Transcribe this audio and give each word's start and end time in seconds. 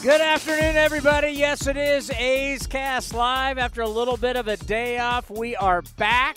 Good 0.00 0.20
afternoon, 0.20 0.76
everybody. 0.76 1.32
Yes, 1.32 1.66
it 1.66 1.76
is 1.76 2.08
A's 2.12 2.68
Cast 2.68 3.12
Live. 3.14 3.58
After 3.58 3.82
a 3.82 3.88
little 3.88 4.16
bit 4.16 4.36
of 4.36 4.46
a 4.46 4.56
day 4.56 4.98
off, 4.98 5.28
we 5.28 5.56
are 5.56 5.82
back. 5.96 6.36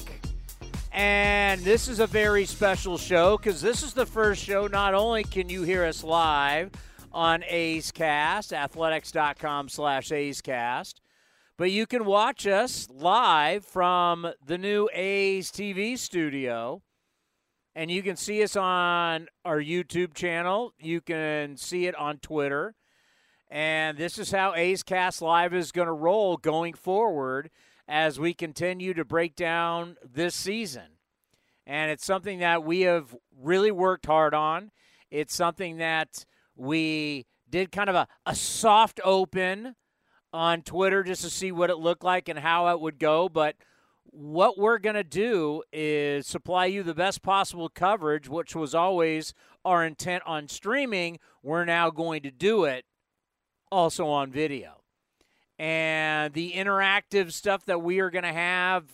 And 0.91 1.61
this 1.61 1.87
is 1.87 1.99
a 1.99 2.07
very 2.07 2.45
special 2.45 2.97
show 2.97 3.37
because 3.37 3.61
this 3.61 3.83
is 3.83 3.93
the 3.93 4.07
first 4.07 4.43
show. 4.43 4.65
Not 4.65 4.95
only 4.95 5.23
can 5.23 5.47
you 5.47 5.61
hear 5.61 5.85
us 5.85 6.03
live 6.03 6.71
on 7.11 7.43
A's 7.47 7.91
Cast, 7.91 8.51
athletics.com 8.51 9.69
slash 9.69 10.11
A's 10.11 10.41
Cast, 10.41 10.99
but 11.55 11.69
you 11.69 11.85
can 11.85 12.03
watch 12.03 12.47
us 12.47 12.87
live 12.91 13.63
from 13.63 14.33
the 14.43 14.57
new 14.57 14.89
A's 14.91 15.51
TV 15.51 15.99
studio. 15.99 16.81
And 17.75 17.91
you 17.91 18.01
can 18.01 18.15
see 18.15 18.41
us 18.41 18.55
on 18.55 19.27
our 19.45 19.59
YouTube 19.59 20.15
channel. 20.15 20.73
You 20.79 20.99
can 20.99 21.57
see 21.57 21.85
it 21.85 21.93
on 21.95 22.17
Twitter. 22.17 22.73
And 23.51 23.97
this 23.97 24.17
is 24.17 24.31
how 24.31 24.55
A's 24.55 24.81
Cast 24.81 25.21
Live 25.21 25.53
is 25.53 25.73
going 25.73 25.87
to 25.87 25.93
roll 25.93 26.37
going 26.37 26.73
forward 26.73 27.49
as 27.85 28.17
we 28.17 28.33
continue 28.33 28.93
to 28.93 29.03
break 29.03 29.35
down 29.35 29.97
this 30.01 30.33
season. 30.33 30.97
And 31.67 31.91
it's 31.91 32.05
something 32.05 32.39
that 32.39 32.63
we 32.63 32.81
have 32.81 33.13
really 33.37 33.69
worked 33.69 34.05
hard 34.05 34.33
on. 34.33 34.71
It's 35.11 35.35
something 35.35 35.77
that 35.77 36.23
we 36.55 37.25
did 37.49 37.73
kind 37.73 37.89
of 37.89 37.95
a, 37.95 38.07
a 38.25 38.35
soft 38.35 39.01
open 39.03 39.75
on 40.31 40.61
Twitter 40.61 41.03
just 41.03 41.21
to 41.23 41.29
see 41.29 41.51
what 41.51 41.69
it 41.69 41.77
looked 41.77 42.05
like 42.05 42.29
and 42.29 42.39
how 42.39 42.69
it 42.69 42.79
would 42.79 42.99
go. 42.99 43.27
But 43.27 43.57
what 44.05 44.57
we're 44.57 44.79
going 44.79 44.95
to 44.95 45.03
do 45.03 45.61
is 45.73 46.25
supply 46.25 46.67
you 46.67 46.83
the 46.83 46.95
best 46.95 47.21
possible 47.21 47.67
coverage, 47.67 48.29
which 48.29 48.55
was 48.55 48.73
always 48.73 49.33
our 49.65 49.85
intent 49.85 50.23
on 50.25 50.47
streaming. 50.47 51.19
We're 51.43 51.65
now 51.65 51.89
going 51.89 52.23
to 52.23 52.31
do 52.31 52.63
it 52.63 52.85
also 53.71 54.07
on 54.07 54.31
video. 54.31 54.81
And 55.57 56.33
the 56.33 56.53
interactive 56.53 57.31
stuff 57.31 57.65
that 57.65 57.81
we 57.81 57.99
are 57.99 58.09
going 58.09 58.23
to 58.23 58.33
have 58.33 58.85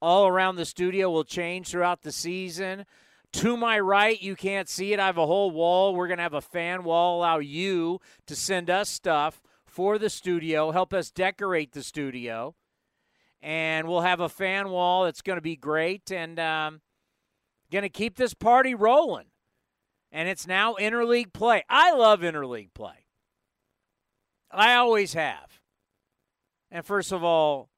all 0.00 0.26
around 0.26 0.56
the 0.56 0.64
studio 0.64 1.10
will 1.10 1.24
change 1.24 1.68
throughout 1.68 2.02
the 2.02 2.12
season. 2.12 2.86
To 3.34 3.56
my 3.56 3.78
right, 3.78 4.20
you 4.20 4.34
can't 4.34 4.68
see 4.68 4.92
it. 4.92 5.00
I 5.00 5.06
have 5.06 5.18
a 5.18 5.26
whole 5.26 5.50
wall. 5.50 5.94
We're 5.94 6.06
going 6.06 6.18
to 6.18 6.22
have 6.22 6.32
a 6.32 6.40
fan 6.40 6.84
wall, 6.84 7.18
allow 7.18 7.38
you 7.38 8.00
to 8.26 8.34
send 8.36 8.70
us 8.70 8.88
stuff 8.88 9.42
for 9.66 9.98
the 9.98 10.08
studio, 10.08 10.70
help 10.70 10.94
us 10.94 11.10
decorate 11.10 11.72
the 11.72 11.82
studio. 11.82 12.54
And 13.42 13.86
we'll 13.86 14.00
have 14.00 14.20
a 14.20 14.28
fan 14.28 14.70
wall 14.70 15.04
that's 15.04 15.20
going 15.20 15.36
to 15.36 15.42
be 15.42 15.56
great 15.56 16.10
and 16.10 16.40
um, 16.40 16.80
going 17.70 17.82
to 17.82 17.90
keep 17.90 18.16
this 18.16 18.32
party 18.32 18.74
rolling. 18.74 19.26
And 20.10 20.28
it's 20.30 20.46
now 20.46 20.76
interleague 20.80 21.34
play. 21.34 21.62
I 21.68 21.92
love 21.92 22.20
interleague 22.20 22.72
play. 22.72 23.05
I 24.50 24.74
always 24.74 25.14
have. 25.14 25.60
And 26.70 26.84
first 26.84 27.12
of 27.12 27.22
all, 27.22 27.70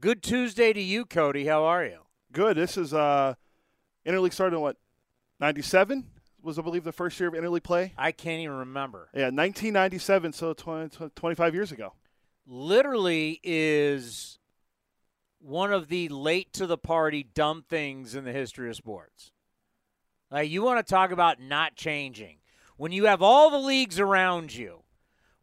good 0.00 0.22
Tuesday 0.22 0.72
to 0.72 0.80
you, 0.80 1.04
Cody. 1.04 1.46
How 1.46 1.64
are 1.64 1.84
you? 1.84 2.00
Good. 2.32 2.56
This 2.56 2.76
is 2.76 2.92
uh, 2.92 3.34
interleague 4.06 4.32
started 4.32 4.56
in 4.56 4.62
what, 4.62 4.76
97? 5.40 6.04
Was, 6.42 6.58
I 6.58 6.62
believe, 6.62 6.84
the 6.84 6.92
first 6.92 7.18
year 7.18 7.28
of 7.28 7.34
interleague 7.34 7.64
play? 7.64 7.92
I 7.98 8.12
can't 8.12 8.40
even 8.40 8.56
remember. 8.56 9.08
Yeah, 9.12 9.24
1997, 9.24 10.32
so 10.32 10.52
20, 10.52 11.10
25 11.14 11.54
years 11.54 11.72
ago. 11.72 11.94
Literally 12.46 13.40
is 13.42 14.38
one 15.40 15.72
of 15.72 15.88
the 15.88 16.08
late 16.08 16.52
to 16.52 16.66
the 16.66 16.78
party 16.78 17.24
dumb 17.24 17.64
things 17.68 18.14
in 18.14 18.24
the 18.24 18.32
history 18.32 18.68
of 18.68 18.76
sports. 18.76 19.32
Like, 20.30 20.50
you 20.50 20.62
want 20.62 20.84
to 20.84 20.88
talk 20.88 21.10
about 21.10 21.40
not 21.40 21.74
changing. 21.74 22.38
When 22.76 22.92
you 22.92 23.06
have 23.06 23.22
all 23.22 23.50
the 23.50 23.58
leagues 23.58 23.98
around 23.98 24.54
you, 24.54 24.82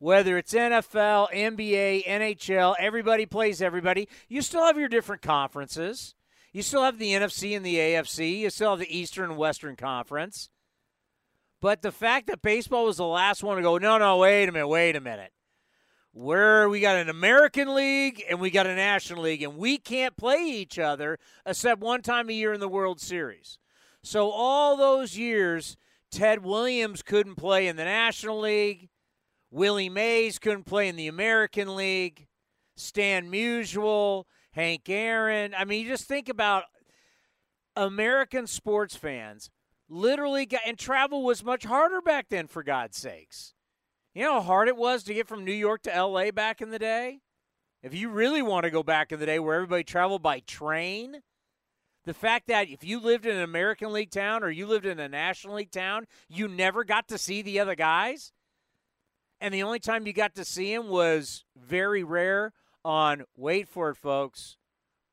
whether 0.04 0.38
it's 0.38 0.54
NFL, 0.54 1.32
NBA, 1.32 2.06
NHL, 2.06 2.76
everybody 2.78 3.26
plays 3.26 3.62
everybody. 3.62 4.10
You 4.28 4.42
still 4.42 4.66
have 4.66 4.78
your 4.78 4.90
different 4.90 5.22
conferences. 5.22 6.14
You 6.52 6.62
still 6.62 6.84
have 6.84 7.00
the 7.00 7.14
NFC 7.14 7.56
and 7.56 7.66
the 7.66 7.76
AFC. 7.76 8.40
You 8.40 8.50
still 8.50 8.72
have 8.72 8.80
the 8.80 8.98
Eastern 8.98 9.30
and 9.30 9.40
Western 9.40 9.78
Conference. 9.78 10.50
But 11.62 11.84
the 11.84 11.92
fact 11.94 12.28
that 12.28 12.42
baseball 12.42 12.84
was 12.84 12.98
the 12.98 13.06
last 13.06 13.44
one 13.44 13.56
to 13.56 13.64
go, 13.64 13.78
no, 13.78 13.98
no, 13.98 14.18
wait 14.18 14.50
a 14.50 14.52
minute, 14.52 14.68
wait 14.68 14.98
a 14.98 15.00
minute. 15.00 15.32
Where 16.12 16.68
we 16.68 16.82
got 16.82 16.98
an 16.98 17.08
American 17.08 17.74
League 17.74 18.22
and 18.30 18.42
we 18.42 18.52
got 18.52 18.68
a 18.68 18.76
National 18.76 19.24
League, 19.24 19.42
and 19.42 19.56
we 19.56 19.78
can't 19.78 20.18
play 20.18 20.44
each 20.44 20.78
other 20.78 21.18
except 21.46 21.80
one 21.80 22.02
time 22.02 22.30
a 22.30 22.34
year 22.34 22.52
in 22.52 22.60
the 22.60 22.68
World 22.68 23.00
Series. 23.00 23.58
So 24.02 24.32
all 24.32 24.76
those 24.76 25.18
years, 25.18 25.78
Ted 26.12 26.44
Williams 26.44 27.04
couldn't 27.04 27.36
play 27.36 27.70
in 27.70 27.78
the 27.78 27.86
National 27.86 28.42
League. 28.42 28.90
Willie 29.54 29.88
Mays 29.90 30.40
couldn't 30.40 30.66
play 30.66 30.88
in 30.88 30.96
the 30.96 31.08
American 31.08 31.76
League. 31.76 32.26
Stan 32.76 33.32
Musial, 33.32 34.24
Hank 34.52 34.90
Aaron. 34.90 35.54
I 35.56 35.64
mean, 35.64 35.84
you 35.84 35.90
just 35.90 36.08
think 36.08 36.28
about 36.28 36.64
American 37.76 38.48
sports 38.48 38.96
fans 38.96 39.52
literally 39.88 40.48
got, 40.48 40.62
and 40.66 40.76
travel 40.76 41.24
was 41.24 41.44
much 41.44 41.66
harder 41.66 42.02
back 42.02 42.30
then, 42.30 42.48
for 42.48 42.64
God's 42.64 42.98
sakes. 42.98 43.54
You 44.16 44.24
know 44.24 44.34
how 44.34 44.42
hard 44.42 44.70
it 44.70 44.76
was 44.78 45.04
to 45.04 45.14
get 45.14 45.28
from 45.28 45.46
New 45.46 45.54
York 45.54 45.84
to 45.84 46.04
LA 46.04 46.32
back 46.32 46.60
in 46.60 46.72
the 46.72 46.80
day? 46.80 47.20
If 47.84 47.94
you 47.94 48.10
really 48.10 48.42
want 48.42 48.64
to 48.64 48.72
go 48.72 48.82
back 48.82 49.12
in 49.12 49.20
the 49.20 49.28
day 49.28 49.38
where 49.38 49.56
everybody 49.56 49.84
traveled 49.84 50.24
by 50.24 50.40
train, 50.40 51.22
the 52.06 52.14
fact 52.16 52.48
that 52.48 52.70
if 52.70 52.84
you 52.84 53.00
lived 53.00 53.28
in 53.28 53.36
an 53.36 53.44
American 53.44 53.94
League 53.94 54.10
town 54.10 54.44
or 54.44 54.50
you 54.50 54.66
lived 54.66 54.88
in 54.88 55.00
a 55.00 55.08
National 55.08 55.58
League 55.58 55.72
town, 55.72 56.08
you 56.28 56.48
never 56.48 56.84
got 56.84 57.08
to 57.10 57.20
see 57.20 57.44
the 57.44 57.60
other 57.60 57.76
guys 57.76 58.32
and 59.44 59.54
the 59.54 59.64
only 59.64 59.80
time 59.80 60.08
you 60.08 60.14
got 60.14 60.36
to 60.36 60.46
see 60.46 60.74
him 60.74 60.88
was 60.88 61.44
very 61.56 62.02
rare 62.04 62.54
on 62.86 63.26
wait 63.36 63.68
for 63.68 63.90
it 63.90 63.98
folks 63.98 64.56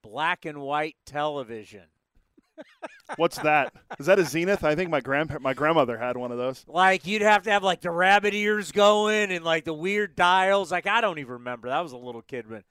black 0.02 0.44
and 0.44 0.60
white 0.60 0.96
television. 1.04 1.86
What's 3.16 3.38
that? 3.38 3.74
Is 3.98 4.06
that 4.06 4.20
a 4.20 4.24
zenith? 4.24 4.62
I 4.62 4.76
think 4.76 4.88
my 4.88 5.00
grand 5.00 5.36
my 5.40 5.52
grandmother 5.52 5.98
had 5.98 6.16
one 6.16 6.30
of 6.30 6.38
those. 6.38 6.64
Like 6.68 7.06
you'd 7.08 7.22
have 7.22 7.42
to 7.42 7.50
have 7.50 7.64
like 7.64 7.80
the 7.80 7.90
rabbit 7.90 8.32
ears 8.32 8.70
going 8.70 9.32
and 9.32 9.44
like 9.44 9.64
the 9.64 9.74
weird 9.74 10.14
dials. 10.14 10.70
Like 10.70 10.86
i 10.86 11.00
don't 11.00 11.18
even 11.18 11.32
remember. 11.32 11.68
That 11.68 11.80
was 11.80 11.92
a 11.92 11.98
little 11.98 12.22
kid 12.22 12.46
but 12.48 12.64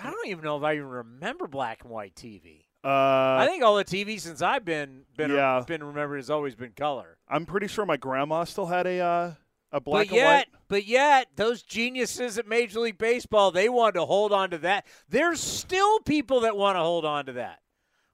i 0.00 0.10
don't 0.10 0.28
even 0.28 0.44
know 0.44 0.56
if 0.56 0.62
i 0.62 0.74
even 0.74 0.86
remember 0.86 1.46
black 1.48 1.82
and 1.82 1.90
white 1.90 2.14
tv 2.14 2.64
uh, 2.82 3.36
I 3.40 3.46
think 3.46 3.62
all 3.62 3.76
the 3.76 3.84
TV 3.84 4.18
since 4.18 4.40
I've 4.40 4.64
been 4.64 5.02
been 5.14 5.30
yeah. 5.32 5.62
been 5.66 5.84
remembered 5.84 6.16
has 6.16 6.30
always 6.30 6.54
been 6.54 6.72
color. 6.72 7.18
I'm 7.28 7.44
pretty 7.44 7.66
sure 7.66 7.84
my 7.84 7.98
grandma 7.98 8.44
still 8.44 8.64
had 8.64 8.86
a 8.86 9.00
uh, 9.00 9.32
a 9.72 9.80
black 9.80 10.08
but 10.08 10.14
yet, 10.14 10.24
and 10.24 10.36
white. 10.36 10.48
But 10.68 10.86
yet, 10.86 11.28
those 11.36 11.62
geniuses 11.62 12.38
at 12.38 12.46
Major 12.46 12.80
League 12.80 12.98
Baseball, 12.98 13.50
they 13.50 13.68
want 13.68 13.94
to 13.94 14.04
hold 14.04 14.32
on 14.32 14.50
to 14.50 14.58
that. 14.58 14.86
There's 15.08 15.40
still 15.40 16.00
people 16.00 16.40
that 16.40 16.56
want 16.56 16.76
to 16.76 16.80
hold 16.80 17.04
on 17.04 17.26
to 17.26 17.32
that. 17.34 17.60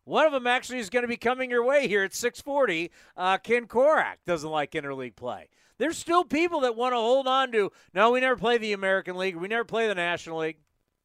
One 0.05 0.25
of 0.25 0.33
them 0.33 0.47
actually 0.47 0.79
is 0.79 0.89
going 0.89 1.03
to 1.03 1.09
be 1.09 1.17
coming 1.17 1.51
your 1.51 1.65
way 1.65 1.89
here 1.89 2.05
at 2.05 2.15
640. 2.15 2.93
Uh, 3.17 3.39
Ken 3.39 3.67
Korach 3.67 4.17
doesn't 4.25 4.49
like 4.49 4.73
interleague 4.73 5.17
play. 5.17 5.49
There's 5.79 5.99
still 5.99 6.25
people 6.25 6.61
that 6.61 6.77
want 6.77 6.93
to 6.93 6.99
hold 6.99 7.27
on 7.27 7.51
to, 7.53 7.73
no, 7.93 8.13
we 8.13 8.21
never 8.21 8.37
play 8.37 8.57
the 8.57 8.73
American 8.73 9.17
League. 9.17 9.37
We 9.37 9.49
never 9.49 9.65
play 9.65 9.89
the 9.89 9.95
National 9.95 10.39
League. 10.39 10.59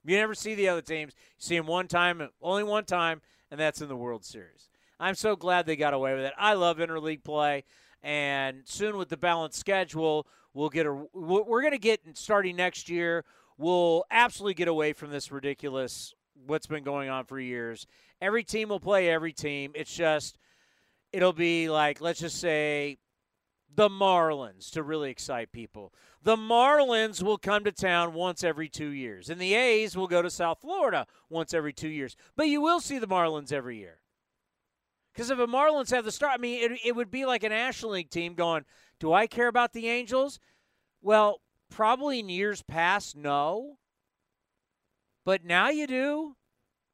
You 0.05 0.17
never 0.17 0.35
see 0.35 0.55
the 0.55 0.69
other 0.69 0.81
teams. 0.81 1.13
You 1.15 1.35
see 1.39 1.57
them 1.57 1.67
one 1.67 1.87
time, 1.87 2.29
only 2.41 2.63
one 2.63 2.85
time, 2.85 3.21
and 3.49 3.59
that's 3.59 3.81
in 3.81 3.87
the 3.87 3.95
World 3.95 4.23
Series. 4.23 4.69
I'm 4.99 5.15
so 5.15 5.35
glad 5.35 5.65
they 5.65 5.75
got 5.75 5.95
away 5.95 6.13
with 6.13 6.23
it. 6.23 6.33
I 6.37 6.53
love 6.53 6.77
interleague 6.77 7.23
play. 7.23 7.63
And 8.03 8.61
soon 8.65 8.97
with 8.97 9.09
the 9.09 9.17
balanced 9.17 9.59
schedule, 9.59 10.27
we'll 10.53 10.69
get 10.69 10.85
a 10.85 10.93
we're 11.13 11.61
going 11.61 11.71
to 11.71 11.79
get 11.79 12.01
starting 12.13 12.55
next 12.55 12.89
year. 12.89 13.23
We'll 13.57 14.05
absolutely 14.09 14.55
get 14.55 14.67
away 14.67 14.93
from 14.93 15.11
this 15.11 15.31
ridiculous 15.31 16.13
what's 16.45 16.67
been 16.67 16.83
going 16.83 17.09
on 17.09 17.25
for 17.25 17.39
years. 17.39 17.87
Every 18.21 18.43
team 18.43 18.69
will 18.69 18.79
play 18.79 19.09
every 19.09 19.33
team. 19.33 19.71
It's 19.75 19.93
just 19.93 20.37
it'll 21.11 21.33
be 21.33 21.69
like 21.69 22.01
let's 22.01 22.19
just 22.19 22.39
say 22.39 22.97
the 23.73 23.89
Marlins 23.89 24.71
to 24.71 24.83
really 24.83 25.09
excite 25.09 25.51
people. 25.51 25.93
The 26.23 26.35
Marlins 26.35 27.23
will 27.23 27.37
come 27.37 27.63
to 27.63 27.71
town 27.71 28.13
once 28.13 28.43
every 28.43 28.67
2 28.67 28.87
years 28.89 29.29
and 29.29 29.39
the 29.39 29.53
A's 29.53 29.95
will 29.95 30.07
go 30.07 30.21
to 30.21 30.29
South 30.29 30.59
Florida 30.61 31.07
once 31.29 31.53
every 31.53 31.73
2 31.73 31.87
years. 31.87 32.15
But 32.35 32.47
you 32.47 32.61
will 32.61 32.79
see 32.79 32.99
the 32.99 33.07
Marlins 33.07 33.53
every 33.53 33.77
year. 33.77 34.01
Because 35.13 35.29
if 35.29 35.37
the 35.37 35.47
Marlins 35.47 35.91
have 35.91 36.05
the 36.05 36.11
start, 36.11 36.33
I 36.35 36.37
mean, 36.37 36.71
it, 36.71 36.79
it 36.85 36.95
would 36.95 37.11
be 37.11 37.25
like 37.25 37.43
a 37.43 37.49
National 37.49 37.93
League 37.93 38.09
team 38.09 38.33
going, 38.33 38.63
Do 39.01 39.11
I 39.13 39.25
care 39.25 39.47
about 39.47 39.73
the 39.73 39.89
Angels? 39.89 40.39
Well, 41.01 41.41
probably 41.71 42.19
in 42.19 42.29
years 42.29 42.61
past, 42.61 43.15
no. 43.15 43.79
But 45.25 45.43
now 45.43 45.69
you 45.69 45.87
do 45.87 46.35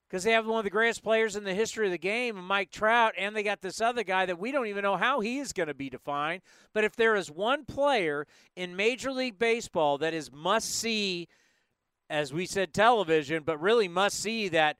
because 0.08 0.24
they 0.24 0.32
have 0.32 0.48
one 0.48 0.60
of 0.60 0.64
the 0.64 0.70
greatest 0.70 1.04
players 1.04 1.36
in 1.36 1.44
the 1.44 1.54
history 1.54 1.86
of 1.86 1.92
the 1.92 1.98
game, 1.98 2.42
Mike 2.42 2.72
Trout, 2.72 3.14
and 3.18 3.36
they 3.36 3.44
got 3.44 3.60
this 3.60 3.82
other 3.82 4.04
guy 4.04 4.26
that 4.26 4.40
we 4.40 4.54
don't 4.54 4.68
even 4.68 4.84
know 4.84 4.96
how 4.96 5.20
he 5.20 5.40
is 5.40 5.52
going 5.52 5.68
to 5.68 5.74
be 5.74 5.90
defined. 5.90 6.44
But 6.74 6.86
if 6.86 6.96
there 6.96 7.18
is 7.18 7.30
one 7.30 7.66
player 7.66 8.26
in 8.56 8.78
Major 8.78 9.12
League 9.12 9.38
Baseball 9.38 9.98
that 9.98 10.14
is 10.14 10.32
must 10.32 10.74
see, 10.74 11.28
as 12.10 12.32
we 12.32 12.46
said, 12.46 12.74
television, 12.74 13.44
but 13.44 13.60
really 13.60 13.90
must 13.90 14.18
see 14.18 14.48
that 14.48 14.78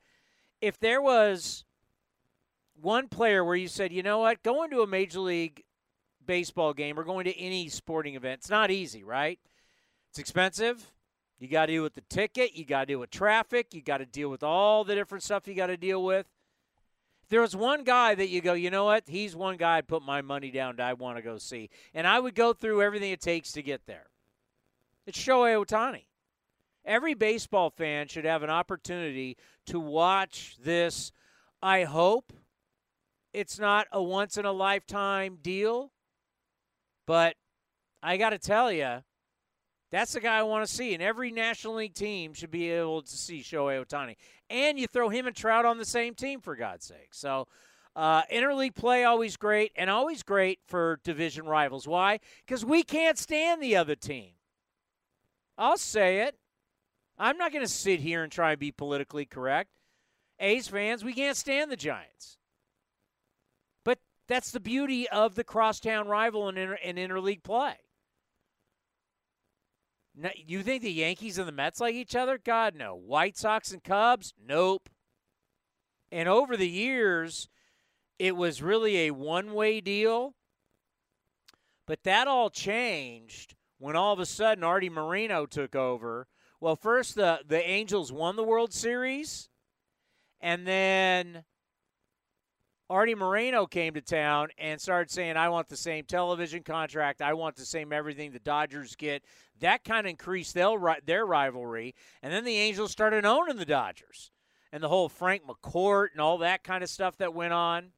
if 0.62 0.80
there 0.80 1.02
was 1.02 1.66
one 2.80 3.10
player 3.10 3.44
where 3.44 3.58
you 3.58 3.68
said, 3.68 3.92
you 3.92 4.02
know 4.02 4.20
what, 4.20 4.44
going 4.44 4.70
to 4.70 4.82
a 4.82 4.88
Major 4.88 5.20
League 5.20 5.66
Baseball 6.28 6.74
game 6.74 7.00
or 7.00 7.04
going 7.04 7.26
to 7.26 7.36
any 7.38 7.70
sporting 7.70 8.16
event, 8.16 8.42
it's 8.42 8.50
not 8.50 8.70
easy, 8.70 9.04
right? 9.04 9.40
It's 10.10 10.20
expensive. 10.20 10.92
You 11.40 11.48
got 11.48 11.68
to 11.68 11.74
deal 11.74 11.84
with 11.84 11.96
the 11.96 12.02
ticket. 12.02 12.56
You 12.56 12.66
got 12.66 12.82
to 12.82 12.86
deal 12.88 13.00
with 13.00 13.10
traffic. 13.10 13.74
You 13.74 13.82
got 13.82 13.98
to 13.98 14.06
deal 14.06 14.30
with 14.30 14.44
all 14.44 14.84
the 14.84 14.96
different 14.96 15.24
stuff 15.24 15.48
you 15.48 15.54
got 15.54 15.68
to 15.68 15.78
deal 15.78 16.04
with. 16.04 16.26
If 17.24 17.30
there 17.30 17.42
was 17.42 17.56
one 17.56 17.84
guy 17.84 18.16
that 18.16 18.30
you 18.30 18.42
go, 18.42 18.54
you 18.54 18.70
know 18.70 18.86
what? 18.86 19.04
He's 19.08 19.36
one 19.36 19.58
guy 19.58 19.78
I'd 19.78 19.88
put 19.88 20.02
my 20.02 20.22
money 20.22 20.50
down. 20.50 20.78
That 20.78 20.88
I 20.88 20.94
want 20.94 21.18
to 21.18 21.22
go 21.22 21.38
see, 21.38 21.70
and 21.94 22.08
I 22.08 22.20
would 22.20 22.36
go 22.36 22.54
through 22.54 22.82
everything 22.82 23.12
it 23.12 23.22
takes 23.22 23.52
to 23.52 23.62
get 23.62 23.86
there. 23.86 24.08
It's 25.06 25.20
Shohei 25.20 25.64
Ohtani. 25.64 26.06
Every 26.86 27.14
baseball 27.14 27.70
fan 27.70 28.08
should 28.08 28.24
have 28.24 28.44
an 28.44 28.50
opportunity 28.50 29.36
to 29.66 29.80
watch 29.80 30.56
this. 30.64 31.12
I 31.62 31.84
hope 31.84 32.32
it's 33.34 33.60
not 33.60 33.88
a 33.92 34.02
once 34.02 34.38
in 34.38 34.46
a 34.46 34.52
lifetime 34.54 35.38
deal, 35.42 35.92
but 37.08 37.36
I 38.04 38.18
got 38.18 38.30
to 38.30 38.38
tell 38.38 38.72
you, 38.72 38.98
that's 39.90 40.14
the 40.14 40.20
guy 40.20 40.38
I 40.38 40.44
want 40.44 40.68
to 40.68 40.72
see. 40.72 40.94
And 40.94 41.02
every 41.02 41.32
National 41.32 41.76
League 41.76 41.96
team 41.96 42.34
should 42.34 42.52
be 42.52 42.70
able 42.70 43.02
to 43.02 43.18
see 43.18 43.40
Shohei 43.40 43.84
Ohtani. 43.84 44.16
And 44.50 44.78
you 44.78 44.86
throw 44.86 45.10
him 45.10 45.26
and 45.26 45.36
Trout 45.36 45.66
on 45.66 45.80
the 45.80 45.86
same 45.86 46.14
team, 46.14 46.42
for 46.42 46.56
God's 46.56 46.86
sake. 46.86 47.14
So, 47.14 47.48
uh, 47.96 48.24
interleague 48.32 48.76
play 48.76 49.06
always 49.06 49.38
great, 49.38 49.72
and 49.76 49.90
always 49.90 50.22
great 50.22 50.60
for 50.68 51.00
division 51.04 51.46
rivals. 51.46 51.88
Why? 51.88 52.20
Because 52.46 52.64
we 52.64 52.84
can't 52.84 53.18
stand 53.18 53.64
the 53.64 53.76
other 53.76 53.96
team. 53.96 54.34
I'll 55.58 55.78
say 55.78 56.20
it. 56.20 56.36
I'm 57.18 57.38
not 57.38 57.52
going 57.52 57.66
to 57.66 57.72
sit 57.72 58.02
here 58.02 58.22
and 58.22 58.32
try 58.32 58.52
and 58.52 58.60
be 58.60 58.72
politically 58.72 59.26
correct. 59.26 59.72
A's 60.40 60.68
fans, 60.68 61.04
we 61.04 61.14
can't 61.14 61.36
stand 61.36 61.72
the 61.72 61.76
Giants. 61.76 62.37
That's 64.28 64.52
the 64.52 64.60
beauty 64.60 65.08
of 65.10 65.36
the 65.36 65.44
crosstown 65.44 66.08
rival 66.08 66.50
in, 66.50 66.58
inter- 66.58 66.76
in 66.76 66.96
interleague 66.98 67.44
play. 67.44 67.76
No, 70.16 70.30
you 70.36 70.64
think 70.64 70.82
the 70.82 70.92
Yankees 70.92 71.38
and 71.38 71.48
the 71.48 71.52
Mets 71.52 71.80
like 71.80 71.94
each 71.94 72.16
other? 72.16 72.40
God, 72.44 72.76
no. 72.76 72.96
White 72.96 73.38
Sox 73.38 73.72
and 73.72 73.84
Cubs? 73.84 74.34
Nope. 74.44 74.90
And 76.12 76.28
over 76.28 76.58
the 76.58 76.68
years, 76.70 77.50
it 78.18 78.36
was 78.36 78.62
really 78.62 79.08
a 79.08 79.12
one 79.12 79.54
way 79.54 79.80
deal. 79.80 80.34
But 81.86 82.04
that 82.04 82.28
all 82.28 82.50
changed 82.50 83.56
when 83.78 83.96
all 83.96 84.14
of 84.14 84.20
a 84.20 84.26
sudden 84.26 84.64
Arte 84.64 84.90
Moreno 84.90 85.46
took 85.46 85.76
over. 85.76 86.28
Well, 86.60 86.76
first 86.76 87.16
the, 87.16 87.42
the 87.48 87.64
Angels 87.70 88.12
won 88.12 88.36
the 88.36 88.44
World 88.44 88.74
Series, 88.74 89.50
and 90.42 90.66
then 90.66 91.44
Arte 92.90 93.16
Moreno 93.16 93.66
came 93.66 93.94
to 93.96 94.02
town 94.02 94.48
and 94.58 94.80
started 94.80 95.12
saying, 95.12 95.36
I 95.36 95.50
want 95.50 95.68
the 95.68 95.76
same 95.76 96.06
television 96.06 96.64
contract. 96.64 97.22
I 97.22 97.34
want 97.34 97.58
the 97.58 97.66
same 97.66 97.92
everything 97.92 98.32
the 98.32 98.40
Dodgers 98.40 98.96
get. 98.96 99.24
That 99.60 99.84
kind 99.84 100.08
of 100.08 100.10
increased 100.10 100.54
their 100.54 101.26
rivalry. 101.26 101.96
And 102.24 102.32
then 102.32 102.46
the 102.46 102.58
Angels 102.58 102.92
started 102.92 103.26
owning 103.26 103.58
the 103.58 103.66
Dodgers 103.66 104.32
and 104.72 104.82
the 104.82 104.88
whole 104.88 105.10
Frank 105.10 105.44
McCourt 105.46 106.08
and 106.14 106.22
all 106.22 106.38
that 106.38 106.64
kind 106.64 106.82
of 106.82 106.90
stuff 106.90 107.18
that 107.18 107.34
went 107.34 107.54
on. 107.54 107.92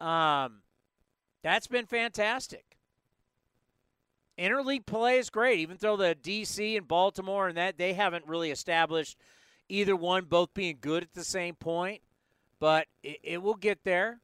Um, 0.00 0.62
that's 1.42 1.66
been 1.66 1.86
fantastic. 1.86 2.78
Interleague 4.38 4.86
play 4.86 5.18
is 5.18 5.30
great, 5.30 5.58
even 5.60 5.76
though 5.80 5.96
the 5.96 6.16
DC 6.22 6.76
and 6.76 6.88
Baltimore 6.88 7.48
and 7.48 7.56
that 7.56 7.78
they 7.78 7.92
haven't 7.92 8.26
really 8.26 8.50
established 8.50 9.18
either 9.68 9.96
one 9.96 10.24
both 10.24 10.54
being 10.54 10.78
good 10.80 11.02
at 11.02 11.14
the 11.14 11.24
same 11.24 11.54
point 11.54 12.00
but 12.58 12.86
it, 13.02 13.18
it 13.22 13.42
will 13.42 13.54
get 13.54 13.84
there. 13.84 14.20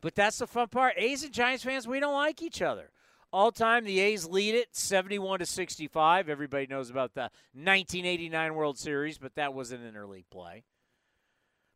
But 0.00 0.14
that's 0.14 0.38
the 0.38 0.46
fun 0.46 0.68
part. 0.68 0.94
A's 0.96 1.22
and 1.22 1.32
Giants 1.32 1.64
fans, 1.64 1.86
we 1.86 2.00
don't 2.00 2.14
like 2.14 2.42
each 2.42 2.60
other. 2.60 2.90
All 3.32 3.50
time, 3.50 3.84
the 3.84 4.00
A's 4.00 4.26
lead 4.26 4.54
it 4.54 4.76
71 4.76 5.38
to 5.38 5.46
65. 5.46 6.28
Everybody 6.28 6.66
knows 6.66 6.90
about 6.90 7.14
the 7.14 7.30
1989 7.54 8.54
World 8.54 8.78
Series, 8.78 9.16
but 9.16 9.36
that 9.36 9.54
was 9.54 9.72
an 9.72 9.80
interleague 9.80 10.26
play. 10.30 10.64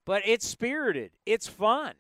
But 0.05 0.23
it's 0.27 0.47
spirited. 0.47 1.13
It's 1.25 1.47
fun. 1.47 1.95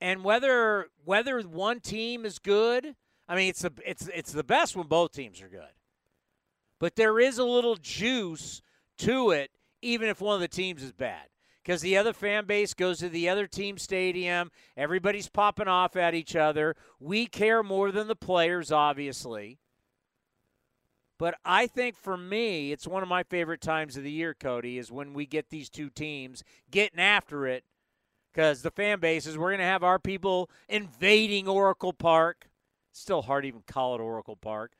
And 0.00 0.24
whether 0.24 0.88
whether 1.04 1.40
one 1.42 1.80
team 1.80 2.24
is 2.24 2.38
good, 2.38 2.96
I 3.28 3.36
mean 3.36 3.50
it's 3.50 3.62
the 3.62 3.72
it's 3.86 4.08
it's 4.08 4.32
the 4.32 4.42
best 4.42 4.74
when 4.74 4.86
both 4.86 5.12
teams 5.12 5.42
are 5.42 5.48
good. 5.48 5.62
But 6.78 6.96
there 6.96 7.20
is 7.20 7.38
a 7.38 7.44
little 7.44 7.76
juice 7.76 8.62
to 8.98 9.30
it 9.30 9.50
even 9.82 10.08
if 10.08 10.20
one 10.20 10.34
of 10.34 10.40
the 10.40 10.48
teams 10.48 10.82
is 10.82 10.92
bad 10.92 11.26
because 11.62 11.82
the 11.82 11.96
other 11.96 12.12
fan 12.12 12.46
base 12.46 12.74
goes 12.74 12.98
to 12.98 13.08
the 13.08 13.28
other 13.28 13.46
team 13.46 13.78
stadium. 13.78 14.50
Everybody's 14.76 15.28
popping 15.28 15.68
off 15.68 15.96
at 15.96 16.14
each 16.14 16.34
other. 16.34 16.74
We 16.98 17.26
care 17.26 17.62
more 17.62 17.92
than 17.92 18.08
the 18.08 18.16
players, 18.16 18.72
obviously. 18.72 19.58
But 21.18 21.34
I 21.44 21.66
think 21.66 21.96
for 21.96 22.16
me, 22.16 22.72
it's 22.72 22.88
one 22.88 23.02
of 23.02 23.08
my 23.08 23.22
favorite 23.24 23.60
times 23.60 23.96
of 23.96 24.02
the 24.02 24.10
year, 24.10 24.34
Cody, 24.34 24.78
is 24.78 24.90
when 24.90 25.12
we 25.12 25.26
get 25.26 25.50
these 25.50 25.68
two 25.68 25.90
teams 25.90 26.42
getting 26.70 26.98
after 26.98 27.46
it. 27.46 27.64
Because 28.32 28.62
the 28.62 28.70
fan 28.70 29.00
bases, 29.00 29.36
we're 29.36 29.50
going 29.50 29.58
to 29.58 29.64
have 29.64 29.84
our 29.84 29.98
people 29.98 30.48
invading 30.68 31.46
Oracle 31.46 31.92
Park. 31.92 32.48
Still 32.92 33.22
hard 33.22 33.42
to 33.44 33.48
even 33.48 33.62
call 33.66 33.94
it 33.94 34.00
Oracle 34.00 34.36
Park. 34.36 34.72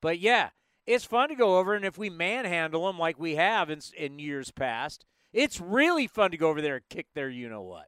But 0.00 0.20
yeah, 0.20 0.50
it's 0.86 1.04
fun 1.04 1.30
to 1.30 1.34
go 1.34 1.58
over, 1.58 1.74
and 1.74 1.84
if 1.84 1.98
we 1.98 2.10
manhandle 2.10 2.86
them 2.86 2.98
like 2.98 3.18
we 3.18 3.34
have 3.34 3.68
in, 3.70 3.80
in 3.96 4.20
years 4.20 4.52
past– 4.52 5.04
it's 5.32 5.60
really 5.60 6.06
fun 6.06 6.30
to 6.30 6.36
go 6.36 6.48
over 6.48 6.60
there 6.60 6.76
and 6.76 6.88
kick 6.88 7.06
their 7.14 7.28
you 7.28 7.48
know 7.48 7.62
what. 7.62 7.86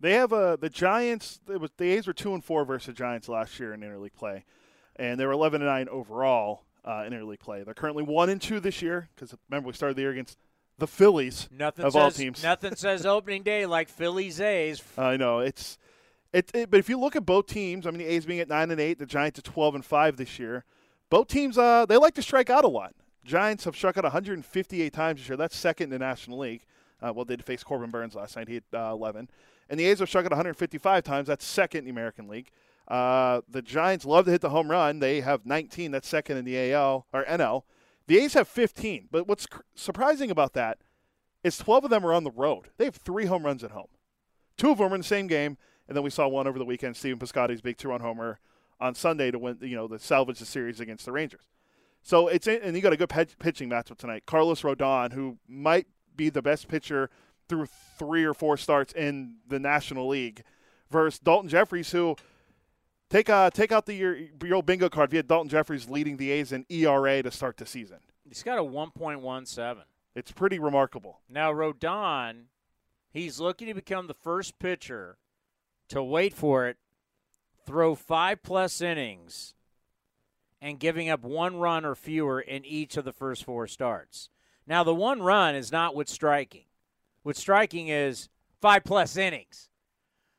They 0.00 0.12
have 0.14 0.32
a 0.32 0.36
uh, 0.36 0.56
the 0.56 0.70
Giants. 0.70 1.40
It 1.48 1.60
was 1.60 1.70
the 1.76 1.90
A's 1.92 2.06
were 2.06 2.12
two 2.12 2.34
and 2.34 2.44
four 2.44 2.64
versus 2.64 2.86
the 2.86 2.92
Giants 2.94 3.28
last 3.28 3.60
year 3.60 3.74
in 3.74 3.80
interleague 3.80 4.14
play, 4.14 4.44
and 4.96 5.20
they 5.20 5.26
were 5.26 5.32
eleven 5.32 5.60
and 5.60 5.70
nine 5.70 5.88
overall 5.88 6.64
uh, 6.84 7.04
in 7.06 7.12
interleague 7.12 7.40
play. 7.40 7.62
They're 7.62 7.74
currently 7.74 8.02
one 8.02 8.30
and 8.30 8.40
two 8.40 8.60
this 8.60 8.80
year 8.80 9.10
because 9.14 9.34
remember 9.50 9.68
we 9.68 9.74
started 9.74 9.96
the 9.96 10.02
year 10.02 10.10
against 10.10 10.38
the 10.78 10.86
Phillies 10.86 11.48
nothing 11.52 11.84
of 11.84 11.92
says, 11.92 12.02
all 12.02 12.10
teams. 12.10 12.42
Nothing 12.42 12.74
says 12.76 13.04
opening 13.06 13.42
day 13.42 13.66
like 13.66 13.88
Phillies 13.88 14.40
A's. 14.40 14.82
I 14.96 15.18
know 15.18 15.40
it's 15.40 15.78
it, 16.32 16.50
it, 16.54 16.70
But 16.70 16.80
if 16.80 16.88
you 16.88 16.98
look 16.98 17.16
at 17.16 17.26
both 17.26 17.46
teams, 17.46 17.86
I 17.86 17.90
mean 17.90 17.98
the 17.98 18.06
A's 18.06 18.24
being 18.24 18.40
at 18.40 18.48
nine 18.48 18.70
and 18.70 18.80
eight, 18.80 18.98
the 18.98 19.06
Giants 19.06 19.38
at 19.38 19.44
twelve 19.44 19.74
and 19.74 19.84
five 19.84 20.16
this 20.16 20.38
year. 20.38 20.64
Both 21.10 21.28
teams, 21.28 21.58
uh, 21.58 21.86
they 21.86 21.96
like 21.96 22.14
to 22.14 22.22
strike 22.22 22.50
out 22.50 22.64
a 22.64 22.68
lot. 22.68 22.94
Giants 23.24 23.64
have 23.64 23.76
struck 23.76 23.96
out 23.96 24.04
158 24.04 24.92
times 24.92 25.20
this 25.20 25.28
year. 25.28 25.36
That's 25.36 25.56
second 25.56 25.84
in 25.84 25.90
the 25.90 25.98
National 25.98 26.38
League. 26.38 26.64
Uh, 27.02 27.12
well, 27.14 27.24
they 27.24 27.36
did 27.36 27.44
face 27.44 27.62
Corbin 27.62 27.90
Burnes 27.90 28.14
last 28.14 28.36
night. 28.36 28.48
He 28.48 28.54
hit 28.54 28.64
uh, 28.74 28.90
11. 28.92 29.28
And 29.68 29.78
the 29.78 29.84
A's 29.86 30.00
have 30.00 30.08
struck 30.08 30.24
out 30.24 30.32
155 30.32 31.04
times. 31.04 31.28
That's 31.28 31.44
second 31.44 31.80
in 31.80 31.84
the 31.86 31.90
American 31.90 32.28
League. 32.28 32.50
Uh, 32.88 33.40
the 33.48 33.62
Giants 33.62 34.04
love 34.04 34.24
to 34.24 34.30
hit 34.32 34.40
the 34.40 34.50
home 34.50 34.70
run. 34.70 34.98
They 34.98 35.20
have 35.20 35.46
19. 35.46 35.92
That's 35.92 36.08
second 36.08 36.38
in 36.38 36.44
the 36.44 36.72
AL 36.72 37.06
or 37.12 37.24
NL. 37.24 37.62
The 38.06 38.18
A's 38.18 38.34
have 38.34 38.48
15. 38.48 39.08
But 39.10 39.28
what's 39.28 39.46
cr- 39.46 39.60
surprising 39.74 40.30
about 40.30 40.54
that 40.54 40.78
is 41.44 41.56
12 41.56 41.84
of 41.84 41.90
them 41.90 42.04
are 42.04 42.12
on 42.12 42.24
the 42.24 42.30
road. 42.32 42.66
They 42.76 42.84
have 42.84 42.96
three 42.96 43.26
home 43.26 43.44
runs 43.44 43.62
at 43.62 43.70
home. 43.70 43.86
Two 44.56 44.72
of 44.72 44.78
them 44.78 44.92
are 44.92 44.94
in 44.94 45.00
the 45.00 45.06
same 45.06 45.26
game, 45.26 45.56
and 45.88 45.96
then 45.96 46.04
we 46.04 46.10
saw 46.10 46.28
one 46.28 46.46
over 46.46 46.58
the 46.58 46.64
weekend. 46.64 46.96
Stephen 46.96 47.18
Piscotty's 47.18 47.62
big 47.62 47.78
two-run 47.78 48.00
homer 48.00 48.40
on 48.78 48.94
Sunday 48.94 49.30
to 49.30 49.38
win. 49.38 49.56
You 49.62 49.76
know, 49.76 49.88
to 49.88 49.98
salvage 49.98 50.38
the 50.38 50.44
series 50.44 50.80
against 50.80 51.06
the 51.06 51.12
Rangers. 51.12 51.44
So 52.02 52.28
it's 52.28 52.46
and 52.46 52.74
you 52.74 52.82
got 52.82 52.92
a 52.92 52.96
good 52.96 53.10
pitching 53.38 53.68
matchup 53.68 53.98
tonight. 53.98 54.24
Carlos 54.26 54.62
Rodon, 54.62 55.12
who 55.12 55.38
might 55.46 55.86
be 56.16 56.30
the 56.30 56.42
best 56.42 56.68
pitcher 56.68 57.10
through 57.48 57.66
three 57.98 58.24
or 58.24 58.34
four 58.34 58.56
starts 58.56 58.92
in 58.92 59.36
the 59.46 59.58
National 59.58 60.08
League, 60.08 60.42
versus 60.90 61.20
Daulton 61.20 61.48
Jefferies, 61.48 61.92
who 61.92 62.16
take 63.08 63.28
uh 63.28 63.50
take 63.50 63.72
out 63.72 63.86
the 63.86 63.94
your, 63.94 64.16
your 64.42 64.56
old 64.56 64.66
bingo 64.66 64.88
card. 64.88 65.10
If 65.10 65.14
you 65.14 65.18
had 65.18 65.28
Daulton 65.28 65.48
Jefferies 65.48 65.88
leading 65.88 66.16
the 66.16 66.30
A's 66.30 66.52
in 66.52 66.64
ERA 66.68 67.22
to 67.22 67.30
start 67.30 67.56
the 67.56 67.66
season, 67.66 67.98
he's 68.24 68.42
got 68.42 68.58
a 68.58 68.64
one 68.64 68.90
point 68.90 69.20
one 69.20 69.46
seven. 69.46 69.84
It's 70.14 70.32
pretty 70.32 70.58
remarkable. 70.58 71.20
Now, 71.28 71.52
Rodon, 71.52 72.46
he's 73.12 73.38
looking 73.38 73.68
to 73.68 73.74
become 73.74 74.08
the 74.08 74.14
first 74.14 74.58
pitcher 74.58 75.18
to 75.88 76.02
wait 76.02 76.34
for 76.34 76.66
it, 76.66 76.78
throw 77.64 77.94
five 77.94 78.42
plus 78.42 78.80
innings, 78.80 79.54
and 80.60 80.78
giving 80.78 81.08
up 81.08 81.22
one 81.22 81.56
run 81.56 81.84
or 81.84 81.94
fewer 81.94 82.40
in 82.40 82.64
each 82.64 82.96
of 82.96 83.04
the 83.04 83.12
first 83.12 83.44
four 83.44 83.66
starts. 83.66 84.28
Now, 84.66 84.84
the 84.84 84.94
one 84.94 85.22
run 85.22 85.54
is 85.54 85.72
not 85.72 85.94
what's 85.96 86.12
striking. 86.12 86.64
What's 87.22 87.40
striking 87.40 87.88
is 87.88 88.28
five 88.60 88.84
plus 88.84 89.16
innings. 89.16 89.68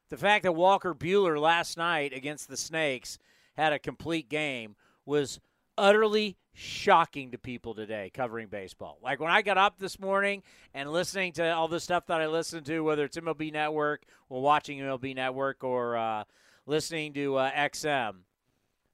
The 0.09 0.17
fact 0.17 0.43
that 0.43 0.53
Walker 0.53 0.93
Buehler 0.93 1.39
last 1.39 1.77
night 1.77 2.13
against 2.13 2.47
the 2.47 2.57
Snakes 2.57 3.17
had 3.55 3.73
a 3.73 3.79
complete 3.79 4.29
game 4.29 4.75
was 5.05 5.39
utterly 5.77 6.37
shocking 6.53 7.31
to 7.31 7.37
people 7.37 7.73
today 7.73 8.11
covering 8.13 8.47
baseball. 8.47 8.99
Like 9.01 9.19
when 9.19 9.31
I 9.31 9.41
got 9.41 9.57
up 9.57 9.79
this 9.79 9.99
morning 9.99 10.43
and 10.73 10.91
listening 10.91 11.33
to 11.33 11.53
all 11.53 11.67
the 11.67 11.79
stuff 11.79 12.05
that 12.07 12.21
I 12.21 12.27
listened 12.27 12.65
to, 12.67 12.81
whether 12.81 13.05
it's 13.05 13.17
MLB 13.17 13.53
Network 13.53 14.03
or 14.29 14.41
watching 14.41 14.79
MLB 14.79 15.15
Network 15.15 15.63
or 15.63 15.95
uh, 15.97 16.23
listening 16.65 17.13
to 17.13 17.37
uh, 17.37 17.51
XM, 17.51 18.17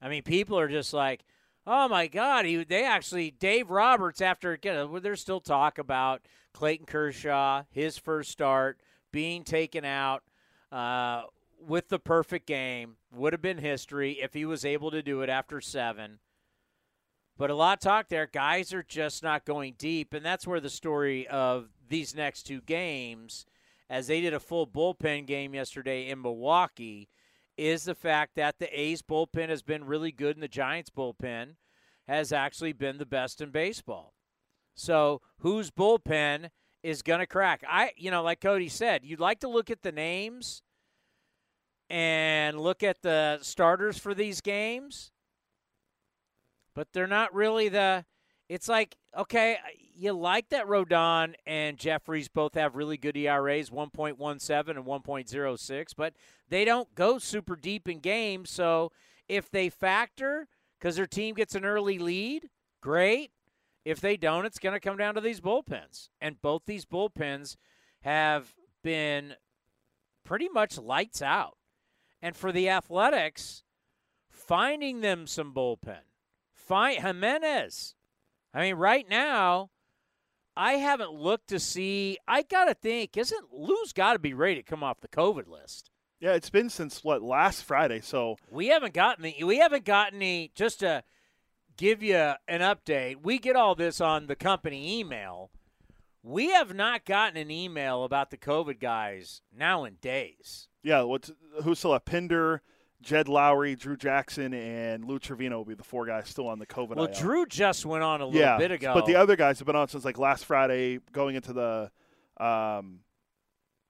I 0.02 0.10
mean, 0.10 0.24
people 0.24 0.60
are 0.60 0.68
just 0.68 0.94
like, 0.94 1.24
oh 1.66 1.88
my 1.88 2.08
God, 2.08 2.46
he, 2.46 2.64
they 2.64 2.86
actually, 2.86 3.32
Dave 3.32 3.70
Roberts, 3.70 4.22
after, 4.22 4.58
you 4.62 4.72
know, 4.72 5.00
there's 5.00 5.22
still 5.22 5.42
talk 5.42 5.78
about 5.78 6.22
Clayton 6.54 6.86
Kershaw, 6.86 7.64
his 7.70 7.98
first 7.98 8.32
start, 8.32 8.80
being 9.12 9.44
taken 9.44 9.86
out. 9.86 10.24
Uh, 10.72 11.24
with 11.66 11.90
the 11.90 12.00
perfect 12.00 12.46
game 12.46 12.98
would 13.14 13.34
have 13.34 13.42
been 13.42 13.58
history 13.58 14.14
if 14.22 14.34
he 14.34 14.46
was 14.46 14.66
able 14.66 14.92
to 14.92 15.02
do 15.02 15.22
it 15.22 15.30
after 15.30 15.62
seven. 15.62 16.20
But 17.38 17.50
a 17.50 17.56
lot 17.56 17.78
of 17.78 17.82
talk 17.82 18.10
there. 18.10 18.28
Guys 18.32 18.74
are 18.74 18.84
just 18.84 19.22
not 19.22 19.46
going 19.46 19.76
deep, 19.78 20.14
and 20.14 20.26
that's 20.26 20.48
where 20.48 20.60
the 20.60 20.70
story 20.70 21.28
of 21.28 21.70
these 21.88 22.16
next 22.16 22.44
two 22.44 22.62
games, 22.62 23.46
as 23.90 24.08
they 24.08 24.22
did 24.22 24.34
a 24.34 24.40
full 24.40 24.66
bullpen 24.66 25.28
game 25.28 25.54
yesterday 25.54 26.10
in 26.10 26.22
Milwaukee, 26.22 27.10
is 27.58 27.86
the 27.86 27.96
fact 27.96 28.36
that 28.36 28.60
the 28.60 28.80
A's 28.80 29.02
bullpen 29.02 29.50
has 29.50 29.62
been 29.62 29.86
really 29.86 30.12
good, 30.12 30.36
and 30.36 30.44
the 30.44 30.48
Giants 30.48 30.90
bullpen 30.90 31.56
has 32.08 32.32
actually 32.32 32.74
been 32.74 32.98
the 32.98 33.06
best 33.06 33.42
in 33.42 33.50
baseball. 33.50 34.14
So, 34.76 35.22
whose 35.40 35.72
bullpen 35.72 36.50
is 36.84 37.02
going 37.02 37.20
to 37.20 37.28
crack? 37.28 37.64
I, 37.68 37.92
you 37.98 38.12
know, 38.12 38.24
like 38.24 38.42
Cody 38.42 38.70
said, 38.70 39.04
you'd 39.04 39.20
like 39.20 39.40
to 39.42 39.48
look 39.48 39.70
at 39.70 39.82
the 39.82 39.92
names 39.92 40.62
and 41.90 42.60
look 42.60 42.84
at 42.84 43.02
the 43.02 43.40
starters 43.42 43.98
for 43.98 44.14
these 44.14 44.42
games 44.42 45.12
but 46.78 46.94
they're 46.94 47.08
not 47.08 47.34
really 47.34 47.70
the. 47.70 48.06
It's 48.50 48.70
like 48.70 48.98
okay, 49.18 49.56
uh, 49.56 49.70
you 49.96 50.14
like 50.14 50.50
that 50.50 50.68
Rodon 50.68 51.34
and 51.46 51.78
Jefferies 51.78 52.28
both 52.28 52.54
have 52.54 52.76
really 52.76 52.98
good 52.98 53.18
ERAs, 53.18 53.70
1.17 53.70 54.70
and 54.70 54.86
1.06, 54.86 55.88
but 55.98 56.14
they 56.50 56.64
don't 56.64 56.94
go 56.94 57.18
super 57.18 57.56
deep 57.56 57.90
in 57.90 58.00
games. 58.00 58.52
So 58.52 58.92
if 59.28 59.50
they 59.50 59.70
factor 59.70 60.48
because 60.80 60.96
their 60.96 61.08
team 61.08 61.34
gets 61.34 61.56
an 61.56 61.66
early 61.66 61.98
lead, 61.98 62.50
great. 62.82 63.32
If 63.84 64.00
they 64.02 64.18
don't, 64.18 64.46
it's 64.46 64.60
going 64.60 64.74
to 64.74 64.80
come 64.80 64.98
down 64.98 65.16
to 65.16 65.22
these 65.22 65.40
bullpens, 65.40 66.10
and 66.20 66.42
both 66.42 66.64
these 66.66 66.86
bullpens 66.86 67.56
have 68.02 68.54
been 68.84 69.36
pretty 70.26 70.50
much 70.50 70.78
lights 70.78 71.22
out. 71.22 71.58
And 72.22 72.36
for 72.36 72.52
the 72.52 72.70
Athletics, 72.70 73.64
finding 74.30 75.02
them 75.02 75.26
some 75.26 75.54
bullpen 75.54 76.02
Find 76.54 77.02
Jimenez. 77.02 77.96
I 78.58 78.62
mean, 78.62 78.76
right 78.76 79.08
now, 79.08 79.70
I 80.56 80.74
haven't 80.74 81.14
looked 81.14 81.50
to 81.50 81.60
see. 81.60 82.18
I 82.28 82.42
gotta 82.42 82.74
think, 82.74 83.16
isn't 83.16 83.54
Lou's 83.54 83.94
got 83.94 84.14
to 84.14 84.20
be 84.20 84.34
ready 84.34 84.56
to 84.56 84.64
come 84.64 84.84
off 84.84 85.00
the 85.00 85.08
COVID 85.08 85.48
list? 85.48 85.92
Yeah, 86.20 86.34
it's 86.34 86.50
been 86.50 86.72
since 86.72 87.04
what 87.04 87.22
last 87.22 87.64
Friday. 87.64 88.02
So 88.02 88.38
we 88.50 88.70
haven't 88.70 88.96
gotten 88.96 89.24
the 89.24 89.44
we 89.44 89.60
haven't 89.60 89.86
gotten 89.86 90.24
any. 90.24 90.52
Just 90.56 90.80
to 90.80 91.04
give 91.78 92.02
you 92.02 92.34
an 92.48 92.62
update, 92.62 93.18
we 93.22 93.38
get 93.38 93.56
all 93.56 93.76
this 93.76 94.02
on 94.02 94.26
the 94.26 94.36
company 94.36 95.00
email. 95.00 95.52
We 96.24 96.50
have 96.50 96.74
not 96.74 97.06
gotten 97.06 97.38
an 97.38 97.52
email 97.52 98.04
about 98.04 98.32
the 98.32 98.38
COVID 98.38 98.80
guys 98.80 99.44
now 99.56 99.84
in 99.84 99.98
days. 100.02 100.68
Yeah, 100.82 101.04
what's 101.04 101.30
who's 101.62 101.78
still 101.78 101.94
a 101.94 102.00
Pinder? 102.00 102.64
Jed 103.02 103.28
Lowrie, 103.28 103.78
Drew 103.78 103.96
Jackson, 103.96 104.54
and 104.54 105.06
Lou 105.06 105.20
Trivino 105.20 105.58
will 105.58 105.66
be 105.66 105.76
the 105.76 105.84
four 105.84 106.06
guys 106.06 106.28
still 106.28 106.48
on 106.48 106.60
the 106.60 106.66
COVID. 106.66 106.96
Well, 106.96 107.06
IL. 107.06 107.14
Drew 107.14 107.46
just 107.46 107.86
went 107.86 108.04
on 108.04 108.22
a 108.22 108.26
little 108.26 108.40
yeah, 108.40 108.58
bit 108.58 108.72
ago, 108.72 108.94
but 108.94 109.06
the 109.06 109.16
other 109.16 109.36
guys 109.36 109.60
have 109.60 109.66
been 109.66 109.76
on 109.76 109.88
since 109.88 110.04
like 110.04 110.18
last 110.18 110.46
Friday, 110.46 111.00
going 111.12 111.36
into 111.36 111.54
the 111.54 111.92
um, 112.44 113.00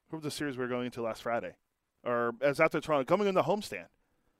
who 0.10 0.18
was 0.18 0.24
the 0.24 0.32
series 0.32 0.58
we 0.58 0.64
were 0.64 0.70
going 0.70 0.86
into 0.86 1.02
last 1.02 1.24
Friday, 1.24 1.54
or 2.04 2.34
as 2.42 2.60
after 2.60 2.82
Toronto 2.82 3.06
coming 3.06 3.28
in 3.28 3.36
the 3.36 3.44
homestand, 3.44 3.88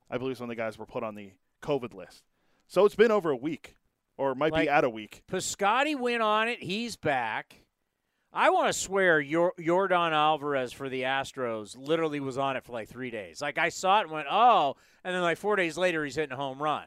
I 0.10 0.18
believe 0.18 0.38
some 0.38 0.46
of 0.46 0.50
the 0.50 0.56
guys 0.56 0.78
were 0.78 0.86
put 0.86 1.04
on 1.04 1.16
the 1.16 1.32
COVID 1.62 1.94
list. 1.94 2.24
So 2.68 2.86
it's 2.86 2.96
been 2.96 3.12
over 3.12 3.32
a 3.32 3.38
week, 3.38 3.78
or 4.18 4.36
might 4.36 4.52
like, 4.52 4.66
be 4.66 4.70
at 4.70 4.84
a 4.84 4.90
week. 4.90 5.24
Piscotty 5.32 5.98
went 5.98 6.22
on 6.22 6.50
it; 6.50 6.62
he's 6.62 6.98
back. 6.98 7.62
I 8.34 8.50
want 8.50 8.68
to 8.68 8.74
swear 8.74 9.22
Yordan 9.22 10.12
Alvarez 10.12 10.74
for 10.74 10.90
the 10.90 11.04
Astros 11.04 11.78
literally 11.78 12.20
was 12.20 12.38
on 12.38 12.58
it 12.58 12.64
for 12.64 12.74
like 12.74 12.90
three 12.90 13.10
days. 13.10 13.42
Like 13.42 13.58
I 13.58 13.70
saw 13.70 14.00
it 14.00 14.04
and 14.04 14.12
went, 14.12 14.28
oh, 14.30 14.76
and 15.04 15.16
then 15.16 15.22
like 15.22 15.38
four 15.38 15.56
days 15.56 15.78
later 15.78 16.04
he's 16.04 16.16
hitting 16.16 16.34
a 16.34 16.38
home 16.38 16.62
run. 16.62 16.86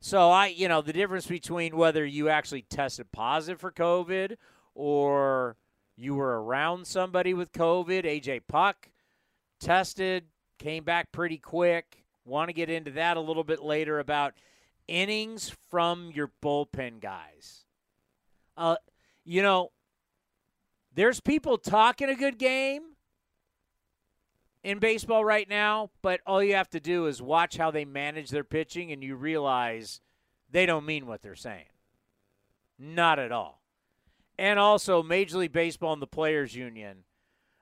So 0.00 0.30
I, 0.30 0.48
you 0.48 0.68
know, 0.68 0.80
the 0.80 0.92
difference 0.92 1.26
between 1.26 1.76
whether 1.76 2.04
you 2.06 2.28
actually 2.28 2.62
tested 2.62 3.10
positive 3.10 3.60
for 3.60 3.72
COVID 3.72 4.36
or 4.74 5.56
you 5.96 6.14
were 6.14 6.42
around 6.42 6.86
somebody 6.86 7.34
with 7.34 7.52
COVID, 7.52 8.04
AJ 8.04 8.42
Puk 8.46 8.90
tested, 9.58 10.26
came 10.58 10.84
back 10.84 11.10
pretty 11.10 11.38
quick. 11.38 12.04
Want 12.24 12.48
to 12.48 12.52
get 12.52 12.70
into 12.70 12.92
that 12.92 13.16
a 13.16 13.20
little 13.20 13.42
bit 13.42 13.62
later 13.62 13.98
about 13.98 14.34
innings 14.86 15.54
from 15.70 16.12
your 16.14 16.30
bullpen 16.42 17.00
guys. 17.00 17.64
Uh, 18.56 18.76
you 19.24 19.42
know, 19.42 19.70
there's 20.98 21.20
people 21.20 21.58
talking 21.58 22.08
a 22.08 22.16
good 22.16 22.38
game 22.38 22.82
in 24.64 24.80
baseball 24.80 25.24
right 25.24 25.48
now, 25.48 25.90
but 26.02 26.18
all 26.26 26.42
you 26.42 26.56
have 26.56 26.68
to 26.70 26.80
do 26.80 27.06
is 27.06 27.22
watch 27.22 27.56
how 27.56 27.70
they 27.70 27.84
manage 27.84 28.30
their 28.30 28.42
pitching 28.42 28.90
and 28.90 29.04
you 29.04 29.14
realize 29.14 30.00
they 30.50 30.66
don't 30.66 30.84
mean 30.84 31.06
what 31.06 31.22
they're 31.22 31.36
saying. 31.36 31.68
Not 32.80 33.20
at 33.20 33.30
all. 33.30 33.62
And 34.40 34.58
also, 34.58 35.00
Major 35.00 35.38
League 35.38 35.52
Baseball 35.52 35.92
and 35.92 36.02
the 36.02 36.08
Players 36.08 36.56
Union. 36.56 37.04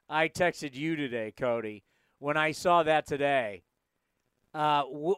I 0.08 0.28
texted 0.28 0.74
you 0.74 0.96
today, 0.96 1.30
Cody, 1.36 1.84
when 2.18 2.38
I 2.38 2.52
saw 2.52 2.84
that 2.84 3.06
today. 3.06 3.64
Uh, 4.54 4.84
w- 4.84 5.16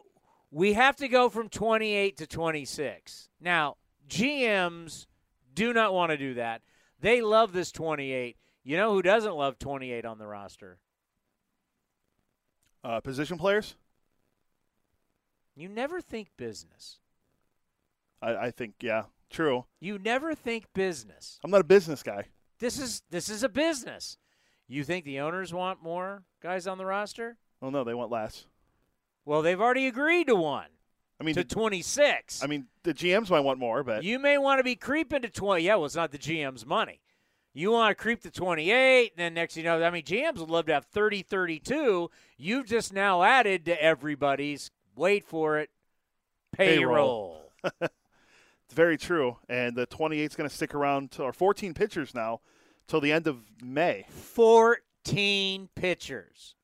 we 0.51 0.73
have 0.73 0.97
to 0.97 1.07
go 1.07 1.29
from 1.29 1.47
28 1.47 2.17
to 2.17 2.27
26. 2.27 3.29
Now, 3.39 3.77
GMs 4.09 5.05
do 5.53 5.71
not 5.71 5.93
want 5.93 6.11
to 6.11 6.17
do 6.17 6.33
that. 6.33 6.63
They 7.01 7.21
love 7.21 7.53
this 7.53 7.71
28. 7.71 8.37
You 8.63 8.77
know 8.77 8.93
who 8.93 9.01
doesn't 9.01 9.35
love 9.35 9.57
28 9.57 10.05
on 10.05 10.17
the 10.17 10.27
roster? 10.27 10.79
Uh, 12.83 12.99
position 12.99 13.37
players? 13.37 13.75
You 15.55 15.69
never 15.69 16.01
think 16.01 16.29
business. 16.37 16.99
I, 18.21 18.35
I 18.35 18.51
think, 18.51 18.75
yeah, 18.81 19.03
true. 19.29 19.65
You 19.79 19.99
never 19.99 20.35
think 20.35 20.65
business. 20.73 21.39
I'm 21.43 21.51
not 21.51 21.61
a 21.61 21.65
business 21.65 22.03
guy. 22.03 22.25
This 22.59 22.79
is 22.79 23.01
this 23.09 23.29
is 23.29 23.43
a 23.43 23.49
business. 23.49 24.17
You 24.67 24.83
think 24.83 25.05
the 25.05 25.19
owners 25.21 25.53
want 25.53 25.81
more 25.81 26.23
guys 26.41 26.67
on 26.67 26.77
the 26.77 26.85
roster? 26.85 27.37
Well, 27.61 27.71
no, 27.71 27.83
they 27.83 27.93
want 27.93 28.11
less. 28.11 28.45
Well, 29.25 29.41
they've 29.41 29.59
already 29.59 29.87
agreed 29.87 30.27
to 30.27 30.35
one. 30.35 30.67
I 31.19 31.23
mean, 31.23 31.35
to 31.35 31.43
26. 31.43 32.43
I 32.43 32.47
mean, 32.47 32.67
the 32.83 32.93
GMs 32.93 33.29
might 33.29 33.41
want 33.41 33.59
more, 33.59 33.83
but 33.83 34.03
you 34.03 34.19
may 34.19 34.37
want 34.37 34.59
to 34.59 34.63
be 34.63 34.75
creeping 34.75 35.21
to 35.23 35.29
20. 35.29 35.63
Yeah, 35.63 35.75
well, 35.75 35.85
it's 35.85 35.95
not 35.95 36.11
the 36.11 36.17
GM's 36.17 36.65
money. 36.65 37.01
You 37.53 37.71
want 37.71 37.97
to 37.97 38.01
creep 38.01 38.21
to 38.21 38.31
28, 38.31 39.11
and 39.11 39.17
then 39.17 39.33
next 39.33 39.57
you 39.57 39.63
know, 39.63 39.83
I 39.83 39.89
mean, 39.89 40.03
GMs 40.03 40.37
would 40.37 40.49
love 40.49 40.67
to 40.67 40.73
have 40.73 40.85
30, 40.85 41.23
32. 41.23 42.09
You've 42.37 42.67
just 42.67 42.93
now 42.93 43.23
added 43.23 43.65
to 43.65 43.83
everybody's, 43.83 44.71
wait 44.95 45.25
for 45.25 45.57
it, 45.57 45.69
payroll. 46.53 47.51
payroll. 47.63 47.81
it's 47.81 48.73
very 48.73 48.97
true. 48.97 49.37
And 49.49 49.75
the 49.75 49.87
28 49.87 50.23
is 50.23 50.35
going 50.35 50.49
to 50.49 50.55
stick 50.55 50.75
around, 50.75 51.11
to, 51.11 51.23
or 51.23 51.33
14 51.33 51.73
pitchers 51.73 52.13
now, 52.13 52.39
till 52.87 53.01
the 53.01 53.11
end 53.11 53.27
of 53.27 53.39
May. 53.61 54.05
14 54.09 55.69
pitchers. 55.75 56.55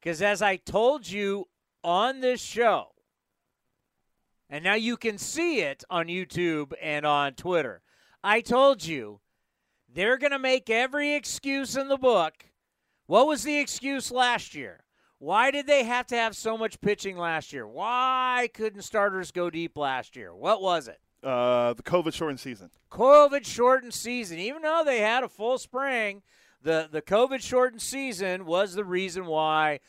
Because 0.00 0.22
as 0.22 0.40
I 0.40 0.56
told 0.56 1.08
you 1.08 1.48
on 1.84 2.20
this 2.20 2.40
show, 2.40 2.92
and 4.50 4.64
now 4.64 4.74
you 4.74 4.96
can 4.96 5.18
see 5.18 5.60
it 5.60 5.84
on 5.90 6.06
YouTube 6.06 6.72
and 6.80 7.04
on 7.04 7.34
Twitter. 7.34 7.82
I 8.22 8.40
told 8.40 8.84
you 8.84 9.20
they're 9.92 10.18
going 10.18 10.32
to 10.32 10.38
make 10.38 10.70
every 10.70 11.14
excuse 11.14 11.76
in 11.76 11.88
the 11.88 11.96
book. 11.96 12.46
What 13.06 13.26
was 13.26 13.42
the 13.42 13.58
excuse 13.58 14.10
last 14.10 14.54
year? 14.54 14.84
Why 15.18 15.50
did 15.50 15.66
they 15.66 15.84
have 15.84 16.06
to 16.08 16.16
have 16.16 16.36
so 16.36 16.56
much 16.56 16.80
pitching 16.80 17.16
last 17.16 17.52
year? 17.52 17.66
Why 17.66 18.48
couldn't 18.54 18.82
starters 18.82 19.32
go 19.32 19.50
deep 19.50 19.76
last 19.76 20.14
year? 20.14 20.34
What 20.34 20.62
was 20.62 20.88
it? 20.88 21.00
Uh, 21.22 21.72
the 21.74 21.82
COVID 21.82 22.14
shortened 22.14 22.38
season. 22.38 22.70
COVID 22.92 23.44
shortened 23.44 23.94
season. 23.94 24.38
Even 24.38 24.62
though 24.62 24.82
they 24.84 25.00
had 25.00 25.24
a 25.24 25.28
full 25.28 25.58
spring, 25.58 26.22
the 26.62 26.88
the 26.90 27.02
COVID 27.02 27.40
shortened 27.40 27.82
season 27.82 28.46
was 28.46 28.74
the 28.74 28.84
reason 28.84 29.26
why. 29.26 29.80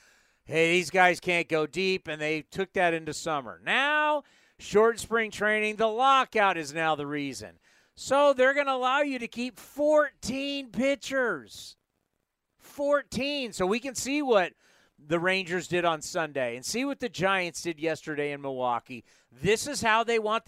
Hey, 0.46 0.72
these 0.72 0.90
guys 0.90 1.20
can't 1.20 1.48
go 1.48 1.68
deep, 1.68 2.08
and 2.08 2.20
they 2.20 2.42
took 2.42 2.74
that 2.74 2.96
into 2.96 3.14
summer. 3.14 3.62
Now, 3.64 4.24
short 4.60 5.00
spring 5.00 5.32
training, 5.32 5.78
the 5.78 5.88
lockout 5.88 6.58
is 6.58 6.74
now 6.74 6.96
the 6.96 7.08
reason. 7.08 7.58
So 7.96 8.34
they're 8.34 8.54
going 8.54 8.68
to 8.68 8.74
allow 8.74 9.02
you 9.02 9.20
to 9.20 9.28
keep 9.28 9.60
14 9.60 10.70
pitchers. 10.70 11.76
14. 12.60 13.54
So 13.54 13.66
we 13.66 13.80
can 13.80 13.96
see 13.96 14.22
what 14.22 14.54
the 15.08 15.20
Rangers 15.20 15.68
did 15.68 15.86
on 15.86 16.02
Sunday 16.02 16.56
and 16.56 16.66
see 16.66 16.86
what 16.86 17.00
the 17.00 17.10
Giants 17.10 17.62
did 17.62 17.80
yesterday 17.80 18.32
in 18.32 18.42
Milwaukee. 18.42 19.04
This 19.42 19.68
is 19.68 19.82
how 19.82 20.04
they 20.04 20.20
want. 20.20 20.44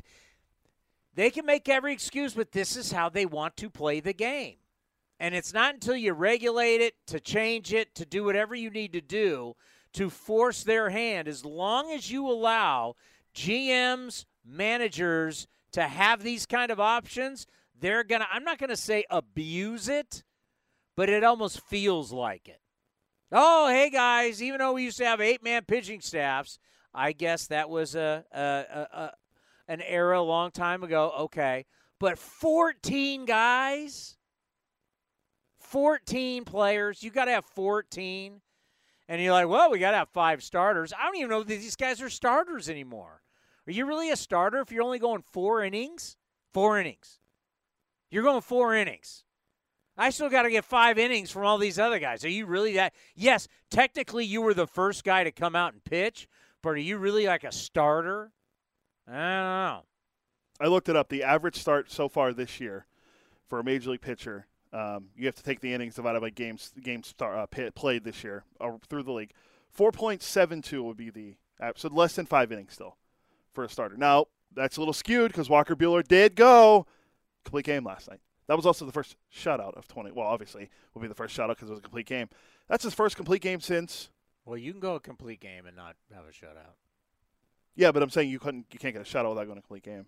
They 1.16 1.30
can 1.30 1.46
make 1.46 1.68
every 1.68 1.94
excuse, 1.94 2.34
but 2.34 2.52
this 2.52 2.78
is 2.78 2.92
how 2.92 3.10
they 3.10 3.26
want 3.26 3.58
to 3.58 3.70
play 3.70 4.00
the 4.00 4.14
game. 4.14 4.56
And 5.20 5.36
it's 5.36 5.54
not 5.54 5.74
until 5.74 5.96
you 5.96 6.14
regulate 6.14 6.82
it, 6.82 6.96
to 7.08 7.20
change 7.20 7.74
it, 7.74 7.94
to 7.96 8.06
do 8.06 8.24
whatever 8.24 8.56
you 8.56 8.70
need 8.70 8.94
to 8.94 9.02
do 9.02 9.56
to 9.94 10.10
force 10.10 10.64
their 10.64 10.90
hand, 10.90 11.28
as 11.28 11.44
long 11.44 11.92
as 11.92 12.10
you 12.10 12.28
allow 12.28 12.96
GMs, 13.34 14.26
managers 14.46 15.48
to 15.74 15.84
have 15.84 16.24
these 16.24 16.46
kind 16.46 16.72
of 16.72 16.80
options, 16.80 17.48
they're 17.80 18.04
going 18.04 18.22
to, 18.22 18.28
I'm 18.32 18.44
not 18.44 18.58
going 18.58 18.70
to 18.70 18.78
say 18.78 19.06
abuse 19.10 19.88
it, 19.90 20.24
but 20.96 21.10
it 21.10 21.24
almost 21.24 21.62
feels 21.62 22.12
like 22.12 22.48
it. 22.48 22.62
Oh, 23.32 23.70
hey 23.70 23.90
guys, 23.90 24.44
even 24.44 24.60
though 24.60 24.74
we 24.74 24.84
used 24.84 24.98
to 24.98 25.06
have 25.06 25.22
eight 25.22 25.42
man 25.42 25.64
pitching 25.66 26.02
staffs, 26.02 26.60
I 26.94 27.14
guess 27.14 27.48
that 27.48 27.70
was 27.70 27.96
a, 27.96 28.26
a, 28.32 28.40
a, 28.40 28.88
a 28.94 29.12
an 29.68 29.82
era 29.82 30.20
a 30.20 30.22
long 30.22 30.52
time 30.52 30.84
ago. 30.84 31.14
Okay. 31.20 31.66
But 31.98 32.18
14 32.20 33.26
guys, 33.26 34.18
14 35.60 36.44
players, 36.44 37.02
you 37.04 37.10
got 37.10 37.26
to 37.26 37.32
have 37.32 37.46
14. 37.46 38.42
And 39.08 39.22
you're 39.22 39.34
like, 39.34 39.48
well, 39.48 39.72
we 39.72 39.80
got 39.80 39.92
to 39.92 39.98
have 39.98 40.10
five 40.10 40.44
starters. 40.44 40.92
I 40.92 41.06
don't 41.06 41.18
even 41.18 41.30
know 41.30 41.44
that 41.44 41.48
these 41.48 41.76
guys 41.76 42.02
are 42.02 42.10
starters 42.10 42.70
anymore. 42.70 43.21
Are 43.68 43.72
you 43.72 43.86
really 43.86 44.10
a 44.10 44.16
starter 44.16 44.60
if 44.60 44.72
you're 44.72 44.84
only 44.84 45.00
going 45.00 45.24
four 45.32 45.64
innings? 45.64 46.18
Four 46.54 46.80
innings. 46.80 47.20
You're 48.10 48.24
going 48.24 48.42
four 48.42 48.76
innings. 48.76 49.24
I 49.98 50.10
still 50.10 50.30
got 50.30 50.44
to 50.44 50.50
get 50.50 50.66
five 50.66 50.98
innings 50.98 51.32
from 51.32 51.46
all 51.46 51.58
these 51.58 51.78
other 51.78 52.00
guys. 52.00 52.26
Are 52.26 52.30
you 52.30 52.46
really 52.46 52.74
that? 52.74 52.94
Yes, 53.16 53.48
technically 53.70 54.26
you 54.26 54.42
were 54.42 54.54
the 54.54 54.68
first 54.68 55.04
guy 55.04 55.24
to 55.24 55.32
come 55.32 55.56
out 55.56 55.74
and 55.74 55.84
pitch, 55.84 56.28
but 56.64 56.72
are 56.72 56.78
you 56.78 56.98
really 56.98 57.28
like 57.28 57.44
a 57.44 57.52
starter? 57.52 58.32
I 59.08 59.12
don't 59.12 59.20
know. 59.20 59.82
I 60.60 60.68
looked 60.68 60.90
it 60.90 60.96
up. 60.96 61.10
The 61.10 61.24
average 61.24 61.58
start 61.58 61.92
so 61.92 62.10
far 62.10 62.34
this 62.34 62.60
year 62.60 62.86
for 63.48 63.60
a 63.60 63.64
major 63.64 63.92
league 63.92 64.02
pitcher, 64.02 64.48
um, 64.74 65.10
you 65.16 65.26
have 65.26 65.36
to 65.36 65.44
take 65.44 65.60
the 65.60 65.74
innings 65.74 65.96
divided 65.96 66.22
by 66.22 66.30
games 66.30 66.72
games 66.82 67.14
uh, 67.20 67.46
pit, 67.48 67.76
played 67.76 68.04
this 68.04 68.24
year 68.24 68.44
uh, 68.60 68.72
through 68.88 69.04
the 69.04 69.12
league. 69.12 69.34
Four 69.70 69.92
point 69.92 70.22
seven 70.22 70.62
two 70.62 70.84
would 70.84 70.98
be 70.98 71.10
the 71.10 71.36
so 71.76 71.90
less 71.90 72.16
than 72.16 72.26
five 72.26 72.52
innings 72.52 72.74
still 72.74 72.96
for 73.54 73.64
a 73.64 73.70
starter. 73.70 73.98
Now 73.98 74.26
that's 74.54 74.78
a 74.78 74.82
little 74.82 74.94
skewed 74.94 75.32
because 75.32 75.50
Walker 75.50 75.76
Buehler 75.76 76.08
did 76.08 76.36
go 76.36 76.86
complete 77.44 77.66
game 77.66 77.84
last 77.84 78.10
night. 78.10 78.20
That 78.48 78.58
was 78.58 78.66
also 78.66 78.86
the 78.86 78.92
first 78.92 79.16
shutout 79.34 79.76
of 79.78 79.88
20. 79.88 80.12
Well, 80.12 80.28
obviously, 80.28 80.70
will 80.94 81.02
be 81.02 81.08
the 81.08 81.16
first 81.16 81.38
shutout 81.38 81.50
because 81.50 81.70
it 81.70 81.74
was 81.74 81.80
a 81.80 81.84
complete 81.84 82.06
game. 82.06 82.28
That's 82.68 82.84
his 82.84 82.94
first 82.94 83.16
complete 83.16 83.42
game 83.42 83.62
since. 83.62 84.10
Well, 84.46 84.58
you 84.58 84.72
can 84.72 84.82
go 84.82 84.96
a 84.96 85.00
complete 85.00 85.40
game 85.40 85.66
and 85.66 85.76
not 85.76 85.96
have 86.14 86.26
a 86.26 86.32
shutout. 86.32 86.76
Yeah, 87.76 87.92
but 87.92 88.04
I'm 88.04 88.10
saying 88.10 88.30
you 88.30 88.40
couldn't, 88.40 88.66
you 88.72 88.80
can't 88.80 88.94
get 88.94 89.02
a 89.02 89.06
shutout 89.06 89.30
without 89.30 89.46
going 89.46 89.58
a 89.58 89.62
complete 89.62 89.84
game. 89.84 90.08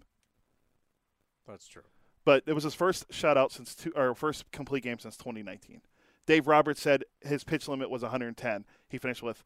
That's 1.48 1.68
true. 1.68 1.84
But 2.26 2.44
it 2.46 2.54
was 2.54 2.64
his 2.64 2.74
first 2.74 3.08
shutout 3.10 3.52
since 3.52 3.76
two, 3.76 3.92
or 3.96 4.16
first 4.16 4.52
complete 4.52 4.84
game 4.84 5.00
since 5.00 5.18
2019. 5.18 5.82
Dave 6.26 6.48
Roberts 6.48 6.82
said 6.82 7.04
his 7.22 7.44
pitch 7.44 7.68
limit 7.68 7.90
was 7.90 8.02
110. 8.02 8.66
He 8.88 8.98
finished 8.98 9.22
with 9.22 9.44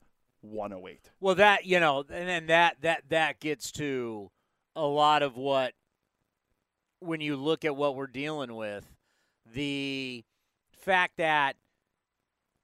108. 0.52 1.12
Well, 1.20 1.36
that 1.36 1.66
you 1.66 1.80
know, 1.80 2.06
and 2.10 2.28
then 2.28 2.48
that 2.48 2.78
that 2.82 3.04
that 3.10 3.40
gets 3.40 3.72
to 3.74 4.32
a 4.76 4.86
lot 4.86 5.24
of 5.24 5.38
what 5.38 5.74
when 7.00 7.22
you 7.22 7.36
look 7.36 7.66
at 7.66 7.76
what 7.76 7.96
we're 7.96 8.08
dealing 8.08 8.56
with, 8.56 8.86
the 9.54 10.24
fact 10.72 11.18
that 11.18 11.56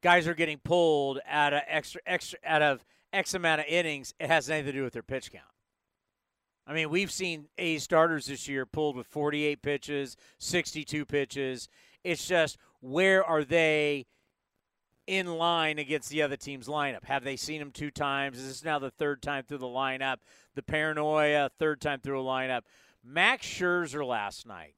guys 0.02 0.28
are 0.28 0.34
getting 0.34 0.58
pulled 0.58 1.20
out 1.28 1.54
of 1.54 1.62
extra 1.68 2.02
extra 2.06 2.40
out 2.46 2.62
of 2.62 2.86
X 3.12 3.34
amount 3.34 3.62
of 3.62 3.68
innings, 3.68 4.14
it 4.20 4.28
has 4.28 4.50
nothing 4.50 4.66
to 4.66 4.72
do 4.72 4.84
with 4.84 4.94
their 4.94 5.04
pitch 5.04 5.32
count. 5.32 5.46
I 6.66 6.74
mean, 6.74 6.90
we've 6.90 7.12
seen 7.12 7.48
A 7.58 7.78
starters 7.78 8.28
this 8.28 8.48
year 8.48 8.66
pulled 8.66 8.96
with 8.96 9.08
48 9.08 9.62
pitches, 9.62 10.16
62 10.40 11.06
pitches. 11.06 11.68
It's 12.04 12.26
just 12.26 12.58
where 12.80 13.24
are 13.24 13.44
they 13.44 14.06
in 15.08 15.28
line 15.28 15.80
against 15.80 16.10
the 16.10 16.22
other 16.22 16.38
team's 16.38 16.68
lineup? 16.68 17.04
Have 17.06 17.24
they 17.24 17.36
seen 17.36 17.62
him 17.62 17.72
two 17.72 17.92
times? 17.92 18.38
Is 18.38 18.48
this 18.48 18.64
now 18.64 18.80
the 18.80 18.92
third 18.92 19.22
time 19.22 19.44
through 19.44 19.60
the 19.60 19.66
lineup? 19.66 20.18
The 20.56 20.64
paranoia, 20.64 21.50
third 21.60 21.82
time 21.82 22.00
through 22.00 22.22
a 22.22 22.24
lineup. 22.24 22.62
Max 23.04 23.46
Scherzer 23.46 24.06
last 24.06 24.48
night. 24.48 24.76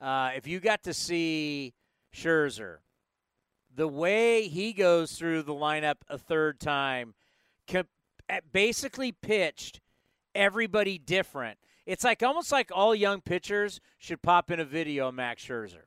Uh, 0.00 0.30
if 0.36 0.46
you 0.46 0.60
got 0.60 0.82
to 0.84 0.94
see 0.94 1.74
Scherzer, 2.14 2.78
the 3.74 3.88
way 3.88 4.48
he 4.48 4.72
goes 4.72 5.12
through 5.12 5.42
the 5.42 5.54
lineup 5.54 5.96
a 6.08 6.18
third 6.18 6.60
time, 6.60 7.14
basically 8.52 9.12
pitched 9.12 9.80
everybody 10.34 10.98
different. 10.98 11.58
It's 11.86 12.04
like 12.04 12.22
almost 12.22 12.50
like 12.50 12.70
all 12.72 12.94
young 12.94 13.20
pitchers 13.20 13.80
should 13.98 14.22
pop 14.22 14.50
in 14.50 14.60
a 14.60 14.64
video 14.64 15.08
of 15.08 15.14
Max 15.14 15.44
Scherzer. 15.44 15.84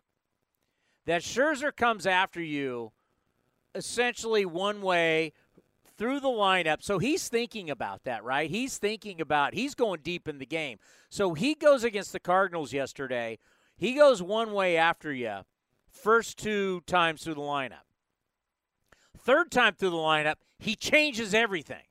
That 1.05 1.21
Scherzer 1.21 1.75
comes 1.75 2.05
after 2.05 2.41
you 2.41 2.91
essentially 3.77 4.45
one 4.45 4.81
way 4.81 5.33
through 5.97 6.19
the 6.19 6.27
lineup. 6.27 6.83
So 6.83 6.99
he's 6.99 7.27
thinking 7.27 7.69
about 7.69 8.03
that, 8.03 8.23
right? 8.23 8.49
He's 8.49 8.77
thinking 8.77 9.19
about 9.21 9.53
he's 9.53 9.75
going 9.75 10.01
deep 10.03 10.27
in 10.27 10.37
the 10.37 10.45
game. 10.45 10.77
So 11.09 11.33
he 11.33 11.55
goes 11.55 11.83
against 11.83 12.11
the 12.13 12.19
Cardinals 12.19 12.73
yesterday. 12.73 13.39
He 13.77 13.93
goes 13.93 14.21
one 14.21 14.53
way 14.53 14.77
after 14.77 15.13
you 15.13 15.39
first 15.89 16.37
two 16.37 16.81
times 16.85 17.23
through 17.23 17.35
the 17.35 17.41
lineup. 17.41 17.85
Third 19.17 19.51
time 19.51 19.73
through 19.73 19.89
the 19.89 19.97
lineup, 19.97 20.35
he 20.59 20.75
changes 20.75 21.33
everything. 21.33 21.83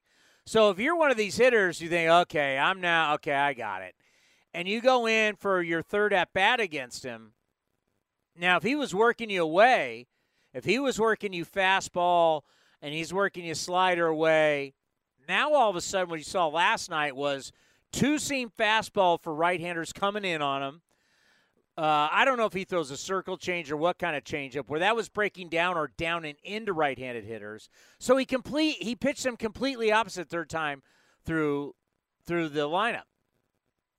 So 0.47 0.71
if 0.71 0.79
you're 0.79 0.97
one 0.97 1.11
of 1.11 1.17
these 1.17 1.37
hitters, 1.37 1.81
you 1.81 1.89
think, 1.89 2.09
okay, 2.09 2.57
I'm 2.57 2.81
now, 2.81 3.15
okay, 3.15 3.35
I 3.35 3.53
got 3.53 3.83
it. 3.83 3.95
And 4.55 4.69
you 4.69 4.81
go 4.81 5.07
in 5.07 5.37
for 5.37 5.61
your 5.61 5.83
third 5.83 6.13
at 6.13 6.33
bat 6.33 6.61
against 6.61 7.05
him. 7.05 7.33
Now, 8.39 8.57
if 8.57 8.63
he 8.63 8.77
was 8.77 8.95
working 8.95 9.29
you 9.29 9.43
away, 9.43 10.07
if 10.57 10.65
he 10.65 10.79
was 10.79 10.99
working 10.99 11.35
you 11.35 11.45
fastball 11.45 12.41
and 12.81 12.95
he's 12.95 13.13
working 13.13 13.45
you 13.45 13.55
slider 13.55 14.07
away, 14.07 14.73
now 15.29 15.53
all 15.53 15.69
of 15.69 15.77
a 15.77 15.83
sudden 15.83 16.09
what 16.09 16.19
you 16.19 16.25
saw 16.25 16.47
last 16.47 16.89
night 16.89 17.15
was 17.15 17.53
two 17.93 18.19
seam 18.19 18.51
fastball 18.59 19.21
for 19.21 19.35
right 19.35 19.61
handers 19.61 19.93
coming 19.93 20.25
in 20.25 20.41
on 20.41 20.63
him. 20.63 20.83
Uh, 21.77 22.09
I 22.11 22.25
don't 22.25 22.39
know 22.39 22.47
if 22.47 22.55
he 22.55 22.65
throws 22.65 22.91
a 22.91 22.97
circle 22.97 23.37
change 23.37 23.71
or 23.71 23.77
what 23.77 23.99
kind 23.99 24.17
of 24.17 24.25
changeup 24.25 24.67
where 24.69 24.81
that 24.81 24.97
was 24.97 25.11
breaking 25.11 25.51
down 25.51 25.77
or 25.77 25.91
down 25.99 26.25
and 26.25 26.39
into 26.43 26.73
right-handed 26.73 27.25
hitters. 27.25 27.69
So 27.99 28.17
he 28.17 28.25
complete 28.25 28.77
he 28.83 28.97
pitched 28.97 29.25
them 29.25 29.37
completely 29.37 29.93
opposite 29.93 30.31
third 30.31 30.49
time 30.49 30.83
through 31.27 31.75
through 32.25 32.49
the 32.49 32.67
lineup. 32.67 33.03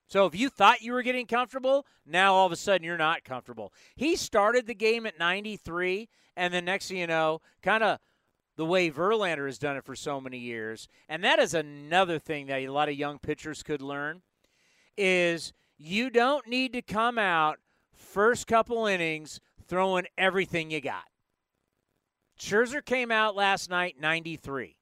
So 0.08 0.24
if 0.24 0.34
you 0.34 0.48
thought 0.48 0.80
you 0.80 0.92
were 0.92 1.02
getting 1.02 1.26
comfortable, 1.26 1.86
now 2.06 2.34
all 2.34 2.46
of 2.46 2.52
a 2.52 2.56
sudden 2.56 2.82
you're 2.82 2.96
not 2.96 3.24
comfortable. 3.24 3.72
He 3.94 4.16
started 4.16 4.66
the 4.66 4.74
game 4.74 5.06
at 5.06 5.18
93, 5.18 6.08
and 6.34 6.52
the 6.52 6.62
next 6.62 6.88
thing 6.88 6.96
you 6.96 7.06
know, 7.06 7.40
kind 7.62 7.84
of 7.84 7.98
the 8.56 8.64
way 8.64 8.90
Verlander 8.90 9.46
has 9.46 9.58
done 9.58 9.76
it 9.76 9.84
for 9.84 9.94
so 9.94 10.20
many 10.20 10.38
years, 10.38 10.88
and 11.08 11.22
that 11.22 11.38
is 11.38 11.52
another 11.52 12.18
thing 12.18 12.46
that 12.46 12.60
a 12.60 12.68
lot 12.68 12.88
of 12.88 12.94
young 12.94 13.18
pitchers 13.18 13.62
could 13.62 13.82
learn, 13.82 14.22
is 14.96 15.52
you 15.76 16.08
don't 16.10 16.48
need 16.48 16.72
to 16.72 16.82
come 16.82 17.18
out 17.18 17.58
first 17.94 18.46
couple 18.46 18.86
innings 18.86 19.40
throwing 19.68 20.06
everything 20.16 20.70
you 20.70 20.80
got. 20.80 21.04
Scherzer 22.40 22.84
came 22.84 23.10
out 23.10 23.36
last 23.36 23.68
night 23.68 23.96
93. 24.00 24.76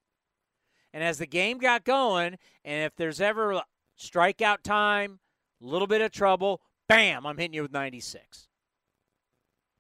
And 0.93 1.03
as 1.03 1.19
the 1.19 1.27
game 1.27 1.59
got 1.59 1.85
going, 1.85 2.39
and 2.65 2.85
if 2.85 2.97
there's 2.97 3.21
ever 3.21 3.61
strikeout 3.99 4.63
time, 4.63 5.21
little 5.61 5.87
bit 5.87 6.01
of 6.01 6.11
trouble, 6.11 6.61
bam, 6.89 7.27
I'm 7.27 7.39
hitting 7.39 7.55
you 7.55 7.63
with 7.63 7.73
96. 7.73 8.49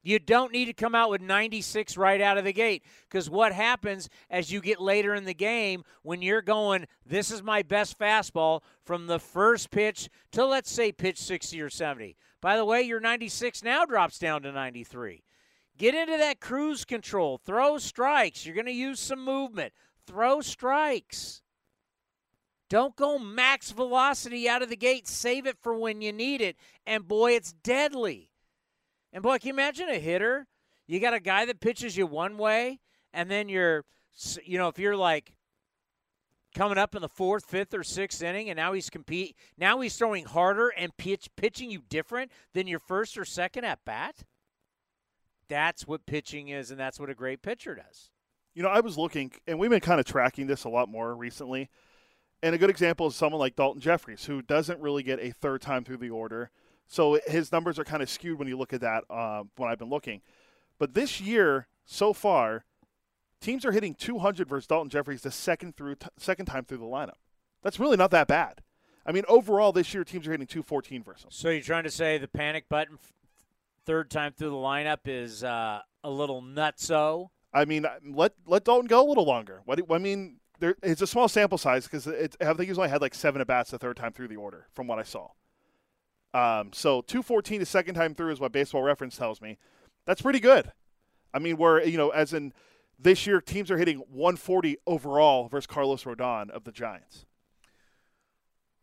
You 0.06 0.20
don't 0.20 0.52
need 0.52 0.66
to 0.66 0.72
come 0.72 0.94
out 0.94 1.10
with 1.10 1.20
96 1.20 1.96
right 1.96 2.20
out 2.20 2.38
of 2.38 2.44
the 2.44 2.52
gate 2.52 2.84
because 3.10 3.28
what 3.28 3.52
happens 3.52 4.08
as 4.30 4.52
you 4.52 4.60
get 4.60 4.80
later 4.80 5.16
in 5.16 5.24
the 5.24 5.34
game 5.34 5.82
when 6.02 6.22
you're 6.22 6.42
going, 6.42 6.86
this 7.04 7.32
is 7.32 7.42
my 7.42 7.62
best 7.62 7.98
fastball 7.98 8.60
from 8.84 9.08
the 9.08 9.18
first 9.18 9.72
pitch 9.72 10.08
to 10.30 10.46
let's 10.46 10.70
say 10.70 10.92
pitch 10.92 11.18
60 11.18 11.60
or 11.60 11.68
70. 11.68 12.16
By 12.40 12.56
the 12.56 12.64
way, 12.64 12.82
your 12.82 13.00
96 13.00 13.64
now 13.64 13.84
drops 13.84 14.20
down 14.20 14.42
to 14.42 14.52
93. 14.52 15.24
Get 15.76 15.96
into 15.96 16.16
that 16.18 16.38
cruise 16.40 16.84
control. 16.84 17.38
Throw 17.38 17.76
strikes. 17.78 18.46
You're 18.46 18.54
going 18.54 18.66
to 18.66 18.72
use 18.72 19.00
some 19.00 19.24
movement. 19.24 19.72
Throw 20.06 20.40
strikes. 20.40 21.42
Don't 22.68 22.96
go 22.96 23.18
max 23.18 23.70
velocity 23.70 24.48
out 24.48 24.62
of 24.62 24.68
the 24.68 24.76
gate. 24.76 25.06
Save 25.06 25.46
it 25.46 25.56
for 25.62 25.76
when 25.76 26.00
you 26.00 26.12
need 26.12 26.40
it. 26.40 26.56
And 26.86 27.06
boy, 27.06 27.32
it's 27.32 27.52
deadly. 27.52 28.30
And 29.12 29.22
boy, 29.22 29.38
can 29.38 29.48
you 29.48 29.54
imagine 29.54 29.88
a 29.88 29.98
hitter? 29.98 30.46
You 30.86 31.00
got 31.00 31.14
a 31.14 31.20
guy 31.20 31.44
that 31.44 31.60
pitches 31.60 31.96
you 31.96 32.06
one 32.06 32.38
way, 32.38 32.80
and 33.12 33.30
then 33.30 33.48
you're, 33.48 33.84
you 34.44 34.58
know, 34.58 34.68
if 34.68 34.78
you're 34.78 34.96
like 34.96 35.32
coming 36.54 36.78
up 36.78 36.94
in 36.94 37.02
the 37.02 37.08
fourth, 37.08 37.44
fifth, 37.44 37.74
or 37.74 37.84
sixth 37.84 38.22
inning, 38.22 38.48
and 38.50 38.56
now 38.56 38.72
he's 38.72 38.88
compete. 38.88 39.36
Now 39.58 39.80
he's 39.80 39.96
throwing 39.96 40.24
harder 40.24 40.68
and 40.68 40.96
pitch 40.96 41.28
pitching 41.36 41.70
you 41.70 41.82
different 41.88 42.32
than 42.54 42.66
your 42.66 42.78
first 42.78 43.18
or 43.18 43.24
second 43.24 43.64
at 43.64 43.84
bat. 43.84 44.24
That's 45.48 45.86
what 45.86 46.06
pitching 46.06 46.48
is, 46.48 46.70
and 46.70 46.80
that's 46.80 46.98
what 46.98 47.10
a 47.10 47.14
great 47.14 47.42
pitcher 47.42 47.74
does. 47.74 48.10
You 48.54 48.62
know, 48.62 48.68
I 48.68 48.80
was 48.80 48.96
looking, 48.96 49.32
and 49.46 49.58
we've 49.58 49.70
been 49.70 49.80
kind 49.80 50.00
of 50.00 50.06
tracking 50.06 50.46
this 50.46 50.64
a 50.64 50.68
lot 50.68 50.88
more 50.88 51.14
recently. 51.14 51.68
And 52.42 52.54
a 52.54 52.58
good 52.58 52.70
example 52.70 53.06
is 53.06 53.16
someone 53.16 53.40
like 53.40 53.56
Daulton 53.56 53.78
Jefferies, 53.78 54.26
who 54.26 54.42
doesn't 54.42 54.80
really 54.80 55.02
get 55.02 55.18
a 55.20 55.30
third 55.30 55.62
time 55.62 55.84
through 55.84 55.96
the 55.96 56.10
order. 56.10 56.50
So 56.86 57.18
his 57.26 57.50
numbers 57.50 57.78
are 57.78 57.84
kind 57.84 58.02
of 58.02 58.10
skewed 58.10 58.38
when 58.38 58.46
you 58.46 58.56
look 58.56 58.72
at 58.72 58.80
that 58.82 59.04
uh, 59.10 59.44
when 59.56 59.70
I've 59.70 59.78
been 59.78 59.88
looking. 59.88 60.20
But 60.78 60.94
this 60.94 61.20
year, 61.20 61.66
so 61.84 62.12
far, 62.12 62.64
teams 63.40 63.64
are 63.64 63.72
hitting 63.72 63.94
200 63.94 64.48
versus 64.48 64.66
Daulton 64.66 64.88
Jefferies 64.88 65.22
the 65.22 65.30
second 65.30 65.76
through 65.76 65.96
t- 65.96 66.08
second 66.18 66.46
time 66.46 66.64
through 66.64 66.78
the 66.78 66.84
lineup. 66.84 67.16
That's 67.62 67.80
really 67.80 67.96
not 67.96 68.10
that 68.12 68.28
bad. 68.28 68.62
I 69.04 69.12
mean, 69.12 69.24
overall 69.28 69.72
this 69.72 69.94
year 69.94 70.04
teams 70.04 70.26
are 70.26 70.32
hitting 70.32 70.46
214 70.46 71.02
versus 71.02 71.24
him. 71.24 71.30
So 71.30 71.50
you're 71.50 71.62
trying 71.62 71.84
to 71.84 71.90
say 71.90 72.18
the 72.18 72.28
panic 72.28 72.68
button 72.68 72.94
f- 72.94 73.12
third 73.84 74.10
time 74.10 74.32
through 74.36 74.50
the 74.50 74.56
lineup 74.56 75.00
is 75.06 75.42
uh, 75.42 75.80
a 76.04 76.10
little 76.10 76.42
nutso? 76.42 77.30
I 77.54 77.64
mean, 77.64 77.86
let 78.04 78.34
let 78.46 78.64
Daulton 78.64 78.88
go 78.88 79.04
a 79.04 79.08
little 79.08 79.24
longer. 79.24 79.62
What 79.64 79.80
I 79.90 79.98
mean, 79.98 80.40
there, 80.58 80.76
it's 80.82 81.02
a 81.02 81.06
small 81.06 81.28
sample 81.28 81.58
size 81.58 81.84
because 81.84 82.06
I 82.06 82.28
think 82.54 82.68
he's 82.68 82.78
only 82.78 82.90
had 82.90 83.00
like 83.00 83.14
seven 83.14 83.40
at 83.40 83.46
bats 83.46 83.70
the 83.70 83.78
third 83.78 83.96
time 83.96 84.12
through 84.12 84.28
the 84.28 84.36
order, 84.36 84.66
from 84.72 84.86
what 84.86 84.98
I 84.98 85.02
saw. 85.02 85.28
Um, 86.34 86.70
so 86.72 87.02
214 87.02 87.60
the 87.60 87.66
second 87.66 87.94
time 87.94 88.14
through 88.14 88.32
is 88.32 88.40
what 88.40 88.52
Baseball 88.52 88.82
Reference 88.82 89.16
tells 89.16 89.40
me. 89.40 89.58
That's 90.04 90.22
pretty 90.22 90.40
good. 90.40 90.72
I 91.32 91.38
mean, 91.38 91.56
where 91.56 91.84
you 91.84 91.96
know, 91.98 92.10
as 92.10 92.32
in 92.32 92.52
this 92.98 93.26
year, 93.26 93.40
teams 93.40 93.70
are 93.70 93.78
hitting 93.78 93.98
140 94.10 94.78
overall 94.86 95.48
versus 95.48 95.66
Carlos 95.66 96.04
Rodon 96.04 96.50
of 96.50 96.64
the 96.64 96.72
Giants. 96.72 97.26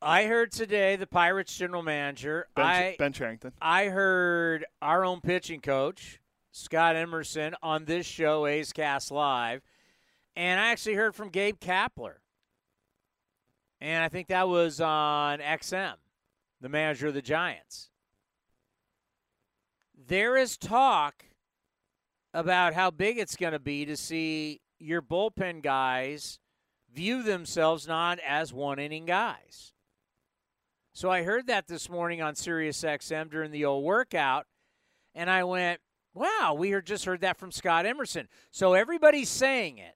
I 0.01 0.25
heard 0.25 0.51
today 0.51 0.97
the 0.97 1.07
Pirates 1.07 1.55
general 1.55 1.81
manager. 1.81 2.47
Ben, 2.55 2.65
I, 2.65 2.95
ben 2.99 3.13
Cherington. 3.13 3.53
I 3.61 3.85
heard 3.85 4.65
our 4.81 5.05
own 5.05 5.21
pitching 5.21 5.61
coach 5.61 6.19
Scott 6.51 6.95
Emerson 6.95 7.55
on 7.63 7.85
this 7.85 8.05
show, 8.05 8.45
A's 8.45 8.73
Cast 8.73 9.11
Live, 9.11 9.61
and 10.35 10.59
I 10.59 10.71
actually 10.71 10.95
heard 10.95 11.15
from 11.15 11.29
Gabe 11.29 11.59
Kapler, 11.59 12.15
and 13.79 14.03
I 14.03 14.09
think 14.09 14.27
that 14.27 14.47
was 14.47 14.79
on 14.79 15.39
XM, 15.39 15.95
the 16.61 16.69
manager 16.69 17.07
of 17.07 17.13
the 17.13 17.21
Giants. 17.21 17.89
There 20.07 20.35
is 20.37 20.57
talk 20.57 21.25
about 22.33 22.73
how 22.73 22.91
big 22.91 23.17
it's 23.17 23.35
going 23.35 23.53
to 23.53 23.59
be 23.59 23.85
to 23.85 23.95
see 23.95 24.61
your 24.79 25.01
bullpen 25.01 25.61
guys 25.61 26.39
view 26.93 27.23
themselves 27.23 27.87
not 27.87 28.19
as 28.19 28.53
one 28.53 28.79
inning 28.79 29.05
guys. 29.05 29.73
So 30.93 31.09
I 31.09 31.23
heard 31.23 31.47
that 31.47 31.67
this 31.67 31.89
morning 31.89 32.21
on 32.21 32.35
Sirius 32.35 32.83
XM 32.83 33.31
during 33.31 33.51
the 33.51 33.65
old 33.65 33.83
workout, 33.83 34.45
and 35.15 35.29
I 35.29 35.43
went, 35.43 35.79
wow, 36.13 36.55
we 36.57 36.79
just 36.81 37.05
heard 37.05 37.21
that 37.21 37.37
from 37.37 37.51
Scott 37.51 37.85
Emerson. 37.85 38.27
So 38.51 38.73
everybody's 38.73 39.29
saying 39.29 39.79
it. 39.79 39.95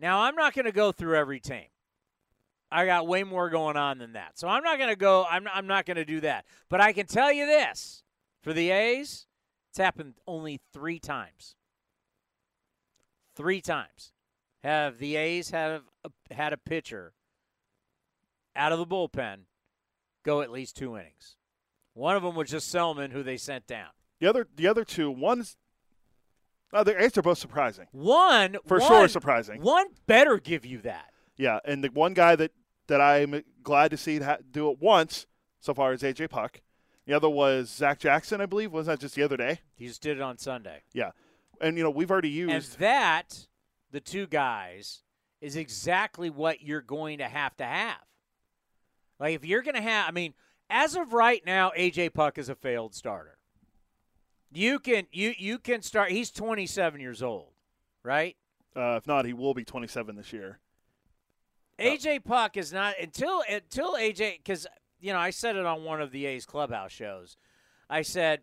Now, 0.00 0.20
I'm 0.22 0.34
not 0.34 0.54
going 0.54 0.64
to 0.64 0.72
go 0.72 0.92
through 0.92 1.16
every 1.16 1.40
team. 1.40 1.66
I 2.72 2.86
got 2.86 3.06
way 3.06 3.24
more 3.24 3.50
going 3.50 3.76
on 3.76 3.98
than 3.98 4.12
that. 4.12 4.38
So 4.38 4.48
I'm 4.48 4.62
not 4.62 4.78
going 4.78 4.90
to 4.90 4.96
go, 4.96 5.26
I'm, 5.28 5.46
I'm 5.52 5.66
not 5.66 5.86
going 5.86 5.96
to 5.96 6.04
do 6.04 6.20
that. 6.20 6.44
But 6.68 6.80
I 6.80 6.92
can 6.92 7.06
tell 7.06 7.32
you 7.32 7.44
this 7.46 8.04
for 8.42 8.52
the 8.52 8.70
A's, 8.70 9.26
it's 9.70 9.78
happened 9.78 10.14
only 10.26 10.60
three 10.72 10.98
times. 10.98 11.56
Three 13.34 13.60
times 13.60 14.12
have 14.62 14.98
the 14.98 15.16
A's 15.16 15.50
have 15.50 15.82
had 16.30 16.52
a 16.52 16.56
pitcher 16.56 17.12
out 18.54 18.72
of 18.72 18.78
the 18.78 18.86
bullpen 18.86 19.40
go 20.24 20.42
at 20.42 20.50
least 20.50 20.76
two 20.76 20.96
innings. 20.96 21.36
One 21.94 22.16
of 22.16 22.22
them 22.22 22.34
was 22.34 22.50
just 22.50 22.70
Selman, 22.70 23.10
who 23.10 23.22
they 23.22 23.36
sent 23.36 23.66
down. 23.66 23.88
The 24.20 24.26
other, 24.26 24.46
the 24.54 24.68
other 24.68 24.84
two, 24.84 25.10
one's 25.10 25.56
uh, 26.72 26.84
the 26.84 27.02
A's 27.02 27.16
are 27.18 27.22
both 27.22 27.38
surprising. 27.38 27.86
One 27.92 28.56
for 28.66 28.78
one, 28.78 28.88
sure 28.88 29.08
surprising. 29.08 29.62
One 29.62 29.86
better 30.06 30.38
give 30.38 30.64
you 30.64 30.78
that. 30.82 31.12
Yeah, 31.36 31.58
and 31.64 31.82
the 31.82 31.88
one 31.88 32.14
guy 32.14 32.36
that 32.36 32.52
that 32.86 33.00
I'm 33.00 33.42
glad 33.62 33.90
to 33.92 33.96
see 33.96 34.20
do 34.50 34.70
it 34.70 34.80
once 34.80 35.26
so 35.60 35.74
far 35.74 35.92
is 35.92 36.02
AJ 36.02 36.30
Puk. 36.30 36.60
The 37.06 37.14
other 37.14 37.28
was 37.28 37.70
Zach 37.70 37.98
Jackson, 37.98 38.40
I 38.40 38.46
believe. 38.46 38.72
Wasn't 38.72 38.98
that 38.98 39.02
just 39.02 39.14
the 39.14 39.22
other 39.22 39.36
day? 39.36 39.60
He 39.74 39.86
just 39.86 40.02
did 40.02 40.18
it 40.18 40.22
on 40.22 40.38
Sunday. 40.38 40.82
Yeah, 40.92 41.10
and 41.60 41.76
you 41.76 41.82
know 41.82 41.90
we've 41.90 42.10
already 42.10 42.30
used 42.30 42.74
and 42.74 42.80
that 42.80 43.46
the 43.90 44.00
two 44.00 44.26
guys 44.26 45.02
is 45.40 45.56
exactly 45.56 46.30
what 46.30 46.62
you're 46.62 46.82
going 46.82 47.18
to 47.18 47.28
have 47.28 47.56
to 47.56 47.64
have. 47.64 47.98
Like 49.18 49.34
if 49.34 49.44
you're 49.44 49.62
going 49.62 49.74
to 49.74 49.82
have, 49.82 50.08
I 50.08 50.12
mean, 50.12 50.34
as 50.68 50.94
of 50.94 51.12
right 51.12 51.42
now, 51.44 51.72
AJ 51.76 52.14
Puk 52.14 52.38
is 52.38 52.48
a 52.48 52.54
failed 52.54 52.94
starter. 52.94 53.38
You 54.52 54.78
can 54.78 55.06
you 55.12 55.34
you 55.38 55.58
can 55.58 55.82
start. 55.82 56.10
He's 56.10 56.30
27 56.30 57.00
years 57.00 57.22
old, 57.22 57.52
right? 58.02 58.36
Uh, 58.74 58.96
if 58.96 59.06
not, 59.06 59.24
he 59.24 59.32
will 59.32 59.54
be 59.54 59.64
27 59.64 60.16
this 60.16 60.32
year. 60.32 60.58
AJ 61.78 62.24
Puk 62.24 62.56
is 62.56 62.72
not 62.72 62.94
until 63.00 63.42
until 63.48 63.94
AJ 63.94 64.38
because 64.38 64.66
you 65.00 65.12
know 65.12 65.18
I 65.18 65.30
said 65.30 65.56
it 65.56 65.64
on 65.64 65.84
one 65.84 66.00
of 66.00 66.10
the 66.10 66.26
A's 66.26 66.44
clubhouse 66.46 66.92
shows. 66.92 67.36
I 67.88 68.02
said 68.02 68.40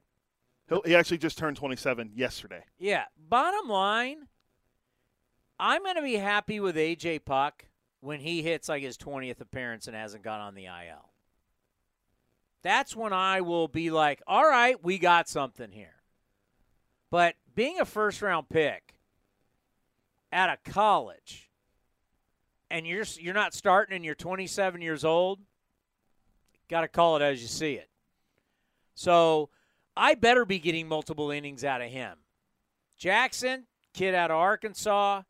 He'll, 0.70 0.82
he 0.84 0.96
actually 0.96 1.18
just 1.18 1.38
turned 1.38 1.58
27 1.58 2.12
yesterday. 2.16 2.64
Yeah. 2.78 3.06
Bottom 3.18 3.70
line, 3.70 4.28
I'm 5.60 5.84
going 5.84 5.96
to 5.96 6.02
be 6.02 6.16
happy 6.16 6.60
with 6.60 6.76
AJ 6.76 7.26
Puk 7.26 7.66
when 8.02 8.20
he 8.20 8.42
hits 8.42 8.70
like 8.70 8.84
his 8.84 8.98
20th 8.98 9.40
appearance 9.40 9.88
and 9.88 9.96
hasn't 9.96 10.24
gone 10.24 10.42
on 10.42 10.56
the 10.56 10.66
IL. 10.66 11.12
That's 12.64 12.96
when 12.96 13.14
I 13.14 13.42
will 13.42 13.68
be 13.68 13.92
like, 13.92 14.22
all 14.28 14.44
right, 14.44 14.84
we 14.84 14.98
got 14.98 15.30
something 15.30 15.72
here. 15.72 15.97
But 17.10 17.36
being 17.56 17.80
a 17.80 17.86
first 17.86 18.22
round 18.22 18.50
pick 18.50 18.96
at 20.32 20.50
a 20.50 20.70
college 20.70 21.50
and 22.70 22.86
you're 22.86 23.06
you're 23.20 23.34
not 23.34 23.54
starting 23.54 23.96
and 23.96 24.04
you're 24.04 24.16
27 24.16 24.82
years 24.82 25.06
old, 25.06 25.40
got 26.70 26.82
to 26.82 26.88
call 26.88 27.16
it 27.18 27.22
as 27.22 27.42
you 27.42 27.48
see 27.48 27.74
it. 27.74 27.90
So, 28.94 29.50
I 29.96 30.16
better 30.16 30.44
be 30.46 30.60
getting 30.60 30.88
multiple 30.88 31.32
innings 31.32 31.64
out 31.64 31.82
of 31.82 31.90
him. 31.90 32.18
Jackson, 32.98 33.66
kid 33.94 34.16
out 34.16 34.32
of 34.32 34.38
Arkansas, 34.38 35.22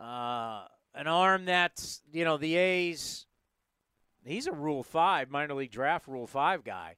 uh, 0.00 0.64
an 0.94 1.06
arm 1.06 1.44
that's, 1.44 2.02
you 2.12 2.24
know, 2.24 2.36
the 2.36 2.56
A's, 2.56 3.26
he's 4.24 4.46
a 4.46 4.52
Rule 4.52 4.82
5, 4.82 5.30
minor 5.30 5.54
league 5.54 5.70
draft 5.70 6.08
Rule 6.08 6.26
5 6.26 6.64
guy. 6.64 6.96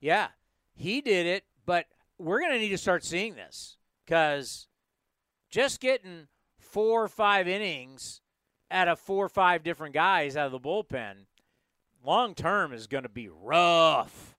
Yeah, 0.00 0.28
he 0.74 1.00
did 1.00 1.26
it, 1.26 1.44
but 1.66 1.86
we're 2.18 2.40
going 2.40 2.52
to 2.52 2.58
need 2.58 2.70
to 2.70 2.78
start 2.78 3.04
seeing 3.04 3.34
this 3.34 3.76
because 4.04 4.66
just 5.50 5.80
getting 5.80 6.28
four 6.58 7.04
or 7.04 7.08
five 7.08 7.48
innings 7.48 8.20
out 8.70 8.88
of 8.88 8.98
four 8.98 9.24
or 9.24 9.30
five 9.30 9.62
different 9.62 9.94
guys 9.94 10.36
out 10.36 10.46
of 10.46 10.52
the 10.52 10.60
bullpen 10.60 11.26
long 12.04 12.34
term 12.34 12.72
is 12.72 12.86
going 12.86 13.02
to 13.02 13.08
be 13.08 13.28
rough. 13.28 14.36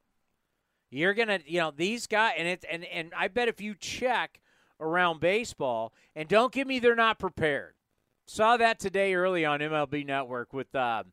You're 0.91 1.13
gonna, 1.13 1.39
you 1.45 1.59
know, 1.59 1.71
these 1.75 2.07
guys, 2.07 2.33
and 2.37 2.47
it, 2.47 2.65
and 2.69 2.83
and 2.85 3.13
I 3.15 3.27
bet 3.27 3.47
if 3.47 3.61
you 3.61 3.75
check 3.75 4.41
around 4.79 5.19
baseball, 5.19 5.93
and 6.15 6.27
don't 6.27 6.51
give 6.51 6.67
me 6.67 6.79
they're 6.79 6.95
not 6.95 7.19
prepared. 7.19 7.75
Saw 8.25 8.57
that 8.57 8.79
today 8.79 9.13
early 9.13 9.45
on 9.45 9.59
MLB 9.59 10.05
Network 10.05 10.51
with 10.51 10.73
uh, 10.73 11.03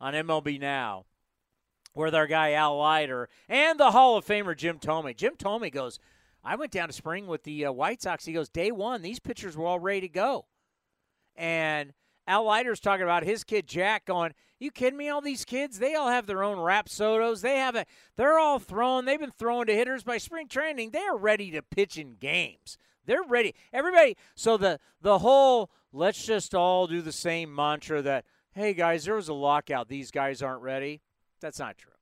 on 0.00 0.14
MLB 0.14 0.58
Now, 0.58 1.04
with 1.94 2.14
our 2.14 2.26
guy 2.26 2.52
Al 2.52 2.78
Leiter 2.78 3.28
and 3.48 3.78
the 3.78 3.90
Hall 3.90 4.16
of 4.16 4.26
Famer 4.26 4.56
Jim 4.56 4.78
Thome. 4.78 5.14
Jim 5.16 5.34
Thome 5.36 5.70
goes, 5.72 5.98
I 6.44 6.56
went 6.56 6.72
down 6.72 6.88
to 6.88 6.94
spring 6.94 7.26
with 7.26 7.44
the 7.44 7.66
uh, 7.66 7.72
White 7.72 8.02
Sox. 8.02 8.24
He 8.24 8.32
goes, 8.32 8.48
day 8.48 8.70
one, 8.70 9.02
these 9.02 9.20
pitchers 9.20 9.56
were 9.56 9.66
all 9.66 9.80
ready 9.80 10.02
to 10.02 10.08
go, 10.08 10.46
and 11.36 11.92
Al 12.26 12.44
Leiter's 12.44 12.80
talking 12.80 13.02
about 13.02 13.24
his 13.24 13.42
kid 13.42 13.66
Jack 13.66 14.04
going, 14.04 14.34
"You 14.60 14.70
kidding 14.70 14.96
me? 14.96 15.08
All 15.08 15.20
these 15.20 15.44
kids, 15.44 15.78
they 15.78 15.94
all 15.94 16.08
have 16.08 16.26
their 16.26 16.44
own 16.44 16.58
Rapsodos. 16.58 17.40
They 17.40 17.56
have 17.56 17.74
a, 17.74 17.86
they're 18.16 18.38
all 18.38 18.60
thrown. 18.60 19.04
They've 19.04 19.18
been 19.18 19.32
thrown 19.32 19.66
to 19.66 19.74
hitters 19.74 20.04
by 20.04 20.18
spring 20.18 20.46
training. 20.46 20.90
They 20.90 21.02
are 21.02 21.16
ready 21.16 21.50
to 21.50 21.62
pitch 21.62 21.98
in 21.98 22.14
games. 22.14 22.78
They're 23.04 23.24
ready. 23.24 23.54
Everybody. 23.72 24.16
So 24.36 24.56
the 24.56 24.78
the 25.00 25.18
whole 25.18 25.70
let's 25.92 26.24
just 26.24 26.54
all 26.54 26.86
do 26.86 27.02
the 27.02 27.10
same 27.10 27.52
mantra 27.52 28.00
that 28.02 28.24
hey 28.52 28.74
guys, 28.74 29.04
there 29.04 29.16
was 29.16 29.28
a 29.28 29.34
lockout. 29.34 29.88
These 29.88 30.12
guys 30.12 30.40
aren't 30.40 30.62
ready. 30.62 31.00
That's 31.40 31.58
not 31.58 31.78
true. 31.78 31.92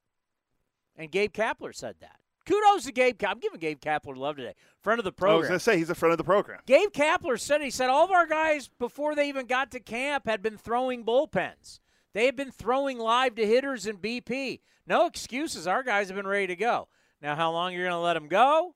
And 0.96 1.10
Gabe 1.10 1.32
Kapler 1.32 1.74
said 1.74 1.96
that. 2.00 2.16
Kudos 2.44 2.84
to 2.84 2.92
Gabe. 2.92 3.22
I'm 3.24 3.38
giving 3.38 3.60
Gabe 3.60 3.78
Kapler 3.78 4.16
love 4.16 4.36
today. 4.36 4.54
Friend 4.82 4.98
of 4.98 5.04
the 5.04 5.12
program. 5.12 5.36
I 5.36 5.38
was 5.38 5.48
going 5.48 5.58
to 5.58 5.64
say 5.64 5.76
he's 5.76 5.90
a 5.90 5.94
friend 5.94 6.12
of 6.12 6.18
the 6.18 6.24
program. 6.24 6.60
Gabe 6.66 6.90
Kapler 6.90 7.38
said 7.38 7.60
he 7.60 7.70
said 7.70 7.90
all 7.90 8.04
of 8.04 8.10
our 8.10 8.26
guys 8.26 8.70
before 8.78 9.14
they 9.14 9.28
even 9.28 9.46
got 9.46 9.70
to 9.72 9.80
camp 9.80 10.26
had 10.26 10.42
been 10.42 10.56
throwing 10.56 11.04
bullpens. 11.04 11.80
They 12.14 12.24
had 12.24 12.36
been 12.36 12.50
throwing 12.50 12.98
live 12.98 13.34
to 13.34 13.46
hitters 13.46 13.86
in 13.86 13.98
BP. 13.98 14.60
No 14.86 15.06
excuses. 15.06 15.66
Our 15.66 15.82
guys 15.82 16.08
have 16.08 16.16
been 16.16 16.26
ready 16.26 16.46
to 16.46 16.56
go. 16.56 16.88
Now, 17.20 17.36
how 17.36 17.52
long 17.52 17.74
you're 17.74 17.84
going 17.84 17.92
to 17.92 17.98
let 17.98 18.14
them 18.14 18.28
go? 18.28 18.74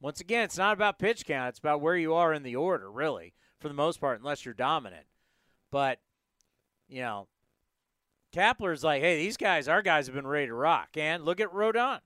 Once 0.00 0.20
again, 0.20 0.44
it's 0.44 0.58
not 0.58 0.72
about 0.72 0.98
pitch 0.98 1.26
count. 1.26 1.50
It's 1.50 1.58
about 1.58 1.80
where 1.80 1.96
you 1.96 2.14
are 2.14 2.32
in 2.32 2.42
the 2.42 2.56
order, 2.56 2.90
really, 2.90 3.34
for 3.60 3.68
the 3.68 3.74
most 3.74 4.00
part, 4.00 4.18
unless 4.18 4.44
you're 4.44 4.54
dominant. 4.54 5.06
But, 5.70 6.00
you 6.88 7.02
know, 7.02 7.28
Kapler's 8.32 8.82
like, 8.82 9.02
hey, 9.02 9.16
these 9.18 9.36
guys, 9.36 9.68
our 9.68 9.82
guys 9.82 10.06
have 10.06 10.14
been 10.14 10.26
ready 10.26 10.46
to 10.46 10.54
rock. 10.54 10.88
And 10.96 11.24
look 11.24 11.40
at 11.40 11.52
Rodon. 11.52 12.00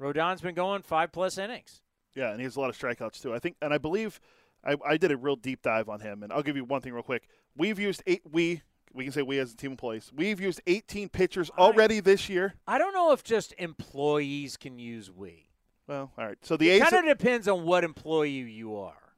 Rodon's 0.00 0.40
been 0.40 0.54
going 0.54 0.82
five 0.82 1.12
plus 1.12 1.38
innings. 1.38 1.82
Yeah, 2.14 2.30
and 2.30 2.38
he 2.40 2.44
has 2.44 2.56
a 2.56 2.60
lot 2.60 2.70
of 2.70 2.78
strikeouts 2.78 3.20
too. 3.20 3.34
I 3.34 3.38
think, 3.38 3.56
and 3.60 3.72
I 3.74 3.78
believe 3.78 4.20
I, 4.64 4.76
I 4.86 4.96
did 4.96 5.12
a 5.12 5.16
real 5.16 5.36
deep 5.36 5.62
dive 5.62 5.88
on 5.88 6.00
him. 6.00 6.22
And 6.22 6.32
I'll 6.32 6.42
give 6.42 6.56
you 6.56 6.64
one 6.64 6.80
thing 6.80 6.92
real 6.92 7.02
quick. 7.02 7.28
We've 7.56 7.78
used 7.78 8.02
eight. 8.06 8.22
We 8.30 8.62
we 8.94 9.04
can 9.04 9.12
say 9.12 9.22
we 9.22 9.38
as 9.38 9.52
a 9.52 9.56
team 9.56 9.72
employees. 9.72 10.10
We've 10.14 10.40
used 10.40 10.62
18 10.66 11.10
pitchers 11.10 11.50
already 11.58 12.00
this 12.00 12.28
year. 12.28 12.54
I 12.66 12.78
don't 12.78 12.94
know 12.94 13.12
if 13.12 13.22
just 13.22 13.54
employees 13.58 14.56
can 14.56 14.78
use 14.78 15.10
we. 15.10 15.50
Well, 15.86 16.10
all 16.18 16.26
right. 16.26 16.38
So 16.42 16.56
the 16.56 16.70
A's 16.70 16.82
Kind 16.88 17.08
of 17.08 17.18
depends 17.18 17.46
on 17.48 17.64
what 17.64 17.84
employee 17.84 18.30
you 18.30 18.76
are. 18.76 19.12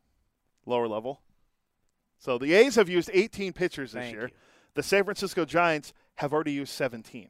lower 0.67 0.89
level. 0.89 1.21
So 2.19 2.37
the 2.37 2.53
A's 2.53 2.75
have 2.75 2.89
used 2.89 3.11
18 3.13 3.53
pitchers 3.53 3.93
this 3.93 4.03
Thank 4.03 4.15
year. 4.15 4.29
you. 4.29 4.35
The 4.75 4.83
San 4.83 5.05
Francisco 5.05 5.45
Giants 5.45 5.93
have 6.17 6.33
already 6.33 6.53
used 6.53 6.73
17. 6.73 7.29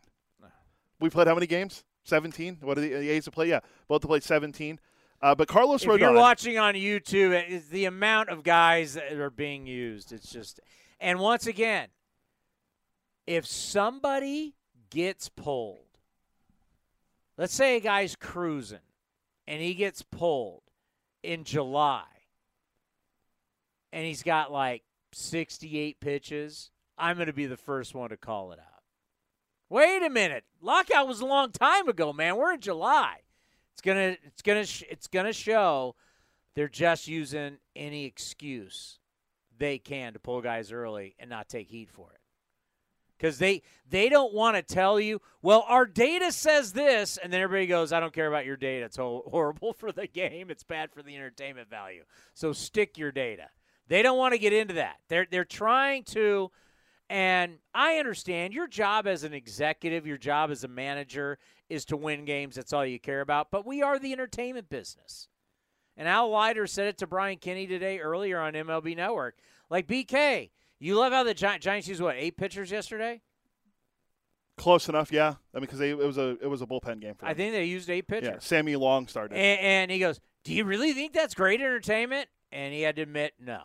We 1.01 1.09
played 1.11 1.27
how 1.29 1.35
many 1.35 1.47
games? 1.47 1.85
17. 2.05 2.59
What 2.61 2.77
are 2.77 2.81
the, 2.83 2.89
the 2.91 3.09
A's 3.11 3.25
have 3.25 3.35
played? 3.35 3.49
Yeah, 3.49 3.61
both 3.89 4.03
have 4.03 4.09
played 4.09 4.23
17. 4.23 4.79
Uh, 5.23 5.35
but 5.35 5.49
Carlos 5.49 5.83
If 5.83 5.89
Rodon. 5.89 6.01
you're 6.01 6.15
watching 6.15 6.59
on 6.59 6.75
YouTube, 6.75 7.33
it 7.33 7.51
is 7.51 7.69
the 7.69 7.85
amount 7.85 8.31
of 8.31 8.43
guys 8.43 8.95
that 8.95 9.13
are 9.13 9.31
being 9.31 9.67
used. 9.67 10.13
It's 10.13 10.31
just, 10.31 10.61
and 10.99 11.19
once 11.19 11.47
again, 11.47 11.89
if 13.27 13.47
somebody 13.47 14.55
gets 14.91 15.29
pulled, 15.29 15.85
let's 17.37 17.55
say 17.55 17.77
a 17.77 17.81
guy's 17.81 18.17
cruising 18.17 18.79
and 19.47 19.61
he 19.63 19.75
gets 19.75 20.03
pulled 20.03 20.63
in 21.23 21.45
July 21.45 22.05
and 23.93 24.05
he's 24.07 24.23
got 24.23 24.51
like 24.51 24.83
68 25.13 26.01
pitches, 26.01 26.71
I'm 26.97 27.17
going 27.17 27.27
to 27.27 27.33
be 27.33 27.47
the 27.47 27.57
first 27.57 27.95
one 27.95 28.11
to 28.11 28.17
call 28.17 28.53
it 28.53 28.59
out. 28.59 28.70
Wait 29.71 30.03
a 30.03 30.11
minute. 30.11 30.45
Lockout 30.61 31.07
was 31.07 31.21
a 31.21 31.27
long 31.27 31.53
time 31.53 31.89
ago, 31.89 32.13
man. 32.13 32.37
We're 32.37 32.53
in 32.53 32.61
July. 32.61 33.19
It's 33.73 33.81
going 33.81 34.17
to 34.17 34.23
it's 34.27 34.43
going 34.43 34.65
to 34.65 34.91
it's 34.91 35.07
going 35.07 35.27
to 35.27 35.33
show 35.33 35.95
they're 36.55 36.69
just 36.69 37.07
using 37.07 37.59
any 37.77 38.05
excuse 38.05 38.99
they 39.57 39.79
can 39.79 40.13
to 40.13 40.19
pull 40.19 40.43
guys 40.43 40.73
early 40.73 41.15
and 41.19 41.31
not 41.31 41.49
take 41.49 41.69
heat 41.69 41.89
for 41.89 42.11
it. 42.13 42.21
Cuz 43.21 43.39
they 43.39 43.63
they 43.89 44.09
don't 44.09 44.35
want 44.35 44.57
to 44.57 44.63
tell 44.63 44.99
you, 44.99 45.21
well, 45.41 45.65
our 45.69 45.87
data 45.87 46.33
says 46.33 46.73
this 46.73 47.17
and 47.17 47.33
then 47.33 47.41
everybody 47.41 47.69
goes, 47.69 47.93
I 47.93 48.01
don't 48.01 48.13
care 48.13 48.27
about 48.27 48.47
your 48.47 48.57
data. 48.57 48.87
It's 48.87 48.97
ho- 48.97 49.23
horrible 49.31 49.73
for 49.79 49.93
the 49.93 50.09
game. 50.09 50.51
It's 50.51 50.65
bad 50.65 50.91
for 50.91 51.03
the 51.03 51.15
entertainment 51.15 51.71
value. 51.71 52.03
So 52.35 52.53
stick 52.53 52.99
your 52.99 53.13
data. 53.13 53.51
They 53.87 54.03
don't 54.03 54.19
want 54.19 54.33
to 54.33 54.39
get 54.39 54.53
into 54.53 54.75
that. 54.75 54.97
They're 55.09 55.29
they're 55.31 55.45
trying 55.45 56.03
to 56.05 56.51
and 57.11 57.59
I 57.75 57.97
understand 57.97 58.55
your 58.55 58.69
job 58.69 59.09
as 59.09 59.25
an 59.25 59.35
executive, 59.35 60.07
your 60.07 60.17
job 60.17 60.51
as 60.53 60.63
a 60.63 60.69
manager 60.69 61.39
is 61.69 61.85
to 61.87 61.97
win 61.97 62.25
games. 62.25 62.55
That's 62.55 62.73
all 62.73 62.87
you 62.87 63.01
care 63.01 63.21
about. 63.21 63.51
But 63.51 63.67
we 63.67 63.83
are 63.83 63.99
the 63.99 64.13
entertainment 64.13 64.71
business. 64.71 65.27
And 65.97 66.07
Al 66.07 66.31
Leiter 66.31 66.69
said 66.69 66.87
it 66.87 66.99
to 66.99 67.09
Brian 67.09 67.39
Kenny 67.39 67.67
today 67.67 67.99
earlier 67.99 68.39
on 68.39 68.53
MLB 68.53 68.97
Network. 68.97 69.37
Like, 69.69 69.89
BK, 69.89 70.51
you 70.79 70.97
love 70.97 71.13
how 71.13 71.25
the 71.25 71.35
Gi- 71.35 71.59
Giants 71.59 71.89
used, 71.89 72.01
what, 72.01 72.15
eight 72.17 72.37
pitchers 72.37 72.71
yesterday? 72.71 73.21
Close 74.57 74.89
enough, 74.89 75.11
yeah. 75.11 75.35
I 75.53 75.59
mean, 75.59 75.63
because 75.63 75.81
it 75.81 75.99
was 75.99 76.17
a 76.17 76.37
it 76.41 76.47
was 76.47 76.63
a 76.63 76.67
bullpen 76.67 77.01
game 77.01 77.15
for 77.15 77.25
them. 77.25 77.31
I 77.31 77.35
think 77.35 77.53
they 77.53 77.65
used 77.65 77.91
eight 77.91 78.07
pitchers. 78.07 78.29
yeah, 78.29 78.39
Sammy 78.41 78.77
Long 78.77 79.09
started. 79.09 79.37
And, 79.37 79.61
and 79.61 79.91
he 79.91 79.99
goes, 79.99 80.21
Do 80.45 80.55
you 80.55 80.65
really 80.65 80.93
think 80.93 81.13
that's 81.13 81.35
great 81.35 81.61
entertainment? 81.61 82.29
And 82.53 82.73
he 82.73 82.83
had 82.83 82.97
to 82.97 83.03
admit, 83.03 83.33
no. 83.41 83.63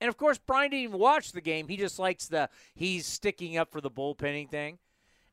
And 0.00 0.08
of 0.08 0.16
course, 0.16 0.38
Brian 0.38 0.70
didn't 0.70 0.84
even 0.84 0.98
watch 0.98 1.32
the 1.32 1.40
game. 1.40 1.68
He 1.68 1.76
just 1.76 1.98
likes 1.98 2.26
the 2.26 2.48
he's 2.74 3.06
sticking 3.06 3.56
up 3.56 3.70
for 3.70 3.80
the 3.80 3.90
bullpenning 3.90 4.48
thing. 4.48 4.78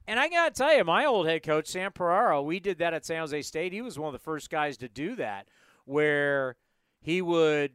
And 0.07 0.19
I 0.19 0.29
got 0.29 0.53
to 0.53 0.57
tell 0.57 0.75
you, 0.75 0.83
my 0.83 1.05
old 1.05 1.27
head 1.27 1.43
coach, 1.43 1.67
Sam 1.67 1.91
Ferraro, 1.91 2.41
we 2.41 2.59
did 2.59 2.77
that 2.77 2.93
at 2.93 3.05
San 3.05 3.19
Jose 3.19 3.41
State. 3.41 3.73
He 3.73 3.81
was 3.81 3.97
one 3.97 4.07
of 4.07 4.13
the 4.13 4.23
first 4.23 4.49
guys 4.49 4.77
to 4.77 4.87
do 4.87 5.15
that, 5.15 5.47
where 5.85 6.55
he 7.01 7.21
would 7.21 7.71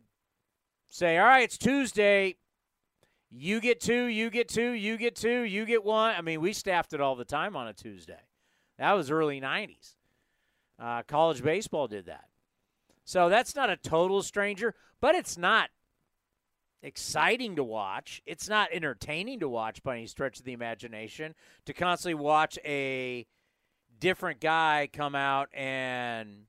say, 0.88 1.18
All 1.18 1.26
right, 1.26 1.44
it's 1.44 1.58
Tuesday. 1.58 2.36
You 3.32 3.60
get 3.60 3.80
two, 3.80 4.04
you 4.04 4.28
get 4.28 4.48
two, 4.48 4.72
you 4.72 4.96
get 4.96 5.14
two, 5.14 5.42
you 5.42 5.64
get 5.64 5.84
one. 5.84 6.16
I 6.16 6.20
mean, 6.20 6.40
we 6.40 6.52
staffed 6.52 6.92
it 6.92 7.00
all 7.00 7.14
the 7.14 7.24
time 7.24 7.54
on 7.54 7.68
a 7.68 7.72
Tuesday. 7.72 8.18
That 8.78 8.92
was 8.94 9.08
early 9.08 9.40
90s. 9.40 9.94
Uh, 10.80 11.02
college 11.02 11.42
baseball 11.42 11.86
did 11.86 12.06
that. 12.06 12.24
So 13.04 13.28
that's 13.28 13.54
not 13.54 13.70
a 13.70 13.76
total 13.76 14.22
stranger, 14.22 14.74
but 15.00 15.14
it's 15.14 15.38
not 15.38 15.70
exciting 16.82 17.56
to 17.56 17.64
watch. 17.64 18.22
It's 18.26 18.48
not 18.48 18.70
entertaining 18.72 19.40
to 19.40 19.48
watch 19.48 19.82
by 19.82 19.96
any 19.96 20.06
stretch 20.06 20.38
of 20.38 20.44
the 20.44 20.52
imagination 20.52 21.34
to 21.66 21.72
constantly 21.72 22.14
watch 22.14 22.58
a 22.64 23.26
different 23.98 24.40
guy 24.40 24.88
come 24.90 25.14
out 25.14 25.50
and 25.52 26.46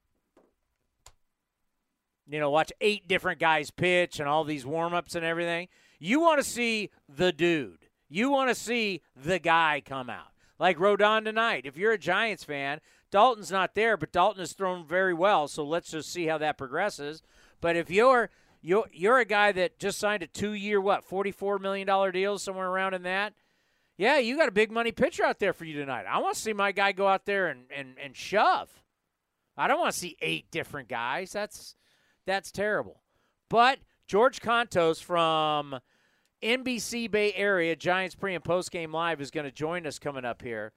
you 2.28 2.40
know 2.40 2.50
watch 2.50 2.72
eight 2.80 3.10
different 3.10 3.40
guys 3.40 3.72
pitch 3.72 4.22
and 4.22 4.30
all 4.30 4.44
these 4.44 4.66
warm-ups 4.66 5.16
and 5.16 5.26
everything. 5.26 5.68
You 6.00 6.20
want 6.20 6.40
to 6.40 6.50
see 6.50 6.90
the 7.10 7.32
dude. 7.32 7.88
You 8.10 8.30
want 8.30 8.50
to 8.50 8.56
see 8.56 9.02
the 9.16 9.40
guy 9.40 9.82
come 9.86 10.10
out. 10.10 10.32
Like 10.60 10.78
Rodon 10.78 11.24
tonight. 11.26 11.66
If 11.66 11.78
you're 11.78 11.94
a 11.94 11.98
Giants 11.98 12.44
fan, 12.44 12.82
Daulton's 13.12 13.52
not 13.52 13.76
there, 13.76 13.98
but 13.98 14.12
Daulton 14.12 14.40
has 14.40 14.54
thrown 14.54 14.86
very 14.86 15.14
well, 15.14 15.48
so 15.48 15.64
let's 15.64 15.92
just 15.92 16.12
see 16.12 16.28
how 16.28 16.38
that 16.38 16.58
progresses. 16.58 17.22
But 17.60 17.76
if 17.76 17.90
you're 17.90 18.30
you're, 18.62 18.86
you're 18.92 19.20
a 19.20 19.26
guy 19.26 19.52
that 19.54 19.80
just 19.80 19.98
signed 20.00 20.24
a 20.24 20.28
two-year 20.28 20.80
what, 20.80 21.08
$44 21.10 21.60
million 21.60 22.12
deal 22.12 22.38
somewhere 22.38 22.68
around 22.68 22.94
in 22.94 23.04
that. 23.04 23.34
Yeah, 23.98 24.18
you 24.18 24.38
got 24.38 24.48
a 24.48 24.52
big 24.54 24.72
money 24.72 24.92
pitcher 24.92 25.24
out 25.24 25.40
there 25.40 25.54
for 25.54 25.66
you 25.66 25.74
tonight. 25.78 26.06
I 26.10 26.20
want 26.20 26.36
to 26.36 26.42
see 26.42 26.54
my 26.54 26.72
guy 26.72 26.92
go 26.92 27.08
out 27.08 27.26
there 27.26 27.48
and, 27.48 27.66
and, 27.76 27.96
and 28.04 28.16
shove. 28.16 28.70
I 29.58 29.68
don't 29.68 29.80
want 29.80 29.94
to 29.94 30.00
see 30.00 30.18
eight 30.22 30.50
different 30.50 30.88
guys. 30.90 31.32
That's 31.32 31.76
that's 32.26 32.52
terrible. 32.52 33.02
But 33.50 33.80
George 34.08 34.40
Kontos 34.42 35.04
from 35.04 35.80
NBC 36.42 37.12
Bay 37.12 37.34
Area 37.34 37.76
Giants 37.76 38.16
pre 38.16 38.34
and 38.34 38.44
post 38.44 38.72
game 38.72 38.92
live 38.92 39.22
is 39.22 39.30
going 39.30 39.44
to 39.46 39.52
join 39.52 39.86
us 39.86 40.00
coming 40.00 40.26
up 40.26 40.42
here. 40.42 40.72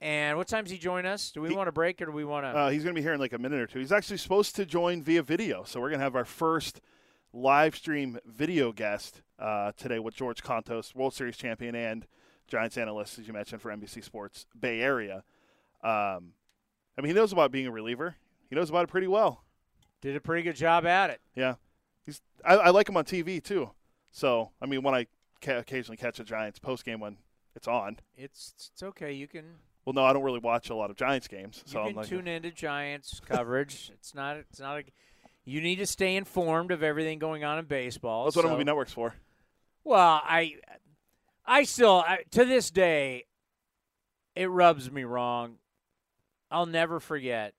And 0.00 0.36
what 0.38 0.46
time's 0.48 0.70
he 0.70 0.78
join 0.78 1.06
us? 1.06 1.30
Do 1.30 1.40
we 1.40 1.48
He- 1.50 1.56
want 1.56 1.68
to 1.68 1.72
break 1.72 2.00
or 2.00 2.06
do 2.06 2.12
we 2.12 2.24
want 2.24 2.44
to? 2.44 2.48
Uh, 2.50 2.70
he's 2.70 2.84
going 2.84 2.94
to 2.94 2.98
be 2.98 3.02
here 3.02 3.14
in 3.14 3.20
like 3.20 3.32
a 3.32 3.38
minute 3.38 3.60
or 3.60 3.66
two. 3.66 3.80
He's 3.80 3.92
actually 3.92 4.18
supposed 4.18 4.54
to 4.56 4.64
join 4.66 5.02
via 5.02 5.22
video, 5.22 5.64
so 5.64 5.80
we're 5.80 5.88
going 5.88 5.98
to 6.00 6.04
have 6.04 6.16
our 6.16 6.24
first 6.24 6.80
live 7.32 7.76
stream 7.76 8.18
video 8.26 8.72
guest 8.72 9.22
uh, 9.38 9.72
today 9.76 9.98
with 9.98 10.14
George 10.14 10.42
Kontos, 10.42 10.94
World 10.94 11.14
Series 11.14 11.36
champion 11.36 11.74
and 11.74 12.06
Giants 12.48 12.76
analyst, 12.76 13.18
as 13.18 13.26
you 13.26 13.32
mentioned, 13.32 13.62
for 13.62 13.70
NBC 13.70 14.02
Sports 14.02 14.46
Bay 14.58 14.80
Area. 14.80 15.22
Um, 15.82 16.32
I 16.98 17.02
mean, 17.02 17.06
he 17.06 17.12
knows 17.12 17.32
about 17.32 17.52
being 17.52 17.66
a 17.66 17.70
reliever. 17.70 18.16
He 18.48 18.56
knows 18.56 18.68
about 18.70 18.84
it 18.84 18.88
pretty 18.88 19.06
well. 19.06 19.44
Did 20.02 20.16
a 20.16 20.20
pretty 20.20 20.42
good 20.42 20.56
job 20.56 20.86
at 20.86 21.10
it. 21.10 21.20
Yeah, 21.34 21.54
he's. 22.04 22.20
I, 22.44 22.54
I 22.56 22.70
like 22.70 22.88
him 22.88 22.96
on 22.96 23.04
TV 23.04 23.42
too. 23.42 23.70
So 24.10 24.50
I 24.60 24.66
mean, 24.66 24.82
when 24.82 24.94
I 24.94 25.06
ca- 25.40 25.58
occasionally 25.58 25.96
catch 25.96 26.18
a 26.18 26.24
Giants 26.24 26.58
post 26.58 26.84
game 26.84 27.00
when 27.00 27.18
it's 27.54 27.68
on. 27.68 27.98
It's 28.16 28.54
it's 28.72 28.82
okay. 28.82 29.12
You 29.12 29.28
can 29.28 29.44
Well, 29.84 29.92
no, 29.92 30.04
I 30.04 30.12
don't 30.12 30.22
really 30.22 30.38
watch 30.40 30.70
a 30.70 30.74
lot 30.74 30.90
of 30.90 30.96
Giants 30.96 31.28
games, 31.28 31.62
you 31.66 31.72
so 31.72 31.80
I'm 31.80 31.88
can 31.88 31.96
like, 31.96 32.08
tune 32.08 32.26
into 32.28 32.50
Giants 32.50 33.20
coverage. 33.24 33.90
it's 33.94 34.14
not 34.14 34.36
it's 34.38 34.58
not 34.58 34.78
a. 34.78 34.82
You 35.50 35.60
need 35.60 35.76
to 35.76 35.86
stay 35.86 36.14
informed 36.14 36.70
of 36.70 36.84
everything 36.84 37.18
going 37.18 37.42
on 37.42 37.58
in 37.58 37.64
baseball. 37.64 38.24
that's 38.24 38.36
what 38.36 38.44
so- 38.44 38.56
MLB 38.56 38.64
Network's 38.64 38.92
for. 38.92 39.14
Well, 39.82 40.20
I, 40.22 40.54
I 41.44 41.64
still 41.64 42.04
I, 42.06 42.18
to 42.32 42.44
this 42.44 42.70
day, 42.70 43.24
it 44.36 44.48
rubs 44.48 44.92
me 44.92 45.02
wrong. 45.02 45.56
I'll 46.52 46.66
never 46.66 47.00
forget, 47.00 47.54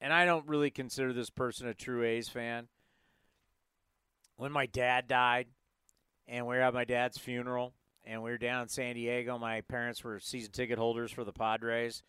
and 0.00 0.10
I 0.10 0.24
don't 0.24 0.48
really 0.48 0.70
consider 0.70 1.12
this 1.12 1.28
person 1.28 1.66
a 1.66 1.74
true 1.74 2.02
A's 2.02 2.30
fan. 2.30 2.68
When 4.36 4.50
my 4.50 4.64
dad 4.64 5.06
died, 5.06 5.48
and 6.26 6.46
we 6.46 6.56
were 6.56 6.62
at 6.62 6.72
my 6.72 6.84
dad's 6.84 7.18
funeral, 7.18 7.74
and 8.04 8.22
we 8.22 8.30
were 8.30 8.38
down 8.38 8.62
in 8.62 8.68
San 8.68 8.94
Diego. 8.94 9.36
My 9.36 9.60
parents 9.60 10.02
were 10.02 10.18
season 10.18 10.52
ticket 10.52 10.78
holders 10.78 11.12
for 11.12 11.24
the 11.24 11.32
Padres. 11.32 12.02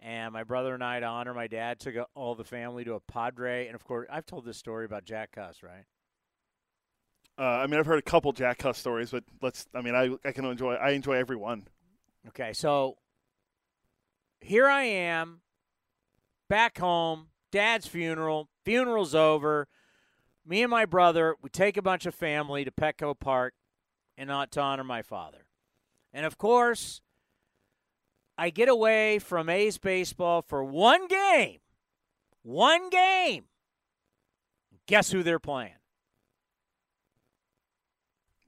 And 0.00 0.32
my 0.32 0.44
brother 0.44 0.74
and 0.74 0.84
I, 0.84 1.00
to 1.00 1.06
honor 1.06 1.34
my 1.34 1.48
dad, 1.48 1.80
took 1.80 1.94
all 2.14 2.34
the 2.34 2.44
family 2.44 2.84
to 2.84 2.94
a 2.94 3.00
Padre. 3.00 3.66
And 3.66 3.74
of 3.74 3.84
course, 3.84 4.06
I've 4.10 4.26
told 4.26 4.44
this 4.44 4.56
story 4.56 4.84
about 4.84 5.04
Jack 5.04 5.32
Cust, 5.32 5.62
right? 5.62 5.84
Uh, 7.36 7.42
I 7.42 7.66
mean, 7.66 7.78
I've 7.78 7.86
heard 7.86 7.98
a 7.98 8.02
couple 8.02 8.32
Jack 8.32 8.58
Cust 8.58 8.80
stories, 8.80 9.10
but 9.10 9.24
let's. 9.42 9.66
I 9.74 9.80
mean, 9.80 9.94
I 9.94 10.10
I 10.28 10.32
can 10.32 10.44
enjoy. 10.44 10.74
I 10.74 10.90
enjoy 10.90 11.14
every 11.14 11.36
one. 11.36 11.66
Okay, 12.28 12.52
so 12.52 12.96
here 14.40 14.66
I 14.68 14.84
am, 14.84 15.40
back 16.48 16.78
home, 16.78 17.28
dad's 17.50 17.86
funeral. 17.86 18.48
Funeral's 18.64 19.14
over. 19.14 19.68
Me 20.44 20.62
and 20.62 20.70
my 20.70 20.84
brother, 20.84 21.36
we 21.42 21.50
take 21.50 21.76
a 21.76 21.82
bunch 21.82 22.06
of 22.06 22.14
family 22.14 22.64
to 22.64 22.70
Petco 22.70 23.18
Park 23.18 23.54
and 24.16 24.28
not 24.28 24.50
to 24.52 24.60
honor 24.60 24.84
my 24.84 25.02
father. 25.02 25.46
And 26.12 26.24
of 26.24 26.38
course, 26.38 27.00
I 28.38 28.50
get 28.50 28.68
away 28.68 29.18
from 29.18 29.48
A's 29.48 29.78
baseball 29.78 30.42
for 30.42 30.62
one 30.62 31.08
game. 31.08 31.58
One 32.42 32.88
game. 32.88 33.44
Guess 34.86 35.10
who 35.10 35.24
they're 35.24 35.40
playing? 35.40 35.72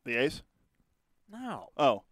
The 0.04 0.16
A's? 0.16 0.42
No. 1.30 1.70
Oh. 1.76 2.04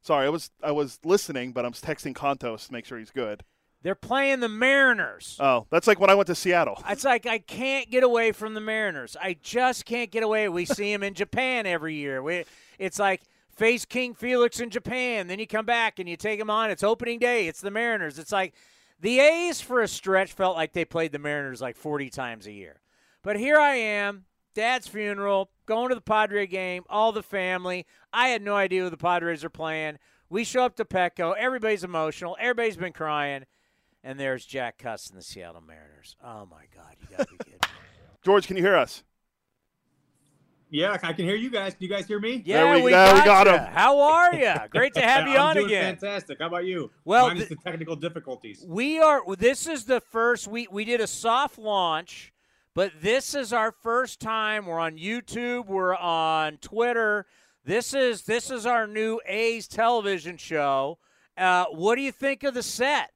Sorry, 0.00 0.26
I 0.26 0.28
was 0.28 0.50
I 0.62 0.70
was 0.70 1.00
listening, 1.04 1.52
but 1.52 1.64
I'm 1.64 1.72
texting 1.72 2.14
Kontos 2.14 2.66
to 2.66 2.72
make 2.72 2.84
sure 2.84 2.98
he's 2.98 3.10
good. 3.10 3.42
They're 3.82 3.94
playing 3.94 4.40
the 4.40 4.48
Mariners. 4.48 5.36
Oh, 5.40 5.66
that's 5.70 5.86
like 5.86 5.98
when 5.98 6.10
I 6.10 6.14
went 6.14 6.26
to 6.28 6.34
Seattle. 6.34 6.82
It's 6.88 7.04
like 7.04 7.26
I 7.26 7.38
can't 7.38 7.90
get 7.90 8.02
away 8.02 8.32
from 8.32 8.54
the 8.54 8.60
Mariners. 8.60 9.16
I 9.20 9.36
just 9.42 9.84
can't 9.84 10.10
get 10.10 10.22
away. 10.22 10.48
We 10.48 10.64
see 10.64 10.92
them 10.92 11.02
in 11.02 11.14
Japan 11.14 11.66
every 11.66 11.94
year. 11.94 12.22
We, 12.22 12.44
it's 12.78 12.98
like 12.98 13.22
face 13.56 13.84
King 13.84 14.14
Felix 14.14 14.60
in 14.60 14.70
Japan. 14.70 15.26
Then 15.26 15.38
you 15.38 15.46
come 15.46 15.66
back 15.66 15.98
and 15.98 16.08
you 16.08 16.16
take 16.16 16.38
them 16.38 16.50
on. 16.50 16.70
It's 16.70 16.82
opening 16.82 17.18
day. 17.18 17.46
It's 17.46 17.60
the 17.60 17.70
Mariners. 17.70 18.18
It's 18.18 18.32
like 18.32 18.54
the 19.00 19.20
A's 19.20 19.60
for 19.60 19.80
a 19.80 19.88
stretch 19.88 20.32
felt 20.32 20.56
like 20.56 20.72
they 20.72 20.84
played 20.84 21.12
the 21.12 21.18
Mariners 21.18 21.60
like 21.60 21.76
40 21.76 22.10
times 22.10 22.46
a 22.46 22.52
year. 22.52 22.80
But 23.22 23.36
here 23.36 23.58
I 23.58 23.76
am, 23.76 24.24
dad's 24.54 24.86
funeral, 24.86 25.50
going 25.66 25.88
to 25.88 25.94
the 25.94 26.00
Padre 26.00 26.46
game, 26.46 26.84
all 26.88 27.12
the 27.12 27.22
family. 27.22 27.86
I 28.12 28.28
had 28.28 28.42
no 28.42 28.54
idea 28.54 28.82
who 28.82 28.90
the 28.90 28.96
Padres 28.96 29.44
are 29.44 29.50
playing. 29.50 29.98
We 30.28 30.44
show 30.44 30.64
up 30.64 30.76
to 30.76 30.84
Petco. 30.84 31.34
Everybody's 31.36 31.84
emotional. 31.84 32.36
Everybody's 32.38 32.76
been 32.76 32.92
crying. 32.92 33.44
And 34.02 34.20
there's 34.20 34.44
Jack 34.44 34.76
Cust 34.78 35.10
and 35.10 35.18
the 35.18 35.24
Seattle 35.24 35.62
Mariners. 35.62 36.16
Oh, 36.22 36.46
my 36.50 36.64
God. 36.74 36.96
You 37.00 37.16
got 37.16 37.26
to 37.26 37.32
be 37.32 37.38
kidding. 37.44 37.60
George, 38.22 38.46
can 38.46 38.56
you 38.56 38.62
hear 38.62 38.76
us? 38.76 39.02
Yeah, 40.70 40.96
I 41.02 41.12
can 41.12 41.24
hear 41.24 41.36
you 41.36 41.50
guys. 41.50 41.74
Do 41.74 41.84
you 41.84 41.90
guys 41.90 42.06
hear 42.06 42.18
me? 42.18 42.42
Yeah, 42.44 42.64
There 42.64 42.74
we- 42.76 42.82
we, 42.82 42.90
there 42.90 43.14
we 43.14 43.20
got, 43.20 43.44
got 43.44 43.46
ya. 43.46 43.64
him. 43.66 43.72
How 43.72 44.00
are 44.00 44.34
you? 44.34 44.52
Great 44.70 44.94
to 44.94 45.00
have 45.06 45.28
you 45.28 45.34
I'm 45.34 45.40
on 45.48 45.54
doing 45.56 45.66
again. 45.66 45.96
Fantastic. 45.96 46.38
How 46.40 46.46
about 46.48 46.64
you? 46.64 46.90
Well, 47.04 47.28
minus 47.28 47.48
th- 47.48 47.58
the 47.60 47.70
technical 47.70 47.94
difficulties. 47.96 48.64
We 48.66 48.98
are. 48.98 49.22
This 49.36 49.66
is 49.68 49.84
the 49.84 50.00
first. 50.00 50.48
We 50.48 50.66
we 50.70 50.84
did 50.84 51.00
a 51.00 51.06
soft 51.06 51.58
launch, 51.58 52.32
but 52.74 52.92
this 53.00 53.34
is 53.34 53.52
our 53.52 53.70
first 53.70 54.18
time. 54.20 54.66
We're 54.66 54.80
on 54.80 54.96
YouTube. 54.98 55.66
We're 55.66 55.94
on 55.96 56.56
Twitter. 56.56 57.26
This 57.64 57.94
is 57.94 58.22
this 58.22 58.50
is 58.50 58.66
our 58.66 58.86
new 58.88 59.20
A's 59.26 59.68
television 59.68 60.36
show. 60.36 60.98
Uh, 61.36 61.66
what 61.66 61.94
do 61.96 62.02
you 62.02 62.12
think 62.12 62.42
of 62.42 62.54
the 62.54 62.62
set? 62.62 63.10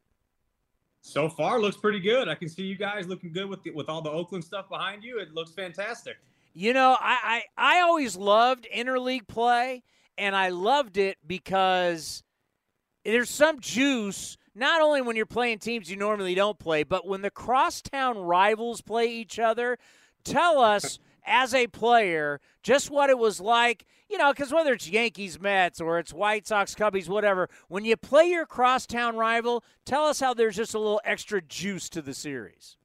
So 1.01 1.29
far, 1.29 1.59
looks 1.61 1.77
pretty 1.77 2.01
good. 2.01 2.29
I 2.29 2.35
can 2.35 2.49
see 2.49 2.63
you 2.65 2.77
guys 2.77 3.07
looking 3.09 3.33
good 3.33 3.49
with 3.49 3.63
the, 3.63 3.71
with 3.71 3.89
all 3.89 4.03
the 4.03 4.11
Oakland 4.11 4.45
stuff 4.45 4.69
behind 4.69 5.03
you. 5.03 5.19
It 5.21 5.33
looks 5.33 5.53
fantastic. 5.53 6.17
You 6.59 6.73
know, 6.73 6.97
I, 6.99 7.45
I, 7.57 7.77
I 7.77 7.81
always 7.83 8.17
loved 8.17 8.67
interleague 8.77 9.29
play, 9.29 9.85
and 10.17 10.35
I 10.35 10.49
loved 10.49 10.97
it 10.97 11.17
because 11.25 12.25
there's 13.05 13.31
some 13.31 13.61
juice, 13.61 14.37
not 14.57 14.83
only 14.83 15.01
when 15.01 15.15
you're 15.15 15.25
playing 15.25 15.61
teams 15.61 15.89
you 15.89 15.95
normally 15.95 16.35
don't 16.35 16.59
play, 16.59 16.83
but 16.83 17.07
when 17.07 17.23
the 17.23 17.31
crosstown 17.31 18.19
rivals 18.19 18.81
play 18.81 19.07
each 19.07 19.39
other. 19.39 19.79
Tell 20.25 20.59
us, 20.59 20.99
as 21.25 21.55
a 21.55 21.69
player, 21.69 22.41
just 22.65 22.91
what 22.91 23.09
it 23.09 23.19
was 23.19 23.39
like, 23.39 23.87
you 24.11 24.19
know, 24.19 24.33
because 24.33 24.53
whether 24.53 24.73
it's 24.73 24.91
Yankees, 24.91 25.39
Mets, 25.39 25.81
or 25.81 26.01
it's 26.01 26.13
White 26.13 26.49
Sox, 26.49 26.75
Cubbies, 26.75 27.09
whatever, 27.09 27.49
when 27.69 27.85
you 27.85 27.97
play 27.97 28.25
your 28.25 28.47
crosstown 28.47 29.15
rival, 29.15 29.63
tell 29.87 30.07
us 30.07 30.19
how 30.19 30.35
there's 30.35 30.57
just 30.57 30.75
a 30.75 30.81
little 30.81 31.01
extra 31.05 31.41
juice 31.41 31.89
to 31.91 32.03
the 32.03 32.15
series. 32.15 32.78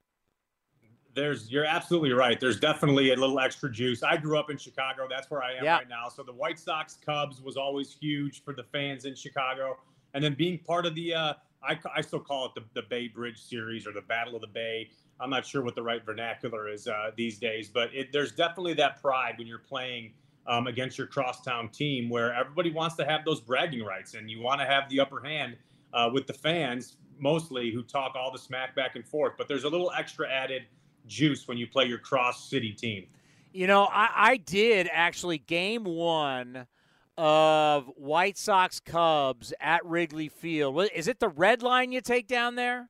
There's 1.15 1.51
you're 1.51 1.65
absolutely 1.65 2.11
right. 2.13 2.39
There's 2.39 2.59
definitely 2.59 3.11
a 3.13 3.15
little 3.15 3.39
extra 3.39 3.71
juice. 3.71 4.03
I 4.03 4.17
grew 4.17 4.37
up 4.39 4.49
in 4.49 4.57
Chicago. 4.57 5.07
That's 5.09 5.29
where 5.29 5.43
I 5.43 5.53
am 5.53 5.63
Yeah. 5.63 5.77
right 5.77 5.89
now. 5.89 6.09
So 6.09 6.23
the 6.23 6.33
White 6.33 6.59
Sox 6.59 6.97
Cubs 7.05 7.41
was 7.41 7.57
always 7.57 7.93
huge 7.93 8.43
for 8.43 8.53
the 8.53 8.63
fans 8.63 9.05
in 9.05 9.15
Chicago. 9.15 9.77
And 10.13 10.23
then 10.23 10.33
being 10.33 10.59
part 10.59 10.85
of 10.85 10.95
the 10.95 11.13
uh, 11.13 11.33
I, 11.63 11.77
I 11.95 12.01
still 12.01 12.19
call 12.19 12.45
it 12.47 12.51
the, 12.55 12.63
the 12.73 12.85
Bay 12.87 13.07
Bridge 13.07 13.41
series 13.41 13.87
or 13.87 13.93
the 13.93 14.01
Battle 14.01 14.35
of 14.35 14.41
the 14.41 14.47
Bay. 14.47 14.89
I'm 15.19 15.29
not 15.29 15.45
sure 15.45 15.61
what 15.61 15.75
the 15.75 15.83
right 15.83 16.03
vernacular 16.05 16.67
is 16.67 16.87
uh, 16.87 17.11
these 17.15 17.37
days, 17.39 17.69
but 17.69 17.93
it, 17.93 18.11
there's 18.11 18.31
definitely 18.33 18.73
that 18.75 19.01
pride 19.01 19.35
when 19.37 19.47
you're 19.47 19.59
playing 19.59 20.11
um, 20.47 20.67
against 20.67 20.97
your 20.97 21.07
crosstown 21.07 21.69
team 21.69 22.09
where 22.09 22.33
everybody 22.33 22.71
wants 22.71 22.95
to 22.97 23.05
have 23.05 23.23
those 23.23 23.39
bragging 23.39 23.83
rights 23.83 24.13
and 24.15 24.29
you 24.29 24.41
want 24.41 24.59
to 24.59 24.65
have 24.65 24.89
the 24.89 24.99
upper 24.99 25.21
hand 25.23 25.55
uh, 25.93 26.09
with 26.11 26.27
the 26.27 26.33
fans 26.33 26.97
mostly 27.19 27.71
who 27.71 27.83
talk 27.83 28.13
all 28.15 28.31
the 28.31 28.39
smack 28.39 28.75
back 28.75 28.95
and 28.95 29.07
forth. 29.07 29.33
But 29.37 29.47
there's 29.47 29.63
a 29.63 29.69
little 29.69 29.91
extra 29.97 30.29
added 30.29 30.63
juice 31.07 31.47
when 31.47 31.57
you 31.57 31.67
play 31.67 31.85
your 31.85 31.99
cross 31.99 32.49
city 32.49 32.71
team. 32.71 33.07
You 33.51 33.67
know, 33.67 33.85
I, 33.85 34.09
I 34.15 34.37
did 34.37 34.89
actually 34.91 35.37
game 35.37 35.83
one 35.83 36.67
of 37.17 37.85
White 37.95 38.37
Sox 38.37 38.79
Cubs 38.79 39.53
at 39.59 39.85
Wrigley 39.85 40.29
Field. 40.29 40.89
Is 40.95 41.07
it 41.07 41.19
the 41.19 41.29
red 41.29 41.61
line 41.61 41.91
you 41.91 42.01
take 42.01 42.27
down 42.27 42.55
there? 42.55 42.89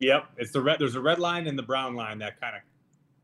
Yep, 0.00 0.26
it's 0.36 0.52
the 0.52 0.60
red. 0.60 0.78
There's 0.78 0.96
a 0.96 1.00
red 1.00 1.18
line 1.18 1.46
and 1.46 1.58
the 1.58 1.62
brown 1.62 1.94
line 1.94 2.18
that 2.18 2.40
kind 2.40 2.56
of 2.56 2.62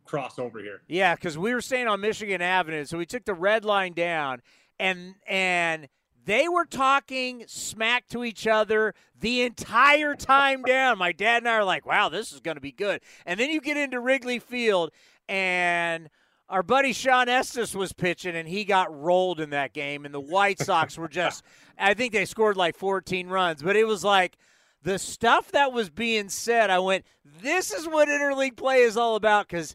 cross 0.05 0.39
over 0.39 0.61
here. 0.61 0.83
Yeah, 0.89 1.15
because 1.15 1.37
we 1.37 1.53
were 1.53 1.61
staying 1.61 1.89
on 1.89 2.01
Michigan 2.01 2.41
Avenue, 2.41 2.85
so 2.85 2.97
we 2.97 3.07
took 3.07 3.25
the 3.25 3.35
red 3.35 3.65
line 3.65 3.93
down, 3.93 4.41
and 4.79 5.15
and 5.27 5.89
they 6.25 6.49
were 6.49 6.65
talking 6.65 7.45
smack 7.47 8.09
to 8.09 8.25
each 8.25 8.47
other 8.47 8.95
the 9.19 9.43
entire 9.43 10.15
time 10.15 10.63
down. 10.63 10.99
My 10.99 11.13
dad 11.13 11.39
and 11.39 11.49
I 11.49 11.55
are 11.55 11.65
like, 11.65 11.87
"Wow, 11.87 12.09
this 12.09 12.33
is 12.33 12.41
going 12.41 12.57
to 12.57 12.61
be 12.61 12.73
good." 12.73 13.01
And 13.27 13.39
then 13.39 13.51
you 13.51 13.61
get 13.61 13.77
into 13.77 14.01
Wrigley 14.01 14.39
Field, 14.39 14.91
and 15.29 16.09
our 16.49 16.63
buddy 16.63 16.93
Shawn 16.93 17.29
Estes 17.29 17.75
was 17.75 17.93
pitching, 17.93 18.37
and 18.37 18.49
he 18.49 18.65
got 18.65 18.97
rolled 18.97 19.41
in 19.41 19.51
that 19.51 19.73
game. 19.73 20.05
And 20.05 20.15
the 20.15 20.21
White 20.21 20.61
Sox 20.61 20.97
were 20.99 21.09
just—I 21.09 21.95
think 21.95 22.13
they 22.13 22.25
scored 22.25 22.57
like 22.57 22.77
14 22.77 23.29
runs, 23.29 23.63
but 23.63 23.77
it 23.77 23.87
was 23.87 24.05
like 24.05 24.37
the 24.83 24.99
stuff 24.99 25.53
that 25.53 25.73
was 25.73 25.91
being 25.91 26.29
said, 26.29 26.71
I 26.71 26.79
went, 26.79 27.05
this 27.25 27.73
is 27.73 27.87
what 27.87 28.09
interleague 28.09 28.57
play 28.57 28.81
is 28.83 28.97
all 28.97 29.17
about 29.17 29.49
because 29.49 29.75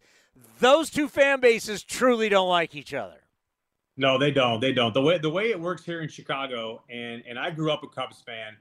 those 0.60 0.90
two 0.90 1.08
fan 1.08 1.40
bases 1.40 1.84
truly 1.84 2.30
don't 2.30 2.50
like 2.50 2.76
each 2.76 2.94
other. 2.94 3.22
No, 3.98 4.18
they 4.18 4.32
don't. 4.32 4.60
They 4.60 4.72
don't. 4.72 4.94
The 4.94 5.02
way 5.02 5.18
the 5.18 5.30
way 5.30 5.50
it 5.50 5.60
works 5.60 5.84
here 5.84 6.02
in 6.02 6.10
Chicago, 6.10 6.84
and 6.90 7.24
and 7.28 7.40
I 7.40 7.50
grew 7.50 7.72
up 7.72 7.84
a 7.84 7.88
Cubs 7.88 8.22
fan, 8.22 8.56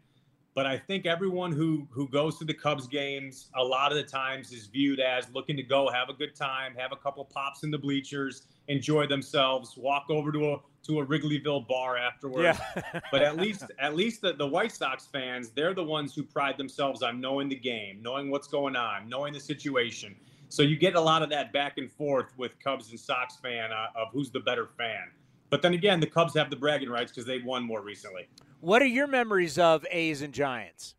but 0.55 0.64
I 0.64 0.79
think 0.79 1.05
everyone 1.05 1.53
who 1.53 1.87
who 1.90 2.09
goes 2.09 2.38
to 2.38 2.46
the 2.46 2.55
Cubs 2.55 2.87
games 2.87 3.51
a 3.55 3.62
lot 3.62 3.92
of 3.92 3.99
the 3.99 4.03
times 4.03 4.51
is 4.51 4.66
viewed 4.66 4.99
as 4.99 5.29
looking 5.35 5.55
to 5.59 5.62
go 5.62 5.90
have 5.90 6.09
a 6.09 6.14
good 6.14 6.35
time, 6.35 6.75
have 6.79 6.92
a 6.92 6.96
couple 6.96 7.22
pops 7.27 7.64
in 7.64 7.70
the 7.70 7.77
bleachers, 7.77 8.46
enjoy 8.68 9.07
themselves, 9.07 9.77
walk 9.77 10.07
over 10.09 10.33
to 10.33 10.53
a 10.53 10.57
to 10.85 11.01
a 11.01 11.07
Wrigleyville 11.07 11.68
bar 11.68 11.99
afterwards. 11.99 12.59
Yeah. 12.75 13.01
but 13.12 13.20
at 13.20 13.37
least 13.37 13.64
at 13.79 13.94
least 13.94 14.22
the, 14.22 14.33
the 14.33 14.46
White 14.46 14.72
Sox 14.72 15.07
fans, 15.07 15.51
they're 15.51 15.75
the 15.75 15.85
ones 15.85 16.14
who 16.14 16.22
pride 16.22 16.57
themselves 16.57 17.03
on 17.03 17.20
knowing 17.20 17.51
the 17.51 17.57
game, 17.57 18.01
knowing 18.01 18.31
what's 18.31 18.49
going 18.49 18.75
on, 18.75 19.07
knowing 19.07 19.35
the 19.35 19.40
situation. 19.40 20.16
So 20.49 20.62
you 20.62 20.77
get 20.77 20.94
a 20.94 21.01
lot 21.01 21.22
of 21.22 21.29
that 21.31 21.53
back 21.53 21.77
and 21.77 21.92
forth 21.92 22.33
with 22.38 22.59
Cubs 22.61 22.90
and 22.90 22.99
Sox 22.99 23.37
fan 23.37 23.70
uh, 23.72 23.88
of 23.94 24.09
who's 24.12 24.31
the 24.31 24.40
better 24.40 24.68
fan. 24.79 25.11
But 25.50 25.62
then 25.62 25.74
again, 25.74 26.00
the 26.00 26.06
Cubs 26.06 26.35
have 26.35 26.50
the 26.50 26.56
bragging 26.56 26.88
rights 26.88 27.12
because 27.12 27.26
they've 27.26 27.44
won 27.44 27.62
more 27.62 27.82
recently. 27.82 28.28
What 28.61 28.82
are 28.82 28.87
your 28.87 29.06
memories 29.06 29.59
of 29.59 29.87
A's 29.90 30.22
and 30.22 30.32
Giants? 30.32 30.94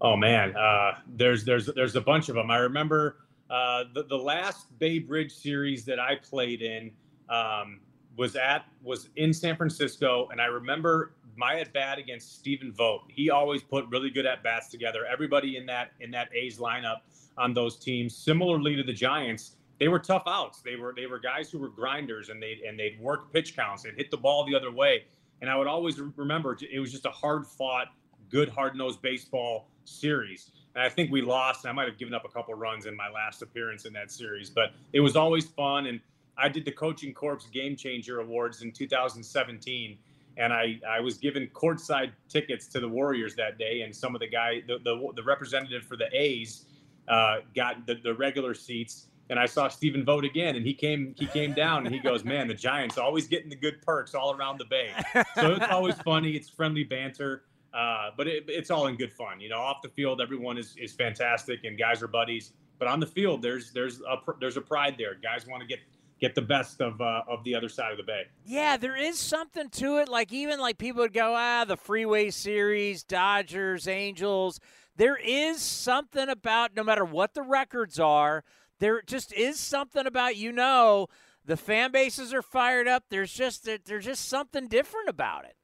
Oh 0.00 0.16
man, 0.16 0.56
uh, 0.56 0.94
there's 1.06 1.44
there's 1.44 1.66
there's 1.76 1.94
a 1.94 2.00
bunch 2.00 2.28
of 2.28 2.34
them. 2.34 2.50
I 2.50 2.56
remember 2.56 3.18
uh, 3.48 3.84
the 3.94 4.02
the 4.04 4.16
last 4.16 4.76
Bay 4.78 4.98
Bridge 4.98 5.32
series 5.32 5.84
that 5.84 6.00
I 6.00 6.16
played 6.16 6.62
in 6.62 6.90
um, 7.28 7.80
was 8.16 8.34
at 8.34 8.64
was 8.82 9.10
in 9.14 9.32
San 9.32 9.56
Francisco, 9.56 10.28
and 10.32 10.40
I 10.40 10.46
remember 10.46 11.14
my 11.36 11.60
at 11.60 11.72
bat 11.72 11.98
against 11.98 12.34
Stephen 12.34 12.72
Vogt. 12.72 13.10
He 13.10 13.30
always 13.30 13.62
put 13.62 13.86
really 13.90 14.10
good 14.10 14.26
at 14.26 14.42
bats 14.42 14.68
together. 14.68 15.06
Everybody 15.10 15.56
in 15.56 15.66
that 15.66 15.92
in 16.00 16.10
that 16.10 16.28
A's 16.34 16.58
lineup 16.58 16.98
on 17.38 17.54
those 17.54 17.78
teams, 17.78 18.14
similarly 18.16 18.74
to 18.76 18.82
the 18.82 18.92
Giants, 18.92 19.56
they 19.82 19.88
were 19.88 19.98
tough 19.98 20.22
outs. 20.28 20.60
They 20.60 20.76
were 20.76 20.94
they 20.96 21.06
were 21.06 21.18
guys 21.18 21.50
who 21.50 21.58
were 21.58 21.68
grinders, 21.68 22.28
and 22.28 22.40
they 22.40 22.60
and 22.64 22.78
they'd 22.78 23.00
work 23.00 23.32
pitch 23.32 23.56
counts. 23.56 23.82
They'd 23.82 23.96
hit 23.96 24.12
the 24.12 24.16
ball 24.16 24.46
the 24.46 24.54
other 24.54 24.70
way, 24.70 25.06
and 25.40 25.50
I 25.50 25.56
would 25.56 25.66
always 25.66 25.98
remember 25.98 26.56
it 26.60 26.78
was 26.78 26.92
just 26.92 27.04
a 27.04 27.10
hard 27.10 27.44
fought, 27.44 27.88
good 28.30 28.48
hard 28.48 28.76
nosed 28.76 29.02
baseball 29.02 29.66
series. 29.84 30.52
And 30.76 30.84
I 30.84 30.88
think 30.88 31.10
we 31.10 31.20
lost. 31.20 31.66
I 31.66 31.72
might 31.72 31.88
have 31.88 31.98
given 31.98 32.14
up 32.14 32.24
a 32.24 32.28
couple 32.28 32.54
runs 32.54 32.86
in 32.86 32.94
my 32.94 33.10
last 33.10 33.42
appearance 33.42 33.84
in 33.84 33.92
that 33.94 34.12
series, 34.12 34.50
but 34.50 34.70
it 34.92 35.00
was 35.00 35.16
always 35.16 35.46
fun. 35.46 35.86
And 35.86 35.98
I 36.38 36.48
did 36.48 36.64
the 36.64 36.70
Coaching 36.70 37.12
Corps 37.12 37.40
Game 37.52 37.74
Changer 37.74 38.20
Awards 38.20 38.62
in 38.62 38.70
2017, 38.70 39.98
and 40.36 40.52
I, 40.52 40.78
I 40.88 41.00
was 41.00 41.18
given 41.18 41.48
courtside 41.48 42.12
tickets 42.28 42.68
to 42.68 42.78
the 42.78 42.88
Warriors 42.88 43.34
that 43.34 43.58
day. 43.58 43.80
And 43.80 43.92
some 43.92 44.14
of 44.14 44.20
the 44.20 44.28
guy, 44.28 44.62
the 44.68 44.78
the, 44.78 45.10
the 45.16 45.24
representative 45.24 45.82
for 45.82 45.96
the 45.96 46.06
A's, 46.12 46.66
uh, 47.08 47.38
got 47.56 47.84
the, 47.84 47.96
the 47.96 48.14
regular 48.14 48.54
seats. 48.54 49.08
And 49.32 49.40
I 49.40 49.46
saw 49.46 49.68
Stephen 49.68 50.04
Vogt 50.04 50.26
again, 50.26 50.56
and 50.56 50.66
he 50.66 50.74
came 50.74 51.14
he 51.18 51.24
came 51.24 51.54
down 51.54 51.86
and 51.86 51.94
he 51.94 51.98
goes, 52.00 52.22
"Man, 52.22 52.48
the 52.48 52.54
Giants 52.54 52.98
always 52.98 53.26
getting 53.26 53.48
the 53.48 53.56
good 53.56 53.80
perks 53.80 54.14
all 54.14 54.36
around 54.36 54.58
the 54.58 54.66
bay." 54.66 54.90
So 55.36 55.52
it's 55.52 55.64
always 55.70 55.94
funny. 56.04 56.32
It's 56.32 56.50
friendly 56.50 56.84
banter. 56.84 57.44
Uh, 57.72 58.10
but 58.14 58.26
it, 58.26 58.44
it's 58.48 58.70
all 58.70 58.88
in 58.88 58.96
good 58.96 59.10
fun. 59.10 59.40
You 59.40 59.48
know, 59.48 59.58
off 59.58 59.80
the 59.82 59.88
field, 59.88 60.20
everyone 60.20 60.58
is, 60.58 60.74
is 60.76 60.92
fantastic 60.92 61.64
and 61.64 61.78
guys 61.78 62.02
are 62.02 62.08
buddies. 62.08 62.52
But 62.78 62.88
on 62.88 63.00
the 63.00 63.06
field, 63.06 63.40
there's 63.40 63.72
there's 63.72 64.02
a 64.02 64.16
there's 64.38 64.58
a 64.58 64.60
pride 64.60 64.96
there. 64.98 65.14
Guys 65.22 65.46
want 65.46 65.62
to 65.62 65.66
get 65.66 65.78
get 66.20 66.34
the 66.34 66.42
best 66.42 66.82
of 66.82 67.00
uh, 67.00 67.22
of 67.26 67.42
the 67.44 67.54
other 67.54 67.70
side 67.70 67.90
of 67.90 67.96
the 67.96 68.04
bay. 68.04 68.24
Yeah, 68.44 68.76
there 68.76 68.96
is 68.96 69.18
something 69.18 69.70
to 69.70 69.98
it. 69.98 70.10
Like 70.10 70.30
even 70.30 70.60
like 70.60 70.76
people 70.76 71.00
would 71.00 71.14
go, 71.14 71.32
ah, 71.34 71.64
the 71.64 71.78
Freeway 71.78 72.28
Series, 72.28 73.02
Dodgers, 73.02 73.88
Angels. 73.88 74.60
There 74.96 75.16
is 75.16 75.62
something 75.62 76.28
about 76.28 76.76
no 76.76 76.84
matter 76.84 77.04
what 77.04 77.32
the 77.32 77.40
records 77.40 77.98
are, 77.98 78.44
there 78.82 79.00
just 79.00 79.32
is 79.32 79.60
something 79.60 80.06
about 80.08 80.36
you 80.36 80.50
know 80.50 81.06
the 81.44 81.56
fan 81.56 81.92
bases 81.92 82.34
are 82.34 82.42
fired 82.42 82.88
up. 82.88 83.04
There's 83.10 83.32
just 83.32 83.68
there's 83.84 84.04
just 84.04 84.28
something 84.28 84.66
different 84.66 85.08
about 85.08 85.44
it. 85.44 85.54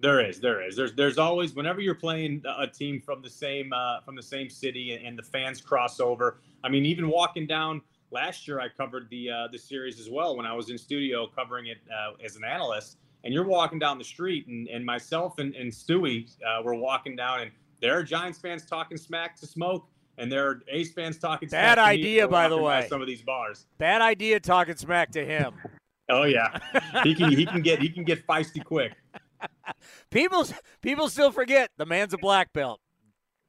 There 0.00 0.26
is, 0.26 0.40
there 0.40 0.66
is. 0.66 0.76
There's, 0.76 0.94
there's 0.94 1.16
always 1.16 1.54
whenever 1.54 1.80
you're 1.80 1.94
playing 1.94 2.42
a 2.58 2.66
team 2.66 3.00
from 3.00 3.20
the 3.20 3.28
same 3.28 3.72
uh, 3.74 4.00
from 4.00 4.16
the 4.16 4.22
same 4.22 4.48
city 4.48 4.94
and 4.94 5.18
the 5.18 5.22
fans 5.22 5.60
cross 5.60 6.00
over. 6.00 6.40
I 6.64 6.70
mean, 6.70 6.86
even 6.86 7.08
walking 7.08 7.46
down 7.46 7.82
last 8.10 8.48
year, 8.48 8.58
I 8.58 8.68
covered 8.70 9.08
the 9.10 9.30
uh, 9.30 9.48
the 9.52 9.58
series 9.58 10.00
as 10.00 10.08
well 10.08 10.34
when 10.34 10.46
I 10.46 10.54
was 10.54 10.70
in 10.70 10.78
studio 10.78 11.26
covering 11.26 11.66
it 11.66 11.78
uh, 11.94 12.12
as 12.24 12.36
an 12.36 12.44
analyst. 12.44 12.96
And 13.24 13.34
you're 13.34 13.46
walking 13.46 13.78
down 13.78 13.98
the 13.98 14.04
street, 14.04 14.46
and, 14.46 14.68
and 14.68 14.84
myself 14.84 15.38
and, 15.40 15.54
and 15.56 15.70
Stewie 15.70 16.30
uh, 16.46 16.62
were 16.62 16.76
walking 16.76 17.16
down, 17.16 17.40
and 17.40 17.50
there 17.82 17.98
are 17.98 18.02
Giants 18.02 18.38
fans 18.38 18.64
talking 18.64 18.96
smack 18.96 19.36
to 19.40 19.46
Smoke, 19.46 19.88
and 20.18 20.30
there 20.30 20.48
are 20.48 20.62
A's 20.68 20.92
fans 20.92 21.18
talking. 21.18 21.48
Bad 21.48 21.78
idea, 21.78 22.26
by 22.28 22.48
the 22.48 22.56
way. 22.56 22.86
Some 22.88 23.00
of 23.00 23.06
these 23.06 23.22
bars. 23.22 23.66
Bad 23.78 24.02
idea 24.02 24.40
talking 24.40 24.76
smack 24.76 25.10
to 25.12 25.24
him. 25.24 25.54
oh 26.08 26.24
yeah, 26.24 26.58
he 27.02 27.14
can 27.14 27.32
he 27.32 27.46
can 27.46 27.62
get 27.62 27.80
he 27.80 27.88
can 27.88 28.04
get 28.04 28.26
feisty 28.26 28.64
quick. 28.64 28.92
people 30.10 30.46
people 30.80 31.08
still 31.08 31.30
forget 31.30 31.70
the 31.76 31.86
man's 31.86 32.14
a 32.14 32.18
black 32.18 32.52
belt. 32.52 32.80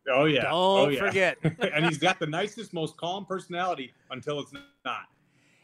Oh 0.10 0.26
yeah. 0.26 0.44
Don't 0.44 0.54
oh, 0.54 0.88
yeah. 0.90 1.00
forget. 1.00 1.38
and 1.44 1.86
he's 1.86 1.98
got 1.98 2.20
the 2.20 2.28
nicest, 2.28 2.74
most 2.74 2.96
calm 2.98 3.26
personality 3.26 3.94
until 4.10 4.40
it's 4.40 4.54
not. 4.86 5.02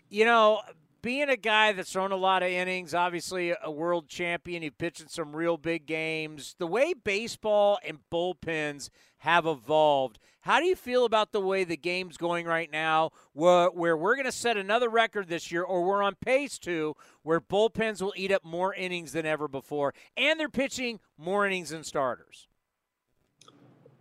You 0.10 0.26
know, 0.26 0.62
being 1.04 1.30
a 1.30 1.38
guy 1.38 1.74
that's 1.74 1.92
thrown 1.92 2.12
a 2.12 2.18
lot 2.18 2.44
of 2.44 2.50
innings, 2.50 2.94
obviously 2.94 3.54
a 3.62 3.70
world 3.70 4.08
champion, 4.08 4.64
he 4.64 4.70
pitched 4.70 5.02
in 5.02 5.10
some 5.10 5.36
real 5.36 5.58
big 5.58 5.86
games. 5.86 6.56
The 6.58 6.68
way 6.68 6.94
baseball 6.94 7.78
and 7.86 8.00
bullpens 8.12 8.90
have 9.18 9.46
evolved, 9.46 10.18
how 10.44 10.60
do 10.60 10.66
you 10.66 10.76
feel 10.76 11.06
about 11.06 11.32
the 11.32 11.40
way 11.40 11.64
the 11.64 11.78
game's 11.78 12.18
going 12.18 12.46
right 12.46 12.70
now, 12.70 13.12
where, 13.32 13.72
we're 13.72 14.16
going 14.16 14.26
to 14.26 14.32
set 14.32 14.58
another 14.58 14.90
record 14.90 15.30
this 15.30 15.54
year, 15.54 15.64
or 15.64 15.86
we're 15.86 16.04
on 16.04 16.16
pace 16.16 16.60
to, 16.60 16.96
where 17.22 17.40
bullpens 17.40 18.02
will 18.02 18.14
eat 18.18 18.30
up 18.30 18.44
more 18.44 18.74
innings 18.74 19.14
than 19.14 19.26
ever 19.26 19.48
before, 19.48 19.94
and 20.18 20.38
they're 20.38 20.50
pitching 20.50 21.00
more 21.18 21.48
innings 21.48 21.70
than 21.70 21.82
starters? 21.82 22.50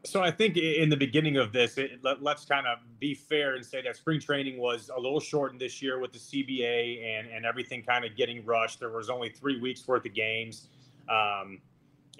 So 0.04 0.20
I 0.20 0.32
think 0.32 0.56
in 0.56 0.88
the 0.88 0.96
beginning 0.96 1.36
of 1.36 1.52
this, 1.52 1.78
it, 1.78 2.00
let, 2.02 2.18
us 2.26 2.44
kind 2.44 2.66
of 2.66 2.78
be 2.98 3.14
fair 3.14 3.54
and 3.54 3.64
say 3.64 3.80
that 3.82 3.94
spring 3.94 4.18
training 4.18 4.58
was 4.58 4.90
a 4.96 4.98
little 5.00 5.20
shortened 5.20 5.60
this 5.60 5.80
year 5.80 6.00
with 6.00 6.12
the 6.12 6.18
CBA 6.18 7.04
and, 7.04 7.28
and 7.28 7.46
everything 7.46 7.84
kind 7.84 8.04
of 8.04 8.16
getting 8.16 8.44
rushed. 8.44 8.80
There 8.80 8.90
was 8.90 9.10
only 9.10 9.28
three 9.28 9.60
weeks 9.60 9.86
worth 9.86 10.04
of 10.04 10.12
games. 10.12 10.66
Um, 11.08 11.60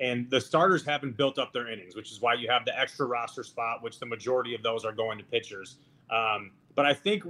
and 0.01 0.29
the 0.31 0.41
starters 0.41 0.85
haven't 0.85 1.17
built 1.17 1.39
up 1.39 1.53
their 1.53 1.71
innings, 1.71 1.95
which 1.95 2.11
is 2.11 2.21
why 2.21 2.35
you 2.35 2.49
have 2.49 2.65
the 2.65 2.79
extra 2.79 3.07
roster 3.07 3.43
spot, 3.43 3.83
which 3.83 3.99
the 3.99 4.07
majority 4.07 4.55
of 4.55 4.63
those 4.63 4.85
are 4.85 4.93
going 4.93 5.19
to 5.19 5.25
pitchers. 5.25 5.77
Um, 6.11 6.53
but 6.75 6.87
I 6.87 6.95
think 6.95 7.25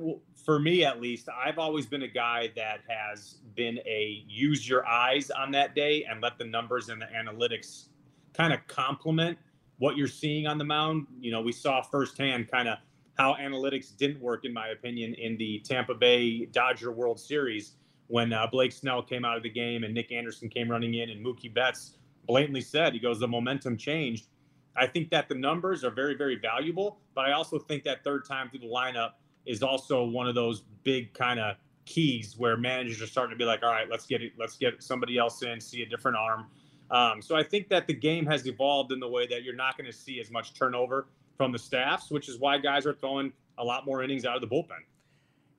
for 0.45 0.59
me, 0.59 0.85
at 0.85 1.01
least, 1.01 1.29
I've 1.29 1.59
always 1.59 1.87
been 1.87 2.03
a 2.03 2.09
guy 2.09 2.53
that 2.57 2.81
has 2.89 3.39
been 3.57 3.79
a 3.79 4.25
use 4.29 4.69
your 4.69 4.87
eyes 4.87 5.31
on 5.31 5.51
that 5.53 5.75
day 5.75 6.05
and 6.09 6.21
let 6.21 6.39
the 6.39 6.45
numbers 6.45 6.89
and 6.89 7.03
the 7.03 7.07
analytics 7.07 7.87
kind 8.33 8.53
of 8.53 8.61
complement 8.69 9.39
what 9.79 9.97
you're 9.97 10.07
seeing 10.07 10.47
on 10.47 10.59
the 10.59 10.65
mound. 10.65 11.07
You 11.21 11.33
know, 11.33 11.41
we 11.41 11.53
saw 11.53 11.83
firsthand 11.83 12.51
kind 12.51 12.69
of 12.69 12.79
how 13.19 13.35
analytics 13.35 13.97
didn't 13.97 14.21
work, 14.21 14.45
in 14.45 14.53
my 14.53 14.69
opinion, 14.69 15.15
in 15.15 15.37
the 15.37 15.61
Tampa 15.61 15.95
Bay 15.95 16.47
Dodger 16.47 16.93
World 16.93 17.19
Series 17.19 17.75
when 18.07 18.33
uh, 18.33 18.47
Blake 18.51 18.73
Snell 18.73 19.03
came 19.03 19.25
out 19.25 19.37
of 19.37 19.43
the 19.43 19.51
game 19.51 19.85
and 19.85 19.95
Nick 19.95 20.13
Anderson 20.13 20.49
came 20.49 20.71
running 20.71 20.95
in 20.95 21.11
and 21.11 21.25
Mookie 21.25 21.53
Betts 21.53 21.95
blatantly 22.27 22.61
said, 22.61 22.93
he 22.93 22.99
goes, 22.99 23.18
the 23.18 23.29
momentum 23.29 23.77
changed. 23.77 24.29
I 24.77 24.87
think 24.87 25.11
that 25.11 25.29
the 25.29 25.35
numbers 25.35 25.85
are 25.85 25.91
very, 25.91 26.14
very 26.14 26.37
valuable, 26.37 26.99
but 27.14 27.27
I 27.27 27.33
also 27.33 27.59
think 27.59 27.85
that 27.85 28.03
third 28.05 28.25
time 28.27 28.49
through 28.49 28.61
the 28.61 28.66
lineup 28.66 29.12
is 29.45 29.62
also 29.62 30.05
one 30.05 30.29
of 30.29 30.35
those 30.35 30.62
big 30.83 31.12
kind 31.12 31.39
of 31.39 31.57
keys 31.85 32.37
where 32.39 32.57
managers 32.57 33.03
are 33.03 33.07
starting 33.07 33.37
to 33.37 33.39
be 33.39 33.45
like, 33.45 33.62
all 33.62 33.70
right, 33.70 33.89
let's 33.91 34.07
get 34.07 34.23
it, 34.23 34.33
let's 34.39 34.57
get 34.57 34.83
somebody 34.83 35.18
else 35.18 35.43
in, 35.43 35.61
see 35.61 35.83
a 35.83 35.87
different 35.87 36.16
arm. 36.16 36.47
Um, 36.91 37.20
so 37.20 37.37
I 37.37 37.43
think 37.43 37.68
that 37.68 37.87
the 37.87 37.95
game 37.95 38.27
has 38.27 38.47
evolved 38.47 38.93
in 38.93 39.01
the 39.01 39.09
way 39.09 39.27
that 39.27 39.43
you're 39.43 39.57
not 39.57 39.77
going 39.77 39.91
to 39.91 39.97
see 39.97 40.20
as 40.20 40.31
much 40.31 40.55
turnover 40.55 41.09
from 41.37 41.53
the 41.53 41.59
staffs, 41.59 42.11
which 42.11 42.29
is 42.29 42.39
why 42.39 42.59
guys 42.59 42.87
are 42.87 42.95
throwing 42.95 43.33
a 43.59 43.64
lot 43.64 43.85
more 43.85 44.03
innings 44.03 44.25
out 44.25 44.37
of 44.37 44.43
the 44.43 44.55
bullpen. 44.55 44.83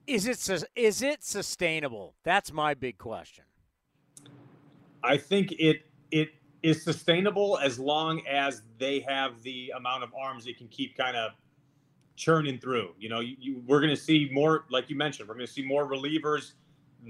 Is 0.06 0.26
it 0.26 0.64
is 0.76 1.02
it 1.02 1.24
sustainable? 1.24 2.14
That's 2.24 2.52
my 2.52 2.74
big 2.74 2.98
question. 2.98 3.44
I 5.02 5.16
think 5.16 5.52
it 5.52 5.86
it 6.10 6.30
is 6.64 6.82
sustainable 6.82 7.58
as 7.62 7.78
long 7.78 8.26
as 8.26 8.62
they 8.78 8.98
have 9.00 9.42
the 9.42 9.70
amount 9.76 10.02
of 10.02 10.10
arms 10.18 10.46
they 10.46 10.54
can 10.54 10.66
keep 10.68 10.96
kind 10.96 11.14
of 11.14 11.32
churning 12.16 12.58
through. 12.58 12.94
You 12.98 13.10
know, 13.10 13.20
you, 13.20 13.36
you, 13.38 13.62
we're 13.66 13.80
going 13.80 13.94
to 13.94 14.00
see 14.00 14.30
more, 14.32 14.64
like 14.70 14.88
you 14.88 14.96
mentioned, 14.96 15.28
we're 15.28 15.34
going 15.34 15.46
to 15.46 15.52
see 15.52 15.62
more 15.62 15.86
relievers, 15.86 16.52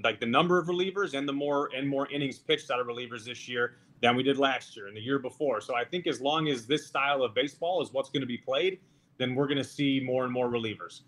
like 0.03 0.19
the 0.19 0.25
number 0.25 0.59
of 0.59 0.67
relievers 0.67 1.13
and 1.13 1.25
the 1.25 1.31
more 1.31 1.69
and 1.73 1.87
more 1.87 2.11
innings 2.11 2.37
pitched 2.37 2.69
out 2.69 2.81
of 2.81 2.87
relievers 2.87 3.23
this 3.23 3.47
year 3.47 3.77
than 4.01 4.17
we 4.17 4.23
did 4.23 4.37
last 4.37 4.75
year 4.75 4.87
and 4.87 4.97
the 4.97 4.99
year 4.99 5.19
before. 5.19 5.61
So 5.61 5.73
I 5.73 5.85
think 5.85 6.05
as 6.05 6.19
long 6.19 6.49
as 6.49 6.67
this 6.67 6.85
style 6.85 7.23
of 7.23 7.33
baseball 7.33 7.81
is 7.81 7.93
what's 7.93 8.09
going 8.09 8.21
to 8.21 8.27
be 8.27 8.37
played, 8.37 8.79
then 9.17 9.35
we're 9.35 9.47
going 9.47 9.57
to 9.57 9.63
see 9.63 10.01
more 10.03 10.25
and 10.25 10.33
more 10.33 10.49
relievers. 10.49 11.03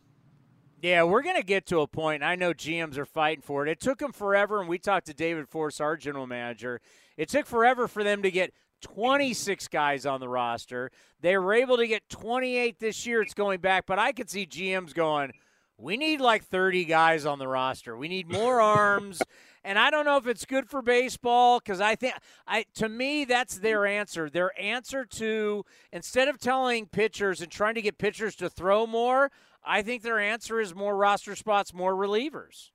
Yeah, 0.82 1.04
we're 1.04 1.24
going 1.24 1.36
to 1.36 1.45
get 1.45 1.66
to 1.66 1.82
a 1.82 1.88
point. 1.88 2.24
I 2.24 2.36
know 2.36 2.54
GMs 2.54 2.98
are 2.98 3.06
fighting 3.06 3.41
for 3.41 3.68
it. 3.68 3.70
It 3.70 3.82
took 3.82 4.00
them 4.00 4.14
forever, 4.14 4.62
and 4.62 4.70
we 4.70 4.78
talked 4.78 5.08
to 5.08 5.14
David 5.14 5.50
Forst, 5.50 5.82
our 5.82 5.98
general 5.98 6.28
manager. 6.28 6.80
It 7.18 7.30
took 7.30 7.45
forever 7.45 7.88
for 7.88 8.03
them 8.03 8.22
to 8.24 8.32
get 8.32 8.53
26 8.82 9.68
guys 9.68 10.05
on 10.05 10.20
the 10.20 10.30
roster. 10.30 10.91
They 11.22 11.38
were 11.38 11.53
able 11.53 11.78
to 11.78 11.88
get 11.88 12.07
28 12.09 12.80
this 12.80 13.05
year. 13.05 13.22
It's 13.22 13.34
going 13.34 13.59
back, 13.59 13.86
but 13.86 13.99
I 13.99 14.11
could 14.11 14.30
see 14.30 14.45
GMs 14.45 14.93
going, 14.93 15.32
we 15.78 15.97
need 15.97 16.22
like 16.22 16.43
30 16.43 16.86
guys 16.86 17.26
on 17.26 17.39
the 17.39 17.47
roster. 17.47 17.97
We 17.97 18.07
need 18.07 18.32
more 18.32 18.61
arms. 18.61 19.22
And 19.63 19.78
I 19.78 19.89
don't 19.89 20.05
know 20.05 20.18
if 20.18 20.28
it's 20.28 20.45
good 20.45 20.70
for 20.70 20.82
baseball 20.82 21.59
because 21.59 21.82
I 21.82 21.95
think 21.95 22.13
I 22.47 22.65
to 22.76 22.88
me 22.88 23.26
that's 23.26 23.59
their 23.59 23.86
answer. 23.86 24.30
Their 24.30 24.57
answer 24.59 25.03
to 25.03 25.65
instead 25.91 26.30
of 26.30 26.39
telling 26.39 26.86
pitchers 26.86 27.41
and 27.41 27.51
trying 27.51 27.76
to 27.76 27.82
get 27.82 27.97
pitchers 27.97 28.36
to 28.38 28.49
throw 28.49 28.88
more, 28.88 29.30
I 29.65 29.82
think 29.82 30.03
their 30.03 30.20
answer 30.20 30.61
is 30.61 30.74
more 30.74 30.95
roster 30.95 31.36
spots, 31.36 31.74
more 31.74 31.93
relievers. 31.93 32.70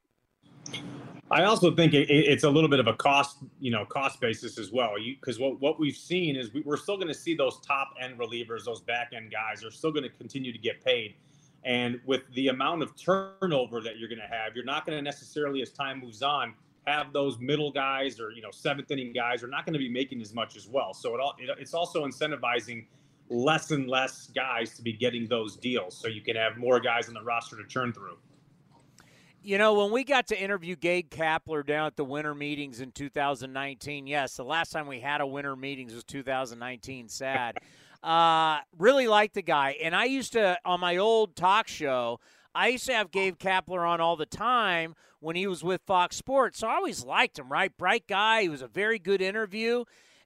I 1.31 1.45
also 1.45 1.75
think 1.75 1.95
it, 1.95 2.11
it's 2.11 2.45
a 2.45 2.51
little 2.51 2.68
bit 2.68 2.81
of 2.81 2.87
a 2.89 2.95
cost, 2.95 3.39
you 3.59 3.70
know, 3.70 3.85
cost 3.87 4.20
basis 4.20 4.59
as 4.59 4.70
well. 4.70 4.95
Because 4.97 5.39
what, 5.39 5.61
what 5.61 5.81
we've 5.81 5.97
seen 5.97 6.37
is 6.37 6.53
we, 6.53 6.62
are 6.68 6.77
still 6.77 6.97
going 6.97 7.09
to 7.09 7.14
see 7.14 7.35
those 7.35 7.59
top 7.61 7.95
end 8.01 8.18
relievers, 8.18 8.64
those 8.64 8.81
back 8.81 9.12
end 9.14 9.33
guys 9.33 9.64
are 9.64 9.70
still 9.70 9.93
going 9.93 10.03
to 10.03 10.11
continue 10.11 10.53
to 10.53 10.59
get 10.59 10.85
paid. 10.85 11.14
And 11.64 12.01
with 12.05 12.23
the 12.35 12.49
amount 12.49 12.83
of 12.83 12.97
turnover 12.97 13.81
that 13.81 13.99
you're 13.99 14.09
going 14.09 14.20
to 14.20 14.27
have, 14.27 14.55
you're 14.55 14.64
not 14.64 14.85
going 14.85 14.99
to 14.99 15.03
necessarily, 15.03 15.62
as 15.62 15.70
time 15.70 16.01
moves 16.01 16.23
on, 16.23 16.55
have 16.87 17.12
those 17.12 17.39
middle 17.39 17.70
guys 17.70 18.18
or 18.18 18.33
you 18.33 18.43
know 18.43 18.51
seventh 18.51 18.91
inning 18.91 19.12
guys 19.12 19.43
are 19.43 19.49
not 19.49 19.64
going 19.64 19.73
to 19.73 19.79
be 19.79 19.89
making 19.89 20.20
as 20.20 20.35
much 20.35 20.57
as 20.57 20.66
well. 20.66 20.93
So 20.93 21.14
it 21.14 21.20
all 21.20 21.35
it, 21.39 21.49
it's 21.59 21.75
also 21.75 22.05
incentivizing 22.05 22.87
less 23.29 23.70
and 23.70 23.89
less 23.89 24.31
guys 24.35 24.75
to 24.77 24.83
be 24.83 24.93
getting 24.93 25.27
those 25.27 25.57
deals, 25.57 25.97
so 25.97 26.09
you 26.09 26.20
can 26.20 26.37
have 26.37 26.59
more 26.59 26.81
guys 26.81 27.09
on 27.09 27.14
the 27.14 27.23
roster 27.23 27.57
to 27.57 27.64
churn 27.66 27.93
through. 27.93 28.18
You 29.45 29.59
know, 29.59 29.74
when 29.74 29.90
we 29.90 30.05
got 30.05 30.28
to 30.28 30.40
interview 30.40 30.76
Gabe 30.76 31.11
Kapler 31.11 31.66
down 31.66 31.88
at 31.88 31.97
the 31.97 32.05
winter 32.05 32.32
meetings 32.32 32.80
in 32.80 32.93
2019, 32.93 34.07
yes, 34.07 34.36
the 34.36 34.45
last 34.45 34.70
time 34.70 34.86
we 34.86 35.01
had 35.01 35.20
a 35.20 35.26
winter 35.26 35.57
meetings 35.57 35.93
was 35.93 36.05
2019. 36.05 37.09
Sad. 37.09 37.59
uh, 38.05 38.59
really 38.78 39.09
liked 39.09 39.34
the 39.34 39.43
guy, 39.43 39.76
and 39.82 39.97
I 39.97 40.05
used 40.05 40.34
to 40.34 40.59
on 40.64 40.78
my 40.78 40.97
old 40.97 41.34
talk 41.34 41.66
show. 41.66 42.20
I 42.55 42.68
used 42.68 42.86
to 42.86 42.95
have 42.95 43.11
Gabe 43.11 43.36
Kapler 43.36 43.84
on 43.88 44.01
all 44.01 44.14
the 44.14 44.26
time 44.26 44.95
when 45.18 45.34
he 45.34 45.49
was 45.49 45.64
with 45.64 45.80
Fox 45.86 46.14
Sports, 46.14 46.61
so 46.61 46.68
I 46.68 46.76
always 46.76 47.05
liked 47.05 47.36
him. 47.36 47.51
Right, 47.51 47.76
bright 47.76 48.07
guy. 48.07 48.43
He 48.43 48.49
was 48.49 48.62
a 48.62 48.68
very 48.68 49.01
good 49.01 49.20
interview. 49.20 49.84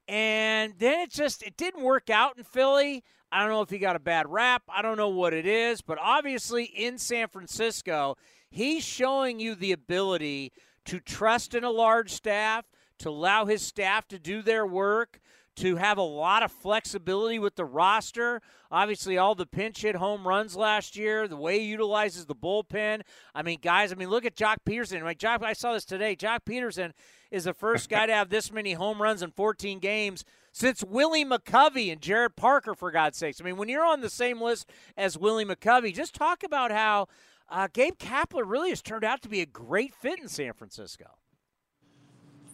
And 0.08 0.74
then 0.78 1.00
it 1.00 1.10
just 1.10 1.42
it 1.42 1.56
didn't 1.56 1.82
work 1.82 2.10
out 2.10 2.36
in 2.36 2.44
Philly. 2.44 3.02
I 3.32 3.40
don't 3.40 3.48
know 3.48 3.62
if 3.62 3.70
he 3.70 3.78
got 3.78 3.96
a 3.96 4.00
bad 4.00 4.28
rap. 4.28 4.62
I 4.68 4.82
don't 4.82 4.96
know 4.96 5.08
what 5.08 5.32
it 5.32 5.46
is, 5.46 5.80
but 5.80 5.98
obviously 6.00 6.64
in 6.64 6.98
San 6.98 7.28
Francisco, 7.28 8.16
he's 8.56 8.82
showing 8.82 9.38
you 9.38 9.54
the 9.54 9.72
ability 9.72 10.52
to 10.86 10.98
trust 10.98 11.54
in 11.54 11.62
a 11.62 11.70
large 11.70 12.10
staff, 12.12 12.64
to 12.98 13.10
allow 13.10 13.44
his 13.44 13.60
staff 13.60 14.08
to 14.08 14.18
do 14.18 14.40
their 14.40 14.66
work, 14.66 15.20
to 15.56 15.76
have 15.76 15.98
a 15.98 16.02
lot 16.02 16.42
of 16.42 16.50
flexibility 16.52 17.38
with 17.38 17.56
the 17.56 17.64
roster. 17.64 18.40
Obviously, 18.70 19.18
all 19.18 19.34
the 19.34 19.46
pinch 19.46 19.82
hit 19.82 19.96
home 19.96 20.26
runs 20.26 20.56
last 20.56 20.96
year, 20.96 21.28
the 21.28 21.36
way 21.36 21.58
he 21.58 21.66
utilizes 21.66 22.26
the 22.26 22.34
bullpen. 22.34 23.02
I 23.34 23.42
mean, 23.42 23.58
guys, 23.60 23.92
I 23.92 23.94
mean, 23.94 24.10
look 24.10 24.24
at 24.24 24.36
Joc 24.36 24.56
Pederson. 24.66 25.02
Like 25.02 25.18
Joc, 25.18 25.42
I 25.42 25.52
saw 25.52 25.72
this 25.72 25.84
today. 25.84 26.16
Joc 26.16 26.40
Pederson 26.46 26.92
is 27.30 27.44
the 27.44 27.54
first 27.54 27.88
guy 27.88 28.06
to 28.06 28.14
have 28.14 28.28
this 28.28 28.52
many 28.52 28.72
home 28.72 29.00
runs 29.00 29.22
in 29.22 29.30
14 29.30 29.78
games 29.78 30.24
since 30.52 30.82
Willie 30.82 31.24
McCovey 31.24 31.92
and 31.92 32.00
Jared 32.00 32.36
Parker, 32.36 32.74
for 32.74 32.90
God's 32.90 33.18
sakes. 33.18 33.40
I 33.40 33.44
mean, 33.44 33.56
when 33.56 33.68
you're 33.68 33.84
on 33.84 34.00
the 34.00 34.10
same 34.10 34.40
list 34.40 34.70
as 34.96 35.18
Willie 35.18 35.44
McCovey, 35.44 35.94
just 35.94 36.14
talk 36.14 36.42
about 36.42 36.70
how 36.70 37.08
uh, 37.48 37.68
Gabe 37.72 37.98
Kapler 37.98 38.44
really 38.46 38.70
has 38.70 38.82
turned 38.82 39.04
out 39.04 39.22
to 39.22 39.28
be 39.28 39.40
a 39.40 39.46
great 39.46 39.94
fit 39.94 40.18
in 40.18 40.28
San 40.28 40.52
Francisco. 40.52 41.06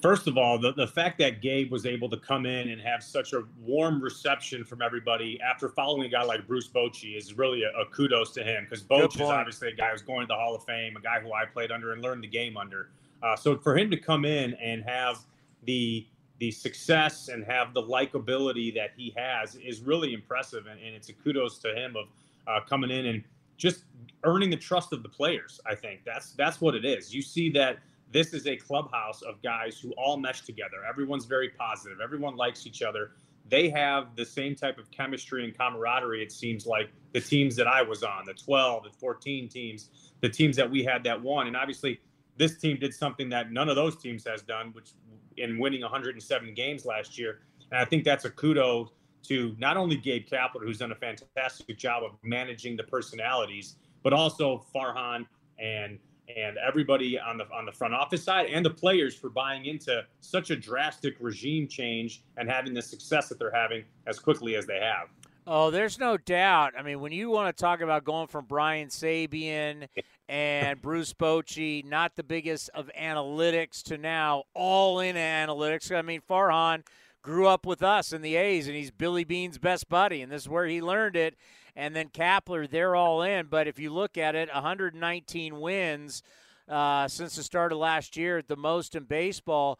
First 0.02 0.26
of 0.26 0.36
all, 0.36 0.58
the, 0.58 0.72
the 0.72 0.88
fact 0.88 1.18
that 1.18 1.40
Gabe 1.40 1.70
was 1.70 1.86
able 1.86 2.10
to 2.10 2.16
come 2.16 2.44
in 2.44 2.70
and 2.70 2.80
have 2.80 3.04
such 3.04 3.32
a 3.34 3.44
warm 3.60 4.02
reception 4.02 4.64
from 4.64 4.82
everybody 4.82 5.40
after 5.40 5.68
following 5.68 6.06
a 6.06 6.08
guy 6.08 6.24
like 6.24 6.44
Bruce 6.48 6.66
Bochy 6.66 7.16
is 7.16 7.38
really 7.38 7.62
a, 7.62 7.70
a 7.80 7.86
kudos 7.86 8.32
to 8.32 8.42
him 8.42 8.64
because 8.64 8.82
Bochy 8.82 9.20
is 9.20 9.20
obviously 9.20 9.68
a 9.68 9.74
guy 9.74 9.90
who's 9.92 10.02
going 10.02 10.22
to 10.22 10.26
the 10.26 10.34
Hall 10.34 10.56
of 10.56 10.64
Fame, 10.64 10.96
a 10.96 11.00
guy 11.00 11.20
who 11.20 11.32
I 11.32 11.44
played 11.44 11.70
under 11.70 11.92
and 11.92 12.02
learned 12.02 12.24
the 12.24 12.28
game 12.28 12.56
under. 12.56 12.90
Uh, 13.22 13.36
so 13.36 13.56
for 13.56 13.78
him 13.78 13.92
to 13.92 13.96
come 13.96 14.24
in 14.24 14.54
and 14.54 14.82
have 14.84 15.18
the 15.64 16.06
the 16.38 16.50
success 16.50 17.28
and 17.28 17.44
have 17.44 17.72
the 17.72 17.82
likability 17.82 18.74
that 18.74 18.90
he 18.96 19.14
has 19.16 19.54
is 19.54 19.80
really 19.80 20.12
impressive, 20.12 20.66
and, 20.66 20.80
and 20.80 20.96
it's 20.96 21.08
a 21.08 21.12
kudos 21.12 21.58
to 21.58 21.72
him 21.72 21.94
of 21.94 22.08
uh, 22.48 22.58
coming 22.68 22.90
in 22.90 23.06
and 23.06 23.22
just 23.62 23.84
earning 24.24 24.50
the 24.50 24.56
trust 24.56 24.92
of 24.92 25.04
the 25.04 25.08
players. 25.08 25.60
I 25.64 25.76
think 25.76 26.00
that's 26.04 26.32
that's 26.32 26.60
what 26.60 26.74
it 26.74 26.84
is. 26.84 27.14
You 27.14 27.22
see 27.22 27.48
that 27.50 27.78
this 28.10 28.34
is 28.34 28.46
a 28.48 28.56
clubhouse 28.56 29.22
of 29.22 29.40
guys 29.40 29.78
who 29.80 29.92
all 29.92 30.16
mesh 30.16 30.42
together. 30.42 30.78
Everyone's 30.86 31.26
very 31.26 31.50
positive. 31.50 31.98
Everyone 32.02 32.36
likes 32.36 32.66
each 32.66 32.82
other. 32.82 33.12
They 33.48 33.70
have 33.70 34.16
the 34.16 34.24
same 34.24 34.56
type 34.56 34.78
of 34.78 34.90
chemistry 34.90 35.44
and 35.44 35.56
camaraderie. 35.56 36.22
It 36.22 36.32
seems 36.32 36.66
like 36.66 36.90
the 37.12 37.20
teams 37.20 37.54
that 37.56 37.68
I 37.68 37.82
was 37.82 38.02
on, 38.02 38.26
the 38.26 38.34
12, 38.34 38.84
the 38.84 38.90
14 38.90 39.48
teams, 39.48 39.90
the 40.20 40.28
teams 40.28 40.56
that 40.56 40.68
we 40.68 40.82
had 40.82 41.04
that 41.04 41.20
won, 41.20 41.46
and 41.46 41.56
obviously 41.56 42.00
this 42.36 42.58
team 42.58 42.78
did 42.78 42.92
something 42.92 43.28
that 43.28 43.52
none 43.52 43.68
of 43.68 43.76
those 43.76 43.96
teams 43.96 44.26
has 44.26 44.42
done, 44.42 44.72
which 44.72 44.90
in 45.36 45.58
winning 45.58 45.82
107 45.82 46.54
games 46.54 46.84
last 46.84 47.18
year. 47.18 47.40
And 47.70 47.80
I 47.80 47.84
think 47.84 48.04
that's 48.04 48.24
a 48.24 48.30
kudo 48.30 48.88
to 49.24 49.54
not 49.58 49.76
only 49.76 49.96
Gabe 49.96 50.26
Kapler, 50.26 50.62
who's 50.62 50.78
done 50.78 50.92
a 50.92 50.96
fantastic 50.96 51.78
job 51.78 52.02
of 52.02 52.12
managing 52.22 52.76
the 52.76 52.84
personalities, 52.84 53.76
but 54.02 54.12
also 54.12 54.64
Farhan 54.74 55.26
and 55.58 55.98
and 56.36 56.56
everybody 56.56 57.18
on 57.18 57.36
the 57.36 57.44
on 57.52 57.66
the 57.66 57.72
front 57.72 57.94
office 57.94 58.22
side 58.22 58.46
and 58.46 58.64
the 58.64 58.70
players 58.70 59.14
for 59.14 59.28
buying 59.28 59.66
into 59.66 60.04
such 60.20 60.50
a 60.50 60.56
drastic 60.56 61.16
regime 61.20 61.66
change 61.66 62.22
and 62.36 62.48
having 62.48 62.72
the 62.72 62.82
success 62.82 63.28
that 63.28 63.38
they're 63.38 63.52
having 63.52 63.84
as 64.06 64.18
quickly 64.18 64.56
as 64.56 64.66
they 64.66 64.78
have. 64.78 65.08
Oh, 65.46 65.72
there's 65.72 65.98
no 65.98 66.16
doubt. 66.16 66.74
I 66.78 66.82
mean, 66.82 67.00
when 67.00 67.10
you 67.10 67.28
want 67.28 67.54
to 67.54 67.60
talk 67.60 67.80
about 67.80 68.04
going 68.04 68.28
from 68.28 68.44
Brian 68.44 68.88
Sabean 68.88 69.88
and 70.28 70.80
Bruce 70.80 71.12
Bochy, 71.12 71.84
not 71.84 72.14
the 72.14 72.22
biggest 72.22 72.70
of 72.74 72.88
analytics, 72.98 73.82
to 73.84 73.98
now 73.98 74.44
all 74.54 75.00
in 75.00 75.16
analytics. 75.16 75.94
I 75.94 76.02
mean, 76.02 76.20
Farhan 76.30 76.84
grew 77.22 77.46
up 77.46 77.64
with 77.64 77.82
us 77.82 78.12
in 78.12 78.20
the 78.20 78.36
A's, 78.36 78.66
and 78.66 78.76
he's 78.76 78.90
Billy 78.90 79.24
Beane's 79.24 79.58
best 79.58 79.88
buddy, 79.88 80.20
and 80.22 80.30
this 80.30 80.42
is 80.42 80.48
where 80.48 80.66
he 80.66 80.82
learned 80.82 81.16
it 81.16 81.36
and 81.74 81.96
then 81.96 82.08
Kapler, 82.08 82.68
they're 82.68 82.94
all 82.94 83.22
in. 83.22 83.46
But 83.46 83.66
if 83.66 83.78
you 83.78 83.90
look 83.90 84.18
at 84.18 84.34
it, 84.34 84.52
119 84.52 85.60
wins 85.60 86.22
uh, 86.68 87.08
since 87.08 87.36
the 87.36 87.42
start 87.42 87.72
of 87.72 87.78
last 87.78 88.16
year, 88.16 88.42
the 88.42 88.56
most 88.56 88.94
in 88.94 89.04
baseball. 89.04 89.78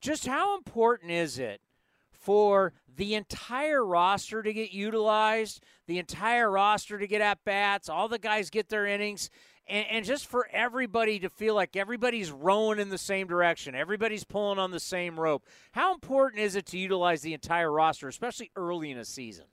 Just 0.00 0.26
how 0.26 0.56
important 0.56 1.10
is 1.10 1.38
it 1.38 1.60
for 2.12 2.72
the 2.96 3.14
entire 3.14 3.84
roster 3.84 4.42
to 4.42 4.52
get 4.52 4.72
utilized, 4.72 5.62
the 5.86 5.98
entire 5.98 6.50
roster 6.50 6.98
to 6.98 7.06
get 7.06 7.20
at 7.20 7.44
bats, 7.44 7.88
all 7.88 8.08
the 8.08 8.18
guys 8.18 8.50
get 8.50 8.68
their 8.68 8.86
innings? 8.86 9.30
And, 9.66 9.86
and, 9.90 10.04
just 10.04 10.26
for 10.26 10.46
everybody 10.52 11.18
to 11.20 11.30
feel 11.30 11.54
like 11.54 11.74
everybody's 11.74 12.30
rowing 12.30 12.78
in 12.78 12.90
the 12.90 12.98
same 12.98 13.26
direction, 13.26 13.74
everybody's 13.74 14.22
pulling 14.22 14.58
on 14.58 14.70
the 14.70 14.80
same 14.80 15.18
rope. 15.18 15.46
How 15.72 15.94
important 15.94 16.42
is 16.42 16.54
it 16.54 16.66
to 16.66 16.78
utilize 16.78 17.22
the 17.22 17.32
entire 17.32 17.72
roster, 17.72 18.08
especially 18.08 18.50
early 18.56 18.90
in 18.90 18.98
a 18.98 19.06
season? 19.06 19.46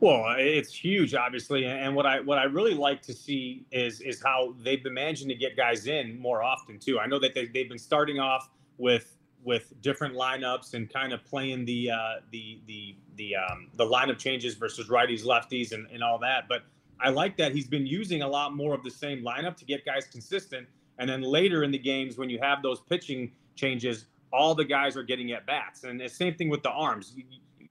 Well, 0.00 0.36
it's 0.38 0.72
huge, 0.72 1.14
obviously, 1.14 1.64
and 1.66 1.94
what 1.96 2.06
I 2.06 2.20
what 2.20 2.38
I 2.38 2.44
really 2.44 2.74
like 2.74 3.02
to 3.02 3.12
see 3.12 3.66
is 3.72 4.00
is 4.00 4.22
how 4.22 4.54
they've 4.62 4.82
been 4.82 4.94
managing 4.94 5.28
to 5.28 5.34
get 5.34 5.56
guys 5.56 5.86
in 5.86 6.20
more 6.20 6.42
often 6.42 6.78
too. 6.78 7.00
I 7.00 7.06
know 7.06 7.18
that 7.18 7.34
they, 7.34 7.46
they've 7.46 7.68
been 7.68 7.78
starting 7.78 8.20
off 8.20 8.48
with 8.76 9.16
with 9.42 9.72
different 9.82 10.14
lineups 10.14 10.74
and 10.74 10.92
kind 10.92 11.12
of 11.12 11.24
playing 11.24 11.64
the 11.64 11.90
uh, 11.90 12.14
the 12.30 12.60
the 12.66 12.96
the 13.16 13.34
um, 13.34 13.70
the 13.74 13.84
lineup 13.84 14.18
changes 14.18 14.54
versus 14.54 14.88
righties, 14.88 15.24
lefties, 15.24 15.72
and, 15.72 15.88
and 15.90 16.02
all 16.02 16.18
that. 16.20 16.44
But 16.48 16.62
I 17.00 17.10
like 17.10 17.36
that 17.36 17.54
he's 17.54 17.68
been 17.68 17.86
using 17.86 18.22
a 18.22 18.28
lot 18.28 18.54
more 18.54 18.74
of 18.74 18.82
the 18.82 18.90
same 18.90 19.22
lineup 19.22 19.56
to 19.58 19.64
get 19.64 19.84
guys 19.84 20.06
consistent. 20.06 20.66
And 20.98 21.08
then 21.08 21.22
later 21.22 21.62
in 21.62 21.70
the 21.70 21.78
games, 21.78 22.18
when 22.18 22.28
you 22.28 22.38
have 22.42 22.62
those 22.62 22.80
pitching 22.80 23.32
changes, 23.54 24.06
all 24.32 24.54
the 24.54 24.64
guys 24.64 24.96
are 24.96 25.02
getting 25.02 25.32
at 25.32 25.46
bats. 25.46 25.84
And 25.84 26.00
the 26.00 26.08
same 26.08 26.34
thing 26.34 26.48
with 26.48 26.62
the 26.62 26.70
arms. 26.70 27.14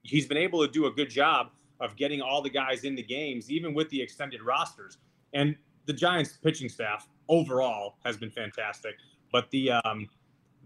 He's 0.02 0.26
been 0.26 0.38
able 0.38 0.66
to 0.66 0.72
do 0.72 0.86
a 0.86 0.90
good 0.90 1.10
job 1.10 1.50
of 1.80 1.96
getting 1.96 2.20
all 2.20 2.42
the 2.42 2.50
guys 2.50 2.84
in 2.84 2.94
the 2.94 3.02
games, 3.02 3.50
even 3.50 3.74
with 3.74 3.88
the 3.90 4.00
extended 4.00 4.42
rosters. 4.42 4.98
And 5.34 5.56
the 5.86 5.92
Giants 5.92 6.38
pitching 6.42 6.68
staff 6.68 7.08
overall 7.28 7.96
has 8.04 8.16
been 8.16 8.30
fantastic, 8.30 8.94
but 9.32 9.50
the 9.50 9.72
um, 9.72 10.08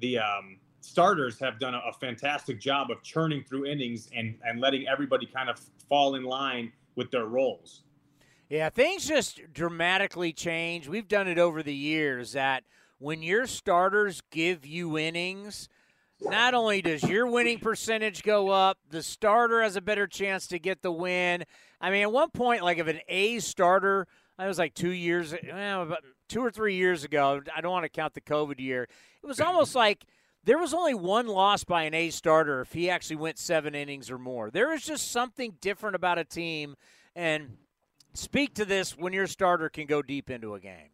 the 0.01 0.19
um, 0.19 0.59
starters 0.81 1.39
have 1.39 1.59
done 1.59 1.75
a, 1.75 1.79
a, 1.89 1.93
fantastic 1.93 2.61
job 2.61 2.91
of 2.91 3.03
churning 3.03 3.45
through 3.49 3.67
innings 3.67 4.09
and 4.17 4.37
and 4.45 4.61
letting 4.61 4.87
everybody 4.89 5.27
kind 5.27 5.49
of 5.49 5.61
fall 5.89 6.15
in 6.15 6.25
line 6.25 6.73
with 6.97 7.11
their 7.11 7.27
roles. 7.27 7.83
Yeah, 8.53 8.69
things 8.69 9.09
just 9.09 9.41
dramatically 9.53 10.35
change. 10.35 10.87
We've 10.87 11.09
done 11.09 11.27
it 11.27 11.39
over 11.39 11.63
the 11.63 11.75
years 11.75 12.33
that 12.33 12.65
when 12.99 13.23
your 13.23 13.47
starters 13.47 14.23
give 14.31 14.67
you 14.67 14.99
innings– 14.99 15.69
not 16.25 16.55
only 16.55 16.83
does 16.83 17.03
your 17.03 17.27
winning 17.27 17.59
percentage 17.59 18.23
go 18.23 18.51
up, 18.51 18.79
the 18.91 19.03
starter 19.03 19.63
has 19.63 19.77
a 19.77 19.81
better 19.81 20.07
chance 20.07 20.47
to 20.49 20.59
get 20.59 20.83
the 20.83 20.93
win. 20.93 21.45
I 21.81 21.91
mean, 21.91 22.03
at 22.03 22.13
one 22.13 22.31
point, 22.31 22.63
like 22.63 22.79
if 22.79 22.87
an 22.87 23.01
A 23.09 23.41
starter, 23.41 24.07
I 24.39 24.47
was 24.47 24.59
like 24.59 24.75
two 24.75 24.93
years, 24.93 25.35
well, 25.53 25.97
two 26.29 26.41
or 26.41 26.51
three 26.51 26.77
years 26.77 27.05
ago. 27.05 27.43
I 27.55 27.61
don't 27.61 27.73
want 27.73 27.85
to 27.85 27.89
count 27.89 28.15
the 28.15 28.21
COVID 28.21 28.61
year. 28.61 28.85
It 29.23 29.27
was 29.27 29.41
almost 29.41 29.75
like 29.75 30.05
there 30.45 30.59
was 30.59 30.73
only 30.75 30.95
one 30.95 31.27
loss 31.27 31.65
by 31.65 31.83
an 31.85 31.95
A 31.95 32.11
starter 32.11 32.61
if 32.61 32.73
he 32.73 32.89
actually 32.89 33.17
went 33.17 33.39
seven 33.39 33.75
innings 33.75 34.11
or 34.11 34.19
more. 34.19 34.51
There 34.51 34.73
is 34.73 34.85
just 34.85 35.11
something 35.11 35.55
different 35.61 35.97
about 35.97 36.19
a 36.19 36.25
team, 36.25 36.77
and 37.17 37.57
speak 38.15 38.55
to 38.55 38.65
this 38.65 38.97
when 38.97 39.13
your 39.13 39.27
starter 39.27 39.69
can 39.69 39.87
go 39.87 40.03
deep 40.03 40.31
into 40.31 40.55
a 40.55 40.61
game 40.61 40.91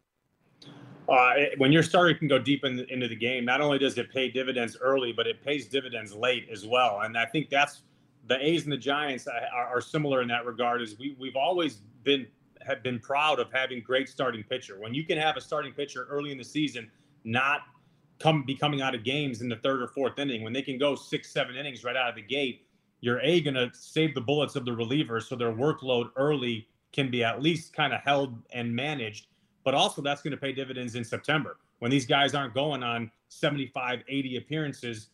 uh, 1.08 1.32
when 1.56 1.72
your 1.72 1.82
starter 1.82 2.14
can 2.14 2.28
go 2.28 2.38
deep 2.38 2.64
in 2.64 2.80
into 2.90 3.08
the 3.08 3.16
game, 3.16 3.44
not 3.44 3.60
only 3.60 3.78
does 3.78 3.96
it 3.96 4.12
pay 4.12 4.30
dividends 4.30 4.76
early, 4.80 5.12
but 5.12 5.26
it 5.26 5.42
pays 5.42 5.66
dividends 5.66 6.14
late 6.14 6.46
as 6.52 6.66
well. 6.66 7.00
And 7.02 7.16
I 7.16 7.24
think 7.24 7.48
that's 7.48 7.82
the 8.26 8.36
A's 8.46 8.64
and 8.64 8.72
the 8.72 8.76
Giants 8.76 9.26
are, 9.26 9.66
are 9.66 9.80
similar 9.80 10.20
in 10.20 10.28
that 10.28 10.44
regard. 10.44 10.82
Is 10.82 10.98
we 10.98 11.16
we've 11.18 11.36
always 11.36 11.80
been 12.04 12.26
have 12.66 12.82
been 12.82 12.98
proud 12.98 13.40
of 13.40 13.50
having 13.52 13.80
great 13.80 14.08
starting 14.08 14.42
pitcher. 14.42 14.78
When 14.78 14.92
you 14.92 15.04
can 15.04 15.16
have 15.16 15.36
a 15.36 15.40
starting 15.40 15.72
pitcher 15.72 16.06
early 16.10 16.30
in 16.30 16.36
the 16.36 16.44
season, 16.44 16.90
not 17.24 17.62
come 18.18 18.44
be 18.44 18.54
coming 18.54 18.82
out 18.82 18.94
of 18.94 19.02
games 19.02 19.40
in 19.40 19.48
the 19.48 19.56
third 19.56 19.80
or 19.80 19.88
fourth 19.88 20.18
inning, 20.18 20.42
when 20.42 20.52
they 20.52 20.62
can 20.62 20.76
go 20.76 20.94
six 20.94 21.30
seven 21.30 21.56
innings 21.56 21.84
right 21.84 21.96
out 21.96 22.10
of 22.10 22.16
the 22.16 22.22
gate, 22.22 22.66
you're 23.00 23.20
a 23.22 23.40
to 23.40 23.70
save 23.72 24.14
the 24.14 24.20
bullets 24.20 24.56
of 24.56 24.66
the 24.66 24.72
relievers 24.72 25.22
so 25.22 25.36
their 25.36 25.52
workload 25.52 26.10
early 26.16 26.68
can 26.92 27.10
be 27.10 27.22
at 27.22 27.42
least 27.42 27.72
kind 27.72 27.92
of 27.92 28.00
held 28.00 28.34
and 28.52 28.74
managed 28.74 29.26
but 29.68 29.74
also 29.74 30.00
that's 30.00 30.22
going 30.22 30.30
to 30.30 30.38
pay 30.38 30.50
dividends 30.50 30.94
in 30.94 31.04
September 31.04 31.58
when 31.80 31.90
these 31.90 32.06
guys 32.06 32.34
aren't 32.34 32.54
going 32.54 32.82
on 32.82 33.10
75, 33.28 34.00
80 34.08 34.36
appearances 34.38 35.08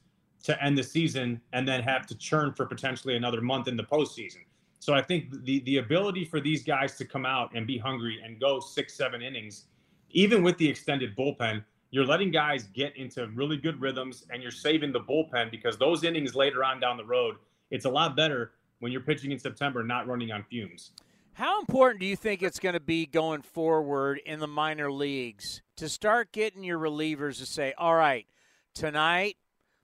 to 0.45 0.62
end 0.62 0.79
the 0.79 0.83
season 0.85 1.41
and 1.53 1.66
then 1.66 1.83
have 1.83 2.07
to 2.07 2.16
churn 2.16 2.53
for 2.55 2.64
potentially 2.64 3.16
another 3.16 3.41
month 3.41 3.66
in 3.66 3.77
the 3.77 3.83
postseason. 3.83 4.45
So 4.79 4.95
I 4.95 5.03
think 5.03 5.43
the 5.43 5.59
the 5.64 5.79
ability 5.79 6.25
for 6.25 6.41
these 6.41 6.62
guys 6.62 6.97
to 6.99 7.05
come 7.05 7.27
out 7.27 7.51
and 7.57 7.66
be 7.66 7.77
hungry 7.77 8.20
and 8.22 8.39
go 8.39 8.61
six, 8.61 8.95
seven 8.95 9.22
innings, 9.22 9.64
even 10.11 10.45
with 10.45 10.57
the 10.59 10.68
extended 10.68 11.16
bullpen, 11.16 11.64
you're 11.91 12.07
letting 12.07 12.31
guys 12.31 12.62
get 12.75 12.97
into 12.97 13.27
really 13.35 13.57
good 13.57 13.81
rhythms 13.81 14.25
and 14.31 14.41
you're 14.41 14.53
saving 14.53 14.93
the 14.93 15.01
bullpen 15.01 15.51
because 15.51 15.77
those 15.79 16.05
innings 16.05 16.37
later 16.37 16.62
on 16.62 16.79
down 16.79 16.97
the 16.97 17.05
road, 17.05 17.35
it's 17.72 17.87
a 17.87 17.91
lot 17.91 18.14
better 18.14 18.53
when 18.79 18.93
you're 18.93 19.01
pitching 19.01 19.33
in 19.33 19.39
September, 19.41 19.83
not 19.83 20.07
running 20.07 20.31
on 20.31 20.45
fumes. 20.45 20.93
How 21.35 21.59
important 21.59 21.99
do 21.99 22.07
you 22.07 22.14
think 22.14 22.43
it's 22.43 22.61
going 22.61 22.74
to 22.74 22.80
be 22.80 23.07
going 23.07 23.43
forward 23.43 24.20
in 24.24 24.39
the 24.39 24.47
minor 24.47 24.93
leagues 24.93 25.62
to 25.76 25.89
start 25.89 26.30
getting 26.30 26.62
your 26.62 26.78
relievers 26.78 27.39
to 27.39 27.47
say, 27.47 27.74
"All 27.76 27.97
right, 27.97 28.24
tonight, 28.72 29.37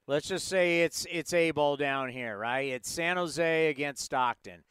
let's 0.06 0.28
just 0.28 0.46
say 0.46 0.82
it's 0.82 1.08
it's 1.10 1.34
A 1.34 1.50
ball 1.50 1.76
down 1.76 2.08
here, 2.08 2.38
right? 2.38 2.68
It's 2.68 2.88
San 2.88 3.16
Jose 3.16 3.68
against 3.68 4.04
Stockton. 4.04 4.62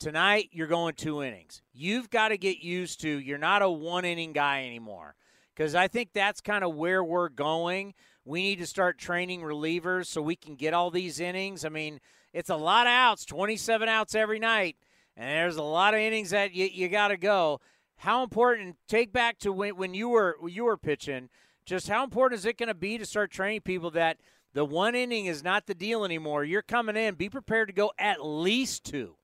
Tonight, 0.00 0.48
you're 0.50 0.66
going 0.66 0.94
two 0.94 1.22
innings. 1.22 1.62
You've 1.72 2.10
got 2.10 2.30
to 2.30 2.36
get 2.36 2.58
used 2.58 3.00
to 3.02 3.08
you're 3.08 3.38
not 3.38 3.62
a 3.62 3.70
one 3.70 4.04
inning 4.04 4.32
guy 4.32 4.66
anymore." 4.66 5.14
Because 5.54 5.76
I 5.76 5.86
think 5.86 6.12
that's 6.12 6.40
kind 6.40 6.64
of 6.64 6.74
where 6.74 7.04
we're 7.04 7.28
going. 7.28 7.94
We 8.24 8.42
need 8.42 8.58
to 8.58 8.66
start 8.66 8.98
training 8.98 9.42
relievers 9.42 10.06
so 10.06 10.22
we 10.22 10.34
can 10.34 10.56
get 10.56 10.74
all 10.74 10.90
these 10.90 11.20
innings. 11.20 11.64
I 11.64 11.68
mean, 11.68 12.00
it's 12.32 12.50
a 12.50 12.56
lot 12.56 12.88
of 12.88 12.90
outs, 12.90 13.24
27 13.24 13.88
outs 13.88 14.16
every 14.16 14.40
night 14.40 14.76
and 15.16 15.28
there's 15.28 15.56
a 15.56 15.62
lot 15.62 15.94
of 15.94 16.00
innings 16.00 16.30
that 16.30 16.54
you, 16.54 16.66
you 16.66 16.88
got 16.88 17.08
to 17.08 17.16
go. 17.16 17.60
How 17.96 18.22
important? 18.22 18.76
Take 18.88 19.12
back 19.12 19.38
to 19.40 19.52
when, 19.52 19.76
when 19.76 19.94
you 19.94 20.08
were 20.08 20.36
you 20.46 20.64
were 20.64 20.76
pitching. 20.76 21.30
Just 21.64 21.88
how 21.88 22.04
important 22.04 22.38
is 22.38 22.44
it 22.44 22.58
going 22.58 22.68
to 22.68 22.74
be 22.74 22.98
to 22.98 23.06
start 23.06 23.30
training 23.30 23.62
people 23.62 23.90
that 23.92 24.18
the 24.52 24.64
one 24.64 24.94
inning 24.94 25.26
is 25.26 25.42
not 25.42 25.66
the 25.66 25.74
deal 25.74 26.04
anymore? 26.04 26.44
You're 26.44 26.62
coming 26.62 26.96
in. 26.96 27.14
Be 27.14 27.28
prepared 27.28 27.68
to 27.68 27.74
go 27.74 27.92
at 27.98 28.24
least 28.24 28.84
two. 28.84 29.16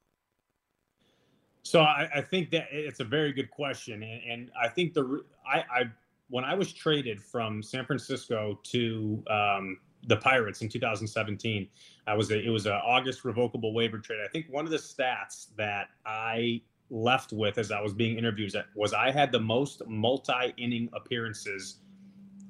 So 1.62 1.80
I, 1.80 2.08
I, 2.16 2.20
think 2.20 2.50
that 2.50 2.66
it's 2.72 2.98
a 2.98 3.04
very 3.04 3.32
good 3.32 3.48
question, 3.48 4.02
and, 4.02 4.20
and 4.28 4.50
I 4.60 4.66
think 4.66 4.94
the 4.94 5.22
I, 5.46 5.58
I, 5.58 5.84
when 6.28 6.44
I 6.44 6.54
was 6.54 6.72
traded 6.72 7.22
from 7.22 7.62
San 7.62 7.84
Francisco 7.84 8.58
to 8.64 9.22
um, 9.30 9.78
the 10.06 10.16
Pirates 10.16 10.62
in 10.62 10.68
2017, 10.68 11.68
I 12.06 12.14
was 12.14 12.30
a, 12.30 12.40
it 12.40 12.50
was 12.50 12.66
an 12.66 12.72
August 12.72 13.24
revocable 13.24 13.72
waiver 13.72 13.98
trade. 13.98 14.20
I 14.24 14.28
think 14.28 14.46
one 14.48 14.64
of 14.64 14.70
the 14.70 14.78
stats 14.78 15.48
that 15.56 15.88
I 16.04 16.60
left 16.90 17.32
with 17.32 17.58
as 17.58 17.72
I 17.72 17.80
was 17.80 17.94
being 17.94 18.18
interviewed 18.18 18.52
was 18.74 18.92
I 18.92 19.10
had 19.10 19.32
the 19.32 19.40
most 19.40 19.82
multi 19.86 20.52
inning 20.58 20.88
appearances 20.92 21.76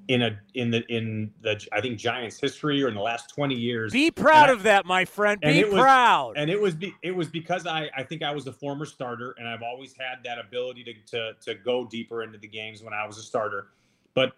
in 0.09 0.23
a 0.23 0.39
in 0.55 0.71
the 0.71 0.85
in 0.93 1.31
the 1.43 1.65
I 1.73 1.81
think 1.81 1.99
Giants 1.99 2.41
history 2.41 2.83
or 2.83 2.89
in 2.89 2.95
the 2.95 3.01
last 3.01 3.31
20 3.35 3.55
years. 3.55 3.93
Be 3.93 4.11
proud 4.11 4.51
I, 4.51 4.53
of 4.53 4.65
that, 4.65 4.85
my 4.85 5.05
friend. 5.05 5.41
Be 5.41 5.63
proud. 5.65 6.29
Was, 6.29 6.35
and 6.39 6.51
it 6.51 6.61
was 6.61 6.75
be, 6.75 6.95
it 7.03 7.13
was 7.13 7.29
because 7.29 7.67
I 7.67 7.89
I 7.97 8.03
think 8.03 8.23
I 8.23 8.35
was 8.35 8.47
a 8.47 8.53
former 8.53 8.85
starter 8.85 9.35
and 9.39 9.49
I've 9.49 9.63
always 9.63 9.95
had 9.95 10.25
that 10.25 10.39
ability 10.39 10.85
to 10.85 10.95
to 11.17 11.33
to 11.43 11.55
go 11.55 11.87
deeper 11.87 12.23
into 12.23 12.39
the 12.39 12.49
games 12.49 12.83
when 12.83 12.93
I 12.93 13.07
was 13.07 13.19
a 13.19 13.23
starter. 13.23 13.69
But 14.15 14.33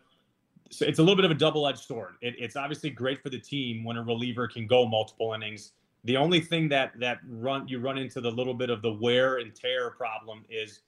so 0.74 0.84
it's 0.86 0.98
a 0.98 1.02
little 1.02 1.16
bit 1.16 1.24
of 1.24 1.30
a 1.30 1.34
double-edged 1.34 1.78
sword. 1.78 2.14
It, 2.20 2.34
it's 2.38 2.56
obviously 2.56 2.90
great 2.90 3.22
for 3.22 3.30
the 3.30 3.38
team 3.38 3.84
when 3.84 3.96
a 3.96 4.02
reliever 4.02 4.48
can 4.48 4.66
go 4.66 4.86
multiple 4.86 5.32
innings. 5.32 5.72
The 6.04 6.16
only 6.16 6.40
thing 6.40 6.68
that 6.68 6.92
that 7.00 7.18
run 7.28 7.66
you 7.66 7.78
run 7.78 7.96
into 7.96 8.20
the 8.20 8.30
little 8.30 8.54
bit 8.54 8.70
of 8.70 8.82
the 8.82 8.92
wear 8.92 9.38
and 9.38 9.54
tear 9.54 9.90
problem 9.90 10.44
is 10.50 10.80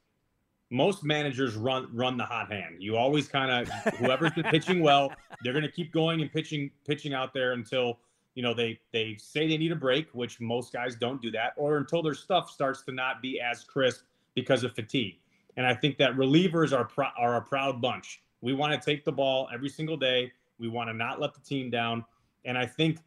most 0.70 1.04
managers 1.04 1.54
run 1.54 1.88
run 1.94 2.16
the 2.16 2.24
hot 2.24 2.50
hand. 2.50 2.76
You 2.80 2.96
always 2.96 3.28
kind 3.28 3.50
of 3.50 3.94
whoever's 3.94 4.32
been 4.32 4.44
pitching 4.44 4.82
well, 4.82 5.12
they're 5.42 5.52
going 5.52 5.64
to 5.64 5.70
keep 5.70 5.92
going 5.92 6.20
and 6.20 6.30
pitching 6.30 6.70
pitching 6.86 7.14
out 7.14 7.32
there 7.32 7.52
until 7.52 7.98
you 8.34 8.42
know 8.42 8.52
they 8.52 8.78
they 8.92 9.16
say 9.18 9.46
they 9.48 9.56
need 9.56 9.72
a 9.72 9.76
break, 9.76 10.08
which 10.12 10.40
most 10.40 10.72
guys 10.72 10.96
don't 10.96 11.22
do 11.22 11.30
that, 11.30 11.52
or 11.56 11.78
until 11.78 12.02
their 12.02 12.14
stuff 12.14 12.50
starts 12.50 12.82
to 12.82 12.92
not 12.92 13.22
be 13.22 13.40
as 13.40 13.64
crisp 13.64 14.04
because 14.34 14.64
of 14.64 14.74
fatigue. 14.74 15.18
And 15.56 15.66
I 15.66 15.74
think 15.74 15.96
that 15.98 16.12
relievers 16.16 16.76
are 16.76 16.84
pr- 16.84 17.14
are 17.16 17.36
a 17.36 17.40
proud 17.40 17.80
bunch. 17.80 18.20
We 18.46 18.54
want 18.54 18.72
to 18.72 18.78
take 18.78 19.04
the 19.04 19.10
ball 19.10 19.48
every 19.52 19.68
single 19.68 19.96
day. 19.96 20.30
We 20.60 20.68
want 20.68 20.88
to 20.88 20.94
not 20.94 21.20
let 21.20 21.34
the 21.34 21.40
team 21.40 21.68
down. 21.68 22.04
And 22.44 22.56
I 22.56 22.64
think 22.64 22.98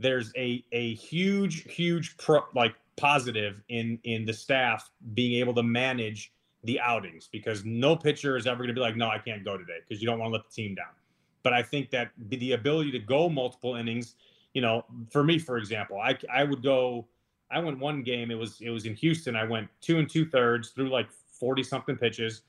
there's 0.00 0.32
a 0.36 0.64
a 0.72 0.94
huge 0.94 1.72
huge 1.72 2.16
pro, 2.16 2.40
like 2.52 2.74
positive 2.96 3.62
in 3.68 4.00
in 4.02 4.24
the 4.24 4.32
staff 4.32 4.90
being 5.14 5.38
able 5.38 5.54
to 5.54 5.62
manage 5.62 6.32
the 6.64 6.80
outings 6.80 7.28
because 7.30 7.64
no 7.64 7.94
pitcher 7.94 8.36
is 8.36 8.48
ever 8.48 8.58
going 8.58 8.68
to 8.68 8.74
be 8.74 8.80
like, 8.80 8.96
no, 8.96 9.08
I 9.08 9.18
can't 9.18 9.44
go 9.44 9.56
today 9.56 9.78
because 9.88 10.02
you 10.02 10.08
don't 10.08 10.18
want 10.18 10.30
to 10.30 10.36
let 10.36 10.44
the 10.44 10.52
team 10.52 10.74
down. 10.74 10.92
But 11.44 11.52
I 11.52 11.62
think 11.62 11.90
that 11.90 12.10
the 12.18 12.52
ability 12.54 12.90
to 12.90 12.98
go 12.98 13.28
multiple 13.28 13.76
innings, 13.76 14.16
you 14.52 14.62
know, 14.62 14.84
for 15.12 15.22
me, 15.22 15.38
for 15.38 15.58
example, 15.58 16.00
I, 16.00 16.18
I 16.34 16.42
would 16.42 16.60
go, 16.60 17.06
I 17.52 17.60
went 17.60 17.78
one 17.78 18.02
game. 18.02 18.32
It 18.32 18.34
was 18.34 18.60
it 18.60 18.70
was 18.70 18.84
in 18.84 18.96
Houston. 18.96 19.36
I 19.36 19.44
went 19.44 19.68
two 19.80 20.00
and 20.00 20.10
two 20.10 20.28
thirds 20.28 20.70
through 20.70 20.90
like 20.90 21.06
forty 21.12 21.62
something 21.62 21.96
pitches. 21.96 22.42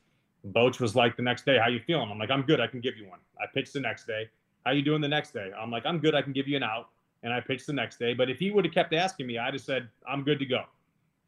Boch 0.48 0.80
was 0.80 0.96
like 0.96 1.16
the 1.16 1.24
next 1.24 1.46
day, 1.46 1.58
how 1.58 1.68
you 1.68 1.80
feeling? 1.80 2.10
I'm 2.12 2.18
like, 2.18 2.32
I'm 2.32 2.44
good. 2.44 2.60
I 2.60 2.68
can 2.68 2.80
give 2.80 2.98
you 2.98 3.08
one. 3.08 3.20
I 3.42 3.46
pitched 3.54 3.74
the 3.74 3.80
next 3.80 4.06
day. 4.08 4.30
How 4.66 4.72
you 4.72 4.82
doing 4.82 5.02
the 5.02 5.08
next 5.08 5.32
day? 5.32 5.52
I'm 5.60 5.72
like, 5.72 5.86
I'm 5.86 6.00
good. 6.00 6.16
I 6.16 6.22
can 6.22 6.34
give 6.34 6.48
you 6.48 6.58
an 6.58 6.64
out. 6.64 6.90
And 7.24 7.34
I 7.34 7.42
pitched 7.42 7.68
the 7.68 7.74
next 7.74 7.98
day. 7.98 8.14
But 8.14 8.30
if 8.30 8.40
he 8.40 8.52
would 8.52 8.64
have 8.64 8.74
kept 8.74 8.94
asking 8.94 9.28
me, 9.28 9.38
I'd 9.38 9.54
have 9.54 9.62
said, 9.62 9.90
I'm 10.08 10.24
good 10.24 10.40
to 10.40 10.46
go 10.46 10.64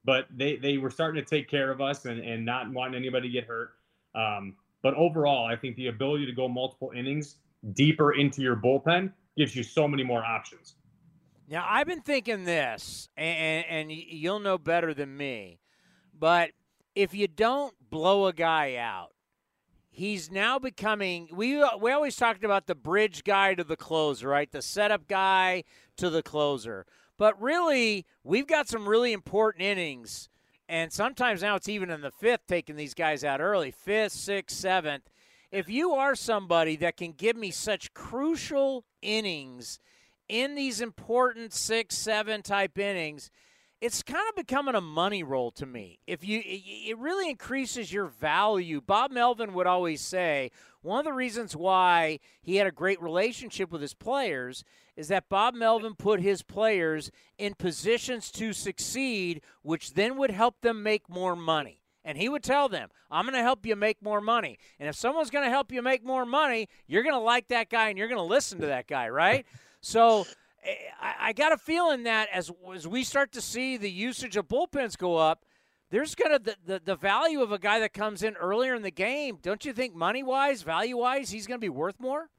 but 0.04 0.28
they 0.36 0.56
they 0.56 0.78
were 0.78 0.90
starting 0.90 1.24
to 1.24 1.30
take 1.30 1.48
care 1.48 1.72
of 1.72 1.82
us 1.82 2.06
and, 2.06 2.20
and 2.20 2.46
not 2.46 2.72
wanting 2.72 2.96
anybody 2.96 3.28
to 3.28 3.34
get 3.34 3.46
hurt. 3.46 3.72
Um, 4.16 4.56
but 4.82 4.94
overall, 4.96 5.46
I 5.46 5.56
think 5.56 5.76
the 5.76 5.88
ability 5.88 6.26
to 6.26 6.32
go 6.32 6.48
multiple 6.48 6.92
innings 6.96 7.38
deeper 7.74 8.14
into 8.14 8.42
your 8.42 8.56
bullpen 8.56 9.12
gives 9.38 9.56
you 9.56 9.64
so 9.64 9.88
many 9.88 10.04
more 10.04 10.24
options. 10.24 10.76
Now, 11.48 11.66
I've 11.70 11.86
been 11.86 12.02
thinking 12.02 12.46
this, 12.46 13.10
and, 13.16 13.66
and 13.66 13.92
you'll 13.92 14.40
know 14.40 14.58
better 14.58 14.94
than 14.94 15.16
me, 15.16 15.60
but 16.18 16.52
if 16.96 17.14
you 17.14 17.28
don't 17.28 17.74
blow 17.92 18.26
a 18.26 18.34
guy 18.34 18.76
out, 18.76 19.12
he's 19.92 20.32
now 20.32 20.58
becoming. 20.58 21.30
We 21.32 21.64
we 21.80 21.92
always 21.92 22.16
talked 22.16 22.44
about 22.44 22.66
the 22.66 22.76
bridge 22.76 23.24
guy 23.24 23.54
to 23.54 23.64
the 23.64 23.76
closer, 23.76 24.30
right? 24.30 24.52
The 24.52 24.64
setup 24.64 25.08
guy 25.08 25.66
to 25.98 26.10
the 26.10 26.24
closer. 26.24 26.88
But 27.18 27.40
really, 27.40 28.08
we've 28.24 28.48
got 28.48 28.68
some 28.68 28.90
really 28.90 29.14
important 29.14 29.64
innings. 29.64 30.30
And 30.68 30.92
sometimes 30.92 31.42
now 31.42 31.56
it's 31.56 31.68
even 31.68 31.92
in 31.92 32.02
the 32.02 32.12
fifth, 32.12 32.48
taking 32.48 32.78
these 32.78 32.94
guys 32.94 33.24
out 33.26 33.42
early 33.42 33.72
fifth, 33.72 34.14
sixth, 34.14 34.58
seventh. 34.58 35.10
If 35.52 35.70
you 35.70 35.92
are 35.92 36.16
somebody 36.16 36.78
that 36.78 36.96
can 36.96 37.12
give 37.12 37.36
me 37.36 37.52
such 37.52 37.94
crucial 37.94 38.86
innings 39.02 39.80
in 40.30 40.56
these 40.56 40.80
important 40.80 41.52
six, 41.52 41.98
seven 41.98 42.42
type 42.42 42.80
innings, 42.80 43.30
it's 43.82 44.04
kind 44.04 44.24
of 44.30 44.36
becoming 44.36 44.76
a 44.76 44.82
money 44.82 45.24
roll 45.24 45.50
to 45.52 45.66
me. 45.66 46.00
If 46.06 46.24
you, 46.24 46.42
it 46.46 46.98
really 47.00 47.30
increases 47.30 47.92
your 47.92 48.06
value. 48.06 48.80
Bob 48.80 49.12
Melvin 49.12 49.54
would 49.54 49.66
always 49.66 50.02
say 50.02 50.52
one 50.84 51.00
of 51.00 51.06
the 51.06 51.14
reasons 51.14 51.56
why 51.56 52.20
he 52.44 52.58
had 52.58 52.68
a 52.68 52.72
great 52.72 53.02
relationship 53.02 53.72
with 53.72 53.82
his 53.82 53.96
players 53.96 54.64
is 54.96 55.08
that 55.08 55.30
Bob 55.30 55.56
Melvin 55.56 55.96
put 55.96 56.22
his 56.22 56.44
players 56.44 57.10
in 57.40 57.56
positions 57.56 58.30
to 58.32 58.54
succeed, 58.54 59.42
which 59.64 59.96
then 59.96 60.16
would 60.18 60.32
help 60.32 60.62
them 60.62 60.84
make 60.84 61.10
more 61.10 61.36
money. 61.36 61.80
And 62.04 62.18
he 62.18 62.30
would 62.30 62.44
tell 62.44 62.70
them, 62.70 62.90
I'm 63.10 63.26
going 63.26 63.36
to 63.36 63.44
help 63.44 63.66
you 63.66 63.76
make 63.76 64.02
more 64.02 64.22
money. 64.22 64.58
And 64.80 64.90
if 64.90 64.96
someone's 64.96 65.30
going 65.30 65.46
to 65.46 65.52
help 65.52 65.72
you 65.72 65.82
make 65.82 66.04
more 66.04 66.26
money, 66.26 66.68
you're 66.88 67.04
going 67.04 67.16
to 67.16 67.20
like 67.20 67.48
that 67.50 67.70
guy 67.70 67.90
and 67.90 67.98
you're 67.98 68.08
going 68.08 68.18
to 68.18 68.24
listen 68.24 68.60
to 68.62 68.68
that 68.68 68.88
guy, 68.88 69.10
right? 69.10 69.46
So 69.82 70.26
Eh, 70.64 70.76
I, 71.00 71.14
I 71.20 71.34
got 71.34 71.52
a 71.52 71.58
feeling 71.58 72.04
that 72.04 72.30
as, 72.34 72.52
as 72.74 72.88
we 72.88 73.04
start 73.04 73.32
to 73.34 73.42
see 73.42 73.78
the 73.78 73.90
usage 73.90 74.38
of 74.38 74.48
bullpens 74.48 74.98
go 74.98 75.18
up, 75.18 75.46
there's 75.90 76.16
gonna 76.16 76.40
the, 76.40 76.56
the, 76.66 76.82
the 76.84 76.96
value 76.96 77.42
of 77.42 77.52
a 77.52 77.60
guy 77.60 77.80
that 77.80 77.94
comes 77.94 78.24
in 78.24 78.36
earlier 78.36 78.76
in 78.76 78.82
the 78.82 78.92
game. 78.92 79.38
Don't 79.42 79.66
you 79.66 79.74
think 79.74 79.94
money 79.94 80.24
wise, 80.24 80.62
value 80.62 80.98
wise, 80.98 81.30
he's 81.30 81.48
gonna 81.48 81.60
be 81.60 81.70
worth 81.70 82.00
more? 82.00 82.30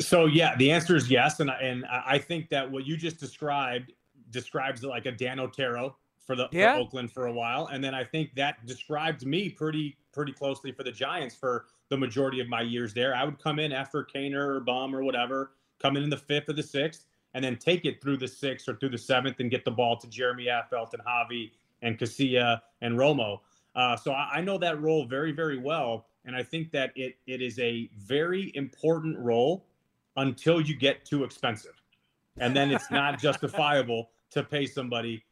So 0.00 0.26
yeah, 0.26 0.56
the 0.56 0.70
answer 0.70 0.96
is 0.96 1.10
yes, 1.10 1.40
and 1.40 1.50
I, 1.50 1.54
and 1.60 1.84
I 1.86 2.18
think 2.18 2.48
that 2.48 2.68
what 2.68 2.86
you 2.86 2.96
just 2.96 3.20
described 3.20 3.92
describes 4.30 4.82
like 4.82 5.06
a 5.06 5.12
Dan 5.12 5.38
Otero 5.38 5.96
for 6.26 6.34
the 6.34 6.48
yeah. 6.50 6.74
for 6.74 6.80
Oakland 6.80 7.12
for 7.12 7.26
a 7.26 7.32
while, 7.32 7.66
and 7.66 7.84
then 7.84 7.94
I 7.94 8.04
think 8.04 8.34
that 8.36 8.64
described 8.66 9.26
me 9.26 9.48
pretty 9.48 9.96
pretty 10.12 10.32
closely 10.32 10.72
for 10.72 10.82
the 10.82 10.92
Giants 10.92 11.34
for 11.34 11.66
the 11.88 11.96
majority 11.96 12.40
of 12.40 12.48
my 12.48 12.62
years 12.62 12.94
there. 12.94 13.14
I 13.14 13.24
would 13.24 13.38
come 13.38 13.58
in 13.58 13.72
after 13.72 14.04
Kaner 14.04 14.56
or 14.56 14.60
Bum 14.60 14.94
or 14.96 15.04
whatever, 15.04 15.52
come 15.82 15.96
in 15.96 16.04
in 16.04 16.10
the 16.10 16.16
fifth 16.16 16.48
or 16.48 16.52
the 16.52 16.62
sixth, 16.62 17.06
and 17.34 17.44
then 17.44 17.56
take 17.56 17.84
it 17.84 18.00
through 18.00 18.18
the 18.18 18.28
sixth 18.28 18.68
or 18.68 18.76
through 18.76 18.90
the 18.90 18.98
seventh 18.98 19.40
and 19.40 19.50
get 19.50 19.64
the 19.64 19.70
ball 19.70 19.96
to 19.96 20.06
Jeremy 20.08 20.46
Affeldt 20.46 20.94
and 20.94 21.02
Javi 21.04 21.50
and 21.82 21.98
Casilla 21.98 22.60
and 22.80 22.96
Romo. 22.96 23.40
Uh, 23.74 23.96
so 23.96 24.12
I, 24.12 24.34
I 24.34 24.40
know 24.40 24.58
that 24.58 24.80
role 24.80 25.04
very 25.04 25.32
very 25.32 25.58
well, 25.58 26.06
and 26.24 26.36
I 26.36 26.42
think 26.42 26.70
that 26.72 26.92
it 26.94 27.16
it 27.26 27.42
is 27.42 27.58
a 27.58 27.90
very 27.96 28.52
important 28.54 29.18
role 29.18 29.66
until 30.16 30.60
you 30.60 30.76
get 30.76 31.04
too 31.04 31.24
expensive. 31.24 31.82
And 32.38 32.54
then 32.54 32.70
it's 32.70 32.90
not 32.90 33.18
justifiable 33.20 34.10
to 34.30 34.42
pay 34.42 34.66
somebody 34.66 35.24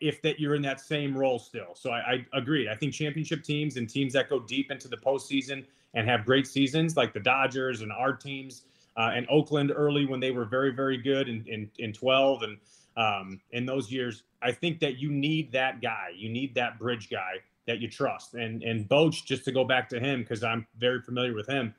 if 0.00 0.20
that 0.22 0.38
you're 0.40 0.54
in 0.54 0.62
that 0.62 0.80
same 0.80 1.16
role 1.16 1.38
still. 1.38 1.74
So 1.74 1.90
I, 1.90 2.26
I 2.32 2.38
agree. 2.38 2.68
I 2.68 2.74
think 2.74 2.92
championship 2.92 3.42
teams 3.42 3.76
and 3.76 3.88
teams 3.88 4.12
that 4.12 4.28
go 4.28 4.40
deep 4.40 4.70
into 4.70 4.88
the 4.88 4.96
postseason 4.96 5.64
and 5.94 6.08
have 6.08 6.24
great 6.24 6.46
seasons, 6.46 6.96
like 6.96 7.12
the 7.12 7.20
Dodgers 7.20 7.80
and 7.80 7.92
our 7.92 8.12
teams, 8.12 8.62
uh, 8.96 9.10
and 9.14 9.26
Oakland 9.30 9.72
early 9.74 10.06
when 10.06 10.20
they 10.20 10.30
were 10.30 10.44
very, 10.44 10.70
very 10.70 10.96
good 10.96 11.28
in, 11.28 11.44
in, 11.46 11.70
in 11.78 11.92
12 11.92 12.42
and 12.42 12.58
um, 12.96 13.40
in 13.52 13.64
those 13.64 13.90
years, 13.90 14.24
I 14.42 14.52
think 14.52 14.80
that 14.80 14.98
you 14.98 15.10
need 15.10 15.52
that 15.52 15.80
guy. 15.80 16.08
You 16.14 16.28
need 16.28 16.54
that 16.56 16.78
bridge 16.78 17.08
guy 17.10 17.36
that 17.66 17.80
you 17.80 17.88
trust. 17.88 18.34
And 18.34 18.62
and 18.62 18.88
Boch, 18.88 19.24
just 19.24 19.44
to 19.44 19.52
go 19.52 19.64
back 19.64 19.88
to 19.90 20.00
him, 20.00 20.20
because 20.20 20.42
I'm 20.42 20.66
very 20.78 21.00
familiar 21.00 21.34
with 21.34 21.48
him, 21.48 21.74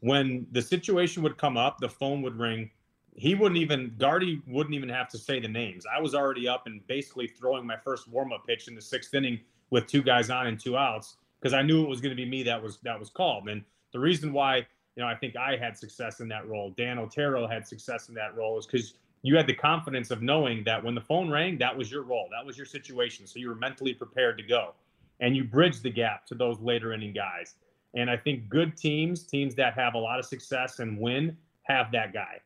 when 0.00 0.46
the 0.52 0.62
situation 0.62 1.22
would 1.22 1.36
come 1.38 1.56
up, 1.56 1.78
the 1.78 1.88
phone 1.88 2.22
would 2.22 2.38
ring. 2.38 2.70
He 3.14 3.34
wouldn't 3.34 3.58
even 3.58 3.94
Gardy 3.98 4.42
wouldn't 4.46 4.74
even 4.74 4.90
have 4.90 5.08
to 5.08 5.18
say 5.18 5.40
the 5.40 5.48
names. 5.48 5.84
I 5.86 6.00
was 6.00 6.14
already 6.14 6.46
up 6.46 6.66
and 6.66 6.86
basically 6.86 7.26
throwing 7.26 7.66
my 7.66 7.76
first 7.76 8.08
warm 8.08 8.32
up 8.32 8.46
pitch 8.46 8.68
in 8.68 8.74
the 8.74 8.82
sixth 8.82 9.14
inning 9.14 9.40
with 9.70 9.86
two 9.86 10.02
guys 10.02 10.30
on 10.30 10.46
and 10.46 10.60
two 10.60 10.76
outs 10.76 11.16
because 11.40 11.54
I 11.54 11.62
knew 11.62 11.82
it 11.82 11.88
was 11.88 12.00
going 12.00 12.10
to 12.10 12.16
be 12.16 12.28
me 12.28 12.42
that 12.44 12.62
was 12.62 12.78
that 12.82 12.98
was 12.98 13.08
called. 13.08 13.48
And 13.48 13.64
the 13.92 13.98
reason 13.98 14.32
why 14.32 14.66
you 14.96 15.02
know 15.02 15.08
I 15.08 15.14
think 15.14 15.36
I 15.36 15.56
had 15.56 15.76
success 15.76 16.20
in 16.20 16.28
that 16.28 16.48
role, 16.48 16.74
Dan 16.76 16.98
Otero 16.98 17.46
had 17.46 17.66
success 17.66 18.08
in 18.08 18.14
that 18.16 18.36
role, 18.36 18.58
is 18.58 18.66
because 18.66 18.94
you 19.22 19.36
had 19.36 19.46
the 19.46 19.54
confidence 19.54 20.10
of 20.10 20.22
knowing 20.22 20.64
that 20.64 20.82
when 20.82 20.94
the 20.94 21.00
phone 21.00 21.30
rang, 21.30 21.58
that 21.58 21.76
was 21.76 21.90
your 21.90 22.02
role, 22.02 22.28
that 22.30 22.44
was 22.44 22.56
your 22.56 22.66
situation. 22.66 23.26
So 23.26 23.38
you 23.38 23.48
were 23.48 23.54
mentally 23.54 23.94
prepared 23.94 24.38
to 24.38 24.44
go, 24.44 24.74
and 25.20 25.36
you 25.36 25.44
bridged 25.44 25.82
the 25.82 25.90
gap 25.90 26.26
to 26.26 26.34
those 26.34 26.58
later 26.60 26.92
inning 26.92 27.12
guys. 27.12 27.54
And 27.94 28.10
I 28.10 28.16
think 28.16 28.48
good 28.48 28.76
teams, 28.76 29.22
teams 29.24 29.54
that 29.54 29.74
have 29.74 29.94
a 29.94 29.98
lot 29.98 30.18
of 30.18 30.26
success 30.26 30.80
and 30.80 30.98
win, 30.98 31.36
have 31.62 31.90
that 31.92 32.12
guy 32.12 32.40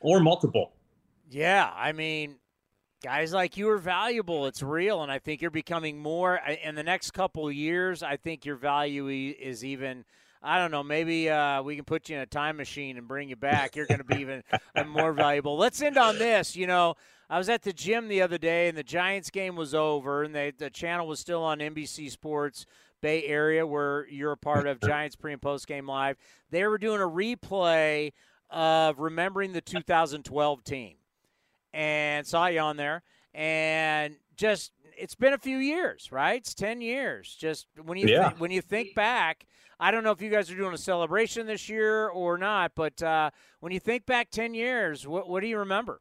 or 0.00 0.20
multiple. 0.20 0.72
Yeah, 1.30 1.70
I 1.74 1.92
mean, 1.92 2.36
guys 3.02 3.32
like 3.32 3.56
you 3.56 3.68
are 3.70 3.78
valuable. 3.78 4.46
It's 4.46 4.62
real, 4.62 5.02
and 5.02 5.10
I 5.10 5.18
think 5.18 5.42
you're 5.42 5.50
becoming 5.50 5.98
more 5.98 6.40
uh, 6.40 6.54
in 6.62 6.74
the 6.74 6.82
next 6.82 7.12
couple 7.12 7.50
years. 7.50 8.02
I 8.02 8.16
think 8.16 8.44
your 8.44 8.56
value 8.56 9.08
is 9.08 9.64
even 9.64 10.04
I 10.46 10.60
don't 10.60 10.70
know. 10.70 10.84
Maybe 10.84 11.28
uh, 11.28 11.60
we 11.62 11.74
can 11.74 11.84
put 11.84 12.08
you 12.08 12.14
in 12.14 12.22
a 12.22 12.26
time 12.26 12.56
machine 12.56 12.96
and 12.96 13.08
bring 13.08 13.28
you 13.28 13.34
back. 13.34 13.74
You're 13.74 13.86
going 13.86 13.98
to 13.98 14.04
be 14.04 14.20
even 14.20 14.44
more 14.86 15.12
valuable. 15.12 15.56
Let's 15.56 15.82
end 15.82 15.98
on 15.98 16.18
this. 16.18 16.54
You 16.54 16.68
know, 16.68 16.94
I 17.28 17.36
was 17.36 17.48
at 17.48 17.62
the 17.62 17.72
gym 17.72 18.06
the 18.06 18.22
other 18.22 18.38
day, 18.38 18.68
and 18.68 18.78
the 18.78 18.84
Giants 18.84 19.30
game 19.30 19.56
was 19.56 19.74
over, 19.74 20.22
and 20.22 20.32
they, 20.32 20.52
the 20.52 20.70
channel 20.70 21.08
was 21.08 21.18
still 21.18 21.42
on 21.42 21.58
NBC 21.58 22.12
Sports 22.12 22.64
Bay 23.02 23.24
Area, 23.24 23.66
where 23.66 24.06
you're 24.08 24.32
a 24.32 24.36
part 24.36 24.68
of 24.68 24.80
Giants 24.84 25.16
pre 25.16 25.32
and 25.32 25.42
post 25.42 25.66
game 25.66 25.88
live. 25.88 26.16
They 26.50 26.64
were 26.64 26.78
doing 26.78 27.00
a 27.00 27.08
replay 27.08 28.12
of 28.48 29.00
remembering 29.00 29.52
the 29.52 29.60
2012 29.60 30.62
team, 30.62 30.94
and 31.74 32.24
saw 32.24 32.46
you 32.46 32.60
on 32.60 32.76
there, 32.76 33.02
and 33.34 34.14
just 34.36 34.70
it's 34.98 35.14
been 35.14 35.32
a 35.32 35.38
few 35.38 35.58
years, 35.58 36.10
right? 36.10 36.40
It's 36.40 36.54
ten 36.54 36.80
years. 36.80 37.34
Just 37.38 37.66
when 37.82 37.98
you 37.98 38.08
Yeah. 38.08 38.28
think, 38.28 38.40
when 38.40 38.50
you 38.50 38.60
think 38.62 38.94
back, 38.94 39.46
I 39.78 39.90
don't 39.90 40.04
know 40.04 40.10
if 40.12 40.20
you 40.22 40.30
guys 40.30 40.50
are 40.50 40.56
doing 40.56 40.74
a 40.74 40.78
celebration 40.78 41.46
this 41.46 41.68
year 41.68 42.08
or 42.08 42.38
not, 42.38 42.72
but 42.74 43.02
uh, 43.02 43.30
when 43.60 43.72
you 43.72 43.80
think 43.80 44.06
back 44.06 44.30
ten 44.30 44.54
years, 44.54 45.06
what 45.06 45.28
what 45.28 45.40
do 45.40 45.46
you 45.46 45.58
remember? 45.58 46.00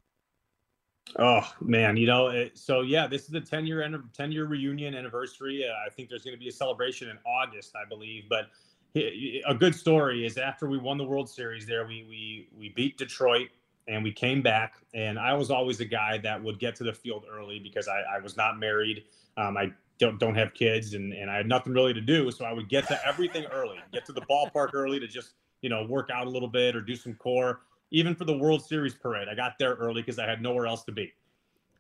Oh 1.19 1.47
man, 1.61 1.97
you 1.97 2.07
know, 2.07 2.27
it, 2.29 2.57
so 2.57 2.81
yeah, 2.81 3.05
this 3.05 3.23
is 3.23 3.27
the 3.29 3.39
10 3.39 3.65
year 3.67 3.83
end 3.83 3.95
10 4.13 4.31
year 4.31 4.45
reunion 4.45 4.95
anniversary. 4.95 5.63
Uh, 5.67 5.73
I 5.85 5.89
think 5.89 6.09
there's 6.09 6.23
going 6.23 6.35
to 6.35 6.39
be 6.39 6.49
a 6.49 6.51
celebration 6.51 7.09
in 7.09 7.17
August, 7.25 7.75
I 7.75 7.87
believe. 7.87 8.23
But 8.27 8.49
he- 8.93 9.43
a 9.47 9.53
good 9.53 9.75
story 9.75 10.25
is 10.25 10.37
after 10.37 10.67
we 10.67 10.77
won 10.79 10.97
the 10.97 11.03
World 11.05 11.29
Series, 11.29 11.67
there 11.67 11.85
we 11.85 12.05
we 12.09 12.49
we 12.57 12.69
beat 12.69 12.97
Detroit 12.97 13.49
and 13.87 14.03
we 14.03 14.11
came 14.11 14.41
back. 14.41 14.75
And 14.93 15.19
I 15.19 15.33
was 15.33 15.51
always 15.51 15.79
a 15.79 15.85
guy 15.85 16.17
that 16.19 16.41
would 16.43 16.59
get 16.59 16.75
to 16.77 16.83
the 16.83 16.93
field 16.93 17.25
early 17.31 17.59
because 17.59 17.87
I, 17.87 18.17
I 18.17 18.19
was 18.19 18.37
not 18.37 18.59
married. 18.59 19.03
Um, 19.37 19.57
I 19.57 19.71
don't 19.99 20.19
don't 20.19 20.35
have 20.35 20.53
kids, 20.53 20.93
and 20.93 21.13
and 21.13 21.29
I 21.31 21.37
had 21.37 21.47
nothing 21.47 21.73
really 21.73 21.93
to 21.93 22.01
do, 22.01 22.29
so 22.31 22.45
I 22.45 22.53
would 22.53 22.69
get 22.69 22.87
to 22.89 23.07
everything 23.07 23.45
early, 23.45 23.77
get 23.93 24.05
to 24.05 24.13
the 24.13 24.21
ballpark 24.21 24.69
early 24.73 24.99
to 24.99 25.07
just 25.07 25.33
you 25.61 25.69
know 25.69 25.85
work 25.85 26.09
out 26.13 26.27
a 26.27 26.29
little 26.29 26.49
bit 26.49 26.75
or 26.75 26.81
do 26.81 26.95
some 26.95 27.13
core 27.15 27.61
even 27.91 28.15
for 28.15 28.25
the 28.25 28.37
World 28.37 28.63
Series 28.63 28.93
parade, 28.93 29.27
I 29.29 29.35
got 29.35 29.57
there 29.59 29.73
early 29.75 30.01
because 30.01 30.19
I 30.19 30.27
had 30.27 30.41
nowhere 30.41 30.67
else 30.67 30.83
to 30.83 30.91
be. 30.91 31.13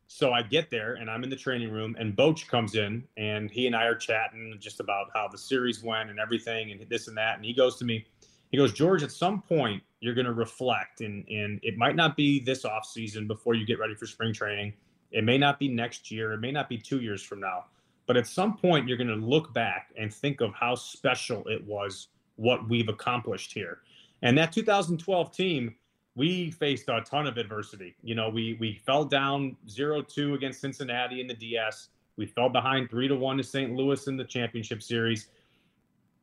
So 0.07 0.31
I 0.31 0.43
get 0.43 0.69
there 0.69 0.93
and 0.93 1.09
I'm 1.09 1.23
in 1.23 1.29
the 1.29 1.35
training 1.35 1.71
room, 1.71 1.95
and 1.99 2.15
Boch 2.15 2.47
comes 2.47 2.75
in 2.75 3.03
and 3.17 3.49
he 3.49 3.65
and 3.67 3.75
I 3.75 3.85
are 3.85 3.95
chatting 3.95 4.55
just 4.59 4.79
about 4.79 5.07
how 5.13 5.27
the 5.27 5.37
series 5.37 5.83
went 5.83 6.09
and 6.09 6.19
everything 6.19 6.71
and 6.71 6.89
this 6.89 7.07
and 7.07 7.17
that. 7.17 7.35
And 7.37 7.45
he 7.45 7.53
goes 7.53 7.77
to 7.77 7.85
me, 7.85 8.05
he 8.51 8.57
goes, 8.57 8.71
George, 8.71 9.03
at 9.03 9.11
some 9.11 9.41
point 9.41 9.81
you're 10.05 10.13
going 10.13 10.25
to 10.25 10.33
reflect, 10.33 11.01
and 11.01 11.27
and 11.27 11.59
it 11.63 11.77
might 11.77 11.95
not 11.95 12.15
be 12.15 12.39
this 12.39 12.63
off 12.63 12.85
season 12.85 13.27
before 13.27 13.55
you 13.55 13.65
get 13.65 13.79
ready 13.79 13.95
for 13.95 14.05
spring 14.05 14.33
training. 14.33 14.73
It 15.11 15.23
may 15.23 15.37
not 15.37 15.59
be 15.59 15.67
next 15.67 16.11
year. 16.11 16.33
It 16.33 16.39
may 16.39 16.51
not 16.51 16.69
be 16.69 16.77
two 16.77 16.99
years 17.01 17.23
from 17.23 17.39
now. 17.39 17.65
But 18.05 18.17
at 18.17 18.27
some 18.27 18.55
point, 18.57 18.87
you're 18.87 18.97
going 18.97 19.07
to 19.07 19.15
look 19.15 19.53
back 19.53 19.91
and 19.97 20.13
think 20.13 20.41
of 20.41 20.53
how 20.53 20.75
special 20.75 21.43
it 21.47 21.63
was 21.65 22.09
what 22.35 22.69
we've 22.69 22.89
accomplished 22.89 23.51
here. 23.51 23.79
And 24.21 24.37
that 24.37 24.51
2012 24.51 25.35
team, 25.35 25.75
we 26.15 26.51
faced 26.51 26.87
a 26.89 27.01
ton 27.01 27.27
of 27.27 27.37
adversity. 27.37 27.95
You 28.03 28.15
know, 28.15 28.29
we 28.29 28.57
we 28.59 28.81
fell 28.85 29.05
down 29.05 29.57
0-2 29.67 30.35
against 30.35 30.61
Cincinnati 30.61 31.19
in 31.19 31.27
the 31.27 31.33
DS. 31.33 31.89
We 32.17 32.25
fell 32.25 32.49
behind 32.49 32.89
3 32.89 33.07
to 33.07 33.15
1 33.15 33.37
to 33.37 33.43
St. 33.43 33.73
Louis 33.73 34.07
in 34.07 34.17
the 34.17 34.23
championship 34.23 34.81
series. 34.81 35.27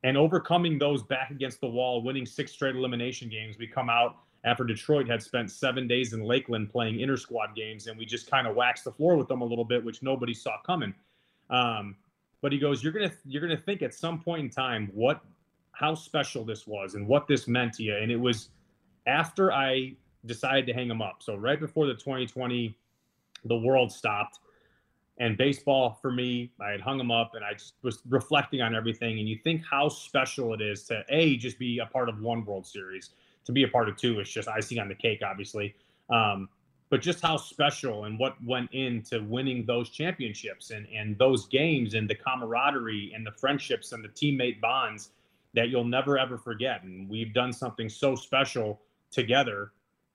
And 0.05 0.17
overcoming 0.17 0.79
those 0.79 1.03
back 1.03 1.31
against 1.31 1.61
the 1.61 1.69
wall, 1.69 2.03
winning 2.03 2.27
six 2.27 2.53
straight 2.53 2.75
elimination 2.75 3.29
games, 3.29 3.57
we 3.59 3.67
come 3.67 3.89
out 3.89 4.17
after 4.45 4.65
Detroit 4.65 5.09
had 5.09 5.23
spent 5.23 5.51
seven 5.51 5.87
days 5.87 6.13
in 6.13 6.23
Lakeland 6.23 6.71
playing 6.71 7.01
inter 7.01 7.17
squad 7.17 7.55
games, 7.55 7.87
and 7.87 7.97
we 7.97 8.05
just 8.05 8.29
kind 8.29 8.47
of 8.47 8.57
waxed 8.57 8.85
the 8.85 8.91
floor 8.91 9.17
with 9.17 9.29
them 9.29 9.41
a 9.41 9.45
little 9.45 9.65
bit, 9.65 9.85
which 9.85 10.03
nobody 10.03 10.35
saw 10.35 10.57
coming. 10.67 10.93
Um, 11.51 11.97
but 12.41 12.51
he 12.51 12.59
goes, 12.59 12.83
"You're 12.83 12.93
gonna 12.93 13.13
you're 13.25 13.43
gonna 13.43 13.57
think 13.57 13.83
at 13.83 13.95
some 13.95 14.21
point 14.21 14.43
in 14.43 14.51
time 14.51 14.91
what 14.93 15.23
how 15.73 15.95
special 15.95 16.45
this 16.45 16.67
was 16.67 16.95
and 16.95 17.07
what 17.07 17.29
this 17.29 17.47
meant 17.47 17.75
to 17.75 17.85
you." 17.85 17.97
And 17.97 18.11
it 18.11 18.17
was 18.17 18.49
after 19.07 19.53
I 19.53 19.95
decided 20.27 20.67
to 20.67 20.73
hang 20.73 20.91
him 20.91 21.03
up. 21.03 21.23
So 21.23 21.37
right 21.37 21.59
before 21.59 21.87
the 21.87 21.95
2020, 21.95 22.77
the 23.45 23.57
world 23.57 23.93
stopped, 23.93 24.41
and 25.23 25.39
baseball 25.39 26.01
for 26.03 26.11
me, 26.11 26.51
I 26.61 26.71
had 26.71 26.81
hung 26.81 26.99
them 26.99 27.13
up, 27.13 27.37
and 27.37 27.45
I 27.45 27.53
just 27.53 27.75
was 27.83 28.01
reflecting 28.09 28.61
on 28.61 28.75
everything. 28.75 29.21
And 29.21 29.29
you 29.29 29.39
think 29.45 29.63
how 29.65 29.89
special 29.89 30.53
it 30.53 30.61
is 30.61 30.83
to 30.87 31.05
a 31.11 31.37
just 31.37 31.61
be 31.61 31.79
a 31.79 31.87
part 31.87 32.09
of 32.09 32.21
one 32.21 32.45
World 32.45 32.67
Series, 32.67 33.11
to 33.45 33.53
be 33.53 33.63
a 33.63 33.69
part 33.69 33.89
of 33.89 33.97
two 33.97 34.19
is 34.19 34.29
just 34.29 34.49
icing 34.49 34.81
on 34.81 34.89
the 34.89 34.97
cake, 34.97 35.21
obviously. 35.25 35.77
Um, 36.11 36.49
but 36.91 37.01
just 37.01 37.23
how 37.23 37.37
special 37.37 38.07
and 38.07 38.19
what 38.19 38.35
went 38.45 38.73
into 38.73 39.23
winning 39.23 39.65
those 39.65 39.91
championships 39.91 40.73
and, 40.73 40.89
and 40.93 41.17
those 41.19 41.47
games 41.47 41.95
and 41.95 42.11
the 42.11 42.17
camaraderie 42.17 43.13
and 43.15 43.25
the 43.25 43.31
friendships 43.31 43.93
and 43.93 44.05
the 44.05 44.09
teammate 44.09 44.61
bonds 44.61 45.11
that 45.55 45.69
you'll 45.69 45.85
never 45.85 46.19
ever 46.19 46.37
forget. 46.37 46.83
And 46.83 47.09
we've 47.09 47.33
done 47.33 47.53
something 47.53 47.89
so 47.89 48.17
special 48.17 48.81
together. 49.13 49.71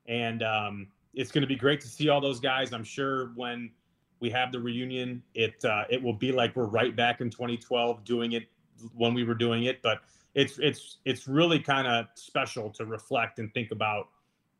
And 0.06 0.44
um, 0.44 0.88
it's 1.14 1.32
going 1.32 1.44
to 1.44 1.48
be 1.48 1.56
great 1.56 1.80
to 1.80 1.88
see 1.88 2.10
all 2.10 2.20
those 2.20 2.42
guys. 2.42 2.74
I'm 2.74 2.84
sure 2.84 3.32
when 3.36 3.72
we 4.20 4.30
have 4.32 4.52
the 4.52 4.60
reunion, 4.60 5.24
it 5.34 5.64
uh, 5.66 5.84
it 5.90 6.02
will 6.02 6.14
be 6.14 6.32
like 6.32 6.56
we're 6.56 6.66
right 6.66 6.96
back 6.96 7.22
in 7.22 7.30
2012 7.30 8.04
doing 8.04 8.34
it 8.34 8.48
when 8.94 9.14
we 9.14 9.24
were 9.24 9.36
doing 9.36 9.64
it. 9.66 9.82
But 9.82 10.02
it's 10.36 10.60
it's 10.60 10.98
it's 11.06 11.28
really 11.28 11.60
kind 11.60 11.88
of 11.88 12.08
special 12.16 12.70
to 12.72 12.86
reflect 12.86 13.40
and 13.40 13.54
think 13.54 13.72
about 13.72 14.10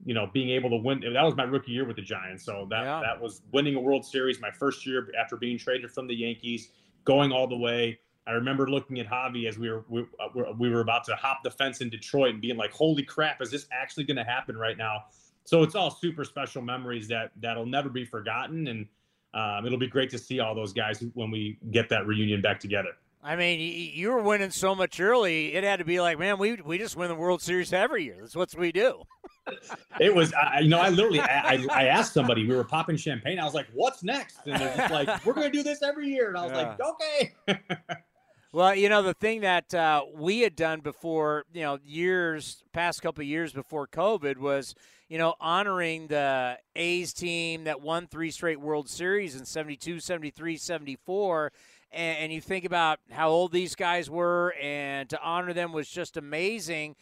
you 0.06 0.14
know, 0.14 0.30
being 0.32 0.50
able 0.52 0.70
to 0.70 0.76
win. 0.76 1.00
That 1.12 1.24
was 1.24 1.36
my 1.36 1.44
rookie 1.44 1.72
year 1.72 1.84
with 1.84 1.96
the 1.96 2.04
Giants. 2.04 2.46
So 2.46 2.68
that 2.70 2.84
Yeah. 2.84 3.02
that 3.02 3.20
was 3.20 3.42
winning 3.52 3.74
a 3.74 3.80
World 3.80 4.06
Series 4.06 4.40
my 4.40 4.52
first 4.52 4.86
year 4.86 5.12
after 5.20 5.36
being 5.36 5.58
traded 5.58 5.92
from 5.92 6.06
the 6.08 6.14
Yankees, 6.14 6.72
going 7.04 7.32
all 7.32 7.48
the 7.48 7.58
way. 7.58 8.00
I 8.28 8.34
remember 8.34 8.70
looking 8.70 9.00
at 9.00 9.08
Javi 9.08 9.48
as 9.48 9.58
we 9.58 9.72
were 9.72 9.86
we, 9.90 10.02
uh, 10.20 10.28
we- 10.36 10.52
we 10.60 10.70
were 10.70 10.82
about 10.82 11.04
to 11.06 11.16
hop 11.16 11.42
the 11.44 11.50
fence 11.50 11.82
in 11.82 11.90
Detroit 11.90 12.34
and 12.34 12.42
being 12.42 12.58
like, 12.58 12.72
"Holy 12.74 13.02
crap, 13.02 13.42
is 13.42 13.50
this 13.50 13.68
actually 13.72 14.04
going 14.04 14.18
to 14.18 14.24
happen 14.24 14.56
right 14.56 14.78
now?" 14.78 15.06
So 15.46 15.64
it's 15.64 15.74
all 15.74 15.90
super 15.90 16.24
special 16.24 16.62
memories 16.62 17.08
that 17.08 17.32
that'll 17.38 17.66
never 17.66 17.90
be 17.90 18.06
forgotten, 18.06 18.68
and 18.68 18.88
um, 19.34 19.66
it'll 19.66 19.78
be 19.78 19.88
great 19.88 20.10
to 20.12 20.18
see 20.18 20.40
all 20.40 20.56
those 20.56 20.74
guys 20.74 21.04
when 21.14 21.32
we 21.32 21.58
get 21.72 21.90
that 21.90 22.08
reunion 22.08 22.42
back 22.42 22.60
together. 22.60 22.92
I 23.24 23.36
mean, 23.36 23.60
you 23.94 24.12
were 24.12 24.22
winning 24.22 24.52
so 24.52 24.74
much 24.74 25.00
early; 25.00 25.54
it 25.54 25.64
had 25.64 25.80
to 25.80 25.86
be 25.86 26.00
like, 26.00 26.18
man, 26.18 26.38
we 26.38 26.54
we 26.64 26.78
just 26.78 26.96
win 26.96 27.10
the 27.10 27.16
World 27.16 27.42
Series 27.42 27.74
every 27.74 28.06
year. 28.06 28.18
That's 28.22 28.36
what 28.36 28.56
we 28.58 28.72
do. 28.72 29.04
It 30.00 30.14
was, 30.14 30.34
I, 30.34 30.60
you 30.60 30.68
know, 30.70 30.80
I 30.80 30.90
literally, 30.90 31.22
I, 31.22 31.66
I 31.72 31.86
asked 31.86 32.14
somebody, 32.14 32.46
we 32.46 32.54
were 32.54 32.66
popping 32.66 32.98
champagne. 32.98 33.40
I 33.40 33.46
was 33.46 33.54
like, 33.54 33.68
"What's 33.74 34.04
next?" 34.04 34.40
And 34.46 34.60
they're 34.60 34.76
just 34.76 34.92
like, 34.92 35.26
"We're 35.26 35.34
going 35.34 35.50
to 35.50 35.58
do 35.58 35.64
this 35.64 35.82
every 35.82 36.10
year." 36.10 36.28
And 36.28 36.38
I 36.38 36.44
was 36.44 36.52
like, 36.52 36.80
"Okay." 36.80 37.34
Well, 38.54 38.74
you 38.74 38.88
know, 38.88 39.02
the 39.02 39.14
thing 39.14 39.42
that 39.42 39.74
uh, 39.74 40.04
we 40.16 40.40
had 40.40 40.56
done 40.56 40.80
before, 40.80 41.44
you 41.54 41.64
know, 41.64 41.80
years, 41.84 42.64
past 42.72 43.02
couple 43.02 43.22
years 43.26 43.52
before 43.52 43.88
COVID 43.88 44.38
was, 44.38 44.74
you 45.10 45.18
know, 45.18 45.36
honoring 45.42 46.08
the 46.08 46.58
A's 46.74 47.12
team 47.12 47.66
that 47.66 47.82
won 47.82 48.08
three 48.08 48.32
straight 48.32 48.62
World 48.62 48.88
Series 48.88 49.36
in 49.36 49.44
72, 49.44 50.00
73, 50.00 50.56
74. 50.56 51.52
And, 51.92 52.18
and 52.20 52.34
you 52.34 52.40
think 52.40 52.64
about 52.64 53.00
how 53.12 53.28
old 53.28 53.52
these 53.52 53.76
guys 53.76 54.10
were, 54.10 54.54
and 54.62 55.10
to 55.10 55.22
honor 55.22 55.52
them 55.52 55.74
was 55.74 55.90
just 55.90 56.16
amazing. 56.16 56.96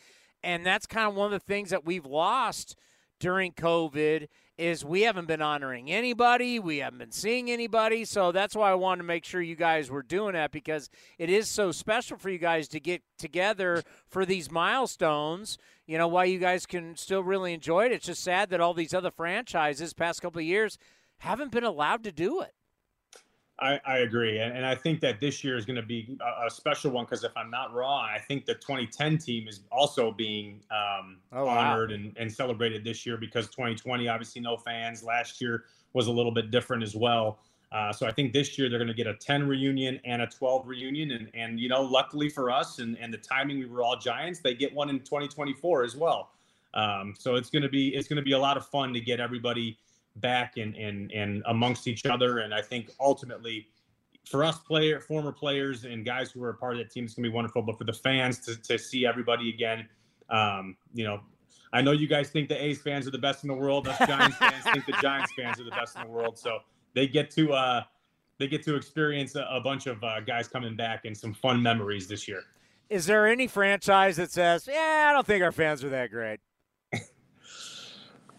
And 0.43 0.65
that's 0.65 0.87
kind 0.87 1.07
of 1.07 1.13
one 1.13 1.31
of 1.31 1.39
the 1.39 1.45
things 1.45 1.69
that 1.69 1.85
we've 1.85 2.07
lost 2.07 2.75
during 3.19 3.51
COVID 3.51 4.29
is 4.57 4.85
we 4.85 5.01
haven't 5.01 5.27
been 5.27 5.41
honoring 5.41 5.91
anybody, 5.91 6.59
we 6.59 6.77
haven't 6.77 6.99
been 6.99 7.11
seeing 7.11 7.51
anybody. 7.51 8.05
So 8.05 8.31
that's 8.31 8.55
why 8.55 8.71
I 8.71 8.75
wanted 8.75 8.99
to 8.99 9.07
make 9.07 9.25
sure 9.25 9.41
you 9.41 9.55
guys 9.55 9.91
were 9.91 10.03
doing 10.03 10.33
that 10.33 10.51
because 10.51 10.89
it 11.17 11.29
is 11.29 11.49
so 11.49 11.71
special 11.71 12.17
for 12.17 12.29
you 12.29 12.37
guys 12.37 12.67
to 12.69 12.79
get 12.79 13.01
together 13.17 13.83
for 14.07 14.25
these 14.25 14.49
milestones. 14.49 15.57
You 15.85 15.97
know, 15.97 16.07
why 16.07 16.25
you 16.25 16.39
guys 16.39 16.65
can 16.65 16.95
still 16.95 17.23
really 17.23 17.53
enjoy 17.53 17.85
it. 17.85 17.91
It's 17.91 18.05
just 18.05 18.23
sad 18.23 18.49
that 18.49 18.61
all 18.61 18.73
these 18.73 18.93
other 18.93 19.11
franchises 19.11 19.93
past 19.93 20.21
couple 20.21 20.39
of 20.39 20.45
years 20.45 20.77
haven't 21.19 21.51
been 21.51 21.63
allowed 21.63 22.03
to 22.05 22.11
do 22.11 22.41
it. 22.41 22.53
I, 23.59 23.79
I 23.85 23.97
agree, 23.99 24.39
and, 24.39 24.55
and 24.55 24.65
I 24.65 24.75
think 24.75 24.99
that 24.99 25.21
this 25.21 25.41
year 25.43 25.55
is 25.55 25.65
going 25.65 25.77
to 25.77 25.81
be 25.81 26.17
a, 26.19 26.47
a 26.47 26.49
special 26.49 26.91
one 26.91 27.05
because 27.05 27.23
if 27.23 27.31
I'm 27.37 27.49
not 27.49 27.73
wrong, 27.73 28.05
I 28.13 28.19
think 28.19 28.45
the 28.45 28.55
2010 28.55 29.17
team 29.17 29.47
is 29.47 29.61
also 29.71 30.11
being 30.11 30.61
um, 30.71 31.17
Oh, 31.31 31.45
wow. 31.45 31.71
honored 31.71 31.91
and, 31.93 32.15
and 32.17 32.31
celebrated 32.31 32.83
this 32.83 33.05
year 33.05 33.15
because 33.15 33.47
2020 33.47 34.09
obviously 34.09 34.41
no 34.41 34.57
fans. 34.57 35.03
Last 35.03 35.39
year 35.39 35.63
was 35.93 36.07
a 36.07 36.11
little 36.11 36.33
bit 36.33 36.51
different 36.51 36.83
as 36.83 36.95
well. 36.95 37.39
Uh, 37.71 37.93
so 37.93 38.05
I 38.05 38.11
think 38.11 38.33
this 38.33 38.57
year 38.57 38.69
they're 38.69 38.77
going 38.79 38.89
to 38.89 38.93
get 38.93 39.07
a 39.07 39.15
10 39.15 39.47
reunion 39.47 39.99
and 40.05 40.21
a 40.21 40.27
12 40.27 40.67
reunion, 40.67 41.11
and 41.11 41.29
and 41.33 41.59
you 41.59 41.69
know, 41.69 41.81
luckily 41.81 42.29
for 42.29 42.51
us 42.51 42.79
and 42.79 42.97
and 42.99 43.13
the 43.13 43.17
timing, 43.17 43.59
we 43.59 43.65
were 43.65 43.81
all 43.83 43.97
Giants. 43.97 44.39
They 44.39 44.53
get 44.53 44.73
one 44.73 44.89
in 44.89 44.99
2024 44.99 45.83
as 45.83 45.95
well. 45.95 46.31
Um, 46.73 47.13
so 47.17 47.35
it's 47.35 47.49
going 47.49 47.63
to 47.63 47.69
be 47.69 47.95
it's 47.95 48.07
going 48.07 48.17
to 48.17 48.23
be 48.23 48.33
a 48.33 48.39
lot 48.39 48.57
of 48.57 48.65
fun 48.67 48.93
to 48.93 48.99
get 48.99 49.19
everybody 49.19 49.77
back 50.17 50.57
and 50.57 50.75
and 50.75 51.11
and 51.11 51.43
amongst 51.47 51.87
each 51.87 52.05
other. 52.05 52.39
And 52.39 52.53
I 52.53 52.61
think 52.61 52.91
ultimately, 52.99 53.67
for 54.29 54.43
us 54.43 54.59
player 54.59 54.99
former 54.99 55.31
players 55.31 55.85
and 55.85 56.05
guys 56.05 56.31
who 56.31 56.43
are 56.43 56.49
a 56.49 56.55
part 56.55 56.73
of 56.73 56.79
that 56.79 56.91
team, 56.91 57.05
it's 57.05 57.13
gonna 57.13 57.27
be 57.27 57.33
wonderful. 57.33 57.61
But 57.61 57.77
for 57.77 57.83
the 57.83 57.93
fans 57.93 58.39
to 58.39 58.61
to 58.63 58.77
see 58.77 59.05
everybody 59.05 59.49
again, 59.49 59.87
um, 60.29 60.77
you 60.93 61.03
know. 61.03 61.21
I 61.73 61.81
know 61.81 61.91
you 61.91 62.07
guys 62.07 62.29
think 62.29 62.47
the 62.47 62.63
A's 62.63 62.81
fans 62.81 63.05
are 63.05 63.11
the 63.11 63.17
best 63.17 63.43
in 63.43 63.49
the 63.49 63.53
world. 63.53 63.85
Us 63.89 63.97
Giants 64.07 64.37
fans 64.37 64.63
think 64.71 64.85
the 64.85 64.95
Giants 65.01 65.33
fans 65.37 65.59
are 65.59 65.65
the 65.65 65.71
best 65.71 65.97
in 65.97 66.03
the 66.03 66.07
world. 66.07 66.37
So 66.37 66.59
they 66.93 67.05
get 67.05 67.29
to 67.31 67.51
uh, 67.51 67.83
they 68.39 68.47
get 68.47 68.63
to 68.63 68.75
experience 68.75 69.35
a, 69.35 69.45
a 69.51 69.59
bunch 69.59 69.87
of 69.87 70.03
uh, 70.03 70.21
guys 70.21 70.47
coming 70.47 70.75
back 70.75 71.05
and 71.05 71.17
some 71.17 71.33
fun 71.33 71.61
memories 71.61 72.07
this 72.07 72.27
year. 72.27 72.43
Is 72.89 73.05
there 73.05 73.27
any 73.27 73.47
franchise 73.47 74.17
that 74.17 74.31
says, 74.31 74.67
"Yeah, 74.71 75.07
I 75.09 75.13
don't 75.13 75.25
think 75.25 75.43
our 75.43 75.51
fans 75.51 75.83
are 75.83 75.89
that 75.89 76.11
great"? 76.11 76.39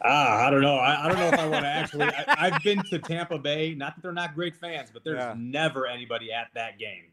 Ah, 0.02 0.46
I 0.46 0.50
don't 0.50 0.60
know. 0.60 0.76
I, 0.76 1.04
I 1.04 1.08
don't 1.08 1.18
know 1.18 1.28
if 1.28 1.38
I 1.38 1.46
want 1.46 1.64
to 1.64 1.68
actually. 1.70 2.04
I, 2.04 2.50
have 2.50 2.62
been 2.62 2.82
to 2.90 2.98
Tampa 2.98 3.38
Bay. 3.38 3.74
Not 3.74 3.96
that 3.96 4.02
they're 4.02 4.12
not 4.12 4.34
great 4.34 4.54
fans, 4.56 4.90
but 4.92 5.04
there's 5.04 5.18
Yeah. 5.18 5.34
never 5.36 5.86
anybody 5.86 6.32
at 6.32 6.48
that 6.54 6.78
game 6.78 7.04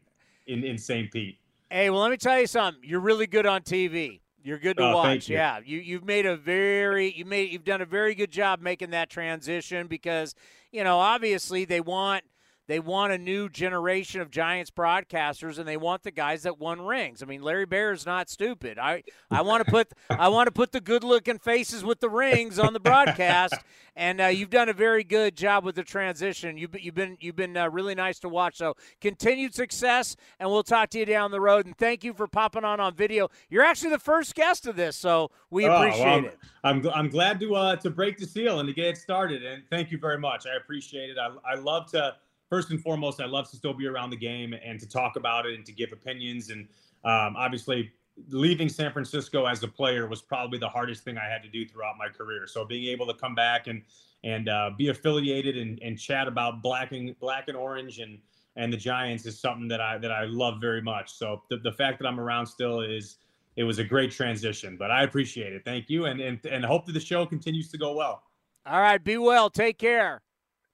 in 0.46 0.64
in 0.64 0.76
St. 0.78 1.10
Pete. 1.10 1.38
Hey, 1.70 1.90
well, 1.90 2.00
let 2.00 2.10
me 2.10 2.16
tell 2.16 2.38
you 2.38 2.46
something. 2.46 2.82
You're 2.84 3.00
really 3.00 3.26
good 3.26 3.46
on 3.46 3.62
TV. 3.62 4.20
You're 4.42 4.58
good 4.58 4.76
to 4.76 4.82
Oh, 4.84 4.94
watch. 4.94 5.28
you. 5.30 5.36
Yeah, 5.36 5.60
you 5.64 5.78
you've 5.78 6.04
made 6.04 6.26
a 6.26 6.36
very 6.36 7.10
you 7.12 7.24
made 7.24 7.50
you've 7.50 7.64
done 7.64 7.80
a 7.80 7.86
very 7.86 8.14
good 8.14 8.30
job 8.30 8.60
making 8.60 8.90
that 8.90 9.08
transition 9.08 9.86
because 9.86 10.34
you 10.70 10.84
know 10.84 10.98
obviously 10.98 11.64
they 11.64 11.80
want 11.80 12.22
they 12.66 12.80
want 12.80 13.12
a 13.12 13.18
new 13.18 13.48
generation 13.48 14.20
of 14.20 14.30
Giants 14.30 14.70
broadcasters 14.70 15.58
and 15.58 15.68
they 15.68 15.76
want 15.76 16.02
the 16.02 16.10
guys 16.10 16.44
that 16.44 16.58
won 16.58 16.80
rings. 16.80 17.22
I 17.22 17.26
mean, 17.26 17.42
Larry 17.42 17.66
Baer 17.66 17.92
is 17.92 18.06
not 18.06 18.30
stupid. 18.30 18.78
I 18.78 19.02
I 19.30 19.42
want 19.42 19.64
to 19.64 19.70
put 19.70 19.88
I 20.10 20.28
want 20.28 20.46
to 20.46 20.52
put 20.52 20.72
the 20.72 20.80
good 20.80 21.04
looking 21.04 21.38
faces 21.38 21.84
with 21.84 22.00
the 22.00 22.08
rings 22.08 22.58
on 22.58 22.72
the 22.72 22.80
broadcast, 22.80 23.54
and 23.96 24.20
uh, 24.20 24.26
you've 24.26 24.50
done 24.50 24.68
a 24.68 24.72
very 24.72 25.04
good 25.04 25.36
job 25.36 25.64
with 25.64 25.74
the 25.74 25.82
transition. 25.82 26.56
You've 26.56 26.70
been- 26.70 26.82
you've 26.82 26.94
been 26.94 27.16
you've 27.20 27.36
been 27.36 27.56
uh, 27.56 27.68
really 27.68 27.94
nice 27.94 28.18
to 28.20 28.28
watch. 28.28 28.56
So 28.56 28.74
continued 29.00 29.54
success, 29.54 30.16
and 30.40 30.48
we'll 30.50 30.62
talk 30.62 30.90
to 30.90 30.98
you 30.98 31.04
down 31.06 31.30
the 31.30 31.40
road. 31.40 31.66
And 31.66 31.76
thank 31.76 32.02
you 32.04 32.14
for 32.14 32.26
popping 32.26 32.64
on 32.64 32.80
on 32.80 32.94
video. 32.94 33.28
You're 33.50 33.64
actually 33.64 33.90
the 33.90 33.98
first 33.98 34.34
guest 34.34 34.66
of 34.66 34.76
this, 34.76 34.96
so 34.96 35.30
we 35.50 35.66
Oh, 35.66 35.74
appreciate 35.76 36.04
well, 36.04 36.24
it. 36.26 36.38
I'm 36.64 36.86
I'm 36.94 37.08
glad 37.10 37.38
to 37.40 37.54
uh, 37.54 37.76
to 37.76 37.90
break 37.90 38.16
the 38.18 38.26
seal 38.26 38.60
and 38.60 38.66
to 38.68 38.72
get 38.74 38.86
it 38.86 38.96
started. 38.96 39.44
And 39.44 39.62
thank 39.68 39.90
you 39.90 39.98
very 39.98 40.18
much. 40.18 40.46
I 40.46 40.56
appreciate 40.56 41.10
it. 41.10 41.18
I 41.18 41.30
I 41.52 41.54
love 41.56 41.90
to 41.92 42.14
first 42.54 42.70
and 42.70 42.80
foremost. 42.80 43.20
I 43.20 43.26
love 43.26 43.50
to 43.50 43.56
still 43.56 43.74
be 43.74 43.88
around 43.88 44.10
the 44.10 44.16
game 44.16 44.54
and 44.64 44.78
to 44.78 44.88
talk 44.88 45.16
about 45.16 45.44
it 45.44 45.56
and 45.56 45.66
to 45.66 45.72
give 45.72 45.90
opinions. 45.90 46.50
And 46.50 46.68
um, 47.04 47.34
obviously, 47.36 47.90
leaving 48.28 48.68
San 48.68 48.92
Francisco 48.92 49.46
as 49.46 49.60
a 49.64 49.66
player 49.66 50.06
was 50.06 50.22
probably 50.22 50.60
the 50.60 50.68
hardest 50.68 51.02
thing 51.02 51.18
I 51.18 51.28
had 51.28 51.42
to 51.42 51.48
do 51.48 51.66
throughout 51.66 51.96
my 51.98 52.06
career. 52.06 52.46
So 52.46 52.64
being 52.64 52.84
able 52.92 53.08
to 53.08 53.14
come 53.14 53.34
back 53.34 53.66
and 53.66 53.82
and 54.22 54.48
uh, 54.48 54.70
be 54.78 54.88
affiliated 54.88 55.56
and, 55.56 55.80
and 55.82 55.98
chat 55.98 56.28
about 56.28 56.62
black 56.62 56.92
and 56.92 57.18
black 57.18 57.48
and 57.48 57.56
orange 57.56 57.98
and 57.98 58.20
and 58.54 58.72
the 58.72 58.76
Giants 58.76 59.26
is 59.26 59.36
something 59.40 59.66
that 59.66 59.80
I 59.80 59.98
that 59.98 60.12
I 60.12 60.26
love 60.26 60.60
very 60.60 60.80
much. 60.80 61.12
So 61.12 61.42
the, 61.50 61.56
the 61.56 61.72
fact 61.72 61.98
that 61.98 62.06
I'm 62.06 62.20
around 62.20 62.46
still 62.46 62.82
is 62.82 63.16
it 63.56 63.64
was 63.64 63.80
a 63.80 63.84
great 63.84 64.12
transition, 64.12 64.76
but 64.78 64.92
I 64.92 65.02
appreciate 65.02 65.52
it. 65.52 65.62
Thank 65.64 65.90
you, 65.90 66.04
and 66.04 66.20
and 66.20 66.38
and 66.46 66.64
hope 66.64 66.86
that 66.86 66.92
the 66.92 67.00
show 67.00 67.26
continues 67.26 67.68
to 67.72 67.78
go 67.78 67.94
well. 67.94 68.22
All 68.64 68.80
right, 68.80 69.02
be 69.02 69.18
well. 69.18 69.50
Take 69.50 69.76
care. 69.76 70.22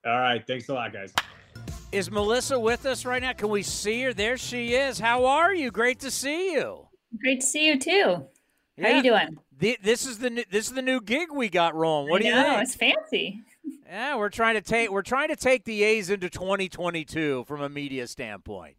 All 0.04 0.20
right, 0.20 0.46
thanks 0.46 0.68
a 0.68 0.74
lot, 0.74 0.92
guys. 0.92 1.14
Is 1.92 2.10
Melissa 2.10 2.58
with 2.58 2.86
us 2.86 3.04
right 3.04 3.20
now? 3.20 3.32
Can 3.32 3.48
we 3.48 3.62
see 3.62 4.02
her? 4.02 4.12
There 4.14 4.36
she 4.36 4.74
is. 4.74 5.00
How 5.00 5.24
are 5.26 5.52
you? 5.52 5.70
Great 5.72 5.98
to 6.00 6.10
see 6.10 6.52
you. 6.52 6.86
Great 7.20 7.40
to 7.40 7.46
see 7.46 7.66
you 7.66 7.78
too. 7.80 8.26
How 8.80 8.88
Yeah. 8.88 8.96
you 8.98 9.02
doing? 9.02 9.38
The- 9.58 9.78
This 9.82 10.06
is 10.06 10.18
the 10.18 10.30
new, 10.30 10.44
this 10.50 10.68
is 10.68 10.72
the 10.74 10.82
new 10.82 11.00
gig 11.00 11.32
we 11.32 11.48
got 11.48 11.74
rolling. 11.74 12.10
What 12.10 12.20
I 12.20 12.22
do 12.22 12.28
you 12.28 12.34
know, 12.34 12.42
think? 12.44 12.62
It's 12.62 12.74
fancy. 12.76 13.40
Yeah, 13.86 14.14
we're 14.16 14.28
trying 14.30 14.54
to 14.54 14.60
take 14.60 14.90
we're 14.90 15.02
trying 15.02 15.28
to 15.28 15.36
take 15.36 15.64
the 15.64 15.82
A's 15.82 16.10
into 16.10 16.30
2022 16.30 17.44
from 17.48 17.60
a 17.60 17.68
media 17.68 18.06
standpoint. 18.06 18.76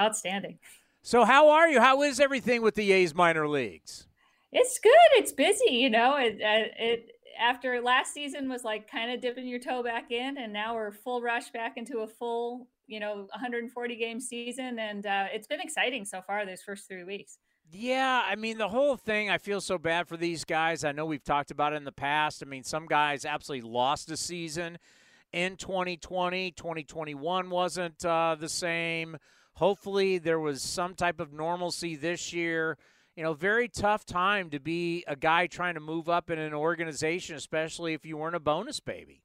Outstanding. 0.00 0.58
So 1.02 1.24
how 1.24 1.48
are 1.50 1.68
you? 1.68 1.80
How 1.80 2.02
is 2.02 2.18
everything 2.18 2.60
with 2.62 2.74
the 2.74 2.90
A's 2.92 3.14
minor 3.14 3.46
leagues? 3.48 4.06
It's 4.50 4.78
good. 4.80 4.92
It's 5.12 5.30
busy. 5.32 5.74
You 5.74 5.90
know, 5.90 6.16
it, 6.16 6.34
uh, 6.42 6.68
it 6.78 7.10
after 7.38 7.80
last 7.80 8.12
season 8.12 8.48
was 8.48 8.64
like 8.64 8.90
kind 8.90 9.10
of 9.10 9.20
dipping 9.20 9.46
your 9.46 9.58
toe 9.58 9.82
back 9.82 10.10
in, 10.10 10.38
and 10.38 10.52
now 10.52 10.74
we're 10.74 10.92
full 10.92 11.22
rush 11.22 11.50
back 11.50 11.76
into 11.76 11.98
a 11.98 12.06
full, 12.06 12.68
you 12.86 13.00
know, 13.00 13.26
140 13.30 13.96
game 13.96 14.20
season, 14.20 14.78
and 14.78 15.06
uh, 15.06 15.26
it's 15.32 15.46
been 15.46 15.60
exciting 15.60 16.04
so 16.04 16.20
far. 16.20 16.44
Those 16.44 16.62
first 16.62 16.88
three 16.88 17.04
weeks. 17.04 17.38
Yeah, 17.70 18.22
I 18.24 18.36
mean 18.36 18.58
the 18.58 18.68
whole 18.68 18.96
thing. 18.96 19.28
I 19.28 19.38
feel 19.38 19.60
so 19.60 19.76
bad 19.76 20.08
for 20.08 20.16
these 20.16 20.44
guys. 20.44 20.84
I 20.84 20.92
know 20.92 21.04
we've 21.04 21.24
talked 21.24 21.50
about 21.50 21.74
it 21.74 21.76
in 21.76 21.84
the 21.84 21.92
past. 21.92 22.42
I 22.42 22.46
mean, 22.46 22.64
some 22.64 22.86
guys 22.86 23.24
absolutely 23.24 23.68
lost 23.68 24.10
a 24.10 24.16
season 24.16 24.78
in 25.32 25.56
2020. 25.56 26.52
2021 26.52 27.50
wasn't 27.50 28.04
uh, 28.04 28.36
the 28.38 28.48
same. 28.48 29.18
Hopefully, 29.54 30.18
there 30.18 30.40
was 30.40 30.62
some 30.62 30.94
type 30.94 31.20
of 31.20 31.32
normalcy 31.32 31.96
this 31.96 32.32
year. 32.32 32.78
You 33.18 33.24
know, 33.24 33.34
very 33.34 33.66
tough 33.66 34.06
time 34.06 34.48
to 34.50 34.60
be 34.60 35.02
a 35.08 35.16
guy 35.16 35.48
trying 35.48 35.74
to 35.74 35.80
move 35.80 36.08
up 36.08 36.30
in 36.30 36.38
an 36.38 36.54
organization, 36.54 37.34
especially 37.34 37.92
if 37.92 38.06
you 38.06 38.16
weren't 38.16 38.36
a 38.36 38.38
bonus 38.38 38.78
baby. 38.78 39.24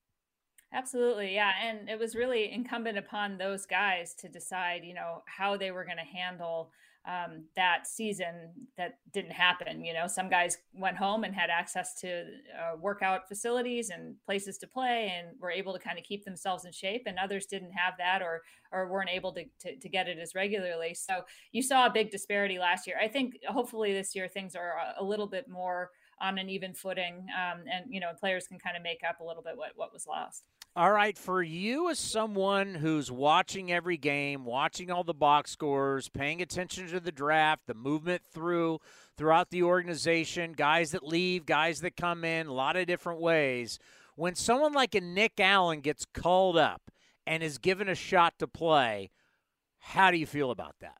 Absolutely, 0.73 1.35
yeah, 1.35 1.51
and 1.63 1.87
it 1.87 1.99
was 1.99 2.15
really 2.15 2.51
incumbent 2.51 2.97
upon 2.97 3.37
those 3.37 3.67
guys 3.67 4.15
to 4.15 4.27
decide, 4.27 4.83
you 4.83 4.95
know, 4.95 5.21
how 5.27 5.57
they 5.57 5.69
were 5.69 5.85
going 5.85 5.97
to 5.97 6.17
handle 6.17 6.71
um, 7.05 7.43
that 7.55 7.85
season 7.85 8.51
that 8.77 8.99
didn't 9.11 9.31
happen. 9.31 9.83
You 9.83 9.93
know, 9.93 10.07
some 10.07 10.29
guys 10.29 10.57
went 10.73 10.97
home 10.97 11.23
and 11.23 11.35
had 11.35 11.49
access 11.49 11.99
to 12.01 12.21
uh, 12.21 12.77
workout 12.79 13.27
facilities 13.27 13.89
and 13.89 14.15
places 14.25 14.57
to 14.59 14.67
play, 14.67 15.13
and 15.17 15.37
were 15.39 15.51
able 15.51 15.73
to 15.73 15.79
kind 15.79 15.97
of 15.97 16.05
keep 16.05 16.23
themselves 16.23 16.65
in 16.65 16.71
shape, 16.71 17.03
and 17.05 17.17
others 17.19 17.45
didn't 17.45 17.71
have 17.71 17.95
that 17.97 18.21
or 18.21 18.41
or 18.71 18.87
weren't 18.89 19.09
able 19.09 19.33
to, 19.33 19.43
to 19.59 19.75
to 19.77 19.89
get 19.89 20.07
it 20.07 20.17
as 20.17 20.33
regularly. 20.33 20.93
So 20.93 21.21
you 21.51 21.61
saw 21.61 21.85
a 21.85 21.91
big 21.91 22.09
disparity 22.09 22.57
last 22.57 22.87
year. 22.87 22.97
I 23.01 23.07
think 23.07 23.35
hopefully 23.47 23.93
this 23.93 24.15
year 24.15 24.27
things 24.27 24.55
are 24.55 24.75
a- 24.97 25.03
little 25.03 25.27
bit 25.27 25.47
more 25.49 25.91
on 26.21 26.37
an 26.37 26.49
even 26.49 26.73
footing, 26.73 27.27
um, 27.37 27.63
and 27.71 27.85
you 27.89 27.99
know, 27.99 28.11
players 28.17 28.47
can 28.47 28.57
kind 28.59 28.77
of 28.77 28.83
make 28.83 29.01
up 29.07 29.19
a 29.19 29.23
little 29.23 29.43
bit 29.43 29.57
what 29.57 29.71
what 29.75 29.91
was 29.91 30.07
lost. 30.07 30.43
All 30.75 30.91
right, 30.91 31.15
for 31.15 31.43
you 31.43 31.91
as 31.91 31.99
someone 31.99 32.73
who's 32.73 33.11
watching 33.11 33.71
every 33.71 33.95
game, 33.95 34.43
watching 34.43 34.89
all 34.89 35.03
the 35.03 35.13
box 35.13 35.51
scores, 35.51 36.09
paying 36.09 36.41
attention 36.41 36.87
to 36.87 36.99
the 36.99 37.11
draft, 37.11 37.67
the 37.67 37.75
movement 37.75 38.23
through 38.33 38.79
throughout 39.15 39.51
the 39.51 39.61
organization, 39.61 40.53
guys 40.53 40.89
that 40.89 41.05
leave, 41.05 41.45
guys 41.45 41.81
that 41.81 41.95
come 41.95 42.23
in, 42.23 42.47
a 42.47 42.53
lot 42.53 42.75
of 42.75 42.87
different 42.87 43.21
ways. 43.21 43.77
When 44.15 44.33
someone 44.33 44.73
like 44.73 44.95
a 44.95 45.01
Nick 45.01 45.39
Allen 45.39 45.81
gets 45.81 46.07
called 46.11 46.57
up 46.57 46.81
and 47.27 47.43
is 47.43 47.59
given 47.59 47.87
a 47.87 47.93
shot 47.93 48.33
to 48.39 48.47
play, 48.47 49.11
how 49.77 50.09
do 50.09 50.17
you 50.17 50.25
feel 50.25 50.49
about 50.49 50.73
that? 50.81 50.97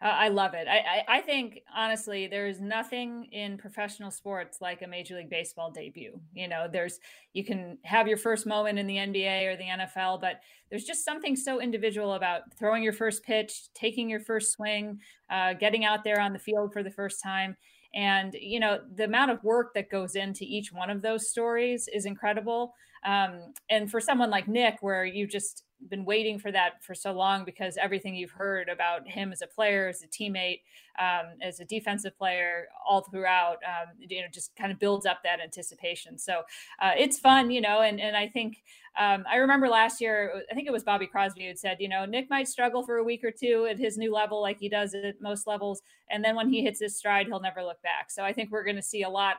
I 0.00 0.28
love 0.28 0.52
it. 0.52 0.68
I, 0.68 0.76
I, 0.76 1.16
I 1.16 1.20
think 1.22 1.62
honestly, 1.74 2.26
there's 2.26 2.60
nothing 2.60 3.28
in 3.32 3.56
professional 3.56 4.10
sports 4.10 4.58
like 4.60 4.82
a 4.82 4.86
Major 4.86 5.16
League 5.16 5.30
Baseball 5.30 5.70
debut. 5.70 6.20
You 6.34 6.48
know, 6.48 6.68
there's 6.70 7.00
you 7.32 7.44
can 7.44 7.78
have 7.82 8.06
your 8.06 8.18
first 8.18 8.46
moment 8.46 8.78
in 8.78 8.86
the 8.86 8.96
NBA 8.96 9.46
or 9.46 9.56
the 9.56 9.64
NFL, 9.64 10.20
but 10.20 10.40
there's 10.68 10.84
just 10.84 11.02
something 11.02 11.34
so 11.34 11.62
individual 11.62 12.12
about 12.12 12.42
throwing 12.58 12.82
your 12.82 12.92
first 12.92 13.24
pitch, 13.24 13.72
taking 13.72 14.10
your 14.10 14.20
first 14.20 14.52
swing, 14.52 15.00
uh, 15.30 15.54
getting 15.54 15.86
out 15.86 16.04
there 16.04 16.20
on 16.20 16.34
the 16.34 16.38
field 16.38 16.74
for 16.74 16.82
the 16.82 16.90
first 16.90 17.22
time. 17.22 17.56
And 17.94 18.36
you 18.38 18.60
know, 18.60 18.80
the 18.94 19.04
amount 19.04 19.30
of 19.30 19.42
work 19.42 19.72
that 19.74 19.90
goes 19.90 20.14
into 20.14 20.44
each 20.44 20.72
one 20.74 20.90
of 20.90 21.00
those 21.00 21.30
stories 21.30 21.88
is 21.90 22.04
incredible. 22.04 22.74
Um, 23.06 23.54
and 23.70 23.90
for 23.90 24.00
someone 24.00 24.30
like 24.30 24.48
Nick, 24.48 24.78
where 24.80 25.04
you've 25.04 25.30
just 25.30 25.62
been 25.88 26.04
waiting 26.04 26.38
for 26.38 26.50
that 26.50 26.82
for 26.82 26.94
so 26.94 27.12
long 27.12 27.44
because 27.44 27.76
everything 27.76 28.14
you've 28.14 28.30
heard 28.30 28.68
about 28.68 29.06
him 29.06 29.30
as 29.30 29.42
a 29.42 29.46
player, 29.46 29.88
as 29.88 30.02
a 30.02 30.08
teammate, 30.08 30.60
um, 30.98 31.26
as 31.42 31.60
a 31.60 31.64
defensive 31.64 32.16
player, 32.18 32.66
all 32.88 33.02
throughout, 33.02 33.58
um, 33.64 33.88
you 33.98 34.20
know, 34.20 34.26
just 34.32 34.56
kind 34.56 34.72
of 34.72 34.78
builds 34.78 35.06
up 35.06 35.18
that 35.22 35.38
anticipation. 35.40 36.18
So 36.18 36.42
uh, 36.80 36.92
it's 36.98 37.18
fun, 37.18 37.50
you 37.50 37.60
know, 37.60 37.82
and 37.82 38.00
and 38.00 38.16
I 38.16 38.26
think 38.26 38.62
um, 38.98 39.24
I 39.30 39.36
remember 39.36 39.68
last 39.68 40.00
year, 40.00 40.42
I 40.50 40.54
think 40.54 40.66
it 40.66 40.72
was 40.72 40.82
Bobby 40.82 41.06
Crosby 41.06 41.46
who 41.46 41.54
said, 41.54 41.76
you 41.80 41.88
know, 41.88 42.06
Nick 42.06 42.30
might 42.30 42.48
struggle 42.48 42.82
for 42.82 42.96
a 42.96 43.04
week 43.04 43.22
or 43.22 43.30
two 43.30 43.66
at 43.70 43.78
his 43.78 43.98
new 43.98 44.12
level, 44.12 44.40
like 44.40 44.58
he 44.58 44.68
does 44.68 44.94
at 44.94 45.20
most 45.20 45.46
levels, 45.46 45.82
and 46.10 46.24
then 46.24 46.34
when 46.34 46.48
he 46.48 46.62
hits 46.62 46.80
his 46.80 46.96
stride, 46.96 47.26
he'll 47.26 47.40
never 47.40 47.62
look 47.62 47.80
back. 47.82 48.10
So 48.10 48.24
I 48.24 48.32
think 48.32 48.50
we're 48.50 48.64
going 48.64 48.76
to 48.76 48.82
see 48.82 49.02
a 49.02 49.10
lot 49.10 49.36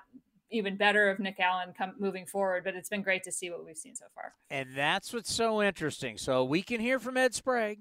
even 0.52 0.78
better 0.78 1.10
of 1.10 1.20
Nick 1.20 1.40
Allen 1.40 1.74
come 1.78 1.94
moving 2.00 2.26
forward. 2.26 2.64
But 2.64 2.76
it's 2.76 2.90
been 2.90 3.02
great 3.02 3.24
to 3.24 3.32
see 3.32 3.50
what 3.50 3.66
we've 3.66 3.78
seen 3.78 3.96
so 3.96 4.06
far. 4.14 4.34
And 4.50 4.70
that's 4.76 5.14
what's 5.14 5.34
so 5.34 5.62
interesting. 5.62 6.18
So 6.18 6.44
we 6.44 6.62
can 6.62 6.80
hear 6.80 7.00
from 7.00 7.18
Ed 7.18 7.34
Sprague, 7.34 7.80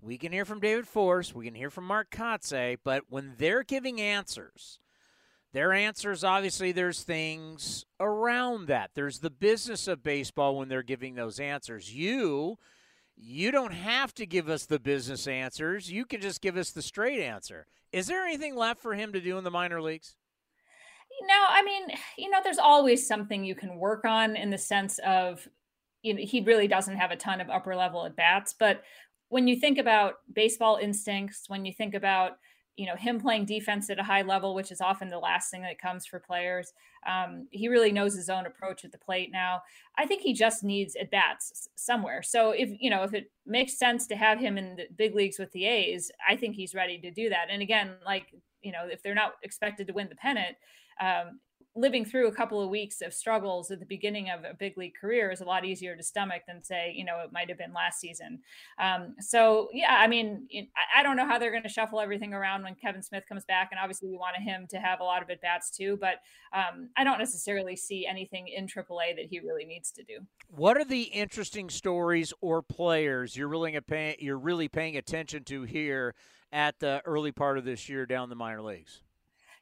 we 0.00 0.16
can 0.18 0.32
hear 0.32 0.44
from 0.44 0.60
David 0.60 0.88
Forst, 0.88 1.34
we 1.34 1.44
can 1.44 1.54
hear 1.54 1.70
from 1.70 1.84
Mark 1.84 2.10
Kotsay, 2.10 2.78
but 2.82 3.04
when 3.08 3.34
they're 3.36 3.62
giving 3.62 4.00
answers, 4.00 4.80
their 5.52 5.72
answers 5.72 6.24
obviously 6.24 6.72
there's 6.72 7.02
things 7.02 7.84
around 7.98 8.68
that. 8.68 8.90
There's 8.94 9.18
the 9.18 9.30
business 9.30 9.88
of 9.88 10.02
baseball 10.02 10.56
when 10.56 10.68
they're 10.68 10.82
giving 10.82 11.14
those 11.14 11.40
answers. 11.40 11.94
You 11.94 12.58
you 13.22 13.50
don't 13.50 13.74
have 13.74 14.14
to 14.14 14.24
give 14.24 14.48
us 14.48 14.64
the 14.64 14.78
business 14.78 15.26
answers. 15.26 15.90
You 15.90 16.06
can 16.06 16.22
just 16.22 16.40
give 16.40 16.56
us 16.56 16.70
the 16.70 16.80
straight 16.80 17.20
answer. 17.20 17.66
Is 17.92 18.06
there 18.06 18.24
anything 18.24 18.56
left 18.56 18.80
for 18.80 18.94
him 18.94 19.12
to 19.12 19.20
do 19.20 19.36
in 19.36 19.44
the 19.44 19.50
minor 19.50 19.82
leagues? 19.82 20.16
No, 21.22 21.44
I 21.48 21.62
mean, 21.62 21.88
you 22.16 22.30
know, 22.30 22.38
there's 22.42 22.58
always 22.58 23.06
something 23.06 23.44
you 23.44 23.54
can 23.54 23.76
work 23.76 24.04
on 24.04 24.36
in 24.36 24.50
the 24.50 24.58
sense 24.58 24.98
of, 25.06 25.46
you 26.02 26.14
know, 26.14 26.20
he 26.22 26.40
really 26.40 26.66
doesn't 26.66 26.96
have 26.96 27.10
a 27.10 27.16
ton 27.16 27.40
of 27.40 27.50
upper 27.50 27.76
level 27.76 28.06
at 28.06 28.16
bats. 28.16 28.54
But 28.58 28.82
when 29.28 29.46
you 29.46 29.56
think 29.56 29.78
about 29.78 30.14
baseball 30.32 30.78
instincts, 30.80 31.44
when 31.48 31.64
you 31.64 31.72
think 31.72 31.94
about, 31.94 32.38
you 32.76 32.86
know, 32.86 32.96
him 32.96 33.20
playing 33.20 33.44
defense 33.44 33.90
at 33.90 33.98
a 33.98 34.02
high 34.02 34.22
level, 34.22 34.54
which 34.54 34.72
is 34.72 34.80
often 34.80 35.10
the 35.10 35.18
last 35.18 35.50
thing 35.50 35.60
that 35.62 35.78
comes 35.78 36.06
for 36.06 36.18
players, 36.18 36.72
um, 37.06 37.46
he 37.50 37.68
really 37.68 37.92
knows 37.92 38.14
his 38.14 38.30
own 38.30 38.46
approach 38.46 38.84
at 38.84 38.92
the 38.92 38.98
plate 38.98 39.30
now. 39.30 39.60
I 39.98 40.06
think 40.06 40.22
he 40.22 40.32
just 40.32 40.64
needs 40.64 40.96
at 40.96 41.10
bats 41.10 41.68
somewhere. 41.74 42.22
So 42.22 42.52
if, 42.52 42.70
you 42.80 42.88
know, 42.88 43.02
if 43.02 43.12
it 43.12 43.30
makes 43.44 43.78
sense 43.78 44.06
to 44.06 44.16
have 44.16 44.38
him 44.38 44.56
in 44.56 44.76
the 44.76 44.86
big 44.96 45.14
leagues 45.14 45.38
with 45.38 45.52
the 45.52 45.66
A's, 45.66 46.10
I 46.26 46.36
think 46.36 46.56
he's 46.56 46.74
ready 46.74 46.98
to 47.00 47.10
do 47.10 47.28
that. 47.28 47.48
And 47.50 47.60
again, 47.60 47.96
like, 48.06 48.34
you 48.62 48.72
know, 48.72 48.86
if 48.90 49.02
they're 49.02 49.14
not 49.14 49.34
expected 49.42 49.86
to 49.88 49.92
win 49.92 50.08
the 50.08 50.14
pennant, 50.14 50.56
um, 51.00 51.40
living 51.76 52.04
through 52.04 52.26
a 52.26 52.32
couple 52.32 52.60
of 52.60 52.68
weeks 52.68 53.00
of 53.00 53.14
struggles 53.14 53.70
at 53.70 53.78
the 53.78 53.86
beginning 53.86 54.28
of 54.28 54.44
a 54.44 54.54
big 54.54 54.76
league 54.76 54.94
career 55.00 55.30
is 55.30 55.40
a 55.40 55.44
lot 55.44 55.64
easier 55.64 55.96
to 55.96 56.02
stomach 56.02 56.42
than 56.48 56.62
say 56.62 56.92
you 56.96 57.04
know 57.04 57.20
it 57.24 57.32
might 57.32 57.48
have 57.48 57.58
been 57.58 57.72
last 57.72 58.00
season. 58.00 58.40
Um, 58.78 59.14
so 59.20 59.68
yeah 59.72 59.96
i 59.98 60.06
mean 60.06 60.48
i 60.96 61.02
don't 61.02 61.16
know 61.16 61.26
how 61.26 61.38
they're 61.38 61.50
going 61.50 61.62
to 61.62 61.68
shuffle 61.68 62.00
everything 62.00 62.34
around 62.34 62.62
when 62.62 62.74
kevin 62.74 63.02
smith 63.02 63.24
comes 63.28 63.44
back 63.44 63.68
and 63.70 63.78
obviously 63.80 64.08
we 64.08 64.16
wanted 64.16 64.42
him 64.42 64.66
to 64.70 64.78
have 64.78 65.00
a 65.00 65.04
lot 65.04 65.22
of 65.22 65.30
at 65.30 65.40
bats 65.40 65.70
too 65.70 65.96
but 66.00 66.16
um, 66.52 66.88
i 66.96 67.04
don't 67.04 67.18
necessarily 67.18 67.76
see 67.76 68.06
anything 68.06 68.48
in 68.48 68.66
aaa 68.66 69.16
that 69.16 69.26
he 69.30 69.40
really 69.40 69.64
needs 69.64 69.90
to 69.92 70.02
do. 70.02 70.18
What 70.48 70.76
are 70.76 70.84
the 70.84 71.02
interesting 71.04 71.70
stories 71.70 72.32
or 72.40 72.62
players 72.62 73.36
you're 73.36 73.48
really 73.48 73.78
paying 73.80 74.16
you're 74.18 74.38
really 74.38 74.68
paying 74.68 74.96
attention 74.96 75.44
to 75.44 75.62
here 75.62 76.14
at 76.52 76.80
the 76.80 77.00
early 77.04 77.32
part 77.32 77.58
of 77.58 77.64
this 77.64 77.88
year 77.88 78.06
down 78.06 78.28
the 78.28 78.34
minor 78.34 78.62
leagues 78.62 79.02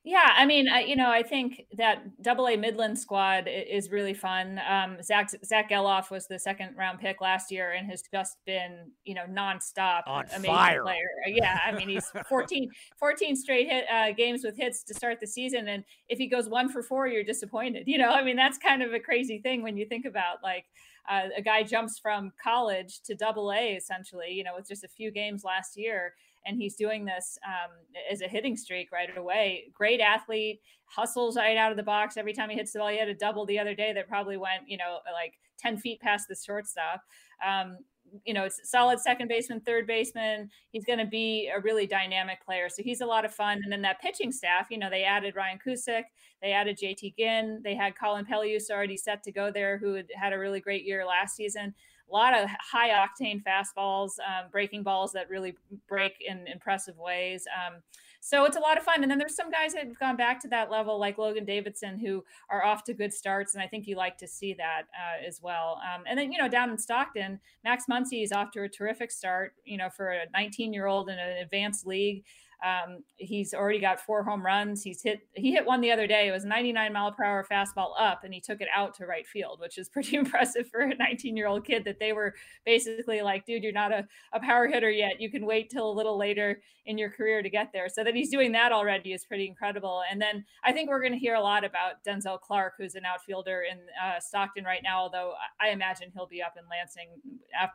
yeah, 0.05 0.33
I 0.37 0.47
mean, 0.47 0.69
I, 0.69 0.81
you 0.81 0.97
know, 0.97 1.11
I 1.11 1.23
think 1.23 1.67
that 1.77 2.23
Double 2.23 2.47
A 2.47 2.57
Midland 2.57 2.99
squad 2.99 3.49
is 3.49 3.91
really 3.91 4.15
fun. 4.15 4.61
Um, 4.67 5.03
Zach 5.03 5.29
Zack 5.45 5.71
Gelof 5.71 6.11
was 6.11 6.27
the 6.27 6.39
second 6.39 6.77
round 6.77 7.01
pick 7.01 7.21
last 7.21 7.51
year 7.51 7.73
and 7.73 7.91
has 7.91 8.03
just 8.13 8.37
been, 8.47 8.93
you 9.05 9.15
know, 9.15 9.25
nonstop 9.29 10.05
on 10.07 10.25
amazing 10.27 10.45
fire. 10.45 10.83
player. 10.83 11.09
Yeah, 11.27 11.59
I 11.67 11.73
mean, 11.73 11.89
he's 11.89 12.11
14, 12.29 12.71
14 12.99 13.37
straight 13.37 13.69
hit 13.69 13.85
uh, 13.93 14.13
games 14.13 14.43
with 14.45 14.57
hits 14.57 14.83
to 14.85 14.95
start 14.95 15.21
the 15.21 15.27
season, 15.27 15.69
and 15.69 15.85
if 16.09 16.17
he 16.17 16.27
goes 16.27 16.49
one 16.49 16.71
for 16.71 16.83
four, 16.83 17.07
you're 17.07 17.25
disappointed. 17.25 17.85
You 17.87 17.99
know, 17.99 18.11
I 18.11 18.23
mean, 18.23 18.37
that's 18.37 18.57
kind 18.57 18.83
of 18.83 18.95
a 18.95 19.01
crazy 19.01 19.41
thing 19.41 19.63
when 19.63 19.77
you 19.77 19.85
think 19.87 20.07
about 20.07 20.43
like. 20.43 20.65
Uh, 21.11 21.31
a 21.39 21.41
guy 21.41 21.63
jumps 21.63 21.99
from 21.99 22.31
college 22.43 23.01
to 23.01 23.15
double 23.15 23.51
A 23.51 23.73
essentially, 23.73 24.31
you 24.31 24.45
know, 24.45 24.51
with 24.55 24.69
just 24.69 24.85
a 24.85 24.89
few 24.89 25.11
games 25.11 25.43
last 25.43 25.75
year 25.75 26.13
and 26.47 26.57
he's 26.57 26.75
doing 26.75 27.05
this 27.05 27.39
um, 27.47 27.71
as 28.11 28.21
a 28.21 28.29
hitting 28.29 28.57
streak 28.57 28.91
right 28.93 29.09
away. 29.17 29.65
Great 29.75 30.01
athlete, 30.01 30.61
hustles 30.85 31.37
right 31.37 31.57
out 31.57 31.71
of 31.71 31.77
the 31.77 31.83
box 31.83 32.17
every 32.17 32.33
time 32.33 32.51
he 32.51 32.57
hits 32.57 32.73
the 32.73 32.79
ball. 32.79 32.89
He 32.89 32.99
had 32.99 33.09
a 33.09 33.15
double 33.15 33.47
the 33.47 33.59
other 33.59 33.75
day 33.75 33.93
that 33.93 34.09
probably 34.09 34.37
went, 34.37 34.63
you 34.67 34.77
know, 34.77 34.99
like 35.13 35.35
10 35.59 35.79
feet 35.79 36.01
past 36.01 36.27
the 36.29 36.37
shortstop. 36.37 37.03
Um, 37.47 37.79
you 38.25 38.33
know, 38.33 38.45
it's 38.45 38.61
solid 38.71 39.01
second 39.01 39.29
baseman, 39.29 39.61
third 39.61 39.87
baseman. 39.87 40.51
He's 40.71 40.85
going 40.85 40.99
to 40.99 41.07
be 41.07 41.51
a 41.55 41.61
really 41.61 41.87
dynamic 41.87 42.43
player. 42.45 42.69
So 42.69 42.83
he's 42.83 43.03
a 43.03 43.07
lot 43.07 43.25
of 43.25 43.35
fun. 43.35 43.61
And 43.63 43.71
then 43.71 43.83
that 43.83 44.01
pitching 44.01 44.33
staff, 44.33 44.69
you 44.71 44.79
know, 44.79 44.89
they 44.89 45.05
added 45.05 45.37
Ryan 45.37 45.59
Cusick, 45.65 46.05
they 46.41 46.53
added 46.53 46.79
JT 46.83 47.17
Ginn, 47.19 47.61
they 47.63 47.75
had 47.75 47.99
Colin 47.99 48.25
Peluse 48.25 48.71
already 48.71 48.97
set 48.97 49.23
to 49.25 49.33
go 49.33 49.51
there, 49.51 49.77
who 49.77 49.95
had 49.95 50.07
had 50.15 50.33
a 50.33 50.39
really 50.39 50.61
great 50.61 50.85
year 50.85 51.05
last 51.05 51.37
season 51.37 51.75
a 52.11 52.15
lot 52.15 52.35
of 52.35 52.49
high 52.61 52.91
octane 52.91 53.43
fastballs, 53.43 54.13
um, 54.21 54.47
breaking 54.51 54.83
balls 54.83 55.13
that 55.13 55.29
really 55.29 55.55
break 55.89 56.15
in 56.27 56.47
impressive 56.47 56.97
ways. 56.99 57.47
Um, 57.55 57.83
so 58.21 58.45
it's 58.45 58.57
a 58.57 58.61
lot 58.61 58.77
of 58.77 58.85
fun. 58.85 59.03
And 59.03 59.11
then 59.11 59.19
there's 59.19 59.37
some 59.37 59.51
guys 59.51 59.75
that 59.75 59.87
have 59.87 59.99
gone 59.99 60.17
back 60.17 60.41
to 60.41 60.49
that 60.49 60.71
level, 60.71 60.99
like 60.99 61.19
Logan 61.19 61.45
Davidson, 61.45 61.99
who 61.99 62.25
are 62.51 62.65
off 62.65 62.85
to 62.85 62.95
good 62.95 63.15
starts. 63.15 63.55
And 63.55 63.63
I 63.63 63.67
think 63.67 63.87
you 63.87 63.97
like 63.97 64.19
to 64.19 64.27
see 64.27 64.55
that 64.55 64.83
uh, 64.93 65.27
as 65.27 65.41
well. 65.41 65.81
Um, 65.83 66.03
and 66.07 66.19
then, 66.19 66.33
you 66.33 66.39
know, 66.39 66.49
down 66.49 66.71
in 66.71 66.79
Stockton, 66.79 67.41
Max 67.65 67.85
Muncy 67.91 68.25
is 68.25 68.33
off 68.33 68.51
to 68.53 68.63
a 68.63 68.69
terrific 68.69 69.11
start, 69.11 69.55
you 69.65 69.77
know, 69.77 69.89
for 69.89 70.11
a 70.11 70.27
19 70.33 70.73
year 70.73 70.87
old 70.87 71.09
in 71.09 71.19
an 71.19 71.39
advanced 71.39 71.87
league. 71.87 72.25
Um, 72.65 73.05
he's 73.17 73.55
already 73.55 73.79
got 73.79 74.01
four 74.01 74.25
home 74.25 74.45
runs. 74.45 74.83
He's 74.83 75.03
hit 75.03 75.21
he 75.35 75.53
hit 75.53 75.65
one 75.65 75.81
the 75.81 75.93
other 75.93 76.07
day. 76.07 76.29
It 76.29 76.33
was 76.33 76.45
99 76.45 76.93
mile 76.93 77.13
per 77.13 77.25
hour 77.25 77.47
fastball 77.51 77.93
up, 77.99 78.25
and 78.25 78.35
he 78.35 78.41
took 78.41 78.61
it 78.61 78.69
out 78.75 78.95
to 78.95 79.07
right 79.07 79.27
field, 79.27 79.61
which 79.61 79.79
is 79.79 79.89
pretty 79.99 80.17
impressive 80.17 80.69
for 80.69 80.81
a 80.81 80.95
19 80.95 81.37
year 81.37 81.47
old 81.47 81.65
kid. 81.65 81.85
That 81.85 82.01
they 82.01 82.13
were 82.13 82.35
basically 82.67 83.23
like, 83.23 83.47
dude, 83.47 83.63
you're 83.63 83.73
not 83.73 83.93
a, 83.93 84.07
a 84.33 84.41
power 84.41 84.67
hitter 84.67 84.91
yet. 84.91 85.21
You 85.21 85.31
can 85.31 85.47
wait 85.47 85.71
till 85.71 85.91
a 85.91 85.93
little 85.93 86.19
later 86.19 86.61
in 86.87 86.97
your 86.97 87.11
career 87.11 87.43
to 87.43 87.51
get 87.51 87.71
there. 87.73 87.89
So 87.89 88.03
that 88.03 88.15
he's 88.15 88.31
doing 88.31 88.51
that 88.53 88.73
already 88.73 89.13
is 89.13 89.25
pretty 89.25 89.47
incredible. 89.47 90.03
And 90.11 90.21
then 90.21 90.45
I 90.65 90.73
think 90.73 90.89
we're 90.89 91.03
going 91.03 91.13
to 91.13 91.19
hear 91.19 91.35
a 91.35 91.41
lot 91.41 91.63
about 91.63 92.03
Denzel 92.07 92.41
Clark, 92.41 92.75
who's 92.79 92.95
an 92.95 93.05
outfielder 93.05 93.65
in 93.71 93.79
uh, 94.03 94.19
Stockton 94.21 94.65
right 94.65 94.81
now. 94.83 95.01
Although 95.01 95.35
I 95.61 95.69
imagine 95.69 96.11
he'll 96.15 96.27
be 96.27 96.43
up 96.43 96.55
in 96.57 96.65
Lansing 96.69 97.09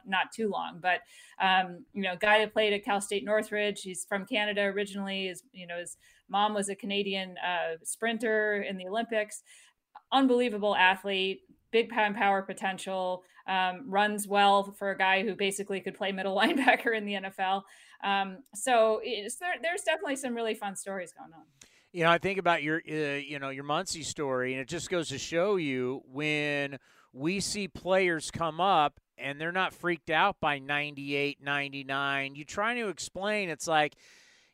not 0.06 0.32
too 0.34 0.50
long. 0.50 0.80
But 0.82 1.02
um, 1.40 1.86
you 1.94 2.02
know, 2.02 2.16
guy 2.20 2.40
that 2.40 2.54
played 2.54 2.74
at 2.74 2.84
Cal 2.84 3.02
State 3.02 3.24
Northridge. 3.24 3.82
He's 3.82 4.06
from 4.06 4.26
Canada 4.26 4.73
originally. 4.74 5.28
His 5.28 5.44
you 5.52 5.68
know 5.68 5.78
his 5.78 5.98
mom 6.30 6.54
was 6.54 6.70
a 6.70 6.76
Canadian 6.76 7.36
uh, 7.38 7.78
sprinter 7.84 8.62
in 8.68 8.78
the 8.78 8.88
Olympics. 8.88 9.44
Unbelievable 10.12 10.76
athlete, 10.76 11.42
big 11.72 11.90
pound 11.90 12.16
power 12.16 12.42
potential. 12.42 13.24
Um, 13.46 13.84
runs 13.88 14.26
well 14.26 14.72
for 14.80 14.92
a 14.92 14.98
guy 14.98 15.24
who 15.24 15.36
basically 15.36 15.82
could 15.82 15.96
play 15.96 16.14
middle 16.14 16.36
linebacker 16.42 16.96
in 16.96 17.06
the 17.06 17.14
NFL. 17.14 17.64
Um, 18.04 18.38
so 18.54 19.02
there, 19.04 19.56
there's 19.62 19.82
definitely 19.84 20.16
some 20.18 20.36
really 20.36 20.56
fun 20.56 20.76
stories 20.76 21.14
going 21.18 21.34
on. 21.34 21.44
You 21.92 22.04
know, 22.04 22.10
I 22.10 22.18
think 22.18 22.40
about 22.40 22.64
your, 22.64 22.82
uh, 22.90 23.18
you 23.18 23.40
know, 23.40 23.50
your 23.50 23.64
Muncy 23.64 24.04
story, 24.04 24.54
and 24.54 24.62
it 24.62 24.68
just 24.68 24.90
goes 24.90 25.10
to 25.10 25.20
show 25.20 25.58
you 25.58 26.02
when 26.08 26.80
we 27.14 27.40
see 27.40 27.68
players 27.68 28.32
come 28.32 28.60
up 28.60 29.00
and 29.18 29.40
they're 29.40 29.52
not 29.52 29.74
freaked 29.74 30.10
out 30.10 30.38
by 30.42 30.58
98, 30.58 31.38
99. 31.42 32.36
You 32.36 32.46
try 32.46 32.74
to 32.74 32.90
explain, 32.90 33.50
it's 33.50 33.68
like, 33.68 33.96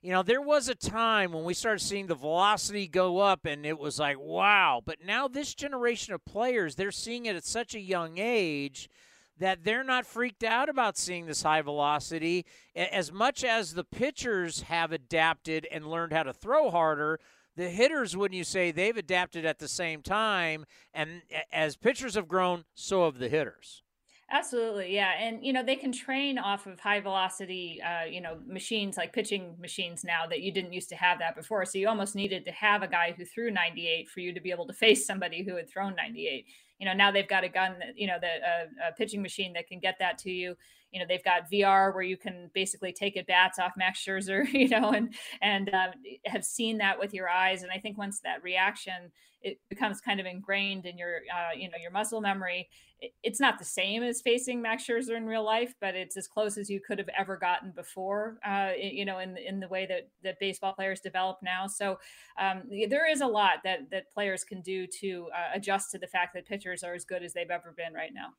you 0.02 0.12
know, 0.12 0.24
there 0.24 0.42
was 0.42 0.70
a 0.70 0.76
time 0.76 1.34
when 1.34 1.44
we 1.44 1.54
started 1.54 1.82
seeing 1.82 2.08
the 2.08 2.16
velocity 2.16 2.88
go 2.88 3.18
up 3.18 3.46
and 3.46 3.66
it 3.66 3.78
was 3.78 4.00
like, 4.00 4.18
wow. 4.18 4.82
But 4.86 5.00
now, 5.06 5.28
this 5.28 5.54
generation 5.54 6.14
of 6.14 6.24
players, 6.24 6.76
they're 6.76 6.92
seeing 6.92 7.26
it 7.26 7.36
at 7.36 7.44
such 7.44 7.76
a 7.76 7.80
young 7.80 8.18
age 8.18 8.90
that 9.38 9.64
they're 9.64 9.84
not 9.84 10.06
freaked 10.06 10.44
out 10.44 10.70
about 10.70 10.98
seeing 10.98 11.26
this 11.26 11.44
high 11.44 11.62
velocity. 11.62 12.46
As 12.76 13.12
much 13.12 13.44
as 13.44 13.74
the 13.74 13.84
pitchers 13.84 14.64
have 14.64 14.92
adapted 14.92 15.68
and 15.72 15.88
learned 15.88 16.14
how 16.14 16.24
to 16.24 16.34
throw 16.34 16.70
harder, 16.70 17.20
the 17.56 17.70
hitters, 17.70 18.16
wouldn't 18.16 18.38
you 18.38 18.44
say, 18.44 18.72
they've 18.72 18.96
adapted 18.96 19.46
at 19.46 19.60
the 19.60 19.68
same 19.68 20.02
time. 20.02 20.66
And 20.94 21.24
as 21.52 21.76
pitchers 21.76 22.16
have 22.16 22.28
grown, 22.28 22.64
so 22.74 23.06
have 23.06 23.18
the 23.18 23.30
hitters. 23.30 23.84
Absolutely, 24.32 24.94
yeah, 24.94 25.14
and 25.20 25.44
you 25.44 25.52
know 25.52 25.64
they 25.64 25.76
can 25.76 25.92
train 25.92 26.38
off 26.38 26.68
of 26.68 26.80
high 26.80 27.00
velocity, 27.00 27.82
uh, 27.82 28.06
you 28.06 28.22
know, 28.22 28.38
machines 28.46 28.96
like 28.96 29.12
pitching 29.12 29.56
machines 29.60 30.04
now 30.04 30.28
that 30.28 30.42
you 30.42 30.52
didn't 30.52 30.72
used 30.72 30.90
to 30.90 30.96
have 30.96 31.18
that 31.18 31.36
before. 31.36 31.66
So 31.66 31.80
you 31.80 31.88
almost 31.90 32.14
needed 32.16 32.46
to 32.46 32.52
have 32.52 32.84
a 32.84 32.88
guy 32.88 33.12
who 33.18 33.26
threw 33.26 33.50
98 33.50 34.08
for 34.08 34.20
you 34.20 34.32
to 34.34 34.40
be 34.40 34.52
able 34.52 34.68
to 34.68 34.74
face 34.86 35.08
somebody 35.08 35.44
who 35.44 35.56
had 35.56 35.68
thrown 35.68 35.96
98. 35.96 36.46
You 36.78 36.86
know, 36.86 36.94
now 36.94 37.12
they've 37.12 37.28
got 37.28 37.44
a 37.44 37.50
gun, 37.50 37.76
that, 37.80 37.98
you 37.98 38.06
know, 38.08 38.18
the 38.22 38.28
uh, 38.28 38.90
a 38.90 38.94
pitching 38.94 39.22
machine 39.24 39.54
that 39.54 39.68
can 39.68 39.80
get 39.80 39.96
that 40.00 40.20
to 40.20 40.32
you 40.32 40.56
you 40.92 41.00
know 41.00 41.06
they've 41.08 41.24
got 41.24 41.52
VR 41.52 41.94
where 41.94 42.04
you 42.04 42.18
can 42.18 42.50
basically 42.54 42.92
take 42.92 43.18
at 43.18 43.28
bats 43.28 43.60
off 43.60 43.74
Max 43.78 44.04
Scherzer, 44.04 44.46
you 44.54 44.70
know, 44.70 44.92
and 44.92 45.14
and 45.42 45.74
um, 45.74 45.92
have 46.26 46.46
seen 46.46 46.78
that 46.80 47.00
with 47.00 47.14
your 47.14 47.30
eyes. 47.30 47.64
And 47.64 47.72
I 47.72 47.78
think 47.80 47.98
once 47.98 48.20
that 48.22 48.44
reaction 48.44 49.12
it 49.42 49.60
becomes 49.70 50.02
kind 50.02 50.20
of 50.20 50.26
ingrained 50.26 50.86
in 50.86 50.98
your 50.98 51.22
uh, 51.34 51.56
you 51.56 51.70
know 51.70 51.78
your 51.82 51.92
muscle 51.92 52.20
memory, 52.20 52.68
it, 53.00 53.12
it's 53.24 53.40
not 53.40 53.58
the 53.58 53.66
same 53.66 54.04
as 54.04 54.22
facing 54.22 54.62
Max 54.62 54.86
Scherzer 54.86 55.16
in 55.16 55.26
real 55.26 55.44
life, 55.44 55.74
but 55.80 55.96
it's 55.96 56.18
as 56.18 56.28
close 56.28 56.58
as 56.58 56.70
you 56.70 56.82
could 56.82 56.98
have 56.98 57.10
ever 57.18 57.38
gotten 57.38 57.72
before. 57.72 58.38
Uh, 58.46 58.72
you 58.78 59.06
know, 59.06 59.20
in 59.20 59.38
in 59.38 59.60
the 59.60 59.68
way 59.68 59.86
that 59.86 60.10
that 60.24 60.40
baseball 60.40 60.74
players 60.74 61.00
develop 61.00 61.38
now. 61.42 61.68
So 61.68 62.00
um, 62.40 62.64
there 62.90 63.10
is 63.10 63.22
a 63.22 63.28
lot 63.28 63.64
that 63.64 63.90
that 63.92 64.12
players 64.12 64.44
can 64.44 64.62
do 64.62 64.86
to 65.00 65.30
uh, 65.36 65.56
adjust 65.56 65.92
to 65.92 65.98
the 65.98 66.08
fact 66.08 66.34
that 66.34 66.46
pitchers 66.46 66.84
are 66.84 66.94
as 66.94 67.06
good 67.06 67.24
as 67.24 67.34
they've 67.34 67.50
ever 67.50 67.74
been 67.76 67.94
right 67.94 68.14
now. 68.14 68.34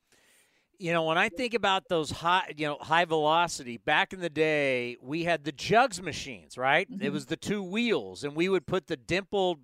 You 0.81 0.93
know, 0.93 1.03
when 1.03 1.19
I 1.19 1.29
think 1.29 1.53
about 1.53 1.89
those 1.89 2.09
high, 2.09 2.51
you 2.57 2.65
know, 2.65 2.77
high 2.81 3.05
velocity, 3.05 3.77
back 3.77 4.13
in 4.13 4.19
the 4.19 4.31
day, 4.31 4.97
we 4.99 5.25
had 5.25 5.43
the 5.43 5.51
jugs 5.51 6.01
machines, 6.01 6.57
right? 6.57 6.89
Mm-hmm. 6.89 7.03
It 7.03 7.11
was 7.11 7.27
the 7.27 7.37
two 7.37 7.61
wheels, 7.61 8.23
and 8.23 8.35
we 8.35 8.49
would 8.49 8.65
put 8.65 8.87
the 8.87 8.97
dimpled 8.97 9.59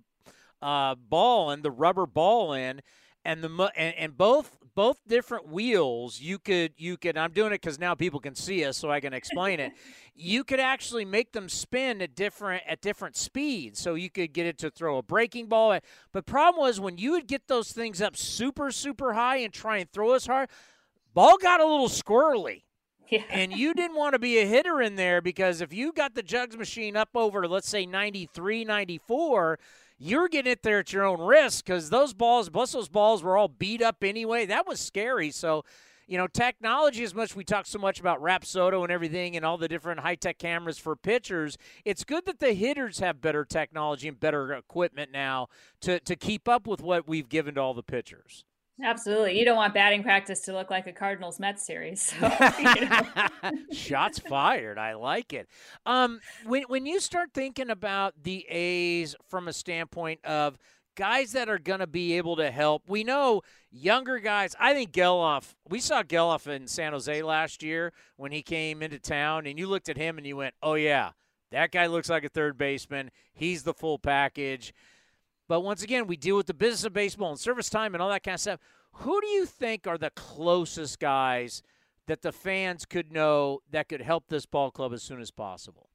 uh, 0.62 0.94
ball 0.94 1.50
and 1.50 1.64
the 1.64 1.72
rubber 1.72 2.06
ball 2.06 2.52
in, 2.52 2.82
and 3.24 3.42
the 3.42 3.48
and, 3.76 3.96
and 3.96 4.16
both 4.16 4.56
both 4.76 5.00
different 5.08 5.48
wheels 5.48 6.20
you 6.20 6.38
could 6.38 6.72
you 6.76 6.96
could 6.96 7.18
i'm 7.18 7.32
doing 7.32 7.48
it 7.48 7.60
because 7.60 7.80
now 7.80 7.96
people 7.96 8.20
can 8.20 8.36
see 8.36 8.64
us 8.64 8.76
so 8.76 8.92
i 8.92 9.00
can 9.00 9.12
explain 9.12 9.58
it 9.58 9.72
you 10.14 10.44
could 10.44 10.60
actually 10.60 11.04
make 11.04 11.32
them 11.32 11.48
spin 11.48 12.00
at 12.00 12.14
different 12.14 12.62
at 12.64 12.80
different 12.80 13.16
speeds 13.16 13.80
so 13.80 13.96
you 13.96 14.08
could 14.08 14.32
get 14.32 14.46
it 14.46 14.56
to 14.56 14.70
throw 14.70 14.96
a 14.96 15.02
breaking 15.02 15.48
ball 15.48 15.76
but 16.12 16.26
problem 16.26 16.62
was 16.62 16.78
when 16.78 16.96
you 16.96 17.10
would 17.10 17.26
get 17.26 17.48
those 17.48 17.72
things 17.72 18.00
up 18.00 18.16
super 18.16 18.70
super 18.70 19.14
high 19.14 19.38
and 19.38 19.52
try 19.52 19.78
and 19.78 19.90
throw 19.90 20.14
as 20.14 20.26
hard 20.26 20.48
ball 21.18 21.36
got 21.36 21.60
a 21.60 21.66
little 21.66 21.88
squirrely. 21.88 22.62
Yeah. 23.10 23.22
and 23.30 23.54
you 23.54 23.72
didn't 23.72 23.96
want 23.96 24.12
to 24.12 24.18
be 24.18 24.36
a 24.36 24.44
hitter 24.44 24.82
in 24.82 24.96
there 24.96 25.22
because 25.22 25.62
if 25.62 25.72
you 25.72 25.94
got 25.94 26.14
the 26.14 26.22
jugs 26.22 26.58
machine 26.58 26.94
up 26.94 27.08
over, 27.14 27.48
let's 27.48 27.66
say 27.66 27.86
93, 27.86 28.66
94, 28.66 29.58
you're 29.98 30.28
getting 30.28 30.52
it 30.52 30.62
there 30.62 30.80
at 30.80 30.92
your 30.92 31.06
own 31.06 31.18
risk 31.18 31.64
because 31.64 31.88
those 31.88 32.12
balls, 32.12 32.50
those 32.50 32.90
balls 32.90 33.22
were 33.22 33.34
all 33.38 33.48
beat 33.48 33.80
up 33.80 34.04
anyway. 34.04 34.44
That 34.44 34.66
was 34.66 34.78
scary. 34.78 35.30
So, 35.30 35.64
you 36.06 36.18
know, 36.18 36.26
technology, 36.26 37.02
as 37.02 37.14
much 37.14 37.34
we 37.34 37.44
talk 37.44 37.64
so 37.64 37.78
much 37.78 37.98
about 37.98 38.20
Rapsodo 38.20 38.82
and 38.82 38.92
everything 38.92 39.36
and 39.36 39.42
all 39.42 39.56
the 39.56 39.68
different 39.68 40.00
high 40.00 40.16
tech 40.16 40.36
cameras 40.36 40.76
for 40.76 40.94
pitchers, 40.94 41.56
it's 41.86 42.04
good 42.04 42.26
that 42.26 42.40
the 42.40 42.52
hitters 42.52 42.98
have 42.98 43.22
better 43.22 43.46
technology 43.46 44.06
and 44.06 44.20
better 44.20 44.52
equipment 44.52 45.10
now 45.10 45.48
to, 45.80 45.98
to 46.00 46.14
keep 46.14 46.46
up 46.46 46.66
with 46.66 46.82
what 46.82 47.08
we've 47.08 47.30
given 47.30 47.54
to 47.54 47.60
all 47.62 47.72
the 47.72 47.82
pitchers. 47.82 48.44
Absolutely. 48.82 49.38
You 49.38 49.44
don't 49.44 49.56
want 49.56 49.74
batting 49.74 50.02
practice 50.02 50.40
to 50.42 50.52
look 50.52 50.70
like 50.70 50.86
a 50.86 50.92
Cardinals 50.92 51.40
Mets 51.40 51.66
series. 51.66 52.00
So, 52.02 52.30
you 52.58 52.88
know. 52.88 53.02
Shots 53.72 54.18
fired. 54.20 54.78
I 54.78 54.94
like 54.94 55.32
it. 55.32 55.48
Um, 55.84 56.20
when 56.46 56.62
when 56.64 56.86
you 56.86 57.00
start 57.00 57.30
thinking 57.34 57.70
about 57.70 58.14
the 58.22 58.46
A's 58.48 59.16
from 59.28 59.48
a 59.48 59.52
standpoint 59.52 60.24
of 60.24 60.58
guys 60.96 61.32
that 61.32 61.48
are 61.48 61.58
going 61.58 61.80
to 61.80 61.86
be 61.88 62.14
able 62.14 62.36
to 62.36 62.50
help, 62.50 62.88
we 62.88 63.02
know 63.02 63.42
younger 63.70 64.18
guys. 64.18 64.54
I 64.60 64.74
think 64.74 64.92
Gelof, 64.92 65.54
We 65.68 65.80
saw 65.80 66.02
Gelof 66.02 66.46
in 66.46 66.68
San 66.68 66.92
Jose 66.92 67.22
last 67.22 67.62
year 67.62 67.92
when 68.16 68.30
he 68.32 68.42
came 68.42 68.82
into 68.82 68.98
town, 69.00 69.46
and 69.46 69.58
you 69.58 69.66
looked 69.66 69.88
at 69.88 69.96
him 69.96 70.18
and 70.18 70.26
you 70.26 70.36
went, 70.36 70.54
"Oh 70.62 70.74
yeah, 70.74 71.10
that 71.50 71.72
guy 71.72 71.86
looks 71.86 72.08
like 72.08 72.22
a 72.24 72.28
third 72.28 72.56
baseman. 72.56 73.10
He's 73.32 73.64
the 73.64 73.74
full 73.74 73.98
package." 73.98 74.72
But 75.48 75.60
once 75.60 75.82
again, 75.82 76.06
we 76.06 76.16
deal 76.16 76.36
with 76.36 76.46
the 76.46 76.54
business 76.54 76.84
of 76.84 76.92
baseball 76.92 77.30
and 77.30 77.40
service 77.40 77.70
time 77.70 77.94
and 77.94 78.02
all 78.02 78.10
that 78.10 78.22
kind 78.22 78.34
of 78.34 78.40
stuff. 78.40 78.60
Who 78.92 79.20
do 79.20 79.26
you 79.26 79.46
think 79.46 79.86
are 79.86 79.98
the 79.98 80.10
closest 80.10 81.00
guys 81.00 81.62
that 82.06 82.22
the 82.22 82.32
fans 82.32 82.84
could 82.84 83.12
know 83.12 83.60
that 83.70 83.88
could 83.88 84.02
help 84.02 84.28
this 84.28 84.46
ball 84.46 84.70
club 84.70 84.92
as 84.92 85.02
soon 85.02 85.20
as 85.20 85.30
possible? 85.30 85.88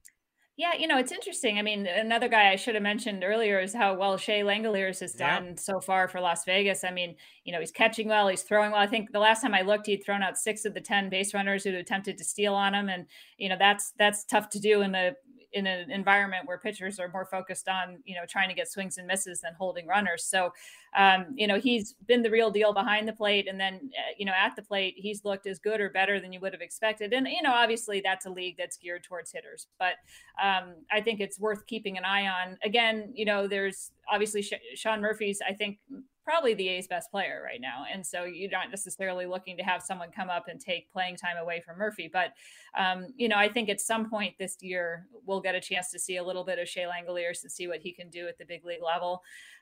Yeah, 0.55 0.75
you 0.77 0.87
know, 0.87 0.99
it's 0.99 1.11
interesting. 1.11 1.57
I 1.57 1.63
mean, 1.63 1.87
another 1.87 2.27
guy 2.27 2.51
I 2.51 2.57
should 2.57 2.75
have 2.75 2.83
mentioned 2.83 3.23
earlier 3.23 3.59
is 3.59 3.73
how 3.73 3.95
well 3.95 4.17
Shea 4.17 4.41
Langeliers 4.41 4.99
has 4.99 5.13
done 5.13 5.45
yeah. 5.45 5.53
so 5.55 5.79
far 5.79 6.07
for 6.07 6.21
Las 6.21 6.45
Vegas. 6.45 6.83
I 6.83 6.91
mean, 6.91 7.15
you 7.43 7.51
know, 7.51 7.59
he's 7.59 7.71
catching 7.71 8.07
well, 8.07 8.27
he's 8.27 8.43
throwing 8.43 8.71
well. 8.71 8.79
I 8.79 8.85
think 8.85 9.11
the 9.11 9.19
last 9.19 9.41
time 9.41 9.55
I 9.55 9.61
looked, 9.61 9.87
he'd 9.87 10.03
thrown 10.05 10.21
out 10.21 10.37
six 10.37 10.63
of 10.63 10.75
the 10.75 10.81
ten 10.81 11.09
base 11.09 11.33
runners 11.33 11.63
who 11.63 11.75
attempted 11.75 12.19
to 12.19 12.23
steal 12.23 12.53
on 12.53 12.75
him, 12.75 12.87
and 12.87 13.07
you 13.37 13.49
know, 13.49 13.55
that's 13.57 13.93
that's 13.97 14.23
tough 14.25 14.49
to 14.49 14.59
do 14.59 14.81
in 14.81 14.91
the 14.91 15.15
in 15.53 15.67
an 15.67 15.91
environment 15.91 16.47
where 16.47 16.57
pitchers 16.57 16.99
are 16.99 17.09
more 17.09 17.25
focused 17.25 17.67
on 17.69 17.99
you 18.05 18.15
know 18.15 18.21
trying 18.27 18.49
to 18.49 18.55
get 18.55 18.69
swings 18.69 18.97
and 18.97 19.07
misses 19.07 19.41
than 19.41 19.53
holding 19.57 19.87
runners. 19.87 20.23
So 20.23 20.53
um, 20.97 21.27
you 21.35 21.47
know 21.47 21.59
he's 21.59 21.93
been 22.07 22.21
the 22.21 22.29
real 22.29 22.51
deal 22.51 22.73
behind 22.73 23.07
the 23.07 23.13
plate, 23.13 23.47
and 23.47 23.59
then 23.59 23.75
uh, 23.75 24.13
you 24.17 24.25
know 24.25 24.33
at 24.33 24.55
the 24.55 24.61
plate 24.61 24.95
he's 24.97 25.23
looked 25.23 25.47
as 25.47 25.59
good 25.59 25.79
or 25.79 25.89
better 25.89 26.19
than 26.19 26.33
you 26.33 26.39
would 26.39 26.53
have 26.53 26.61
expected. 26.61 27.13
And 27.13 27.27
you 27.27 27.41
know 27.41 27.53
obviously 27.53 28.01
that's 28.03 28.25
a 28.25 28.29
league 28.29 28.55
that's 28.57 28.77
geared 28.77 29.03
towards 29.03 29.31
hitters, 29.31 29.67
but 29.79 29.95
um, 30.41 30.73
I 30.91 31.01
think 31.01 31.19
it's 31.19 31.39
worth 31.39 31.65
keeping 31.67 31.97
an 31.97 32.05
eye 32.05 32.27
on. 32.27 32.57
Again, 32.63 33.11
you 33.13 33.25
know 33.25 33.47
there's 33.47 33.91
obviously 34.11 34.45
Sean 34.75 35.01
Murphy's 35.01 35.41
I 35.47 35.53
think 35.53 35.79
probably 36.23 36.53
the 36.53 36.69
A's 36.69 36.87
best 36.87 37.11
player 37.11 37.41
right 37.43 37.59
now. 37.61 37.85
And 37.91 38.05
so 38.05 38.23
you're 38.23 38.49
not 38.49 38.69
necessarily 38.69 39.25
looking 39.25 39.57
to 39.57 39.63
have 39.63 39.81
someone 39.81 40.09
come 40.11 40.29
up 40.29 40.47
and 40.47 40.59
take 40.59 40.91
playing 40.91 41.17
time 41.17 41.37
away 41.37 41.61
from 41.65 41.77
Murphy. 41.77 42.09
But, 42.11 42.33
um, 42.77 43.07
you 43.17 43.27
know, 43.27 43.37
I 43.37 43.49
think 43.49 43.69
at 43.69 43.81
some 43.81 44.09
point 44.09 44.35
this 44.37 44.57
year, 44.61 45.07
we'll 45.25 45.41
get 45.41 45.55
a 45.55 45.61
chance 45.61 45.91
to 45.91 45.99
see 45.99 46.17
a 46.17 46.23
little 46.23 46.43
bit 46.43 46.59
of 46.59 46.67
Shea 46.67 46.85
Langeliers 46.85 47.43
and 47.43 47.51
see 47.51 47.67
what 47.67 47.81
he 47.81 47.91
can 47.91 48.09
do 48.09 48.27
at 48.27 48.37
the 48.37 48.45
big 48.45 48.65
league 48.65 48.83
level. 48.83 49.21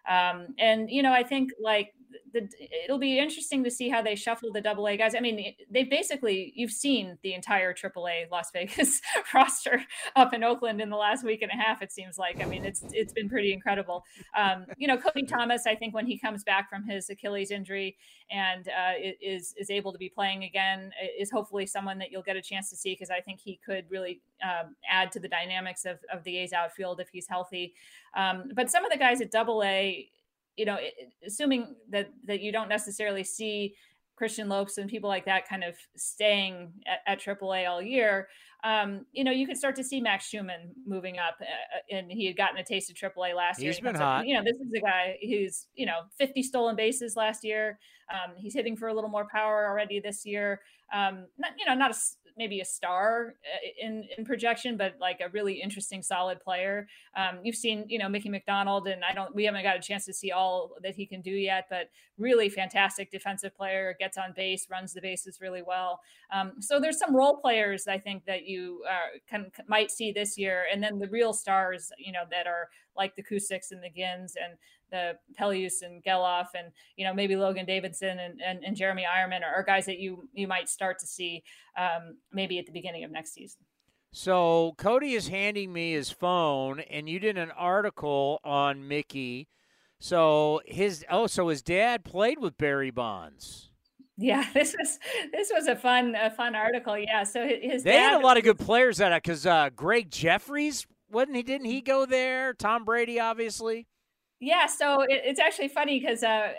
Um, 0.10 0.48
and 0.58 0.90
you 0.90 1.04
know, 1.04 1.14
I 1.14 1.24
think 1.24 1.52
like 1.62 1.94
the, 2.34 2.48
it'll 2.84 2.98
be 2.98 3.20
interesting 3.20 3.64
to 3.64 3.72
see 3.72 3.90
how 3.90 4.02
they 4.02 4.16
shuffle 4.16 4.52
the 4.52 4.62
double 4.62 4.88
A 4.88 4.98
guys. 4.98 5.16
I 5.16 5.20
mean, 5.20 5.54
they 5.70 5.84
basically 5.84 6.54
you've 6.56 6.72
seen 6.72 7.18
the 7.24 7.34
entire 7.34 7.74
triple 7.74 8.08
A 8.08 8.28
Las 8.32 8.52
Vegas 8.52 9.02
roster 9.34 9.84
up 10.16 10.34
in 10.34 10.44
Oakland 10.44 10.82
in 10.82 10.90
the 10.90 10.98
last 10.98 11.24
week 11.24 11.42
and 11.42 11.52
a 11.52 11.56
half. 11.56 11.82
It 11.82 11.92
seems 11.92 12.18
like. 12.18 12.42
I 12.42 12.46
mean, 12.46 12.66
it's 12.66 12.84
it's 12.92 13.14
been 13.14 13.30
pretty 13.30 13.54
incredible. 13.54 14.04
Um, 14.36 14.66
you 14.78 14.88
know, 14.88 14.98
Cody 14.98 15.24
Thomas, 15.24 15.66
I 15.66 15.76
think 15.76 15.94
when 15.94 16.06
he 16.06 16.18
comes 16.18 16.44
back 16.44 16.70
from 16.70 16.86
his 16.86 17.10
Achilles 17.10 17.52
injury 17.52 17.98
and 18.30 18.68
uh, 18.68 18.94
is 19.22 19.54
is 19.58 19.70
able 19.70 19.92
to 19.92 19.98
be 19.98 20.10
playing 20.10 20.44
again, 20.44 20.92
is 21.20 21.32
hopefully 21.32 21.66
someone 21.66 21.98
that 22.00 22.12
you'll 22.12 22.24
get 22.24 22.36
a 22.36 22.42
chance 22.42 22.70
to 22.70 22.76
see 22.76 22.94
because 22.94 23.10
I 23.10 23.22
think 23.22 23.40
he 23.40 23.60
could 23.66 23.86
really 23.90 24.22
um, 24.44 24.76
add 24.90 25.12
to 25.14 25.20
the 25.20 25.28
dynamics 25.28 25.86
of 25.86 26.00
of 26.12 26.24
the 26.24 26.38
A's 26.38 26.54
outfield 26.54 27.00
if 27.00 27.10
he's 27.12 27.28
healthy. 27.28 27.74
Um, 28.16 28.52
but 28.56 28.70
some 28.70 28.86
of 28.86 28.92
the 28.92 28.98
guys 28.98 29.22
at 29.22 29.32
Double 29.32 29.64
A, 29.64 30.08
you 30.58 30.66
know, 30.66 30.78
assuming 31.26 31.76
that 31.90 32.10
that 32.26 32.42
you 32.42 32.52
don't 32.52 32.70
necessarily 32.70 33.24
see 33.24 33.76
Christian 34.16 34.50
Lopes 34.50 34.78
and 34.78 34.90
people 34.90 35.10
like 35.10 35.26
that 35.26 35.48
kind 35.48 35.64
of 35.64 35.76
staying 35.96 36.74
at, 36.86 37.00
at 37.14 37.22
AAA 37.22 37.70
all 37.70 37.82
year, 37.82 38.28
um, 38.64 39.06
you 39.12 39.24
know, 39.24 39.32
you 39.32 39.48
could 39.48 39.58
start 39.58 39.76
to 39.78 39.84
see 39.84 40.02
Max 40.02 40.28
Schumann 40.28 40.72
moving 40.86 41.18
up, 41.18 41.38
uh, 41.42 41.46
uh 41.46 41.98
and 41.98 42.12
he 42.12 42.28
had 42.28 42.38
gotten 42.38 42.58
a 42.58 42.64
taste 42.64 42.92
of 42.92 42.96
AAA 42.96 43.36
last 43.36 43.58
he's 43.58 43.64
year. 43.64 43.72
He's 43.72 43.80
been 43.80 43.96
hot. 43.96 44.22
Up, 44.22 44.26
you 44.28 44.36
know, 44.36 44.44
this 44.44 44.56
is 44.56 44.72
a 44.76 44.80
guy 44.80 45.18
who's 45.22 45.68
you 45.74 45.86
know 45.86 46.02
50 46.20 46.44
stolen 46.44 46.76
bases 46.76 47.16
last 47.16 47.44
year. 47.44 47.80
Um, 48.12 48.36
he's 48.36 48.54
hitting 48.54 48.78
for 48.78 48.90
a 48.90 48.94
little 48.94 49.10
more 49.10 49.28
power 49.32 49.68
already 49.68 50.00
this 50.00 50.26
year. 50.26 50.62
Um, 50.94 51.26
not 51.40 51.52
you 51.58 51.66
know, 51.66 51.74
not 51.74 51.92
a 51.92 51.96
maybe 52.38 52.60
a 52.62 52.66
star 52.66 53.36
uh, 53.44 53.86
in 53.86 54.08
in 54.18 54.26
projection, 54.26 54.78
but 54.78 54.96
like 55.00 55.20
a 55.22 55.30
really 55.30 55.62
interesting, 55.62 56.02
solid 56.02 56.40
player. 56.40 56.88
Um, 57.16 57.40
you've 57.44 57.56
seen, 57.56 57.86
you 57.88 58.00
know, 58.00 58.10
Mickey 58.10 58.30
McDonald, 58.30 58.88
and 58.88 59.04
I 59.04 59.14
don't, 59.14 59.34
we 59.36 59.46
haven't 59.46 59.64
got 59.64 59.78
a 59.78 59.82
chance 59.82 60.06
to 60.06 60.14
see 60.14 60.32
all 60.32 60.72
that 60.84 60.96
he 60.96 61.06
can 61.06 61.22
do 61.22 61.32
yet, 61.32 61.68
but 61.70 61.90
really 62.18 62.50
fantastic 62.50 63.12
defensive 63.12 63.56
player, 63.56 63.96
gets 64.00 64.18
on 64.18 64.34
base, 64.36 64.68
runs 64.70 64.94
the 64.94 65.02
bases 65.02 65.40
really 65.42 65.62
well. 65.62 66.00
Um, 66.34 66.54
so 66.60 66.80
there's 66.80 67.00
some 67.00 67.16
role 67.16 67.38
players 67.38 67.88
I 67.88 67.98
think 67.98 68.26
that 68.26 68.46
you 68.46 68.84
uh, 68.90 69.18
can 69.30 69.52
might 69.68 69.92
see 69.92 70.12
this 70.12 70.38
year, 70.38 70.66
and 70.72 70.82
then 70.84 71.00
the 71.00 71.08
real 71.08 71.34
stars, 71.34 71.92
you 71.98 72.12
know, 72.12 72.24
that 72.30 72.48
are 72.48 72.70
like 72.96 73.16
the 73.16 73.24
Cusicks 73.24 73.72
and 73.72 73.82
the 73.82 73.90
Ginns 73.90 74.36
and 74.36 74.58
the 74.92 75.14
Peluses 75.40 75.82
and 75.82 76.04
Gelof 76.04 76.48
and 76.58 76.68
you 76.96 77.06
know 77.06 77.14
maybe 77.14 77.36
Logan 77.36 77.66
Davidson 77.66 78.20
and, 78.20 78.42
and, 78.46 78.64
and 78.64 78.76
Jeremy 78.76 79.06
Eierman 79.06 79.42
are, 79.42 79.56
are, 79.56 79.64
guys 79.64 79.86
that 79.86 80.00
you 80.00 80.28
you 80.34 80.48
might 80.48 80.70
start 80.70 81.00
to 81.00 81.08
see 81.08 81.44
um, 81.78 82.18
maybe 82.32 82.60
at 82.60 82.66
the 82.66 82.72
beginning 82.72 83.04
of 83.04 83.12
next 83.12 83.34
season. 83.34 83.62
So 84.14 84.74
Cody 84.78 85.14
is 85.14 85.30
handing 85.30 85.72
me 85.72 85.94
his 85.94 86.10
phone, 86.10 86.82
and 86.82 87.08
you 87.08 87.20
did 87.20 87.38
an 87.38 87.52
article 87.52 88.40
on 88.44 88.88
Mickey. 88.88 89.48
So 90.00 90.62
his 90.66 91.06
oh, 91.10 91.28
so 91.28 91.48
his 91.48 91.62
dad 91.62 92.04
played 92.04 92.40
with 92.40 92.58
Barry 92.58 92.92
Bonds. 92.92 93.70
Yeah, 94.18 94.46
this 94.54 94.76
was 94.78 95.00
this 95.32 95.52
was 95.54 95.68
a 95.68 95.76
fun 95.76 96.16
a 96.16 96.30
fun 96.30 96.56
article. 96.56 96.98
Yeah, 96.98 97.24
so 97.24 97.48
his 97.48 97.84
they 97.84 97.94
dad, 97.94 98.12
had 98.12 98.22
a 98.22 98.26
lot 98.26 98.38
of 98.38 98.44
good 98.44 98.60
players 98.60 99.00
at 99.00 99.12
it 99.12 99.24
because 99.24 99.46
uh, 99.46 99.70
Gregg 99.76 100.12
Jefferies 100.12 100.86
wasn't 101.12 101.36
he? 101.36 101.44
Didn't 101.44 101.68
he 101.68 101.82
go 101.82 102.06
there? 102.06 102.54
Tom 102.54 102.86
Brady, 102.86 103.20
obviously. 103.20 103.88
Yeah, 104.44 104.66
so 104.66 105.02
it, 105.02 105.22
it's 105.24 105.40
actually 105.40 105.68
funny 105.68 106.00
because 106.00 106.24
uh, 106.24 106.54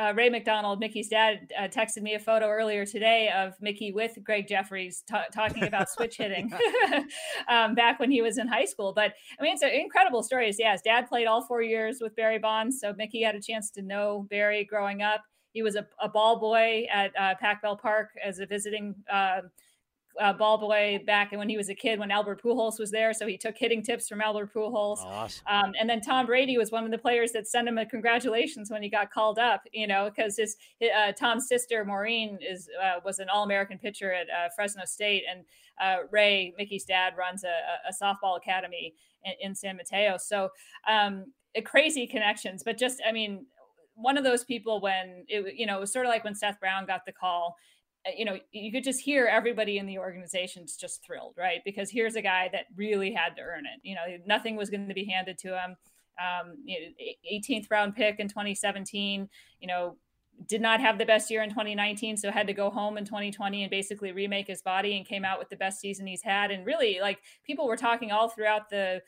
uh, 0.00 0.14
Ray 0.14 0.28
McDonald, 0.28 0.78
Mickey's 0.78 1.08
dad, 1.08 1.52
uh, 1.58 1.62
texted 1.62 2.02
me 2.02 2.14
a 2.14 2.20
photo 2.20 2.46
earlier 2.48 2.86
today 2.86 3.30
of 3.36 3.54
Mickey 3.60 3.90
with 3.90 4.16
Gregg 4.22 4.46
Jefferies 4.46 5.02
t- 5.04 5.16
talking 5.32 5.64
about 5.64 5.90
switch 5.90 6.18
hitting 6.18 6.52
um, 7.48 7.74
back 7.74 7.98
when 7.98 8.12
he 8.12 8.22
was 8.22 8.38
in 8.38 8.46
high 8.46 8.64
school. 8.64 8.92
But 8.94 9.12
I 9.40 9.42
mean, 9.42 9.54
it's 9.54 9.62
an 9.62 9.70
incredible 9.70 10.22
story. 10.22 10.54
Yeah, 10.56 10.70
his 10.70 10.82
dad 10.82 11.08
played 11.08 11.26
all 11.26 11.42
four 11.44 11.62
years 11.62 11.98
with 12.00 12.14
Barry 12.14 12.38
Bonds, 12.38 12.78
so 12.80 12.94
Mickey 12.96 13.22
had 13.22 13.34
a 13.34 13.40
chance 13.40 13.72
to 13.72 13.82
know 13.82 14.28
Barry 14.30 14.64
growing 14.64 15.02
up. 15.02 15.22
He 15.52 15.62
was 15.62 15.74
a, 15.74 15.88
a 16.00 16.08
ball 16.08 16.38
boy 16.38 16.86
at 16.92 17.10
uh, 17.18 17.34
Pac 17.40 17.60
Bell 17.60 17.76
Park 17.76 18.10
as 18.24 18.38
a 18.38 18.46
visiting 18.46 18.94
uh, 20.20 20.32
ball 20.32 20.58
boy 20.58 21.02
back 21.06 21.32
and 21.32 21.38
when 21.38 21.48
he 21.48 21.56
was 21.56 21.68
a 21.68 21.74
kid 21.74 21.98
when 21.98 22.10
Albert 22.10 22.42
Pujols 22.42 22.78
was 22.78 22.90
there. 22.90 23.12
So 23.12 23.26
he 23.26 23.36
took 23.36 23.56
hitting 23.56 23.82
tips 23.82 24.08
from 24.08 24.20
Albert 24.20 24.52
Pujols. 24.54 24.98
Awesome. 24.98 25.42
Um, 25.46 25.72
and 25.78 25.88
then 25.88 26.00
Tom 26.00 26.26
Brady 26.26 26.56
was 26.56 26.70
one 26.70 26.84
of 26.84 26.90
the 26.90 26.98
players 26.98 27.32
that 27.32 27.46
sent 27.46 27.68
him 27.68 27.78
a 27.78 27.86
congratulations 27.86 28.70
when 28.70 28.82
he 28.82 28.88
got 28.88 29.10
called 29.10 29.38
up. 29.38 29.62
You 29.72 29.86
know, 29.86 30.10
because 30.14 30.36
his 30.36 30.56
uh, 30.82 31.12
Tom's 31.12 31.48
sister 31.48 31.84
Maureen 31.84 32.38
is 32.40 32.68
uh, 32.82 33.00
was 33.04 33.18
an 33.18 33.28
All 33.28 33.44
American 33.44 33.78
pitcher 33.78 34.12
at 34.12 34.28
uh, 34.30 34.48
Fresno 34.54 34.84
State, 34.84 35.24
and 35.30 35.44
uh, 35.80 36.06
Ray 36.10 36.54
Mickey's 36.56 36.84
dad 36.84 37.14
runs 37.16 37.44
a, 37.44 37.54
a 37.88 37.92
softball 37.92 38.36
academy 38.36 38.94
in, 39.24 39.32
in 39.40 39.54
San 39.54 39.76
Mateo. 39.76 40.16
So 40.16 40.50
um, 40.88 41.26
crazy 41.64 42.06
connections, 42.06 42.62
but 42.62 42.78
just 42.78 43.02
I 43.06 43.12
mean 43.12 43.46
one 43.96 44.18
of 44.18 44.24
those 44.24 44.44
people 44.44 44.80
when 44.80 45.24
it 45.28 45.54
you 45.56 45.66
know 45.66 45.78
it 45.78 45.80
was 45.80 45.92
sort 45.92 46.06
of 46.06 46.10
like 46.10 46.24
when 46.24 46.34
Seth 46.34 46.58
Brown 46.60 46.86
got 46.86 47.04
the 47.06 47.12
call 47.12 47.56
you 48.16 48.24
know, 48.24 48.38
you 48.52 48.70
could 48.70 48.84
just 48.84 49.00
hear 49.00 49.26
everybody 49.26 49.78
in 49.78 49.86
the 49.86 49.98
organization's 49.98 50.76
just 50.76 51.04
thrilled, 51.04 51.34
right? 51.38 51.62
Because 51.64 51.90
here's 51.90 52.16
a 52.16 52.22
guy 52.22 52.50
that 52.52 52.66
really 52.76 53.12
had 53.12 53.36
to 53.36 53.42
earn 53.42 53.64
it. 53.66 53.80
You 53.82 53.94
know, 53.94 54.02
nothing 54.26 54.56
was 54.56 54.70
going 54.70 54.88
to 54.88 54.94
be 54.94 55.04
handed 55.04 55.38
to 55.38 55.48
him. 55.48 55.76
Um, 56.18 56.56
you 56.64 56.78
know, 56.80 56.86
18th 57.32 57.70
round 57.70 57.96
pick 57.96 58.20
in 58.20 58.28
2017. 58.28 59.28
You 59.60 59.68
know, 59.68 59.96
did 60.46 60.60
not 60.60 60.80
have 60.80 60.98
the 60.98 61.06
best 61.06 61.30
year 61.30 61.42
in 61.42 61.48
2019, 61.48 62.16
so 62.16 62.30
had 62.30 62.46
to 62.46 62.52
go 62.52 62.68
home 62.68 62.98
in 62.98 63.04
2020 63.04 63.62
and 63.62 63.70
basically 63.70 64.12
remake 64.12 64.48
his 64.48 64.62
body 64.62 64.96
and 64.96 65.06
came 65.06 65.24
out 65.24 65.38
with 65.38 65.48
the 65.48 65.56
best 65.56 65.80
season 65.80 66.06
he's 66.06 66.22
had. 66.22 66.50
And 66.50 66.66
really, 66.66 66.98
like 67.00 67.20
people 67.44 67.66
were 67.66 67.76
talking 67.76 68.10
all 68.10 68.28
throughout 68.28 68.68
the 68.68 68.96
uh, 68.96 68.98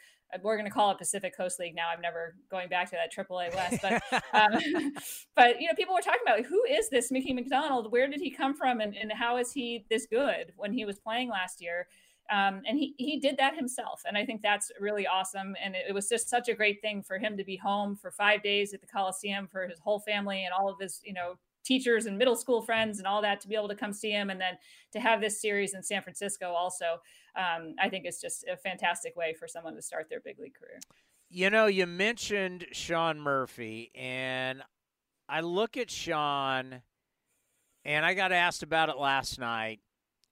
we're 0.43 0.57
going 0.57 0.69
to 0.69 0.73
call 0.73 0.91
it 0.91 0.99
Pacific 0.99 1.37
Coast 1.37 1.59
League 1.59 1.75
now. 1.75 1.89
I'm 1.95 2.01
never 2.01 2.35
going 2.51 2.69
back 2.69 2.91
to 2.91 2.97
that 2.97 3.13
AAA 3.15 3.55
West, 3.55 3.79
but 3.83 4.03
um, 4.33 4.93
but 5.37 5.61
you 5.61 5.69
know, 5.69 5.75
people 5.77 5.95
were 5.95 6.01
talking 6.01 6.21
about 6.25 6.39
like, 6.39 6.47
who 6.47 6.65
is 6.65 6.89
this 6.89 7.11
Mickey 7.11 7.33
McDonald? 7.33 7.93
Where 7.93 8.09
did 8.09 8.21
he 8.21 8.31
come 8.31 8.55
from, 8.55 8.81
and, 8.81 8.97
and 8.97 9.13
how 9.13 9.37
is 9.37 9.53
he 9.53 9.85
this 9.91 10.07
good 10.07 10.53
when 10.57 10.73
he 10.73 10.85
was 10.85 10.99
playing 10.99 11.31
last 11.31 11.61
year? 11.61 11.87
Um, 12.31 12.63
and 12.67 12.77
he 12.77 12.95
he 12.99 13.21
did 13.21 13.37
that 13.37 13.55
himself, 13.55 14.03
and 14.07 14.19
I 14.19 14.27
think 14.27 14.43
that's 14.43 14.73
really 14.81 15.07
awesome. 15.07 15.55
And 15.63 15.77
it, 15.77 15.87
it, 15.91 15.93
was 15.93 16.09
just 16.09 16.29
such 16.29 16.49
a 16.49 16.55
great 16.55 16.83
thing 16.83 17.03
for 17.03 17.19
him 17.19 17.37
to 17.37 17.45
be 17.45 17.57
home 17.57 17.95
for 17.95 18.11
five 18.11 18.43
days 18.43 18.75
at 18.75 18.81
the 18.81 18.87
Coliseum 18.87 19.47
for 19.47 19.69
his 19.69 19.79
whole 19.79 20.01
family 20.01 20.45
and 20.45 20.53
all 20.53 20.69
of 20.69 20.79
his 20.81 21.01
you 21.05 21.13
know 21.13 21.39
teachers 21.67 22.07
and 22.07 22.17
middle 22.17 22.37
school 22.37 22.63
friends 22.63 22.99
and 22.99 23.07
all 23.07 23.21
that 23.21 23.41
to 23.41 23.49
be 23.49 23.55
able 23.55 23.69
to 23.69 23.75
come 23.75 23.93
see 23.93 24.11
him 24.11 24.31
and 24.31 24.41
then 24.41 24.55
to 24.93 25.01
have 25.01 25.21
this 25.21 25.41
series 25.41 25.75
in 25.75 25.83
San 25.83 26.03
Francisco 26.03 26.53
also 26.53 27.01
um, 27.37 27.75
I 27.81 27.89
think 27.89 28.05
it's 28.07 28.21
just 28.21 28.45
a 28.51 28.57
fantastic 28.57 29.15
way 29.15 29.35
for 29.39 29.47
someone 29.47 29.75
to 29.75 29.83
start 29.83 30.09
their 30.09 30.21
big 30.21 30.39
league 30.39 30.55
career. 30.55 30.81
You 31.29 31.51
know, 31.51 31.67
you 31.67 31.87
mentioned 31.87 32.67
Sean 32.73 33.21
Murphy, 33.21 33.91
and 33.95 34.63
I 35.29 35.41
look 35.41 35.77
at 35.77 35.91
Sean, 35.91 36.83
and 37.85 38.07
I 38.07 38.15
got 38.15 38.33
asked 38.33 38.63
about 38.63 38.89
it 38.89 38.97
last 38.97 39.39
night, 39.39 39.81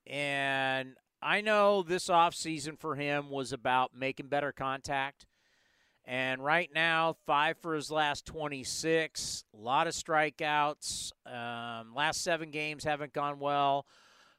and 0.07 0.95
I 1.21 1.41
know 1.41 1.83
this 1.83 2.09
offseason 2.09 2.79
for 2.79 2.95
him 2.95 3.29
was 3.29 3.53
about 3.53 3.95
making 3.95 4.29
better 4.29 4.53
contact. 4.53 5.27
And 6.07 6.45
right 6.45 6.69
now, 6.75 7.17
five 7.27 7.57
for 7.59 7.75
his 7.75 7.91
last 7.91 8.27
26, 8.27 9.45
a 9.55 9.57
lot 9.57 9.87
of 9.87 9.95
strikeouts. 9.95 11.13
Um, 11.27 11.95
last 11.95 12.23
seven 12.23 12.51
games 12.51 12.85
haven't 12.85 13.15
gone 13.15 13.39
well. 13.39 13.87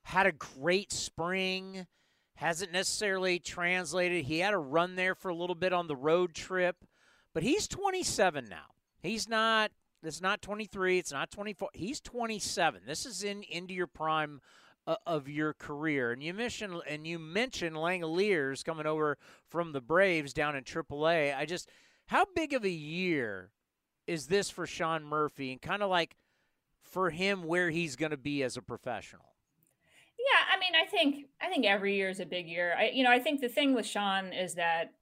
Had 0.04 0.28
a 0.28 0.32
great 0.32 0.92
spring, 0.92 1.88
hasn't 2.36 2.72
necessarily 2.72 3.40
translated. 3.40 4.26
He 4.26 4.40
had 4.40 4.54
a 4.54 4.60
run 4.60 4.96
there 4.96 5.16
for 5.16 5.30
a 5.30 5.36
little 5.36 5.56
bit 5.56 5.74
on 5.74 5.88
the 5.88 5.96
road 5.96 6.36
trip, 6.36 6.86
but 7.34 7.42
he's 7.42 7.68
27 7.68 8.48
now. 8.48 8.76
He's 9.02 9.28
not. 9.28 9.72
It's 10.04 10.22
not 10.22 10.44
23. 10.44 11.00
It's 11.00 11.12
not 11.12 11.32
24. 11.32 11.70
He's 11.74 12.00
27. 12.00 12.82
This 12.86 13.08
is 13.08 13.24
in 13.24 13.42
into 13.42 13.74
your 13.74 13.88
prime 13.88 14.40
of 14.88 15.28
your 15.28 15.54
career. 15.54 16.12
And 16.12 16.22
you 16.22 16.34
mentioned 16.34 16.82
and 16.88 17.08
you 17.08 17.20
mentioned 17.20 17.76
Langeliers 17.76 18.64
coming 18.64 18.86
over 18.86 19.18
from 19.50 19.72
the 19.72 19.82
Braves 19.82 20.34
down 20.34 20.56
in 20.56 20.64
AAA. 20.64 21.36
I 21.36 21.46
just 21.46 21.70
how 22.08 22.26
big 22.36 22.54
of 22.54 22.64
a 22.64 22.70
year 22.70 23.52
is 24.08 24.28
this 24.28 24.50
for 24.50 24.68
Sean 24.68 25.04
Murphy 25.04 25.52
and 25.52 25.62
kind 25.62 25.82
of 25.82 25.90
like 25.90 26.16
for 26.84 27.10
him 27.10 27.44
where 27.44 27.70
he's 27.70 27.96
going 27.96 28.12
to 28.12 28.18
be 28.18 28.44
as 28.44 28.58
a 28.58 28.62
professional? 28.62 29.26
Yeah, 30.18 30.56
I 30.56 30.60
mean, 30.60 30.74
I 30.76 30.88
think 30.90 31.28
I 31.42 31.50
think 31.50 31.66
every 31.66 31.96
year 31.96 32.10
is 32.10 32.20
a 32.20 32.26
big 32.26 32.48
year. 32.48 32.76
I 32.78 32.92
you 32.94 33.04
know, 33.04 33.12
I 33.12 33.20
think 33.20 33.42
the 33.42 33.50
thing 33.50 33.74
with 33.74 33.86
Sean 33.86 34.34
is 34.34 34.56
that 34.56 34.94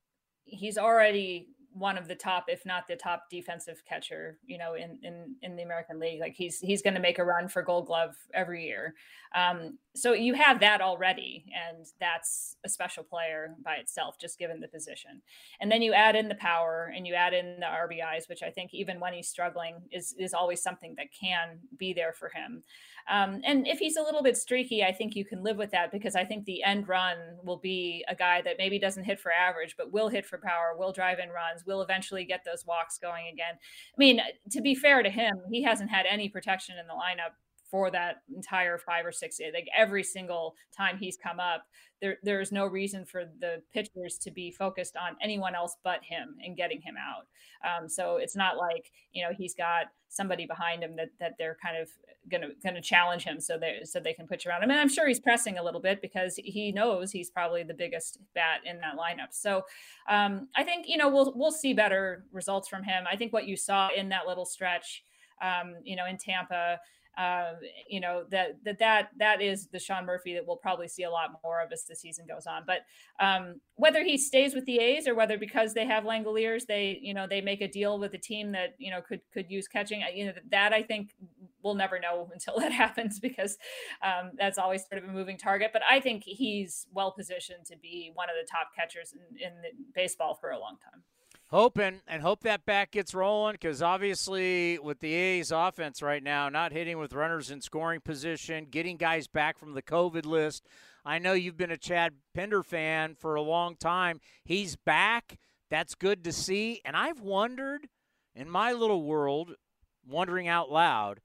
he's 0.45 0.77
already 0.77 1.47
one 1.73 1.97
of 1.97 2.07
the 2.07 2.15
top, 2.15 2.45
if 2.47 2.65
not 2.65 2.87
the 2.87 2.95
top 2.95 3.29
defensive 3.29 3.83
catcher, 3.87 4.37
you 4.45 4.57
know, 4.57 4.75
in 4.75 4.99
in 5.03 5.35
in 5.41 5.55
the 5.55 5.63
American 5.63 5.99
League. 5.99 6.21
Like 6.21 6.35
he's 6.35 6.59
he's 6.59 6.81
going 6.81 6.93
to 6.93 6.99
make 6.99 7.19
a 7.19 7.23
run 7.23 7.47
for 7.47 7.61
Gold 7.61 7.87
Glove 7.87 8.15
every 8.33 8.65
year. 8.65 8.93
Um, 9.35 9.79
so 9.95 10.13
you 10.13 10.35
have 10.35 10.59
that 10.59 10.81
already, 10.81 11.45
and 11.53 11.85
that's 11.99 12.55
a 12.63 12.69
special 12.69 13.03
player 13.03 13.55
by 13.63 13.75
itself, 13.75 14.17
just 14.19 14.37
given 14.37 14.59
the 14.59 14.67
position. 14.67 15.21
And 15.59 15.71
then 15.71 15.81
you 15.81 15.93
add 15.93 16.15
in 16.15 16.29
the 16.29 16.35
power, 16.35 16.91
and 16.95 17.07
you 17.07 17.15
add 17.15 17.33
in 17.33 17.59
the 17.59 17.65
RBIs, 17.65 18.29
which 18.29 18.43
I 18.43 18.51
think 18.51 18.73
even 18.73 18.99
when 18.99 19.13
he's 19.13 19.27
struggling 19.27 19.75
is 19.91 20.15
is 20.19 20.33
always 20.33 20.61
something 20.61 20.93
that 20.97 21.07
can 21.19 21.59
be 21.77 21.93
there 21.93 22.13
for 22.13 22.29
him. 22.29 22.63
Um, 23.09 23.41
and 23.43 23.67
if 23.67 23.79
he's 23.79 23.97
a 23.97 24.01
little 24.01 24.23
bit 24.23 24.37
streaky, 24.37 24.83
I 24.83 24.93
think 24.93 25.15
you 25.15 25.25
can 25.25 25.43
live 25.43 25.57
with 25.57 25.71
that 25.71 25.91
because 25.91 26.15
I 26.15 26.23
think 26.23 26.45
the 26.45 26.63
end 26.63 26.87
run 26.87 27.17
will 27.43 27.57
be 27.57 28.05
a 28.07 28.15
guy 28.15 28.41
that 28.43 28.55
maybe 28.57 28.79
doesn't 28.79 29.03
hit 29.03 29.19
for 29.19 29.31
average, 29.31 29.75
but 29.77 29.91
will 29.91 30.07
hit 30.07 30.25
for 30.25 30.37
power, 30.37 30.75
will 30.77 30.93
drive 30.93 31.19
in 31.19 31.29
runs, 31.29 31.62
will 31.65 31.81
eventually 31.81 32.25
get 32.25 32.43
those 32.45 32.65
walks 32.65 32.97
going 32.97 33.27
again. 33.27 33.55
I 33.55 33.97
mean, 33.97 34.21
to 34.51 34.61
be 34.61 34.75
fair 34.75 35.03
to 35.03 35.09
him, 35.09 35.41
he 35.51 35.63
hasn't 35.63 35.89
had 35.89 36.05
any 36.09 36.29
protection 36.29 36.77
in 36.77 36.87
the 36.87 36.93
lineup 36.93 37.33
for 37.73 37.89
that 37.89 38.17
entire 38.35 38.77
five 38.77 39.03
or 39.03 39.11
six 39.11 39.39
like 39.51 39.67
every 39.75 40.03
single 40.03 40.53
time 40.77 40.95
he's 40.95 41.17
come 41.17 41.39
up 41.39 41.65
there 42.03 42.17
there's 42.21 42.51
no 42.51 42.65
reason 42.67 43.05
for 43.05 43.23
the 43.39 43.61
pitchers 43.73 44.17
to 44.17 44.29
be 44.29 44.51
focused 44.51 44.97
on 44.97 45.15
anyone 45.21 45.55
else 45.55 45.77
but 45.85 46.03
him 46.03 46.35
and 46.43 46.57
getting 46.57 46.81
him 46.81 46.95
out. 46.97 47.27
Um, 47.65 47.87
so 47.87 48.17
it's 48.17 48.35
not 48.35 48.57
like 48.57 48.91
you 49.13 49.23
know 49.23 49.31
he's 49.35 49.55
got 49.55 49.85
somebody 50.09 50.45
behind 50.45 50.83
him 50.83 50.97
that 50.97 51.09
that 51.21 51.35
they're 51.39 51.57
kind 51.63 51.77
of 51.77 51.89
gonna 52.29 52.49
gonna 52.61 52.81
challenge 52.81 53.23
him 53.23 53.39
so 53.39 53.57
they 53.57 53.79
so 53.85 54.01
they 54.01 54.13
can 54.13 54.27
put 54.27 54.43
you 54.43 54.51
around 54.51 54.63
him. 54.63 54.69
And 54.69 54.79
i'm 54.79 54.89
sure 54.89 55.07
he's 55.07 55.21
pressing 55.21 55.57
a 55.57 55.63
little 55.63 55.79
bit 55.79 56.01
because 56.01 56.35
he 56.35 56.73
knows 56.73 57.09
he's 57.09 57.29
probably 57.29 57.63
the 57.63 57.73
biggest 57.73 58.19
bat 58.35 58.59
in 58.65 58.81
that 58.81 58.97
lineup. 58.97 59.31
So 59.31 59.63
um, 60.09 60.49
i 60.57 60.63
think 60.63 60.89
you 60.89 60.97
know 60.97 61.09
we'll 61.09 61.31
we'll 61.37 61.51
see 61.51 61.73
better 61.73 62.25
results 62.33 62.67
from 62.67 62.83
him. 62.83 63.05
I 63.09 63.15
think 63.15 63.31
what 63.31 63.47
you 63.47 63.55
saw 63.55 63.89
in 63.95 64.09
that 64.09 64.27
little 64.27 64.45
stretch 64.45 65.05
um, 65.41 65.75
you 65.85 65.95
know 65.95 66.05
in 66.05 66.17
tampa 66.17 66.79
uh, 67.17 67.53
you 67.87 67.99
know 67.99 68.23
that 68.31 68.57
that 68.65 68.79
that 68.79 69.09
that 69.17 69.41
is 69.41 69.67
the 69.67 69.79
Sean 69.79 70.05
Murphy 70.05 70.33
that 70.33 70.45
we'll 70.47 70.57
probably 70.57 70.87
see 70.87 71.03
a 71.03 71.11
lot 71.11 71.29
more 71.43 71.61
of 71.61 71.71
as 71.71 71.83
the 71.83 71.95
season 71.95 72.25
goes 72.27 72.47
on. 72.47 72.63
But 72.65 72.79
um, 73.19 73.61
whether 73.75 74.03
he 74.03 74.17
stays 74.17 74.55
with 74.55 74.65
the 74.65 74.79
A's 74.79 75.07
or 75.07 75.13
whether 75.13 75.37
because 75.37 75.73
they 75.73 75.85
have 75.85 76.05
Langeliers, 76.05 76.65
they 76.65 76.99
you 77.01 77.13
know 77.13 77.27
they 77.27 77.41
make 77.41 77.61
a 77.61 77.67
deal 77.67 77.99
with 77.99 78.13
a 78.13 78.17
team 78.17 78.51
that 78.53 78.75
you 78.79 78.89
know 78.89 79.01
could 79.01 79.21
could 79.31 79.49
use 79.49 79.67
catching. 79.67 80.03
You 80.13 80.27
know 80.27 80.33
that 80.51 80.73
I 80.73 80.81
think 80.81 81.11
we'll 81.61 81.75
never 81.75 81.99
know 81.99 82.29
until 82.33 82.59
that 82.59 82.71
happens 82.71 83.19
because 83.19 83.57
um, 84.03 84.31
that's 84.37 84.57
always 84.57 84.85
sort 84.87 85.03
of 85.03 85.09
a 85.09 85.13
moving 85.13 85.37
target. 85.37 85.69
But 85.71 85.83
I 85.89 85.99
think 85.99 86.23
he's 86.25 86.87
well 86.91 87.11
positioned 87.11 87.65
to 87.67 87.77
be 87.77 88.11
one 88.13 88.29
of 88.29 88.35
the 88.41 88.47
top 88.49 88.69
catchers 88.75 89.13
in, 89.13 89.47
in 89.47 89.53
baseball 89.93 90.35
for 90.35 90.49
a 90.49 90.59
long 90.59 90.77
time 90.83 91.03
hoping 91.53 92.01
and 92.07 92.23
hope 92.23 92.41
that 92.41 92.65
back 92.65 92.89
gets 92.89 93.13
rolling 93.13 93.53
because 93.53 93.79
obviously 93.79 94.79
with 94.79 94.99
the 95.01 95.13
A's 95.13 95.51
offense 95.51 96.01
right 96.01 96.23
now, 96.23 96.49
not 96.49 96.71
hitting 96.71 96.97
with 96.97 97.13
runners 97.13 97.51
in 97.51 97.61
scoring 97.61 98.01
position, 98.01 98.65
getting 98.71 98.97
guys 98.97 99.27
back 99.27 99.59
from 99.59 99.75
the 99.75 99.81
COVID 99.83 100.25
list. 100.25 100.65
I 101.05 101.19
know 101.19 101.33
you've 101.33 101.55
been 101.55 101.69
a 101.69 101.77
Chad 101.77 102.13
Pinder 102.33 102.63
fan 102.63 103.13
for 103.13 103.35
a 103.35 103.41
long 103.43 103.75
time. 103.75 104.19
He's 104.43 104.75
back. 104.75 105.37
That's 105.69 105.93
good 105.93 106.23
to 106.23 106.31
see. 106.31 106.81
And 106.83 106.97
I've 106.97 107.21
wondered 107.21 107.87
in 108.35 108.49
my 108.49 108.71
little 108.71 109.03
world, 109.03 109.53
wondering 110.09 110.47
out 110.47 110.71
loud, 110.71 111.21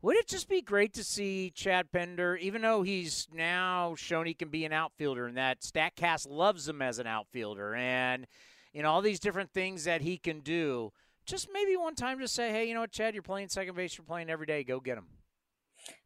would 0.00 0.16
it 0.16 0.26
just 0.26 0.48
be 0.48 0.62
great 0.62 0.94
to 0.94 1.04
see 1.04 1.52
Chad 1.54 1.92
Pinder, 1.92 2.34
even 2.36 2.62
though 2.62 2.80
he's 2.80 3.28
now 3.30 3.94
shown 3.94 4.24
he 4.24 4.32
can 4.32 4.48
be 4.48 4.64
an 4.64 4.72
outfielder 4.72 5.26
and 5.26 5.36
that 5.36 5.60
StatCast 5.60 6.30
loves 6.30 6.66
him 6.66 6.80
as 6.80 6.98
an 6.98 7.06
outfielder 7.06 7.74
and– 7.74 8.26
know, 8.82 8.90
all 8.90 9.02
these 9.02 9.20
different 9.20 9.52
things 9.52 9.84
that 9.84 10.00
he 10.00 10.16
can 10.16 10.40
do. 10.40 10.92
Just 11.26 11.48
maybe 11.52 11.76
one 11.76 11.94
time 11.94 12.18
to 12.20 12.28
say, 12.28 12.50
hey, 12.50 12.66
you 12.66 12.74
know 12.74 12.80
what, 12.80 12.92
Chad, 12.92 13.14
you're 13.14 13.22
playing 13.22 13.48
second 13.48 13.76
base, 13.76 13.96
you're 13.96 14.04
playing 14.04 14.30
every 14.30 14.46
day, 14.46 14.64
go 14.64 14.80
get 14.80 14.98
him. 14.98 15.06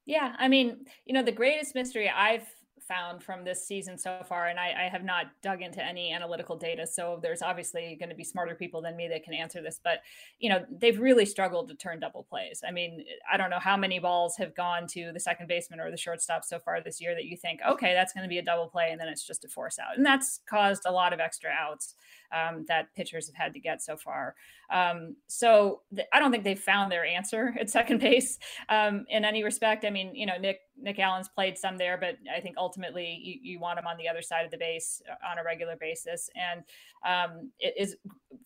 Yeah, 0.06 0.34
I 0.38 0.48
mean, 0.48 0.84
you 1.04 1.14
know, 1.14 1.22
the 1.22 1.32
greatest 1.32 1.74
mystery 1.74 2.10
I've 2.10 2.46
found 2.86 3.22
from 3.22 3.44
this 3.44 3.66
season 3.66 3.96
so 3.96 4.20
far, 4.28 4.48
and 4.48 4.58
I, 4.58 4.86
I, 4.86 4.88
have 4.88 5.04
not 5.04 5.26
dug 5.42 5.62
into 5.62 5.84
any 5.84 6.12
analytical 6.12 6.56
data. 6.56 6.86
So 6.86 7.18
there's 7.22 7.42
obviously 7.42 7.96
going 7.98 8.08
to 8.08 8.14
be 8.14 8.24
smarter 8.24 8.54
people 8.54 8.82
than 8.82 8.96
me 8.96 9.08
that 9.08 9.24
can 9.24 9.32
answer 9.32 9.62
this. 9.62 9.80
But 9.82 10.00
you 10.38 10.50
know, 10.50 10.64
they've 10.70 10.98
really 10.98 11.24
struggled 11.24 11.68
to 11.68 11.74
turn 11.74 12.00
double 12.00 12.24
plays. 12.24 12.62
I 12.66 12.70
mean, 12.70 13.04
I 13.30 13.36
don't 13.36 13.50
know 13.50 13.58
how 13.58 13.76
many 13.76 13.98
balls 13.98 14.36
have 14.36 14.54
gone 14.54 14.86
to 14.88 15.12
the 15.12 15.20
second 15.20 15.48
baseman 15.48 15.80
or 15.80 15.90
the 15.90 15.96
shortstop 15.96 16.44
so 16.44 16.58
far 16.58 16.82
this 16.82 17.00
year 17.00 17.14
that 17.14 17.24
you 17.24 17.36
think, 17.36 17.60
okay, 17.66 17.94
that's 17.94 18.12
going 18.12 18.24
to 18.24 18.28
be 18.28 18.38
a 18.38 18.42
double 18.42 18.68
play, 18.68 18.88
and 18.90 19.00
then 19.00 19.08
it's 19.08 19.26
just 19.26 19.44
a 19.44 19.48
force 19.48 19.78
out, 19.78 19.96
and 19.96 20.04
that's 20.04 20.40
caused 20.48 20.82
a 20.86 20.92
lot 20.92 21.12
of 21.12 21.20
extra 21.20 21.50
outs 21.50 21.94
um, 22.34 22.64
that 22.68 22.94
pitchers 22.94 23.26
have 23.26 23.36
had 23.36 23.52
to 23.54 23.60
get 23.60 23.82
so 23.82 23.96
far. 23.96 24.34
Um, 24.70 25.16
so 25.26 25.82
th- 25.94 26.08
I 26.12 26.18
don't 26.18 26.32
think 26.32 26.44
they've 26.44 26.58
found 26.58 26.90
their 26.90 27.04
answer 27.04 27.54
at 27.60 27.70
second 27.70 28.00
base 28.00 28.38
um, 28.68 29.06
in 29.08 29.24
any 29.24 29.44
respect. 29.44 29.84
I 29.84 29.90
mean, 29.90 30.14
you 30.14 30.26
know, 30.26 30.36
Nick 30.38 30.60
Nick 30.76 30.98
Allen's 30.98 31.28
played 31.28 31.56
some 31.56 31.78
there, 31.78 31.96
but 31.96 32.16
I 32.34 32.40
think 32.40 32.56
ultimately 32.58 33.20
you, 33.22 33.52
you 33.52 33.60
want 33.60 33.78
him 33.78 33.86
on 33.86 33.96
the 33.96 34.08
other 34.08 34.22
side 34.22 34.44
of 34.44 34.50
the 34.50 34.58
base 34.58 35.00
uh, 35.08 35.30
on 35.30 35.38
a 35.38 35.44
regular 35.44 35.76
basis. 35.76 36.28
And 36.34 36.64
um, 37.06 37.50
it 37.60 37.74
is 37.78 37.96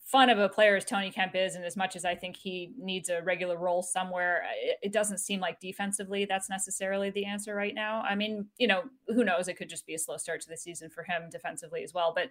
fun 0.03 0.29
of 0.29 0.37
a 0.37 0.47
player 0.47 0.75
as 0.75 0.85
Tony 0.85 1.09
Kemp 1.09 1.35
is, 1.35 1.55
and 1.55 1.65
as 1.65 1.75
much 1.75 1.95
as 1.95 2.05
I 2.05 2.13
think 2.13 2.35
he 2.35 2.73
needs 2.77 3.09
a 3.09 3.21
regular 3.23 3.57
role 3.57 3.81
somewhere, 3.81 4.43
it, 4.61 4.77
it 4.83 4.93
doesn't 4.93 5.19
seem 5.19 5.39
like 5.39 5.59
defensively 5.59 6.25
that's 6.25 6.49
necessarily 6.49 7.09
the 7.09 7.25
answer 7.25 7.55
right 7.55 7.73
now. 7.73 8.01
I 8.01 8.15
mean, 8.15 8.45
you 8.57 8.67
know, 8.67 8.83
who 9.07 9.23
knows? 9.23 9.47
It 9.47 9.55
could 9.55 9.69
just 9.69 9.87
be 9.87 9.95
a 9.95 9.99
slow 9.99 10.17
start 10.17 10.41
to 10.41 10.49
the 10.49 10.57
season 10.57 10.89
for 10.89 11.03
him 11.03 11.29
defensively 11.31 11.83
as 11.83 11.93
well. 11.93 12.13
But 12.13 12.29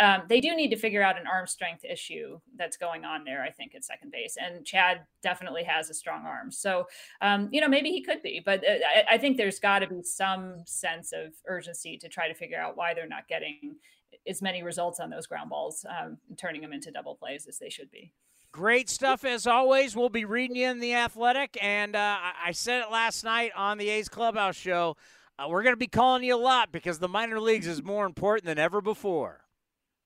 um, 0.00 0.22
they 0.28 0.40
do 0.40 0.54
need 0.54 0.70
to 0.70 0.76
figure 0.76 0.89
out 1.02 1.20
an 1.20 1.26
arm 1.26 1.46
strength 1.46 1.84
issue 1.84 2.40
that's 2.56 2.76
going 2.76 3.04
on 3.04 3.24
there. 3.24 3.42
I 3.42 3.50
think 3.50 3.74
at 3.74 3.84
second 3.84 4.10
base, 4.10 4.36
and 4.40 4.64
Chad 4.64 5.02
definitely 5.22 5.64
has 5.64 5.90
a 5.90 5.94
strong 5.94 6.24
arm. 6.26 6.50
So, 6.50 6.86
um, 7.20 7.48
you 7.52 7.60
know, 7.60 7.68
maybe 7.68 7.90
he 7.90 8.02
could 8.02 8.22
be, 8.22 8.42
but 8.44 8.64
uh, 8.64 8.72
I, 9.10 9.14
I 9.14 9.18
think 9.18 9.36
there's 9.36 9.60
got 9.60 9.80
to 9.80 9.86
be 9.86 10.02
some 10.02 10.62
sense 10.66 11.12
of 11.12 11.34
urgency 11.46 11.96
to 11.98 12.08
try 12.08 12.26
to 12.26 12.34
figure 12.34 12.58
out 12.58 12.76
why 12.76 12.94
they're 12.94 13.06
not 13.06 13.28
getting 13.28 13.76
as 14.26 14.42
many 14.42 14.62
results 14.62 15.00
on 15.00 15.10
those 15.10 15.26
ground 15.26 15.50
balls, 15.50 15.84
um, 15.88 16.18
turning 16.36 16.60
them 16.60 16.72
into 16.72 16.90
double 16.90 17.14
plays 17.14 17.46
as 17.46 17.58
they 17.58 17.70
should 17.70 17.90
be. 17.90 18.12
Great 18.52 18.88
stuff 18.88 19.24
as 19.24 19.46
always. 19.46 19.94
We'll 19.94 20.08
be 20.08 20.24
reading 20.24 20.56
you 20.56 20.68
in 20.68 20.80
the 20.80 20.94
Athletic, 20.94 21.56
and 21.62 21.94
uh, 21.94 22.18
I 22.44 22.50
said 22.50 22.82
it 22.82 22.90
last 22.90 23.22
night 23.22 23.52
on 23.56 23.78
the 23.78 23.88
A's 23.88 24.08
Clubhouse 24.08 24.56
show. 24.56 24.96
Uh, 25.38 25.48
we're 25.48 25.62
going 25.62 25.72
to 25.72 25.78
be 25.78 25.86
calling 25.86 26.24
you 26.24 26.34
a 26.34 26.36
lot 26.36 26.72
because 26.72 26.98
the 26.98 27.08
minor 27.08 27.40
leagues 27.40 27.66
is 27.66 27.82
more 27.82 28.04
important 28.04 28.46
than 28.46 28.58
ever 28.58 28.80
before. 28.80 29.44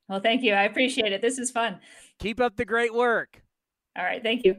Well, 0.09 0.20
thank 0.20 0.43
you. 0.43 0.52
I 0.52 0.64
appreciate 0.64 1.12
it. 1.12 1.22
This 1.22 1.39
is 1.39 1.51
fun. 1.51 1.81
Keep 2.18 2.40
up 2.40 2.56
the 2.56 2.64
great 2.64 2.94
work. 2.94 3.43
All 3.97 4.05
right. 4.05 4.22
Thank 4.22 4.44
you. 4.44 4.56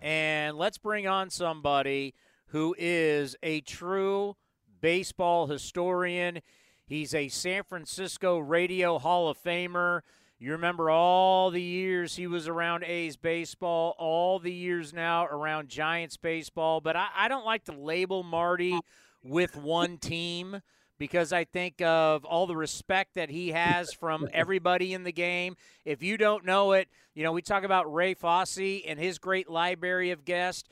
And 0.00 0.56
let's 0.56 0.78
bring 0.78 1.06
on 1.06 1.30
somebody 1.30 2.14
who 2.46 2.74
is 2.78 3.36
a 3.42 3.60
true 3.60 4.36
baseball 4.80 5.46
historian. 5.46 6.40
He's 6.86 7.14
a 7.14 7.28
San 7.28 7.64
Francisco 7.64 8.38
Radio 8.38 8.98
Hall 8.98 9.28
of 9.28 9.42
Famer. 9.42 10.00
You 10.38 10.52
remember 10.52 10.88
all 10.88 11.50
the 11.50 11.60
years 11.60 12.14
he 12.14 12.28
was 12.28 12.46
around 12.46 12.84
A's 12.84 13.16
baseball, 13.16 13.96
all 13.98 14.38
the 14.38 14.52
years 14.52 14.94
now 14.94 15.26
around 15.26 15.68
Giants 15.68 16.16
baseball. 16.16 16.80
But 16.80 16.94
I, 16.94 17.08
I 17.14 17.28
don't 17.28 17.44
like 17.44 17.64
to 17.64 17.72
label 17.72 18.22
Marty 18.22 18.78
with 19.22 19.56
one 19.56 19.98
team 19.98 20.62
because 20.98 21.32
I 21.32 21.44
think 21.44 21.80
of 21.80 22.24
all 22.24 22.46
the 22.46 22.56
respect 22.56 23.14
that 23.14 23.30
he 23.30 23.48
has 23.50 23.92
from 23.92 24.28
everybody 24.32 24.92
in 24.92 25.04
the 25.04 25.12
game. 25.12 25.56
If 25.84 26.02
you 26.02 26.16
don't 26.16 26.44
know 26.44 26.72
it, 26.72 26.88
you 27.14 27.22
know, 27.22 27.32
we 27.32 27.42
talk 27.42 27.64
about 27.64 27.92
Ray 27.92 28.14
Fosse 28.14 28.82
and 28.86 28.98
his 28.98 29.18
great 29.18 29.48
library 29.48 30.10
of 30.10 30.24
guests. 30.24 30.68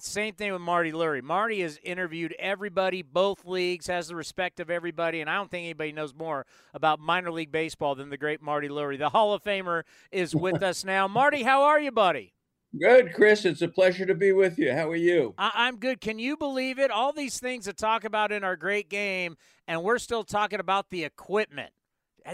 Same 0.00 0.34
thing 0.34 0.52
with 0.52 0.60
Marty 0.60 0.92
Lurie. 0.92 1.22
Marty 1.22 1.60
has 1.62 1.80
interviewed 1.82 2.34
everybody, 2.38 3.02
both 3.02 3.44
leagues, 3.44 3.88
has 3.88 4.06
the 4.06 4.14
respect 4.14 4.60
of 4.60 4.70
everybody, 4.70 5.20
and 5.20 5.28
I 5.28 5.34
don't 5.34 5.50
think 5.50 5.64
anybody 5.64 5.90
knows 5.90 6.14
more 6.14 6.46
about 6.72 7.00
minor 7.00 7.32
league 7.32 7.50
baseball 7.50 7.96
than 7.96 8.08
the 8.08 8.16
great 8.16 8.40
Marty 8.40 8.68
Lurie. 8.68 8.98
The 8.98 9.08
Hall 9.08 9.34
of 9.34 9.42
Famer 9.42 9.82
is 10.12 10.36
with 10.36 10.62
us 10.62 10.84
now. 10.84 11.08
Marty, 11.08 11.42
how 11.42 11.62
are 11.62 11.80
you, 11.80 11.90
buddy? 11.90 12.32
Good, 12.78 13.14
Chris. 13.14 13.44
It's 13.44 13.62
a 13.62 13.68
pleasure 13.68 14.04
to 14.04 14.14
be 14.14 14.32
with 14.32 14.58
you. 14.58 14.72
How 14.72 14.90
are 14.90 14.96
you? 14.96 15.34
I- 15.38 15.68
am 15.68 15.78
good. 15.78 16.00
Can 16.00 16.18
you 16.18 16.36
believe 16.36 16.78
it? 16.78 16.90
All 16.90 17.12
these 17.12 17.38
things 17.40 17.64
to 17.64 17.72
talk 17.72 18.04
about 18.04 18.30
in 18.30 18.44
our 18.44 18.56
great 18.56 18.90
game, 18.90 19.36
and 19.66 19.82
we're 19.82 19.98
still 19.98 20.24
talking 20.24 20.60
about 20.60 20.90
the 20.90 21.04
equipment. 21.04 21.72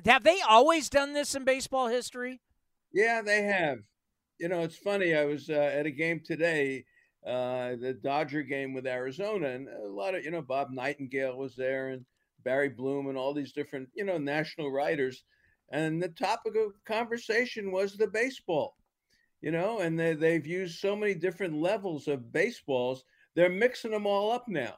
Have 0.05 0.25
they 0.25 0.41
always 0.41 0.89
done 0.89 1.13
this 1.13 1.35
in 1.35 1.45
baseball 1.45 1.87
history? 1.87 2.41
Yeah, 2.93 3.23
they 3.23 3.43
have. 3.43 3.79
You 4.39 4.49
know, 4.49 4.63
it's 4.63 4.77
funny. 4.77 5.15
I 5.15 5.25
was 5.25 5.49
uh, 5.49 5.53
at 5.53 5.87
a 5.87 5.91
game 5.91 6.21
today 6.25 6.85
uh, 7.27 7.77
the 7.81 7.99
Dodger 8.03 8.43
game 8.43 8.75
with 8.75 8.87
Arizona, 8.87 9.49
and 9.49 9.69
a 9.69 9.89
lot 9.89 10.15
of 10.15 10.25
you 10.25 10.31
know 10.31 10.43
Bob 10.43 10.71
Nightingale 10.71 11.37
was 11.37 11.57
there, 11.57 11.89
and 11.89 12.05
Barry 12.45 12.69
Bloom, 12.69 13.09
and 13.09 13.17
all 13.17 13.33
these 13.33 13.53
different 13.53 13.89
you 13.95 14.05
know 14.05 14.19
national 14.19 14.71
writers, 14.71 15.25
and 15.73 16.03
the 16.03 16.09
topic 16.09 16.55
of 16.57 16.73
conversation 16.85 17.73
was 17.73 17.97
the 17.97 18.09
baseball, 18.09 18.77
you 19.45 19.51
know, 19.51 19.81
and 19.81 20.01
they, 20.01 20.15
they've 20.15 20.47
used 20.47 20.79
so 20.79 20.97
many 20.97 21.13
different 21.13 21.55
levels 21.55 22.09
of 22.09 22.33
baseballs, 22.33 23.05
they're 23.37 23.51
mixing 23.51 23.91
them 23.91 24.07
all 24.07 24.33
up 24.33 24.49
now. 24.49 24.73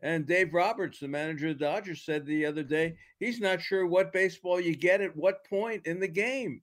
And 0.00 0.26
Dave 0.26 0.52
Roberts, 0.52 1.00
the 1.00 1.08
manager 1.08 1.48
of 1.48 1.58
the 1.58 1.64
Dodgers, 1.64 2.04
said 2.04 2.26
the 2.26 2.44
other 2.44 2.62
day 2.62 2.96
he's 3.20 3.40
not 3.40 3.62
sure 3.62 3.86
what 3.86 4.12
baseball 4.12 4.60
you 4.60 4.76
get 4.76 5.00
at 5.00 5.16
what 5.16 5.46
point 5.46 5.86
in 5.86 5.98
the 5.98 6.08
game. 6.08 6.60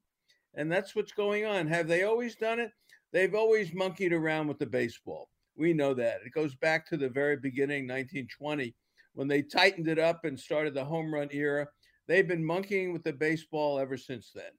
And 0.53 0.71
that's 0.71 0.95
what's 0.95 1.11
going 1.11 1.47
on. 1.47 1.65
Have 1.65 1.88
they 1.88 2.03
always 2.03 2.35
done 2.35 2.59
it? 2.59 2.71
They've 3.13 3.34
always 3.34 3.73
monkeyed 3.73 4.13
around 4.13 4.47
with 4.47 4.59
the 4.59 4.67
baseball. 4.67 5.31
We 5.57 5.73
know 5.73 5.95
that. 5.95 6.19
It 6.23 6.34
goes 6.34 6.53
back 6.53 6.88
to 6.89 6.97
the 6.97 7.09
very 7.09 7.38
beginning, 7.38 7.88
1920, 7.88 8.76
when 9.15 9.27
they 9.27 9.41
tightened 9.41 9.88
it 9.88 9.97
up 9.97 10.23
and 10.23 10.39
started 10.39 10.76
the 10.76 10.85
home 10.85 11.11
run 11.11 11.30
era. 11.31 11.67
They've 12.07 12.27
been 12.27 12.45
monkeying 12.45 12.93
with 12.93 13.03
the 13.03 13.13
baseball 13.13 13.80
ever 13.80 13.97
since 13.97 14.30
then. 14.35 14.51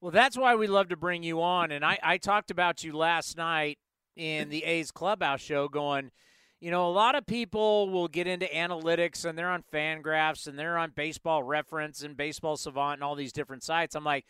Well, 0.00 0.10
that's 0.10 0.36
why 0.36 0.54
we 0.54 0.66
love 0.66 0.88
to 0.88 0.96
bring 0.96 1.22
you 1.22 1.40
on. 1.40 1.70
And 1.70 1.84
I, 1.84 1.98
I 2.02 2.18
talked 2.18 2.50
about 2.50 2.84
you 2.84 2.92
last 2.96 3.36
night 3.36 3.78
in 4.14 4.50
the 4.50 4.64
A's 4.64 4.90
Clubhouse 4.90 5.40
show 5.40 5.68
going, 5.68 6.10
you 6.60 6.70
know, 6.70 6.88
a 6.88 6.92
lot 6.92 7.14
of 7.14 7.26
people 7.26 7.88
will 7.90 8.08
get 8.08 8.26
into 8.26 8.46
analytics 8.46 9.24
and 9.24 9.38
they're 9.38 9.50
on 9.50 9.64
Fangraphs 9.72 10.46
and 10.46 10.58
they're 10.58 10.78
on 10.78 10.92
Baseball 10.94 11.42
Reference 11.42 12.02
and 12.02 12.16
Baseball 12.16 12.56
Savant 12.56 12.94
and 12.94 13.04
all 13.04 13.14
these 13.14 13.32
different 13.32 13.62
sites. 13.62 13.94
I'm 13.94 14.04
like, 14.04 14.26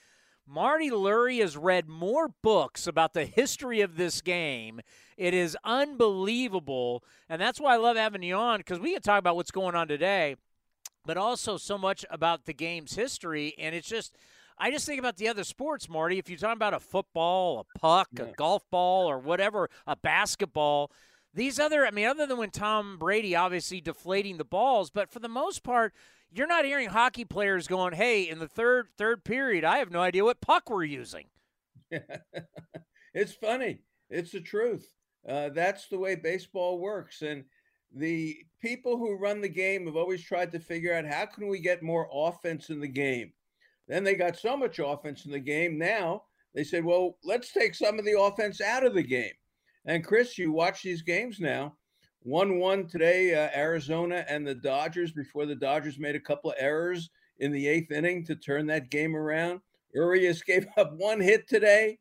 Marty 0.47 0.91
Lurie 0.91 1.41
has 1.41 1.57
read 1.57 1.89
more 1.89 2.29
books 2.43 2.87
about 2.87 3.13
the 3.13 3.25
history 3.25 3.81
of 3.81 3.97
this 3.97 4.21
game. 4.21 4.81
It 5.17 5.35
is 5.35 5.57
unbelievable. 5.65 7.03
And 7.29 7.41
that's 7.41 7.61
why 7.61 7.75
I 7.75 7.79
love 7.79 7.97
having 7.97 8.23
you 8.23 8.37
on 8.37 8.59
because 8.59 8.79
we 8.79 8.93
can 8.93 9.03
talk 9.03 9.19
about 9.19 9.35
what's 9.35 9.51
going 9.51 9.75
on 9.75 9.89
today, 9.89 10.37
but 11.05 11.17
also 11.17 11.57
so 11.57 11.77
much 11.77 12.05
about 12.11 12.45
the 12.45 12.55
game's 12.55 12.95
history. 12.95 13.55
And 13.59 13.75
it's 13.75 13.89
just, 13.89 14.17
I 14.59 14.71
just 14.71 14.87
think 14.87 14.99
about 14.99 15.17
the 15.17 15.29
other 15.29 15.45
sports, 15.45 15.89
Marty. 15.89 16.19
If 16.19 16.29
you're 16.29 16.39
talking 16.39 16.57
about 16.57 16.75
a 16.75 16.81
football, 16.81 17.61
a 17.61 17.79
puck, 17.79 18.09
yeah. 18.13 18.25
a 18.25 18.33
golf 18.33 18.65
ball, 18.71 19.09
or 19.09 19.19
whatever, 19.19 19.69
a 19.87 19.97
basketball, 19.97 20.91
these 21.35 21.61
other, 21.61 21.87
I 21.87 21.91
mean, 21.91 22.07
other 22.07 22.27
than 22.27 22.39
when 22.39 22.51
Tom 22.51 22.97
Brady 22.99 23.37
obviously 23.37 23.81
deflating 23.81 24.39
the 24.39 24.45
balls, 24.45 24.91
but 24.91 25.11
for 25.11 25.19
the 25.19 25.29
most 25.29 25.63
part, 25.63 25.93
you're 26.31 26.47
not 26.47 26.65
hearing 26.65 26.89
hockey 26.89 27.25
players 27.25 27.69
going, 27.69 27.95
"Hey, 27.95 28.29
in 28.29 28.39
the 28.39 28.49
third 28.49 28.89
third 28.97 29.25
period, 29.25 29.65
I 29.65 29.79
have 29.79 29.91
no 29.91 30.01
idea 30.01 30.25
what 30.25 30.41
puck 30.41 30.69
we're 30.71 30.85
using." 30.85 31.27
it's 33.15 33.35
funny. 33.35 33.81
It's 34.11 34.33
the 34.33 34.41
truth. 34.41 34.93
Uh, 35.29 35.51
that's 35.51 35.89
the 35.89 35.99
way 35.99 36.15
baseball 36.15 36.79
works, 36.79 37.23
and 37.23 37.45
the 37.93 38.37
people 38.61 38.97
who 38.97 39.19
run 39.19 39.41
the 39.41 39.49
game 39.49 39.87
have 39.87 39.97
always 39.97 40.23
tried 40.23 40.53
to 40.53 40.61
figure 40.61 40.95
out 40.95 41.05
how 41.05 41.27
can 41.27 41.49
we 41.49 41.61
get 41.61 41.83
more 41.83 42.09
offense 42.13 42.71
in 42.71 42.81
the 42.81 42.89
game. 42.89 43.33
Then 43.89 44.05
they 44.05 44.15
got 44.15 44.37
so 44.37 44.57
much 44.57 44.79
offense 44.79 45.25
in 45.25 45.31
the 45.33 45.39
game. 45.39 45.79
Now 45.79 46.25
they 46.55 46.65
said, 46.65 46.85
"Well, 46.85 47.19
let's 47.23 47.53
take 47.53 47.75
some 47.75 47.99
of 47.99 48.05
the 48.05 48.19
offense 48.21 48.61
out 48.61 48.85
of 48.85 48.95
the 48.95 49.03
game." 49.03 49.35
And 49.85 50.05
Chris, 50.05 50.37
you 50.37 50.53
watch 50.53 50.83
these 50.83 51.03
games 51.03 51.39
now 51.41 51.77
1 52.27 52.59
1 52.59 52.89
today, 52.89 53.35
uh, 53.35 53.57
Arizona 53.57 54.25
and 54.29 54.45
the 54.45 54.55
Dodgers, 54.55 55.13
before 55.13 55.47
the 55.47 55.55
Dodgers 55.55 55.97
made 55.97 56.17
a 56.17 56.21
couple 56.21 56.51
of 56.51 56.57
errors 56.59 57.11
in 57.39 57.53
the 57.53 57.69
eighth 57.69 57.93
inning 57.93 58.25
to 58.25 58.35
turn 58.35 58.67
that 58.67 58.91
game 58.91 59.15
around. 59.15 59.61
Urias 59.95 60.43
gave 60.47 60.67
up 60.77 60.93
one 60.95 61.21
hit 61.21 61.49
today. 61.49 61.99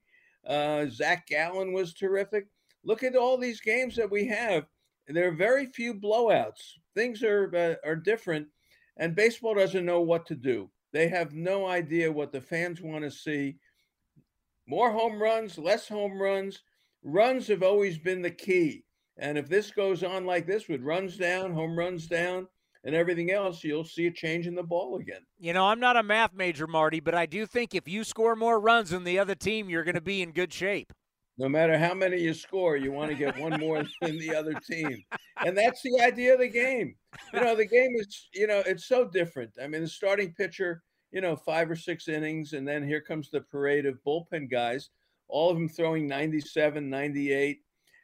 Uh, 0.48 0.88
Zac 0.90 1.28
Gallen 1.28 1.74
was 1.74 1.94
terrific. 1.94 2.48
Look 2.84 3.04
at 3.04 3.16
all 3.16 3.38
these 3.38 3.62
games 3.62 3.96
that 3.96 4.10
we 4.10 4.26
have. 4.28 4.66
There 5.08 5.28
are 5.28 5.36
very 5.36 5.68
few 5.68 5.94
blowouts. 5.94 6.74
Things 6.96 7.22
are 7.22 7.56
uh, 7.56 7.88
are 7.88 7.96
different, 7.96 8.48
and 8.98 9.16
baseball 9.16 9.54
doesn't 9.54 9.86
know 9.86 10.02
what 10.02 10.26
to 10.28 10.36
do. 10.36 10.70
They 10.96 11.10
have 11.10 11.34
no 11.34 11.68
idea 11.68 12.10
what 12.10 12.32
the 12.32 12.40
fans 12.40 12.82
want 12.82 13.04
to 13.04 13.12
see. 13.12 13.58
More 14.66 14.94
home 14.94 15.22
runs, 15.22 15.58
less 15.58 15.90
home 15.90 16.22
runs. 16.22 16.62
Runs 17.04 17.50
have 17.50 17.64
always 17.64 17.98
been 17.98 18.22
the 18.22 18.32
key. 18.32 18.86
And 19.18 19.38
if 19.38 19.50
this 19.50 19.72
goes 19.72 20.06
on 20.06 20.26
like 20.26 20.48
this 20.48 20.70
with 20.70 20.82
runs 20.82 21.18
down, 21.18 21.54
home 21.54 21.78
runs 21.78 22.08
down, 22.08 22.48
and 22.86 22.96
everything 22.96 23.30
else, 23.30 23.62
you'll 23.62 23.84
see 23.84 24.08
a 24.08 24.12
change 24.12 24.48
in 24.48 24.56
the 24.56 24.64
ball 24.64 24.98
again. 25.02 25.20
You 25.38 25.52
know, 25.52 25.66
I'm 25.66 25.82
not 25.82 25.98
a 25.98 26.04
math 26.04 26.34
major, 26.34 26.66
Marty, 26.66 27.02
but 27.02 27.14
I 27.14 27.26
do 27.26 27.46
think 27.46 27.76
if 27.76 27.90
you 27.90 28.06
score 28.06 28.38
more 28.38 28.58
runs 28.58 28.92
than 28.92 29.04
the 29.04 29.20
other 29.20 29.36
team, 29.36 29.70
you're 29.70 29.84
going 29.84 29.96
to 29.96 30.02
be 30.02 30.22
in 30.22 30.32
good 30.32 30.54
shape. 30.54 30.94
No 31.38 31.50
matter 31.50 31.78
how 31.78 31.94
many 31.94 32.22
you 32.22 32.34
score, 32.34 32.78
you 32.78 32.92
want 32.92 33.12
to 33.12 33.18
get 33.18 33.38
one 33.38 33.60
more 33.60 33.84
than 34.02 34.18
the 34.18 34.34
other 34.34 34.54
team. 34.54 35.04
And 35.46 35.58
that's 35.58 35.82
the 35.82 36.00
idea 36.02 36.34
of 36.34 36.40
the 36.40 36.48
game. 36.48 36.96
You 37.34 37.42
know, 37.42 37.56
the 37.56 37.66
game 37.66 37.94
is, 37.98 38.30
you 38.34 38.48
know, 38.48 38.64
it's 38.66 38.86
so 38.86 39.06
different. 39.06 39.52
I 39.62 39.68
mean, 39.68 39.82
the 39.82 39.88
starting 39.88 40.34
pitcher, 40.34 40.82
you 41.12 41.22
know, 41.22 41.36
five 41.36 41.70
or 41.70 41.76
six 41.76 42.08
innings, 42.08 42.54
and 42.54 42.68
then 42.68 42.88
here 42.88 43.02
comes 43.02 43.30
the 43.30 43.42
parade 43.42 43.86
of 43.86 44.04
bullpen 44.06 44.50
guys, 44.50 44.90
all 45.28 45.50
of 45.50 45.58
them 45.58 45.68
throwing 45.68 46.08
97, 46.08 46.90
98 46.90 47.60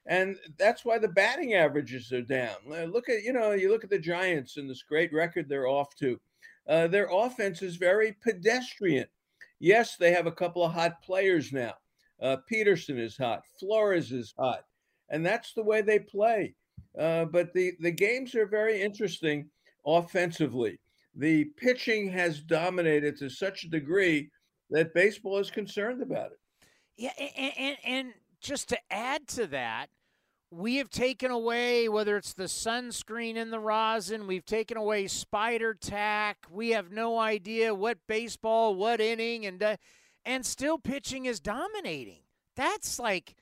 and 0.08 0.38
that's 0.58 0.84
why 0.84 0.98
the 0.98 1.08
batting 1.08 1.54
averages 1.54 2.12
are 2.12 2.22
down. 2.22 2.56
Look 2.68 3.10
at 3.10 3.24
you 3.24 3.34
know 3.34 3.52
you 3.52 3.70
look 3.70 3.84
at 3.84 3.90
the 3.90 4.00
Giants 4.00 4.58
and 4.58 4.70
this 4.70 4.84
great 4.84 5.14
record 5.14 5.48
they're 5.48 5.68
off 5.68 5.96
to. 5.98 6.20
Uh, 6.68 6.88
their 6.88 7.08
offense 7.12 7.62
is 7.62 7.76
very 7.76 8.16
pedestrian. 8.24 9.08
Yes, 9.60 9.98
they 9.98 10.12
have 10.12 10.26
a 10.26 10.32
couple 10.32 10.64
of 10.64 10.74
hot 10.74 11.02
players 11.04 11.52
now. 11.52 11.74
Uh, 12.22 12.38
Pederson 12.52 13.00
is 13.00 13.18
hot. 13.18 13.44
Flores 13.60 14.12
is 14.12 14.34
hot, 14.38 14.64
and 15.10 15.26
that's 15.26 15.54
the 15.54 15.64
way 15.64 15.82
they 15.82 16.00
play. 16.00 16.54
Uh, 16.98 17.26
but 17.26 17.54
the 17.54 17.74
the 17.80 17.92
games 17.92 18.36
are 18.36 18.46
very 18.46 18.82
interesting 18.82 19.50
offensively. 19.86 20.80
The 21.16 21.46
pitching 21.58 22.10
has 22.10 22.42
dominated 22.42 23.18
to 23.18 23.30
such 23.30 23.64
a 23.64 23.70
degree 23.70 24.30
that 24.70 24.94
baseball 24.94 25.40
is 25.40 25.52
concerned 25.52 26.02
about 26.02 26.32
it. 26.32 26.40
Yeah, 26.96 27.12
and, 27.18 27.54
and, 27.58 27.78
and 27.84 28.14
just 28.40 28.70
to 28.70 28.78
add 28.90 29.28
to 29.30 29.48
that, 29.48 29.90
we 30.52 30.78
have 30.78 30.90
taken 30.90 31.32
away 31.32 31.90
whether 31.90 32.18
it's 32.18 32.34
the 32.34 32.44
sunscreen 32.44 33.36
in 33.36 33.52
the 33.52 33.60
rosin, 33.60 34.28
we've 34.28 34.46
taken 34.46 34.78
away 34.78 35.08
spider 35.08 35.74
tack. 35.74 36.38
We 36.50 36.70
have 36.70 36.92
no 36.92 37.18
idea 37.18 37.74
what 37.74 37.98
baseball, 38.08 38.76
what 38.76 39.00
inning, 39.00 39.46
and 39.46 39.64
uh, 39.64 39.78
and 40.26 40.46
still 40.46 40.78
pitching 40.78 41.26
is 41.26 41.40
dominating. 41.40 42.22
That's 42.56 43.00
like, 43.00 43.36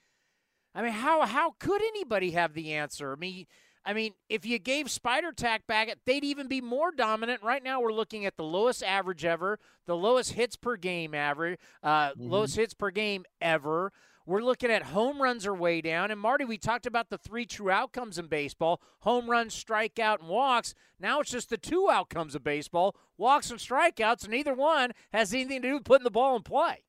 I 0.74 0.82
mean, 0.82 0.92
how 0.92 1.26
how 1.26 1.56
could 1.60 1.82
anybody 1.82 2.32
have 2.32 2.54
the 2.54 2.74
answer? 2.74 3.12
I 3.12 3.16
mean. 3.16 3.46
I 3.86 3.94
mean, 3.94 4.12
if 4.28 4.46
you 4.46 4.60
gave 4.60 4.92
Spider 4.92 5.32
Tack 5.32 5.66
back, 5.66 5.88
they'd 6.06 6.26
even 6.26 6.48
be 6.48 6.60
more 6.60 6.92
dominant. 6.92 7.42
Right 7.42 7.64
now, 7.64 7.80
we're 7.80 7.94
looking 7.94 8.26
at 8.26 8.36
the 8.36 8.44
lowest 8.44 8.84
average 8.84 9.24
ever, 9.24 9.58
the 9.88 9.96
lowest 9.96 10.34
hits 10.34 10.58
per 10.58 10.76
game 10.76 11.16
average, 11.16 11.58
uh, 11.82 12.10
mm-hmm. 12.10 12.30
lowest 12.30 12.58
hits 12.58 12.74
per 12.74 12.92
game 12.92 13.24
ever. 13.42 13.94
We're 14.30 14.44
looking 14.44 14.70
at 14.70 14.84
home 14.84 15.24
runs 15.24 15.48
are 15.48 15.56
way 15.56 15.82
down. 15.82 16.12
And 16.12 16.22
Marty, 16.22 16.46
we 16.46 16.60
talked 16.60 16.86
about 16.86 17.10
the 17.10 17.18
three 17.18 17.48
true 17.48 17.72
outcomes 17.72 18.20
in 18.20 18.28
baseball 18.28 18.80
home 19.00 19.28
runs, 19.28 19.56
strikeout, 19.56 20.20
and 20.20 20.30
walks. 20.30 20.76
Now 21.00 21.20
it's 21.20 21.32
just 21.32 21.50
the 21.50 21.58
two 21.58 21.90
outcomes 21.90 22.36
of 22.36 22.44
baseball 22.44 22.96
walks 23.18 23.50
and 23.50 23.60
strikeouts, 23.60 24.26
and 24.26 24.30
neither 24.30 24.54
one 24.54 24.92
has 25.12 25.34
anything 25.34 25.64
to 25.64 25.68
do 25.70 25.74
with 25.74 25.84
putting 25.84 26.04
the 26.04 26.12
ball 26.12 26.36
in 26.36 26.44
play. 26.44 26.84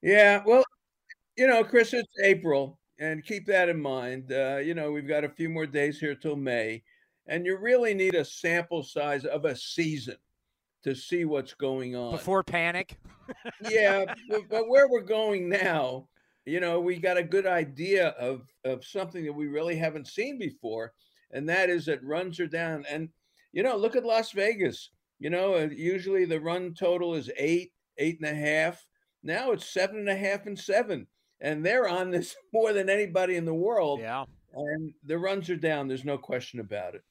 Yeah, 0.00 0.42
well, 0.46 0.64
you 1.36 1.46
know, 1.46 1.62
Chris, 1.62 1.92
it's 1.92 2.08
April, 2.24 2.78
and 2.98 3.22
keep 3.22 3.44
that 3.48 3.68
in 3.68 3.78
mind. 3.78 4.32
Uh, 4.32 4.56
you 4.56 4.72
know, 4.72 4.92
we've 4.92 5.06
got 5.06 5.24
a 5.24 5.28
few 5.28 5.50
more 5.50 5.66
days 5.66 5.98
here 5.98 6.14
till 6.14 6.36
May, 6.36 6.82
and 7.26 7.44
you 7.44 7.58
really 7.58 7.92
need 7.92 8.14
a 8.14 8.24
sample 8.24 8.82
size 8.82 9.26
of 9.26 9.44
a 9.44 9.54
season 9.54 10.16
to 10.84 10.94
see 10.94 11.26
what's 11.26 11.52
going 11.52 11.94
on 11.94 12.12
before 12.12 12.42
panic. 12.42 12.96
yeah, 13.68 14.06
but, 14.30 14.48
but, 14.48 14.68
where 14.70 14.88
we're 14.88 15.02
going 15.02 15.50
now, 15.50 16.08
you 16.44 16.60
know, 16.60 16.80
we 16.80 16.98
got 16.98 17.16
a 17.16 17.22
good 17.22 17.46
idea 17.46 18.08
of 18.08 18.42
of 18.64 18.84
something 18.84 19.24
that 19.24 19.32
we 19.32 19.46
really 19.46 19.76
haven't 19.76 20.08
seen 20.08 20.38
before, 20.38 20.92
and 21.30 21.48
that 21.48 21.70
is 21.70 21.86
that 21.86 22.04
runs 22.04 22.40
are 22.40 22.46
down. 22.46 22.84
And 22.90 23.08
you 23.52 23.62
know, 23.62 23.76
look 23.76 23.96
at 23.96 24.04
Las 24.04 24.32
Vegas. 24.32 24.90
You 25.18 25.30
know, 25.30 25.56
usually 25.58 26.24
the 26.24 26.40
run 26.40 26.74
total 26.74 27.14
is 27.14 27.30
eight, 27.36 27.72
eight 27.98 28.18
and 28.20 28.28
a 28.28 28.34
half. 28.34 28.84
Now 29.22 29.52
it's 29.52 29.66
seven 29.72 29.98
and 29.98 30.08
a 30.08 30.16
half 30.16 30.46
and 30.46 30.58
seven, 30.58 31.06
and 31.40 31.64
they're 31.64 31.88
on 31.88 32.10
this 32.10 32.34
more 32.52 32.72
than 32.72 32.90
anybody 32.90 33.36
in 33.36 33.44
the 33.44 33.54
world. 33.54 34.00
Yeah. 34.00 34.24
and 34.52 34.92
the 35.04 35.18
runs 35.18 35.48
are 35.48 35.56
down. 35.56 35.86
There's 35.86 36.04
no 36.04 36.18
question 36.18 36.58
about 36.60 36.94
it. 36.94 37.02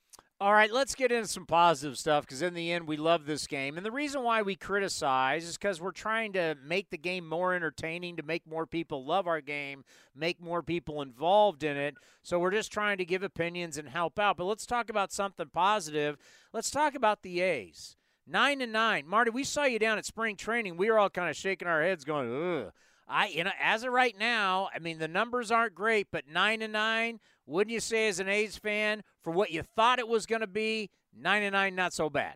All 0.42 0.54
right, 0.54 0.74
let's 0.74 0.96
get 0.96 1.12
into 1.12 1.28
some 1.28 1.46
positive 1.46 2.00
stuff 2.00 2.26
because 2.26 2.42
in 2.42 2.56
the 2.56 2.72
end, 2.72 2.88
we 2.88 2.98
love 2.98 3.28
this 3.28 3.46
game. 3.46 3.78
And 3.78 3.86
the 3.86 3.92
reason 3.92 4.24
why 4.24 4.42
we 4.42 4.56
criticize 4.56 5.44
is 5.44 5.56
because 5.56 5.80
we're 5.80 5.92
trying 5.92 6.34
to 6.34 6.58
make 6.66 6.90
the 6.90 6.98
game 6.98 7.30
more 7.30 7.54
entertaining, 7.54 8.16
to 8.18 8.24
make 8.24 8.48
more 8.48 8.66
people 8.66 9.06
love 9.06 9.28
our 9.28 9.40
game, 9.40 9.84
make 10.16 10.42
more 10.42 10.64
people 10.64 11.04
involved 11.04 11.64
in 11.64 11.78
it. 11.78 11.94
So 12.24 12.40
we're 12.40 12.50
just 12.50 12.72
trying 12.72 12.98
to 12.98 13.06
give 13.06 13.22
opinions 13.22 13.78
and 13.78 13.88
help 13.88 14.18
out. 14.18 14.36
But 14.36 14.46
let's 14.46 14.66
talk 14.66 14.90
about 14.90 15.12
something 15.12 15.52
positive. 15.54 16.18
Let's 16.52 16.72
talk 16.72 16.96
about 16.96 17.22
the 17.22 17.42
A's. 17.42 17.96
Nine 18.26 18.62
and 18.62 18.74
nine. 18.74 19.08
Marty, 19.08 19.30
we 19.30 19.44
saw 19.44 19.66
you 19.66 19.78
down 19.78 20.00
at 20.00 20.08
spring 20.08 20.38
training. 20.38 20.76
We 20.76 20.90
were 20.90 20.98
all 20.98 21.12
kind 21.12 21.30
of 21.30 21.36
shaking 21.36 21.68
our 21.68 21.84
heads, 21.84 22.04
going, 22.04 22.64
ugh. 22.66 22.72
I, 23.08 23.28
you 23.28 23.44
know, 23.44 23.52
as 23.62 23.84
of 23.84 23.92
right 23.92 24.18
now, 24.18 24.70
I 24.74 24.80
mean, 24.80 24.98
the 24.98 25.08
numbers 25.08 25.52
aren't 25.52 25.76
great, 25.76 26.08
but 26.12 26.28
nine 26.28 26.62
and 26.62 26.74
nine, 26.74 27.20
wouldn't 27.46 27.74
you 27.74 27.80
say, 27.80 28.08
as 28.08 28.20
an 28.20 28.30
A's 28.30 28.58
fan, 28.58 29.04
for 29.24 29.32
what 29.32 29.52
you 29.52 29.64
thought 29.76 30.00
it 30.00 30.08
was 30.08 30.26
going 30.26 30.42
to 30.42 30.48
be, 30.48 30.90
99 31.18 31.76
not 31.76 31.94
so 31.94 32.10
bad? 32.10 32.36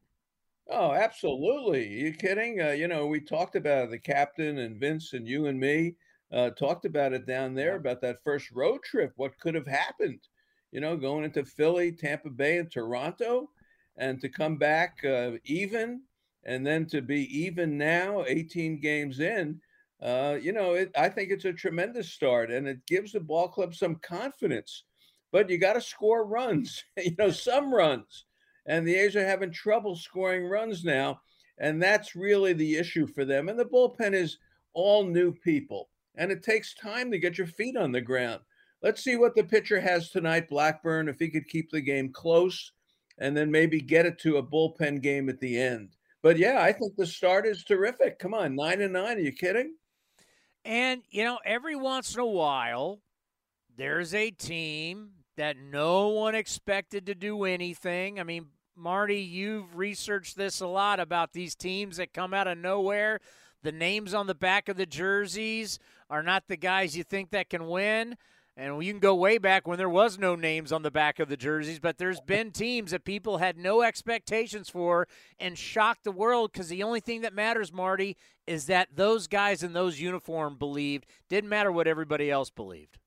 Oh, 0.69 0.91
absolutely. 0.91 1.85
Are 1.85 2.07
you 2.07 2.13
kidding? 2.13 2.61
Uh, 2.61 2.71
you 2.71 2.87
know, 2.87 3.05
we 3.05 3.19
talked 3.19 3.55
about 3.55 3.91
the 3.91 3.99
captain 3.99 4.57
and 4.57 4.79
Vince 4.79 5.13
and 5.13 5.27
you 5.27 5.45
and 5.45 5.59
me 5.59 5.95
uh, 6.33 6.49
talked 6.51 6.85
about 6.85 7.13
it 7.13 7.27
down 7.27 7.53
there 7.53 7.75
about 7.75 8.01
that 8.01 8.23
first 8.23 8.51
road 8.51 8.81
trip. 8.83 9.13
What 9.15 9.39
could 9.39 9.55
have 9.55 9.67
happened? 9.67 10.21
You 10.71 10.81
know, 10.81 10.97
going 10.97 11.23
into 11.23 11.45
Philly, 11.45 11.91
Tampa 11.91 12.31
Bay, 12.31 12.57
and 12.57 12.71
Toronto, 12.71 13.49
and 13.97 14.19
to 14.21 14.27
come 14.27 14.57
back 14.57 14.97
uh, 15.05 15.33
even, 15.45 16.01
and 16.43 16.65
then 16.65 16.87
to 16.87 17.01
be 17.01 17.23
even 17.39 17.77
now, 17.77 18.25
18 18.27 18.81
games 18.81 19.19
in 19.19 19.61
uh, 20.01 20.37
you 20.41 20.51
know, 20.51 20.73
it, 20.73 20.91
I 20.97 21.09
think 21.09 21.31
it's 21.31 21.45
a 21.45 21.53
tremendous 21.53 22.11
start 22.11 22.51
and 22.51 22.67
it 22.67 22.85
gives 22.85 23.13
the 23.13 23.19
ball 23.19 23.47
club 23.47 23.73
some 23.73 23.95
confidence. 23.95 24.83
But 25.31 25.49
you 25.49 25.57
got 25.57 25.73
to 25.73 25.81
score 25.81 26.25
runs, 26.25 26.83
you 26.97 27.15
know, 27.17 27.29
some 27.29 27.73
runs. 27.73 28.25
And 28.65 28.87
the 28.87 28.95
A's 28.95 29.15
are 29.15 29.25
having 29.25 29.51
trouble 29.51 29.95
scoring 29.95 30.45
runs 30.45 30.83
now. 30.83 31.21
And 31.57 31.81
that's 31.81 32.15
really 32.15 32.53
the 32.53 32.75
issue 32.75 33.07
for 33.07 33.25
them. 33.25 33.47
And 33.47 33.59
the 33.59 33.65
bullpen 33.65 34.13
is 34.13 34.39
all 34.73 35.05
new 35.05 35.31
people. 35.31 35.89
And 36.15 36.31
it 36.31 36.43
takes 36.43 36.73
time 36.73 37.11
to 37.11 37.19
get 37.19 37.37
your 37.37 37.47
feet 37.47 37.77
on 37.77 37.91
the 37.91 38.01
ground. 38.01 38.41
Let's 38.81 39.03
see 39.03 39.15
what 39.15 39.35
the 39.35 39.43
pitcher 39.43 39.79
has 39.79 40.09
tonight, 40.09 40.49
Blackburn, 40.49 41.09
if 41.09 41.19
he 41.19 41.29
could 41.29 41.47
keep 41.47 41.71
the 41.71 41.81
game 41.81 42.11
close 42.11 42.71
and 43.17 43.35
then 43.35 43.49
maybe 43.49 43.79
get 43.79 44.05
it 44.05 44.19
to 44.19 44.37
a 44.37 44.43
bullpen 44.43 45.01
game 45.01 45.29
at 45.29 45.39
the 45.39 45.59
end. 45.59 45.95
But 46.21 46.37
yeah, 46.37 46.61
I 46.61 46.71
think 46.71 46.95
the 46.95 47.05
start 47.05 47.45
is 47.45 47.63
terrific. 47.63 48.19
Come 48.19 48.33
on, 48.33 48.55
nine 48.55 48.81
and 48.81 48.93
nine. 48.93 49.17
Are 49.17 49.21
you 49.21 49.31
kidding? 49.31 49.75
And, 50.65 51.03
you 51.11 51.23
know, 51.23 51.39
every 51.45 51.75
once 51.75 52.15
in 52.15 52.19
a 52.19 52.25
while, 52.25 52.99
there's 53.77 54.13
a 54.13 54.31
team 54.31 55.09
that 55.37 55.57
no 55.57 56.09
one 56.09 56.35
expected 56.35 57.05
to 57.05 57.15
do 57.15 57.43
anything. 57.43 58.19
I 58.19 58.23
mean, 58.23 58.47
Marty, 58.75 59.19
you've 59.19 59.75
researched 59.75 60.37
this 60.37 60.61
a 60.61 60.67
lot 60.67 60.99
about 60.99 61.33
these 61.33 61.55
teams 61.55 61.97
that 61.97 62.13
come 62.13 62.33
out 62.33 62.47
of 62.47 62.57
nowhere. 62.57 63.19
The 63.63 63.71
names 63.71 64.13
on 64.13 64.27
the 64.27 64.35
back 64.35 64.69
of 64.69 64.77
the 64.77 64.85
jerseys 64.85 65.79
are 66.09 66.23
not 66.23 66.43
the 66.47 66.57
guys 66.57 66.95
you 66.95 67.03
think 67.03 67.31
that 67.31 67.49
can 67.49 67.67
win. 67.67 68.17
And 68.57 68.81
you 68.81 68.93
can 68.93 69.01
go 69.01 69.15
way 69.15 69.37
back 69.37 69.67
when 69.67 69.77
there 69.77 69.89
was 69.89 70.17
no 70.17 70.35
names 70.35 70.71
on 70.71 70.81
the 70.81 70.91
back 70.91 71.19
of 71.19 71.27
the 71.27 71.35
jerseys, 71.35 71.79
but 71.79 71.97
there's 71.97 72.21
been 72.21 72.51
teams 72.51 72.91
that 72.91 73.03
people 73.03 73.39
had 73.39 73.57
no 73.57 73.81
expectations 73.81 74.69
for 74.69 75.09
and 75.39 75.57
shocked 75.57 76.05
the 76.05 76.11
world 76.11 76.53
because 76.53 76.69
the 76.69 76.83
only 76.83 77.01
thing 77.01 77.21
that 77.21 77.33
matters, 77.33 77.73
Marty, 77.73 78.15
is 78.47 78.67
that 78.67 78.95
those 78.95 79.27
guys 79.27 79.61
in 79.61 79.73
those 79.73 79.99
uniform 79.99 80.55
believed. 80.55 81.05
Didn't 81.27 81.49
matter 81.49 81.71
what 81.71 81.87
everybody 81.87 82.31
else 82.31 82.49
believed. 82.49 82.97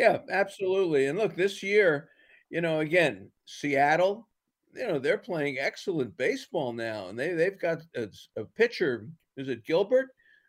Yeah, 0.00 0.18
absolutely. 0.30 1.06
And 1.06 1.18
look, 1.18 1.34
this 1.36 1.62
year, 1.62 2.08
you 2.48 2.60
know, 2.60 2.80
again, 2.80 3.30
Seattle, 3.44 4.28
you 4.74 4.86
know, 4.86 4.98
they're 4.98 5.18
playing 5.18 5.58
excellent 5.58 6.16
baseball 6.16 6.72
now, 6.72 7.08
and 7.08 7.18
they 7.18 7.34
they've 7.34 7.58
got 7.60 7.82
a, 7.96 8.08
a 8.36 8.44
pitcher. 8.44 9.08
Is 9.36 9.48
it 9.48 9.64
Gilbert? 9.64 10.08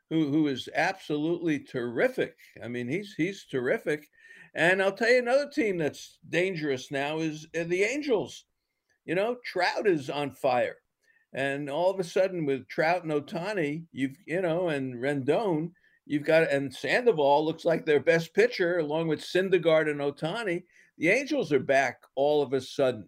Who, 0.09 0.27
who 0.29 0.47
is 0.47 0.69
absolutely 0.75 1.59
terrific. 1.59 2.37
I 2.63 2.67
mean, 2.67 2.87
he's 2.87 3.13
he's 3.15 3.45
terrific. 3.45 4.07
And 4.53 4.81
I'll 4.81 4.91
tell 4.91 5.09
you 5.09 5.19
another 5.19 5.49
team 5.49 5.77
that's 5.77 6.19
dangerous 6.29 6.91
now 6.91 7.19
is 7.19 7.47
uh, 7.57 7.63
the 7.65 7.83
Angels. 7.83 8.45
You 9.05 9.15
know, 9.15 9.37
Trout 9.45 9.87
is 9.87 10.09
on 10.09 10.31
fire. 10.31 10.77
And 11.33 11.69
all 11.69 11.91
of 11.91 11.99
a 11.99 12.03
sudden, 12.03 12.45
with 12.45 12.67
Trout 12.67 13.03
and 13.03 13.11
Ohtani, 13.11 13.85
you've, 13.91 14.17
you 14.25 14.41
know, 14.41 14.69
and 14.69 14.95
Rendon, 14.95 15.73
you've 16.05 16.25
got, 16.25 16.51
and 16.51 16.73
Sandoval 16.73 17.45
looks 17.45 17.65
like 17.65 17.85
their 17.85 17.99
best 17.99 18.33
pitcher, 18.33 18.79
along 18.79 19.07
with 19.07 19.21
Syndergaard 19.21 19.89
and 19.89 19.99
Ohtani. 19.99 20.63
The 20.97 21.09
Angels 21.09 21.51
are 21.51 21.59
back 21.59 22.01
all 22.15 22.41
of 22.41 22.53
a 22.53 22.61
sudden. 22.61 23.05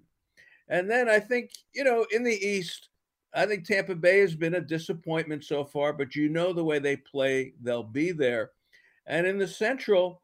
And 0.67 0.89
then 0.89 1.09
I 1.09 1.19
think, 1.19 1.51
you 1.73 1.83
know, 1.83 2.05
in 2.11 2.23
the 2.23 2.35
East, 2.35 2.89
I 3.33 3.45
think 3.45 3.65
Tampa 3.65 3.95
Bay 3.95 4.19
has 4.19 4.35
been 4.35 4.55
a 4.55 4.61
disappointment 4.61 5.43
so 5.43 5.65
far, 5.65 5.93
but 5.93 6.15
you 6.15 6.29
know 6.29 6.53
the 6.53 6.63
way 6.63 6.79
they 6.79 6.97
play, 6.97 7.53
they'll 7.61 7.83
be 7.83 8.11
there. 8.11 8.51
And 9.05 9.27
in 9.27 9.37
the 9.37 9.47
Central, 9.47 10.21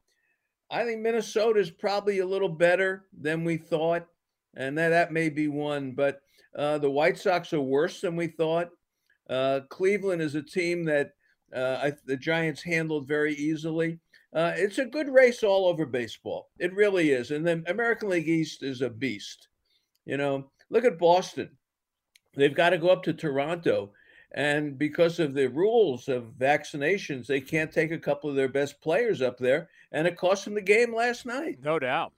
I 0.71 0.83
think 0.83 1.01
Minnesota 1.01 1.59
is 1.59 1.71
probably 1.71 2.19
a 2.19 2.25
little 2.25 2.49
better 2.49 3.05
than 3.19 3.43
we 3.43 3.57
thought, 3.57 4.05
and 4.55 4.77
that, 4.77 4.89
that 4.89 5.11
may 5.11 5.29
be 5.29 5.47
one. 5.47 5.91
But 5.91 6.21
uh, 6.55 6.77
the 6.77 6.89
White 6.89 7.17
Sox 7.17 7.51
are 7.53 7.61
worse 7.61 8.01
than 8.01 8.15
we 8.15 8.27
thought. 8.27 8.69
Uh, 9.29 9.61
Cleveland 9.69 10.21
is 10.21 10.35
a 10.35 10.41
team 10.41 10.85
that 10.85 11.11
I, 11.55 11.93
the 12.05 12.17
Giants 12.17 12.61
handled 12.61 13.07
very 13.07 13.33
easily. 13.35 13.99
Uh, 14.33 14.53
it's 14.55 14.77
a 14.77 14.85
good 14.85 15.09
race 15.09 15.43
all 15.43 15.67
over 15.67 15.85
baseball. 15.85 16.49
It 16.59 16.73
really 16.75 17.11
is. 17.11 17.31
And 17.31 17.45
the 17.45 17.63
American 17.67 18.09
League 18.09 18.29
East 18.29 18.61
is 18.63 18.81
a 18.81 18.89
beast. 18.89 19.47
You 20.05 20.17
know, 20.17 20.51
look 20.69 20.85
at 20.85 20.99
Boston. 20.99 21.49
They've 22.35 22.53
got 22.53 22.69
to 22.69 22.77
go 22.77 22.89
up 22.89 23.03
to 23.03 23.13
Toronto 23.13 23.91
and 24.31 24.77
because 24.77 25.19
of 25.19 25.33
the 25.33 25.47
rules 25.47 26.07
of 26.07 26.33
vaccinations, 26.39 27.25
they 27.25 27.41
can't 27.41 27.71
take 27.71 27.91
a 27.91 27.97
couple 27.97 28.29
of 28.29 28.35
their 28.35 28.47
best 28.47 28.79
players 28.79 29.21
up 29.21 29.39
there, 29.39 29.69
and 29.91 30.05
it 30.05 30.17
cost 30.17 30.45
them 30.45 30.53
the 30.53 30.61
game 30.61 30.93
last 30.93 31.25
night. 31.25 31.57
No 31.63 31.79
doubt. 31.79 32.13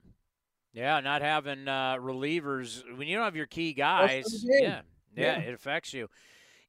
Yeah, 0.74 1.00
not 1.00 1.22
having 1.22 1.68
uh, 1.68 1.96
relievers 1.96 2.84
when 2.98 3.08
you 3.08 3.16
don't 3.16 3.26
have 3.26 3.36
your 3.36 3.46
key 3.46 3.74
guys. 3.74 4.44
Yeah, 4.44 4.82
yeah, 5.16 5.40
yeah, 5.40 5.40
it 5.40 5.54
affects 5.54 5.94
you. 5.94 6.10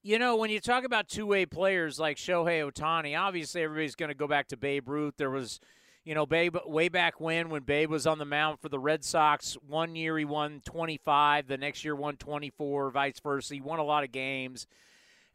You 0.05 0.19
know, 0.19 0.35
when 0.35 0.51
you 0.51 0.59
talk 0.59 0.83
about 0.83 1.09
two-way 1.09 1.47
players 1.47 2.01
like 2.01 2.17
Shohei 2.17 2.69
Ohtani, 2.69 3.17
obviously 3.17 3.63
everybody's 3.63 3.95
going 3.95 4.09
to 4.09 4.17
go 4.17 4.27
back 4.27 4.49
to 4.49 4.57
Babe 4.57 4.89
Ruth. 4.89 5.15
There 5.17 5.31
was, 5.31 5.61
you 6.05 6.13
know, 6.13 6.27
Babe 6.27 6.57
way 6.67 6.89
back 6.89 7.21
when 7.21 7.51
when 7.51 7.63
Babe 7.63 7.89
was 7.89 8.05
on 8.05 8.19
the 8.19 8.25
mound 8.25 8.59
for 8.59 8.69
the 8.69 8.81
Red 8.81 9.05
Sox. 9.05 9.57
One 9.65 9.95
year 9.95 10.19
he 10.19 10.25
won 10.25 10.61
25, 10.65 11.47
the 11.47 11.57
next 11.57 11.85
year 11.85 11.95
won 11.95 12.17
24, 12.17 12.91
vice 12.91 13.21
versa. 13.21 13.55
He 13.55 13.61
won 13.61 13.79
a 13.79 13.85
lot 13.85 14.03
of 14.03 14.11
games. 14.11 14.67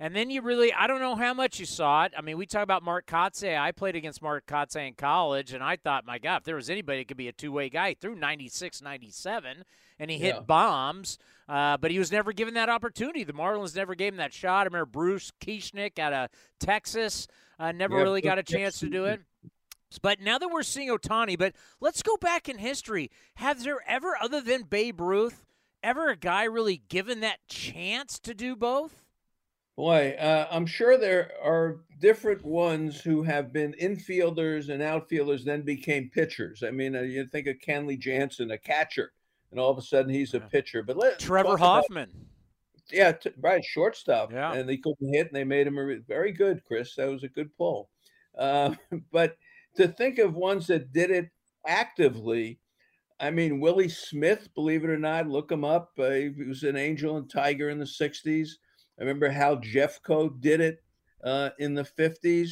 And 0.02 0.14
then 0.14 0.30
you 0.30 0.42
really, 0.42 0.74
I 0.74 0.86
don't 0.86 1.00
know 1.00 1.16
how 1.16 1.34
much 1.34 1.62
you 1.62 1.66
saw 1.66 2.04
it. 2.04 2.12
I 2.18 2.22
mean, 2.22 2.38
we 2.38 2.46
talk 2.46 2.64
about 2.64 2.84
Mark 2.84 3.06
Kotsay. 3.06 3.58
I 3.58 3.72
played 3.72 3.96
against 3.96 4.22
Mark 4.22 4.46
Kotsay 4.48 4.86
in 4.86 4.96
college, 4.96 5.54
and 5.54 5.64
I 5.64 5.78
thought, 5.78 6.06
my 6.06 6.20
God, 6.20 6.40
if 6.40 6.44
there 6.44 6.56
was 6.56 6.70
anybody 6.70 7.00
that 7.00 7.08
could 7.08 7.16
be 7.16 7.30
a 7.30 7.32
two 7.32 7.54
way 7.54 7.70
guy, 7.70 7.94
threw 7.94 8.16
96, 8.16 8.82
97, 8.82 9.64
and 10.00 10.12
he 10.12 10.18
hit 10.18 10.36
yeah. 10.36 10.42
bombs, 10.42 11.18
uh, 11.50 11.78
but 11.78 11.92
he 11.92 12.00
was 12.00 12.12
never 12.12 12.34
given 12.34 12.54
that 12.56 12.70
opportunity. 12.70 13.24
The 13.24 13.34
Marlins 13.34 13.76
never 13.76 13.96
gave 13.96 14.14
him 14.14 14.18
that 14.18 14.34
shot. 14.34 14.62
I 14.62 14.64
remember 14.66 14.86
Brooks 14.86 15.32
Kieschnick 15.42 16.00
out 16.00 16.14
of 16.14 16.30
Texas 16.60 17.28
uh, 17.60 17.72
never 17.72 17.98
yeah, 17.98 18.04
really 18.04 18.22
got 18.22 18.38
a 18.38 18.44
chance 18.44 18.80
to 18.80 18.90
do 18.90 19.06
it. 19.06 19.22
But 20.02 20.20
now 20.20 20.38
that 20.38 20.50
we're 20.50 20.64
seeing 20.64 20.90
Ohtani, 20.90 21.38
but 21.38 21.54
let's 21.80 22.04
go 22.04 22.18
back 22.18 22.50
in 22.50 22.58
history. 22.58 23.10
Has 23.36 23.64
there 23.64 23.80
ever, 23.88 24.18
other 24.22 24.42
than 24.42 24.64
Babe 24.64 25.00
Ruth, 25.00 25.46
ever 25.82 26.10
a 26.10 26.18
guy 26.18 26.44
really 26.44 26.84
given 26.90 27.22
that 27.22 27.40
chance 27.48 28.20
to 28.20 28.34
do 28.34 28.56
both? 28.56 29.02
Boy, 29.78 30.16
uh, 30.20 30.48
I'm 30.52 30.66
sure 30.66 30.98
there 30.98 31.32
are 31.42 31.82
different 32.00 32.44
ones 32.44 33.00
who 33.00 33.24
have 33.24 33.54
been 33.54 33.76
infielders 33.82 34.70
and 34.70 34.82
outfielders, 34.82 35.46
then 35.46 35.62
became 35.62 36.10
pitchers. 36.10 36.64
I 36.64 36.72
mean, 36.72 36.96
uh, 36.96 37.02
you 37.02 37.26
think 37.26 37.48
of 37.48 37.60
Kenley 37.60 37.98
Jansen, 37.98 38.52
a 38.52 38.58
catcher, 38.58 39.14
and 39.52 39.60
all 39.60 39.70
of 39.70 39.78
a 39.78 39.82
sudden 39.82 40.12
he's 40.12 40.34
a 40.34 40.40
pitcher. 40.40 40.84
But 40.84 40.98
let 40.98 41.20
Trevor 41.20 41.58
Hoffman. 41.58 42.10
About, 42.10 42.28
yeah, 42.92 43.12
t- 43.12 43.32
right, 43.42 43.64
shortstop. 43.64 44.32
Yeah. 44.32 44.54
And 44.54 44.68
they 44.68 44.78
couldn't 44.78 45.14
hit, 45.14 45.28
and 45.28 45.36
they 45.36 45.44
made 45.44 45.68
him 45.68 45.78
a 45.78 45.84
re- 45.84 46.02
very 46.08 46.32
good, 46.32 46.64
Chris. 46.66 46.96
That 46.96 47.10
was 47.10 47.24
a 47.24 47.30
good 47.30 47.56
pull. 47.58 47.90
Uh, 48.38 48.76
but 49.12 49.38
to 49.76 49.88
think 49.88 50.20
of 50.20 50.36
ones 50.36 50.68
that 50.68 50.94
did 50.94 51.12
it 51.12 51.30
actively, 51.66 52.60
I 53.20 53.32
mean, 53.32 53.60
Willie 53.60 53.90
Smith, 53.90 54.50
believe 54.54 54.84
it 54.84 54.90
or 54.90 54.98
not, 54.98 55.28
look 55.28 55.52
him 55.52 55.64
up. 55.64 55.92
Uh, 55.98 56.12
he 56.12 56.30
was 56.30 56.64
an 56.64 56.78
angel 56.78 57.18
and 57.18 57.30
tiger 57.30 57.70
in 57.70 57.80
the 57.80 57.86
60s. 57.86 58.50
I 59.00 59.04
remember 59.04 59.30
Hal 59.30 59.58
Jeffcoat 59.58 60.40
did 60.40 60.62
it 60.62 60.84
uh, 61.24 61.50
in 61.60 61.74
the 61.74 61.84
50s. 61.84 62.52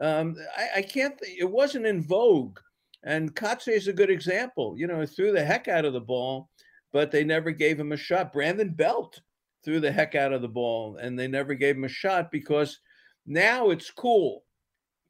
Um, 0.00 0.36
I, 0.56 0.78
I, 0.78 0.82
can't, 0.82 1.18
th- 1.18 1.38
it 1.38 1.50
wasn't 1.50 1.86
in 1.86 2.02
vogue. 2.02 2.58
And 3.04 3.34
Kotsay 3.34 3.76
is 3.76 3.86
a 3.86 3.92
good 3.92 4.10
example. 4.10 4.74
You 4.76 4.86
know, 4.86 5.04
threw 5.04 5.30
the 5.30 5.44
heck 5.44 5.68
out 5.68 5.84
of 5.84 5.92
the 5.92 6.00
ball, 6.00 6.48
but 6.92 7.10
they 7.10 7.22
never 7.22 7.50
gave 7.50 7.78
him 7.78 7.92
a 7.92 7.96
shot. 7.96 8.32
Brandon 8.32 8.70
Belt 8.70 9.20
threw 9.64 9.78
the 9.78 9.92
heck 9.92 10.14
out 10.14 10.32
of 10.32 10.42
the 10.42 10.48
ball, 10.48 10.96
and 10.96 11.18
they 11.18 11.28
never 11.28 11.54
gave 11.54 11.76
him 11.76 11.84
a 11.84 11.88
shot 11.88 12.30
because 12.30 12.80
now 13.26 13.70
it's 13.70 13.90
cool 13.90 14.44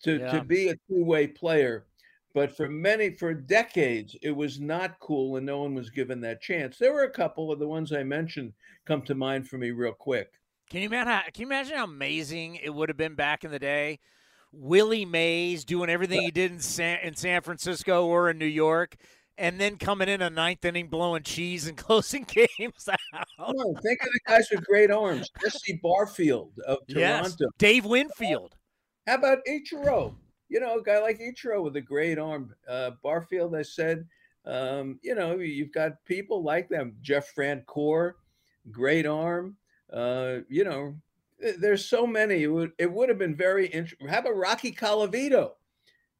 to, 0.02 0.18
yeah. 0.18 0.32
to 0.32 0.44
be 0.44 0.68
a 0.68 0.74
two 0.88 1.04
way 1.04 1.28
player. 1.28 1.86
But 2.34 2.56
for 2.56 2.68
many, 2.68 3.10
for 3.10 3.32
decades, 3.32 4.16
it 4.20 4.32
was 4.32 4.60
not 4.60 4.98
cool 4.98 5.36
and 5.36 5.46
no 5.46 5.60
one 5.60 5.72
was 5.72 5.90
given 5.90 6.20
that 6.22 6.42
chance. 6.42 6.78
There 6.78 6.92
were 6.92 7.04
a 7.04 7.10
couple 7.10 7.52
of 7.52 7.60
the 7.60 7.68
ones 7.68 7.92
I 7.92 8.02
mentioned 8.02 8.52
come 8.86 9.02
to 9.02 9.14
mind 9.14 9.48
for 9.48 9.56
me 9.56 9.70
real 9.70 9.92
quick. 9.92 10.32
Can 10.68 10.80
you 10.80 10.88
imagine? 10.88 11.12
How, 11.12 11.22
can 11.32 11.42
you 11.42 11.46
imagine 11.46 11.76
how 11.76 11.84
amazing 11.84 12.56
it 12.56 12.70
would 12.70 12.88
have 12.88 12.96
been 12.96 13.14
back 13.14 13.44
in 13.44 13.52
the 13.52 13.58
day? 13.60 14.00
Willie 14.56 15.04
Mays 15.04 15.64
doing 15.64 15.90
everything 15.90 16.22
he 16.22 16.30
did 16.30 16.52
in 16.52 16.60
San, 16.60 17.00
in 17.00 17.14
San 17.14 17.42
Francisco 17.42 18.06
or 18.06 18.30
in 18.30 18.38
New 18.38 18.46
York, 18.46 18.96
and 19.36 19.60
then 19.60 19.76
coming 19.76 20.08
in 20.08 20.22
a 20.22 20.30
ninth 20.30 20.64
inning 20.64 20.88
blowing 20.88 21.22
cheese 21.22 21.66
and 21.66 21.76
closing 21.76 22.24
games 22.24 22.88
out. 22.88 23.26
No, 23.38 23.74
think 23.82 24.02
of 24.02 24.08
the 24.12 24.20
guys 24.26 24.48
with 24.50 24.64
great 24.64 24.90
arms. 24.90 25.30
Jesse 25.42 25.80
Barfield 25.82 26.52
of 26.66 26.78
Toronto. 26.88 26.98
Yes, 27.00 27.36
Dave 27.58 27.84
Winfield. 27.84 28.54
How 29.06 29.16
about 29.16 29.38
Ichiro? 29.48 30.14
You 30.48 30.60
know, 30.60 30.78
a 30.78 30.82
guy 30.82 31.00
like 31.00 31.20
Ichiro 31.20 31.62
with 31.62 31.76
a 31.76 31.80
great 31.80 32.18
arm. 32.18 32.54
Uh, 32.68 32.92
Barfield, 33.02 33.54
I 33.54 33.62
said. 33.62 34.06
Um, 34.46 34.98
you 35.02 35.14
know, 35.14 35.38
you've 35.38 35.72
got 35.72 36.04
people 36.04 36.42
like 36.42 36.68
them. 36.68 36.96
Jeff 37.00 37.34
Francoeur, 37.34 38.12
great 38.70 39.06
arm. 39.06 39.56
Uh, 39.92 40.38
you 40.48 40.64
know, 40.64 40.94
Eh, 41.42 41.52
there's 41.58 41.84
so 41.84 42.06
many. 42.06 42.42
It 42.42 42.48
would 42.48 42.72
it 42.78 42.92
would 42.92 43.08
have 43.08 43.18
been 43.18 43.36
very 43.36 43.66
interesting. 43.66 44.08
How 44.08 44.20
about 44.20 44.36
Rocky 44.36 44.72
Colavito? 44.72 45.52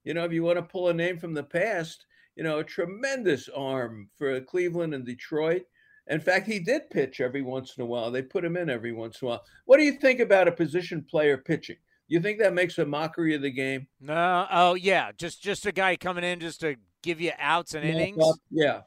You 0.04 0.14
know, 0.14 0.24
if 0.24 0.32
you 0.32 0.42
want 0.42 0.58
to 0.58 0.62
pull 0.62 0.88
a 0.88 0.94
name 0.94 1.18
from 1.18 1.34
the 1.34 1.42
past, 1.42 2.06
you 2.36 2.44
know, 2.44 2.58
a 2.58 2.64
tremendous 2.64 3.48
arm 3.48 4.08
for 4.16 4.40
Cleveland 4.40 4.94
and 4.94 5.04
Detroit. 5.04 5.62
In 6.08 6.20
fact, 6.20 6.46
he 6.46 6.58
did 6.58 6.90
pitch 6.90 7.22
every 7.22 7.40
once 7.40 7.76
in 7.78 7.82
a 7.82 7.86
while. 7.86 8.10
They 8.10 8.20
put 8.20 8.44
him 8.44 8.58
in 8.58 8.68
every 8.68 8.92
once 8.92 9.22
in 9.22 9.26
a 9.26 9.28
while. 9.30 9.44
What 9.64 9.78
do 9.78 9.84
you 9.84 9.92
think 9.92 10.20
about 10.20 10.48
a 10.48 10.52
position 10.52 11.02
player 11.02 11.38
pitching? 11.38 11.76
You 12.08 12.20
think 12.20 12.38
that 12.40 12.52
makes 12.52 12.76
a 12.76 12.84
mockery 12.84 13.34
of 13.34 13.40
the 13.40 13.50
game? 13.50 13.88
No. 14.00 14.46
Oh 14.50 14.74
yeah, 14.74 15.12
just 15.16 15.42
just 15.42 15.64
a 15.64 15.72
guy 15.72 15.96
coming 15.96 16.24
in 16.24 16.40
just 16.40 16.60
to 16.60 16.76
give 17.02 17.20
you 17.20 17.32
outs 17.38 17.72
and 17.74 17.84
innings. 17.84 18.22
Yeah. 18.50 18.82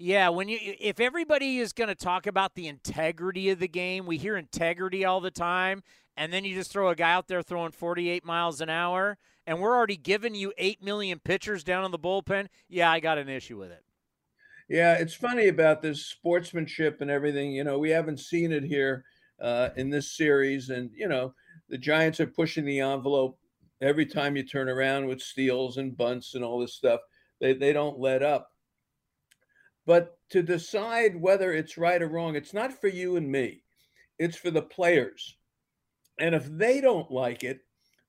Yeah, 0.00 0.28
when 0.28 0.48
you 0.48 0.58
if 0.62 1.00
everybody 1.00 1.58
is 1.58 1.72
going 1.72 1.88
to 1.88 1.94
talk 1.96 2.28
about 2.28 2.54
the 2.54 2.68
integrity 2.68 3.50
of 3.50 3.58
the 3.58 3.66
game, 3.66 4.06
we 4.06 4.16
hear 4.16 4.36
integrity 4.36 5.04
all 5.04 5.20
the 5.20 5.32
time, 5.32 5.82
and 6.16 6.32
then 6.32 6.44
you 6.44 6.54
just 6.54 6.70
throw 6.70 6.88
a 6.88 6.94
guy 6.94 7.12
out 7.12 7.26
there 7.26 7.42
throwing 7.42 7.72
48 7.72 8.24
miles 8.24 8.60
an 8.60 8.70
hour, 8.70 9.18
and 9.44 9.60
we're 9.60 9.76
already 9.76 9.96
giving 9.96 10.36
you 10.36 10.52
8 10.56 10.84
million 10.84 11.18
pitchers 11.18 11.64
down 11.64 11.84
in 11.84 11.90
the 11.90 11.98
bullpen. 11.98 12.46
Yeah, 12.68 12.92
I 12.92 13.00
got 13.00 13.18
an 13.18 13.28
issue 13.28 13.58
with 13.58 13.72
it. 13.72 13.82
Yeah, 14.68 14.94
it's 14.94 15.14
funny 15.14 15.48
about 15.48 15.82
this 15.82 16.06
sportsmanship 16.06 17.00
and 17.00 17.10
everything. 17.10 17.50
You 17.50 17.64
know, 17.64 17.80
we 17.80 17.90
haven't 17.90 18.20
seen 18.20 18.52
it 18.52 18.62
here 18.62 19.04
uh, 19.42 19.70
in 19.76 19.90
this 19.90 20.16
series, 20.16 20.70
and 20.70 20.90
you 20.94 21.08
know, 21.08 21.34
the 21.68 21.78
Giants 21.78 22.20
are 22.20 22.26
pushing 22.28 22.64
the 22.64 22.78
envelope 22.78 23.36
every 23.80 24.06
time 24.06 24.36
you 24.36 24.44
turn 24.44 24.68
around 24.68 25.06
with 25.06 25.20
steals 25.20 25.76
and 25.76 25.96
bunts 25.96 26.36
and 26.36 26.44
all 26.44 26.60
this 26.60 26.74
stuff. 26.74 27.00
They 27.40 27.52
they 27.52 27.72
don't 27.72 27.98
let 27.98 28.22
up. 28.22 28.52
But 29.88 30.18
to 30.32 30.42
decide 30.42 31.18
whether 31.18 31.54
it's 31.54 31.78
right 31.78 32.02
or 32.02 32.08
wrong, 32.08 32.36
it's 32.36 32.52
not 32.52 32.78
for 32.78 32.88
you 32.88 33.16
and 33.16 33.32
me, 33.32 33.62
it's 34.18 34.36
for 34.36 34.50
the 34.50 34.60
players. 34.60 35.38
And 36.20 36.34
if 36.34 36.44
they 36.44 36.82
don't 36.82 37.10
like 37.10 37.42
it, 37.42 37.60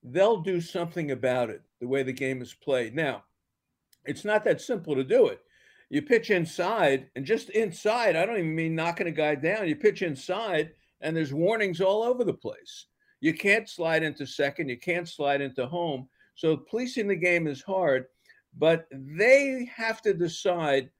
they'll 0.02 0.42
do 0.42 0.60
something 0.60 1.10
about 1.10 1.48
it, 1.48 1.62
the 1.80 1.88
way 1.88 2.02
the 2.02 2.12
game 2.12 2.42
is 2.42 2.52
played. 2.52 2.94
Now, 2.94 3.24
it's 4.04 4.26
not 4.26 4.44
that 4.44 4.60
simple 4.60 4.94
to 4.94 5.02
do 5.02 5.28
it. 5.28 5.40
You 5.88 6.02
pitch 6.02 6.28
inside, 6.28 7.08
and 7.16 7.24
just 7.24 7.48
inside, 7.48 8.14
I 8.14 8.26
don't 8.26 8.36
even 8.36 8.54
mean 8.54 8.74
knocking 8.74 9.06
a 9.06 9.10
guy 9.10 9.34
down. 9.34 9.66
You 9.66 9.74
pitch 9.74 10.02
inside, 10.02 10.72
and 11.00 11.16
there's 11.16 11.32
warnings 11.32 11.80
all 11.80 12.02
over 12.02 12.24
the 12.24 12.34
place. 12.34 12.88
You 13.20 13.32
can't 13.32 13.70
slide 13.70 14.02
into 14.02 14.26
second, 14.26 14.68
you 14.68 14.78
can't 14.78 15.08
slide 15.08 15.40
into 15.40 15.66
home. 15.66 16.10
So 16.34 16.58
policing 16.58 17.08
the 17.08 17.16
game 17.16 17.46
is 17.46 17.62
hard, 17.62 18.04
but 18.58 18.86
they 18.92 19.66
have 19.74 20.02
to 20.02 20.12
decide 20.12 20.90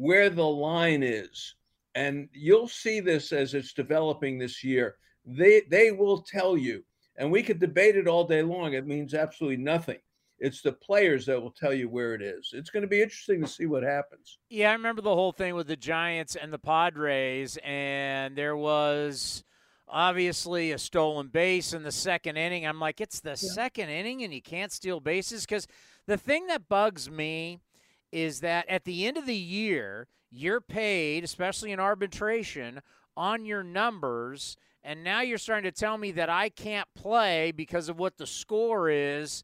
where 0.00 0.30
the 0.30 0.46
line 0.46 1.02
is. 1.02 1.54
And 1.94 2.28
you'll 2.32 2.68
see 2.68 3.00
this 3.00 3.32
as 3.32 3.52
it's 3.52 3.74
developing 3.74 4.38
this 4.38 4.64
year. 4.64 4.96
They 5.26 5.62
they 5.68 5.92
will 5.92 6.22
tell 6.22 6.56
you, 6.56 6.82
and 7.16 7.30
we 7.30 7.42
could 7.42 7.60
debate 7.60 7.96
it 7.96 8.08
all 8.08 8.24
day 8.24 8.42
long. 8.42 8.72
It 8.72 8.86
means 8.86 9.12
absolutely 9.12 9.58
nothing. 9.58 9.98
It's 10.38 10.62
the 10.62 10.72
players 10.72 11.26
that 11.26 11.40
will 11.40 11.50
tell 11.50 11.74
you 11.74 11.90
where 11.90 12.14
it 12.14 12.22
is. 12.22 12.52
It's 12.54 12.70
going 12.70 12.80
to 12.80 12.88
be 12.88 13.02
interesting 13.02 13.42
to 13.42 13.46
see 13.46 13.66
what 13.66 13.82
happens. 13.82 14.38
Yeah, 14.48 14.70
I 14.70 14.72
remember 14.72 15.02
the 15.02 15.14
whole 15.14 15.32
thing 15.32 15.54
with 15.54 15.66
the 15.66 15.76
Giants 15.76 16.34
and 16.34 16.50
the 16.50 16.58
Padres, 16.58 17.58
and 17.62 18.34
there 18.34 18.56
was 18.56 19.44
obviously 19.86 20.72
a 20.72 20.78
stolen 20.78 21.28
base 21.28 21.74
in 21.74 21.82
the 21.82 21.92
second 21.92 22.38
inning. 22.38 22.66
I'm 22.66 22.80
like, 22.80 23.02
it's 23.02 23.20
the 23.20 23.30
yeah. 23.30 23.34
second 23.34 23.90
inning, 23.90 24.22
and 24.22 24.32
you 24.32 24.40
can't 24.40 24.72
steal 24.72 25.00
bases 25.00 25.44
because 25.44 25.66
the 26.06 26.16
thing 26.16 26.46
that 26.46 26.70
bugs 26.70 27.10
me 27.10 27.60
is 28.12 28.40
that 28.40 28.68
at 28.68 28.84
the 28.84 29.06
end 29.06 29.16
of 29.16 29.26
the 29.26 29.34
year, 29.34 30.06
you're 30.30 30.60
paid, 30.60 31.24
especially 31.24 31.72
in 31.72 31.80
arbitration, 31.80 32.80
on 33.16 33.44
your 33.44 33.62
numbers. 33.62 34.56
And 34.82 35.04
now 35.04 35.20
you're 35.20 35.38
starting 35.38 35.70
to 35.70 35.78
tell 35.78 35.98
me 35.98 36.12
that 36.12 36.30
I 36.30 36.48
can't 36.48 36.88
play 36.94 37.52
because 37.52 37.88
of 37.88 37.98
what 37.98 38.16
the 38.16 38.26
score 38.26 38.88
is. 38.88 39.42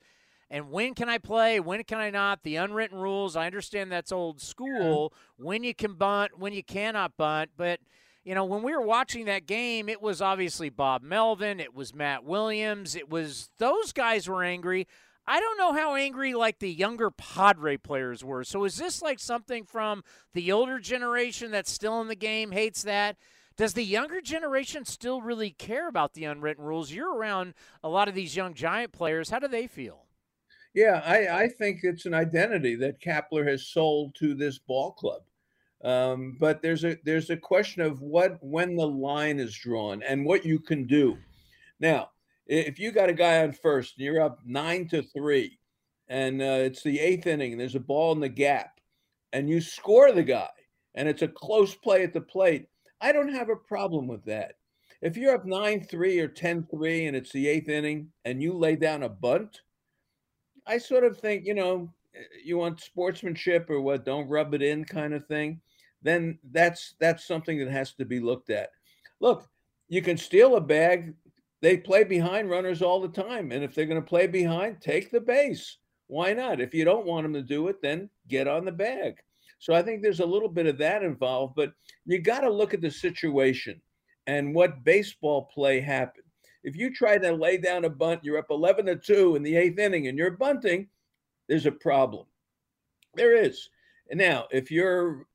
And 0.49 0.71
when 0.71 0.95
can 0.95 1.09
I 1.09 1.19
play? 1.19 1.59
When 1.61 1.83
can 1.85 1.99
I 1.99 2.11
not? 2.11 2.43
The 2.43 2.57
unwritten 2.57 2.99
rules. 2.99 3.37
I 3.37 3.47
understand 3.47 3.91
that's 3.91 4.13
old 4.13 4.41
school. 4.41 5.13
When 5.37 5.65
you 5.65 5.75
can 5.75 5.95
bunt, 5.95 6.39
when 6.39 6.53
you 6.53 6.63
cannot 6.63 7.17
bunt. 7.17 7.51
But, 7.57 7.81
you 8.25 8.35
know, 8.35 8.45
when 8.45 8.63
we 8.63 8.73
were 8.73 8.81
watching 8.81 9.25
that 9.27 9.47
game, 9.47 9.89
it 9.89 10.01
was 10.01 10.23
obviously 10.23 10.71
Bob 10.71 11.03
Melvin. 11.03 11.59
It 11.59 11.75
was 11.75 11.93
Matt 11.93 12.25
Williams. 12.25 12.95
It 12.95 13.11
was 13.11 13.51
those 13.59 13.93
guys 13.93 14.29
were 14.29 14.45
angry. 14.45 14.87
I 15.27 15.41
don't 15.41 15.59
know 15.59 15.73
how 15.73 15.97
angry 15.97 16.35
like 16.35 16.61
the 16.61 16.71
younger 16.71 17.11
Padre 17.11 17.77
players 17.77 18.23
were. 18.25 18.45
So 18.45 18.65
is 18.65 18.77
this 18.77 19.03
like 19.03 19.19
something 19.19 19.65
from 19.65 20.05
the 20.35 20.53
older 20.53 20.79
generation 20.79 21.51
that's 21.51 21.71
still 21.71 22.01
in 22.01 22.09
the 22.09 22.15
game 22.15 22.53
hates 22.53 22.83
that? 22.83 23.17
Does 23.57 23.73
the 23.73 23.85
younger 23.85 24.21
generation 24.21 24.85
still 24.85 25.23
really 25.23 25.51
care 25.51 25.89
about 25.89 26.13
the 26.13 26.25
unwritten 26.25 26.65
rules? 26.65 26.93
You're 26.93 27.15
around 27.15 27.55
a 27.83 27.89
lot 27.89 28.09
of 28.09 28.15
these 28.15 28.37
young 28.37 28.55
giant 28.55 28.93
players. 28.93 29.31
How 29.31 29.39
do 29.39 29.49
they 29.49 29.67
feel? 29.67 30.05
Yeah, 30.75 31.03
I, 31.05 31.45
I 31.45 31.49
think 31.49 31.81
it's 31.83 32.05
an 32.05 32.13
identity 32.13 32.77
that 32.77 33.01
Kapler 33.01 33.49
has 33.49 33.67
sold 33.67 34.15
to 34.17 34.35
this 34.35 34.59
ball 34.59 34.93
club. 34.93 35.23
Um, 35.83 36.37
but 36.39 36.61
there's 36.63 36.85
a 36.85 36.97
there's 37.05 37.31
a 37.31 37.37
question 37.37 37.83
of 37.83 38.01
what 38.01 38.39
when 38.43 38.77
the 38.77 38.87
line 38.87 39.39
is 39.39 39.57
drawn 39.57 40.03
and 40.03 40.25
what 40.25 40.45
you 40.45 40.59
can 40.59 40.87
do. 40.87 41.17
Now, 41.81 42.11
if 42.47 42.79
you 42.79 42.93
got 42.93 43.09
a 43.09 43.15
guy 43.15 43.43
on 43.43 43.53
first 43.53 43.95
and 43.97 44.05
you're 44.05 44.23
up 44.23 44.41
nine 44.45 44.89
to 44.89 45.03
three, 45.03 45.59
and 46.09 46.41
uh, 46.41 46.61
it's 46.63 46.83
the 46.83 47.01
eighth 47.01 47.27
inning, 47.27 47.53
and 47.53 47.61
there's 47.61 47.75
a 47.75 47.81
ball 47.81 48.13
in 48.13 48.21
the 48.21 48.29
gap, 48.29 48.81
and 49.33 49.49
you 49.49 49.61
score 49.61 50.13
the 50.13 50.23
guy, 50.23 50.49
and 50.95 51.09
it's 51.09 51.23
a 51.23 51.29
close 51.29 51.75
play 51.75 52.03
at 52.03 52.13
the 52.13 52.21
plate, 52.21 52.69
I 53.01 53.13
don't 53.13 53.33
have 53.33 53.51
a 53.51 53.57
problem 53.57 54.07
with 54.07 54.25
that. 54.25 54.55
If 55.03 55.17
you're 55.17 55.35
up 55.35 55.45
9 55.45 55.85
3 55.85 56.21
or 56.21 56.29
10 56.29 56.67
3 56.71 57.07
and 57.07 57.17
it's 57.17 57.33
the 57.33 57.49
eighth 57.49 57.69
inning 57.69 58.09
and 58.25 58.43
you 58.43 58.55
lay 58.55 58.77
down 58.77 59.03
a 59.03 59.09
bunt, 59.09 59.61
I 60.67 60.79
sort 60.79 61.05
of 61.05 61.19
think, 61.19 61.45
you 61.45 61.55
know, 61.55 61.93
eh, 62.15 62.23
you 62.45 62.57
want 62.57 62.81
sportsmanship 62.81 63.69
or 63.69 63.81
what, 63.81 64.05
don't 64.05 64.29
rub 64.29 64.55
it 64.55 64.63
in 64.63 64.85
kind 64.85 65.13
of 65.13 65.27
thing, 65.27 65.61
then 66.03 66.39
that's 66.51 66.95
that's 66.99 67.27
something 67.27 67.59
that 67.59 67.71
has 67.71 67.93
to 67.95 68.05
be 68.05 68.21
looked 68.21 68.51
at. 68.51 68.71
Look, 69.21 69.49
you 69.89 70.03
can 70.03 70.17
steal 70.17 70.57
a 70.57 70.61
bag 70.61 71.15
they 71.63 71.77
play 71.77 72.05
behind 72.05 72.51
runners 72.51 72.83
all 72.83 73.01
the 73.01 73.09
time. 73.09 73.53
And 73.53 73.65
if 73.65 73.75
they're 73.75 73.87
going 73.87 74.01
to 74.01 74.07
play 74.07 74.27
behind, 74.27 74.81
take 74.81 75.11
the 75.11 75.21
base. 75.21 75.79
Why 76.09 76.33
not? 76.33 76.61
If 76.61 76.75
you 76.75 76.85
don't 76.85 77.07
want 77.07 77.25
them 77.25 77.33
to 77.35 77.43
do 77.43 77.69
it, 77.69 77.83
then 77.83 78.11
get 78.29 78.47
on 78.47 78.65
the 78.65 78.73
bag. 78.73 79.17
So 79.59 79.75
I 79.75 79.83
think 79.83 80.03
there's 80.03 80.21
a 80.21 80.27
little 80.27 80.49
bit 80.49 80.67
of 80.67 80.79
that 80.79 81.03
involved, 81.03 81.55
but 81.57 81.73
you 82.05 82.19
got 82.19 82.41
to 82.41 82.51
look 82.51 82.75
at 82.75 82.81
the 82.81 82.91
situation 82.91 83.81
and 84.27 84.55
what 84.55 84.85
baseball 84.85 85.51
play 85.53 85.81
happened. 85.81 86.25
If 86.63 86.77
you 86.77 86.93
try 86.93 87.17
to 87.17 87.33
lay 87.33 87.57
down 87.57 87.85
a 87.85 87.91
bunt, 87.91 88.23
you're 88.23 88.39
up 88.39 88.51
11 88.51 88.87
to 88.87 88.97
2 88.97 89.37
in 89.37 89.43
the 89.43 89.57
eighth 89.57 89.79
inning 89.79 90.09
and 90.09 90.19
you're 90.19 90.33
bunting, 90.33 90.89
there's 91.49 91.67
a 91.67 91.73
problem. 91.73 92.27
There 93.15 93.35
is. 93.35 93.71
And 94.11 94.19
now, 94.19 94.47
if 94.51 94.71
you're 94.71 95.27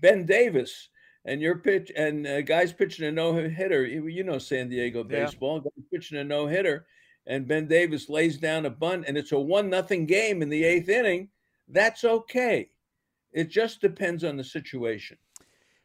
Ben 0.00 0.26
Davis 0.26 0.88
and 1.28 1.42
you're 1.42 1.58
pitch 1.58 1.92
and 1.94 2.26
uh, 2.26 2.42
guys 2.42 2.72
pitching 2.72 3.06
a 3.06 3.12
no 3.12 3.34
hitter. 3.34 3.84
You 3.86 4.24
know 4.24 4.38
San 4.38 4.68
Diego 4.68 5.04
baseball. 5.04 5.62
Yeah. 5.64 5.82
pitching 5.92 6.18
a 6.18 6.24
no 6.24 6.46
hitter, 6.46 6.86
and 7.26 7.46
Ben 7.46 7.68
Davis 7.68 8.08
lays 8.08 8.38
down 8.38 8.66
a 8.66 8.70
bunt, 8.70 9.04
and 9.06 9.16
it's 9.16 9.32
a 9.32 9.38
one 9.38 9.68
nothing 9.68 10.06
game 10.06 10.42
in 10.42 10.48
the 10.48 10.64
eighth 10.64 10.88
inning. 10.88 11.28
That's 11.68 12.04
okay. 12.04 12.70
It 13.32 13.50
just 13.50 13.80
depends 13.80 14.24
on 14.24 14.36
the 14.36 14.44
situation. 14.44 15.18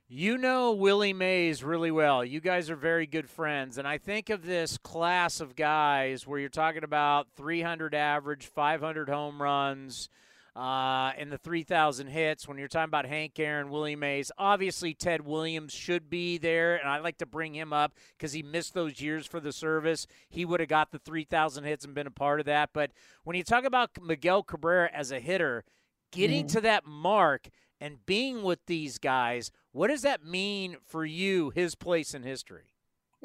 You 0.07 0.37
know 0.37 0.73
Willie 0.73 1.11
Mays 1.11 1.63
really 1.63 1.89
well. 1.89 2.23
You 2.23 2.39
guys 2.39 2.69
are 2.69 2.75
very 2.75 3.07
good 3.07 3.29
friends. 3.29 3.77
And 3.77 3.87
I 3.87 3.97
think 3.97 4.29
of 4.29 4.45
this 4.45 4.77
class 4.77 5.41
of 5.41 5.55
guys 5.55 6.27
where 6.27 6.39
you're 6.39 6.49
talking 6.49 6.83
about 6.83 7.27
300 7.35 7.95
average, 7.95 8.45
500 8.45 9.09
home 9.09 9.41
runs, 9.41 10.09
uh, 10.55 11.11
in 11.17 11.29
the 11.29 11.37
3,000 11.37 12.07
hits. 12.07 12.47
When 12.47 12.57
you're 12.57 12.67
talking 12.67 12.89
about 12.89 13.05
Hank 13.05 13.39
Aaron, 13.39 13.69
Willie 13.69 13.95
Mays, 13.95 14.31
obviously 14.37 14.93
Ted 14.93 15.21
Williams 15.25 15.73
should 15.73 16.09
be 16.09 16.37
there, 16.37 16.75
and 16.75 16.87
I 16.87 16.99
like 16.99 17.17
to 17.19 17.25
bring 17.25 17.55
him 17.55 17.73
up 17.73 17.93
because 18.17 18.33
he 18.33 18.43
missed 18.43 18.73
those 18.73 19.01
years 19.01 19.25
for 19.25 19.39
the 19.39 19.51
service. 19.51 20.05
He 20.29 20.45
would 20.45 20.59
have 20.59 20.69
got 20.69 20.91
the 20.91 20.99
3,000 20.99 21.63
hits 21.63 21.85
and 21.85 21.95
been 21.95 22.07
a 22.07 22.11
part 22.11 22.39
of 22.39 22.45
that. 22.45 22.69
But 22.73 22.91
when 23.23 23.35
you 23.35 23.43
talk 23.43 23.63
about 23.65 23.91
Miguel 24.01 24.43
Cabrera 24.43 24.89
as 24.93 25.11
a 25.11 25.19
hitter, 25.19 25.63
getting 26.11 26.45
Mm-hmm. 26.45 26.53
to 26.55 26.61
that 26.61 26.85
mark 26.85 27.49
and 27.81 28.05
being 28.05 28.43
with 28.43 28.59
these 28.67 28.97
guys, 28.99 29.51
what 29.71 29.87
does 29.87 30.03
that 30.03 30.23
mean 30.23 30.77
for 30.85 31.03
you, 31.05 31.49
his 31.49 31.73
place 31.75 32.13
in 32.13 32.21
history? 32.23 32.73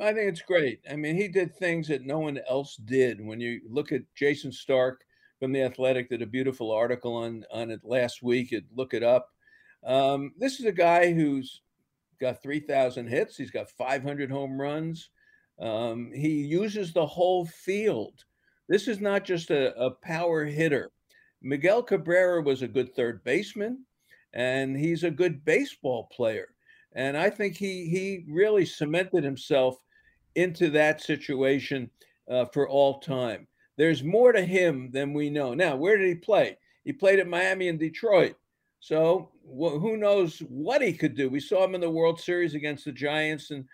I 0.00 0.12
think 0.12 0.30
it's 0.30 0.42
great. 0.42 0.80
I 0.90 0.96
mean, 0.96 1.16
he 1.16 1.28
did 1.28 1.54
things 1.56 1.88
that 1.88 2.06
no 2.06 2.20
one 2.20 2.38
else 2.48 2.76
did. 2.76 3.20
When 3.20 3.40
you 3.40 3.60
look 3.68 3.90
at 3.92 4.02
Jayson 4.14 4.52
Stark 4.52 5.04
from 5.38 5.52
the 5.52 5.62
Athletic, 5.62 6.08
did 6.08 6.22
a 6.22 6.26
beautiful 6.26 6.70
article 6.70 7.14
on 7.14 7.44
on 7.50 7.70
it 7.70 7.80
last 7.84 8.22
week. 8.22 8.54
Look 8.74 8.94
it 8.94 9.02
up. 9.02 9.30
Um, 9.84 10.32
this 10.38 10.58
is 10.60 10.66
a 10.66 10.72
guy 10.72 11.12
who's 11.12 11.62
got 12.20 12.42
three 12.42 12.60
thousand 12.60 13.08
hits. 13.08 13.36
He's 13.36 13.50
got 13.50 13.70
five 13.70 14.02
hundred 14.02 14.30
home 14.30 14.60
runs. 14.60 15.10
Um, 15.60 16.12
he 16.14 16.42
uses 16.42 16.92
the 16.92 17.06
whole 17.06 17.46
field. 17.46 18.24
This 18.68 18.86
is 18.86 19.00
not 19.00 19.24
just 19.24 19.50
a, 19.50 19.74
a 19.80 19.90
power 19.90 20.44
hitter. 20.44 20.90
Miguel 21.42 21.82
Cabrera 21.82 22.42
was 22.42 22.62
a 22.62 22.68
good 22.68 22.94
third 22.94 23.22
baseman, 23.24 23.84
and 24.34 24.76
he's 24.76 25.04
a 25.04 25.10
good 25.10 25.44
baseball 25.44 26.08
player. 26.12 26.48
And 26.92 27.16
I 27.16 27.30
think 27.30 27.56
he 27.56 27.88
he 27.88 28.24
really 28.28 28.66
cemented 28.66 29.24
himself 29.24 29.78
into 30.34 30.70
that 30.70 31.00
situation 31.00 31.90
uh, 32.28 32.46
for 32.46 32.68
all 32.68 33.00
time. 33.00 33.46
There's 33.78 34.02
more 34.02 34.32
to 34.32 34.44
him 34.44 34.90
than 34.90 35.14
we 35.14 35.30
know. 35.30 35.54
Now, 35.54 35.76
where 35.76 35.96
did 35.96 36.08
he 36.08 36.16
play? 36.16 36.58
He 36.84 36.92
played 36.92 37.20
at 37.20 37.28
Miami 37.28 37.68
and 37.68 37.78
Detroit. 37.78 38.34
So 38.80 39.30
wh- 39.44 39.80
who 39.80 39.96
knows 39.96 40.40
what 40.40 40.82
he 40.82 40.92
could 40.92 41.14
do? 41.14 41.30
We 41.30 41.40
saw 41.40 41.64
him 41.64 41.76
in 41.76 41.80
the 41.80 41.88
World 41.88 42.20
Series 42.20 42.54
against 42.54 42.84
the 42.84 42.92
Giants, 42.92 43.52
and 43.52 43.64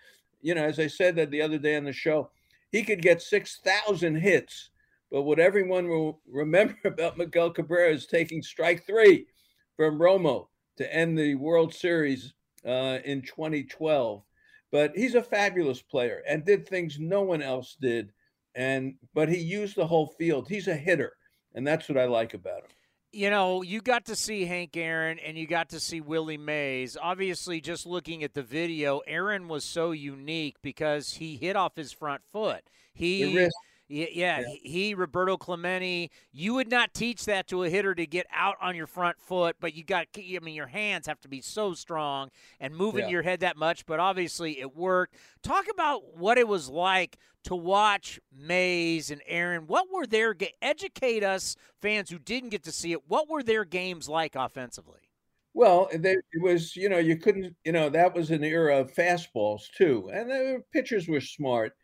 you 0.43 0.55
know, 0.55 0.63
as 0.63 0.79
I 0.79 0.89
said 0.89 1.17
that 1.17 1.31
the 1.31 1.41
other 1.41 1.59
day 1.59 1.77
on 1.77 1.85
the 1.85 1.93
show, 1.93 2.31
he 2.71 2.83
could 2.83 3.01
get 3.01 3.23
six 3.23 3.61
thousand 3.65 4.17
hits. 4.17 4.71
But 5.11 5.23
what 5.23 5.41
everyone 5.41 5.89
will 5.89 6.21
remember 6.31 6.77
about 6.85 7.17
Miguel 7.17 7.51
Cabrera 7.51 7.93
is 7.93 8.07
taking 8.07 8.43
strike 8.43 8.87
three 8.87 9.27
from 9.77 9.99
Romo 9.99 10.49
to 10.77 10.95
end 10.95 11.19
the 11.19 11.35
World 11.35 11.73
Series 11.73 12.35
uh, 12.67 12.99
in 13.05 13.23
2012. 13.23 14.23
But 14.71 14.93
he's 14.95 15.15
a 15.15 15.23
fabulous 15.23 15.81
player 15.81 16.23
and 16.29 16.45
did 16.45 16.69
things 16.69 16.99
no 16.99 17.23
one 17.23 17.41
else 17.41 17.77
did. 17.81 18.13
And 18.55 18.95
but 19.15 19.29
he 19.29 19.39
used 19.39 19.77
the 19.77 19.87
whole 19.87 20.07
field. 20.19 20.49
He's 20.49 20.69
a 20.69 20.77
hitter, 20.77 21.15
and 21.55 21.67
that's 21.67 21.89
what 21.89 21.99
I 21.99 22.05
like 22.05 22.35
about 22.35 22.61
him. 22.61 22.71
You 23.13 23.31
know, 23.31 23.63
you 23.63 23.81
got 23.81 24.07
to 24.07 24.17
see 24.17 24.45
Hank 24.45 24.77
Aaron 24.77 25.21
and 25.21 25.39
you 25.39 25.47
got 25.47 25.69
to 25.69 25.79
see 25.79 26.01
Willie 26.01 26.37
Mays. 26.37 26.97
Obviously, 27.01 27.61
just 27.61 27.87
looking 27.87 28.25
at 28.25 28.35
the 28.35 28.43
video, 28.43 29.03
Aaron 29.07 29.47
was 29.47 29.65
so 29.65 29.93
unique 29.93 30.57
because 30.63 31.15
he 31.15 31.37
hit 31.37 31.55
off 31.55 31.77
his 31.77 31.93
front 31.93 32.23
foot. 32.33 32.65
He 32.93 33.49
wrist. 33.89 34.13
Yeah, 34.13 34.41
yeah, 34.41 34.45
He, 34.63 34.69
he, 34.69 34.95
Roberto 34.95 35.37
Clemente. 35.37 36.11
You 36.33 36.55
would 36.55 36.71
not 36.71 36.95
teach 36.95 37.25
that 37.27 37.47
to 37.49 37.65
a 37.65 37.71
hitter 37.71 37.95
to 37.95 38.07
get 38.07 38.27
out 38.33 38.57
on 38.61 38.75
your 38.77 38.87
front 38.87 39.21
foot, 39.21 39.57
but 39.61 39.75
you 39.75 39.85
got. 39.85 40.07
I 40.17 40.39
mean, 40.43 40.55
your 40.55 40.67
hands 40.67 41.07
have 41.07 41.21
to 41.21 41.29
be 41.29 41.41
so 41.41 41.75
strong 41.75 42.31
and 42.61 42.75
moving 42.75 43.05
Yeah. 43.05 43.11
your 43.11 43.23
head 43.23 43.41
that 43.41 43.57
much. 43.57 43.87
But 43.87 44.01
obviously, 44.01 44.61
it 44.61 44.75
worked. 44.77 45.17
Talk 45.43 45.67
about 45.71 46.17
what 46.17 46.39
it 46.39 46.49
was 46.49 46.69
like 46.69 47.19
to 47.45 47.55
watch 47.55 48.19
Mays 48.33 49.11
and 49.11 49.23
Aaron. 49.27 49.67
What 49.67 49.89
were 49.93 50.07
their 50.07 50.35
educate 50.63 51.23
us 51.23 51.57
fans 51.83 52.11
who 52.11 52.19
didn't 52.19 52.51
get 52.51 52.65
to 52.65 52.73
see 52.73 52.93
it? 52.93 53.07
What 53.09 53.29
were 53.29 53.43
their 53.43 53.65
games 53.65 54.09
like 54.09 54.35
offensively? 54.35 55.01
Well, 55.53 55.89
it 55.93 56.19
was, 56.43 56.75
you 56.75 56.89
know, 56.89 56.99
you 56.99 57.17
couldn't, 57.17 57.55
you 57.65 57.71
know, 57.71 57.89
that 57.91 58.13
was 58.13 58.33
an 58.33 58.43
era 58.43 58.79
of 58.81 58.93
fastballs 58.93 59.71
too. 59.77 60.11
And 60.13 60.29
the 60.29 60.63
pitchers 60.73 61.07
were 61.07 61.21
smart. 61.21 61.75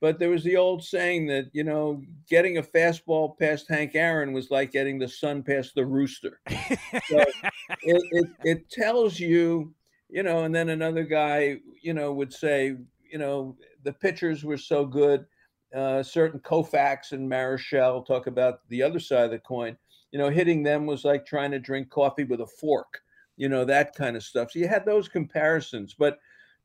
But 0.00 0.18
there 0.18 0.30
was 0.30 0.42
the 0.42 0.56
old 0.56 0.82
saying 0.82 1.26
that, 1.26 1.50
you 1.52 1.62
know, 1.62 2.02
getting 2.28 2.58
a 2.58 2.62
fastball 2.62 3.38
past 3.38 3.66
Hank 3.68 3.94
Aaron 3.94 4.32
was 4.32 4.50
like 4.50 4.72
getting 4.72 4.98
the 4.98 5.08
sun 5.08 5.42
past 5.42 5.74
the 5.74 5.84
rooster. 5.84 6.40
So 6.48 7.18
it, 7.82 8.02
it, 8.12 8.26
it 8.44 8.70
tells 8.70 9.20
you, 9.20 9.74
you 10.08 10.22
know, 10.22 10.44
and 10.44 10.54
then 10.54 10.70
another 10.70 11.04
guy, 11.04 11.58
you 11.82 11.92
know, 11.92 12.12
would 12.14 12.32
say, 12.32 12.76
you 13.10 13.18
know, 13.18 13.56
the 13.84 13.92
pitchers 13.92 14.42
were 14.42 14.56
so 14.56 14.86
good. 14.86 15.26
Uh, 15.74 16.02
certain 16.02 16.40
Koufax 16.40 17.12
and 17.12 17.30
Marichal 17.30 18.04
talk 18.04 18.26
about 18.26 18.66
the 18.68 18.82
other 18.82 18.98
side 18.98 19.26
of 19.26 19.30
the 19.30 19.38
coin. 19.38 19.76
You 20.12 20.18
know, 20.18 20.30
hitting 20.30 20.62
them 20.62 20.86
was 20.86 21.04
like 21.04 21.26
trying 21.26 21.50
to 21.52 21.58
drink 21.58 21.90
coffee 21.90 22.24
with 22.24 22.40
a 22.40 22.46
fork 22.46 23.02
you 23.40 23.48
know, 23.48 23.64
that 23.64 23.94
kind 23.94 24.16
of 24.16 24.22
stuff. 24.22 24.50
So 24.50 24.58
you 24.58 24.68
had 24.68 24.84
those 24.84 25.08
comparisons. 25.08 25.94
But 25.98 26.18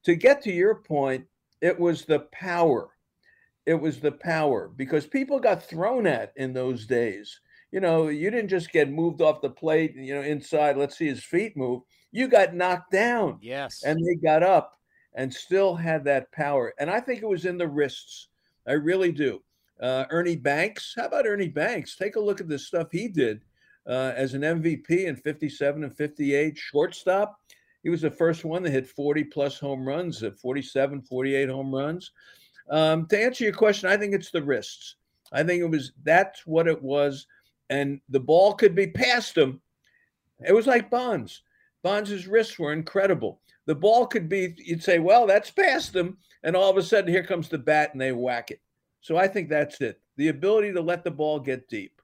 to 0.03 0.14
get 0.14 0.41
to 0.41 0.52
your 0.52 0.76
point, 0.76 1.26
it 1.62 1.80
was 1.80 2.03
the 2.03 2.20
power. 2.34 2.90
It 3.66 3.76
was 3.76 4.00
the 4.00 4.12
power 4.12 4.70
because 4.76 5.08
people 5.08 5.40
got 5.40 5.64
thrown 5.64 6.06
at 6.06 6.34
in 6.36 6.54
those 6.54 6.86
days. 6.86 7.40
You 7.72 7.80
know, 7.80 8.08
you 8.08 8.30
didn't 8.30 8.50
just 8.50 8.72
get 8.72 8.90
moved 8.92 9.22
off 9.22 9.42
the 9.42 9.50
plate, 9.50 9.96
you 9.96 10.14
know, 10.16 10.22
inside, 10.22 10.78
let's 10.78 10.98
see 10.98 11.08
his 11.08 11.24
feet 11.24 11.58
move. 11.58 11.82
You 12.12 12.28
got 12.28 12.54
knocked 12.56 12.92
down 12.92 13.40
Yes. 13.42 13.84
and 13.84 14.00
they 14.06 14.16
got 14.16 14.44
up 14.44 14.80
and 15.16 15.34
still 15.34 15.76
had 15.76 16.04
that 16.06 16.32
power. 16.32 16.74
And 16.80 16.90
I 16.90 17.00
think 17.00 17.22
it 17.22 17.28
was 17.28 17.46
in 17.46 17.58
the 17.58 17.68
wrists. 17.68 18.28
I 18.68 18.74
really 18.74 19.12
do. 19.12 19.42
Uh, 19.80 20.06
Ernie 20.10 20.38
Banks, 20.38 20.94
how 20.96 21.06
about 21.06 21.26
Ernie 21.26 21.50
Banks? 21.50 21.96
Take 21.98 22.16
a 22.16 22.20
look 22.20 22.40
at 22.40 22.48
the 22.48 22.58
stuff 22.60 22.88
he 22.92 23.08
did 23.08 23.42
uh, 23.88 24.14
as 24.16 24.34
an 24.34 24.42
MVP 24.42 25.06
in 25.06 25.16
57 25.16 25.84
and 25.84 25.96
58, 25.98 26.58
shortstop. 26.58 27.40
He 27.84 27.90
was 27.90 28.02
the 28.02 28.12
first 28.12 28.46
one 28.46 28.64
that 28.64 28.72
hit 28.72 28.88
40 28.88 29.26
plus 29.26 29.60
home 29.60 29.86
runs 29.86 30.24
at 30.24 30.40
47, 30.40 31.02
48 31.02 31.50
home 31.50 31.76
runs. 31.76 32.12
Um, 32.70 33.06
to 33.08 33.22
answer 33.22 33.44
your 33.44 33.54
question, 33.54 33.90
I 33.90 33.98
think 33.98 34.14
it's 34.14 34.32
the 34.32 34.44
wrists. 34.44 34.96
I 35.32 35.44
think 35.44 35.62
it 35.62 35.70
was 35.70 35.92
that's 36.04 36.46
what 36.46 36.68
it 36.68 36.82
was. 36.82 37.28
And 37.70 38.00
the 38.10 38.20
ball 38.20 38.54
could 38.54 38.76
be 38.76 38.88
past 38.88 39.38
him. 39.38 39.62
It 40.46 40.54
was 40.54 40.68
like 40.68 40.90
Bonds. 40.90 41.42
Bonds' 41.84 42.28
wrists 42.28 42.58
were 42.58 42.74
incredible. 42.74 43.40
The 43.66 43.76
ball 43.76 44.06
could 44.06 44.30
be, 44.30 44.56
you'd 44.58 44.84
say, 44.84 45.00
well, 45.00 45.26
that's 45.26 45.50
past 45.50 45.96
him. 45.96 46.18
And 46.44 46.56
all 46.56 46.70
of 46.70 46.78
a 46.78 46.84
sudden, 46.84 47.12
here 47.12 47.24
comes 47.24 47.50
the 47.50 47.58
bat 47.58 47.92
and 47.94 48.02
they 48.02 48.12
whack 48.12 48.52
it. 48.52 48.62
So 49.02 49.18
I 49.18 49.28
think 49.28 49.50
that's 49.50 49.82
it. 49.82 50.00
The 50.18 50.30
ability 50.30 50.74
to 50.74 50.82
let 50.82 51.04
the 51.04 51.12
ball 51.12 51.40
get 51.40 51.68
deep. 51.68 52.02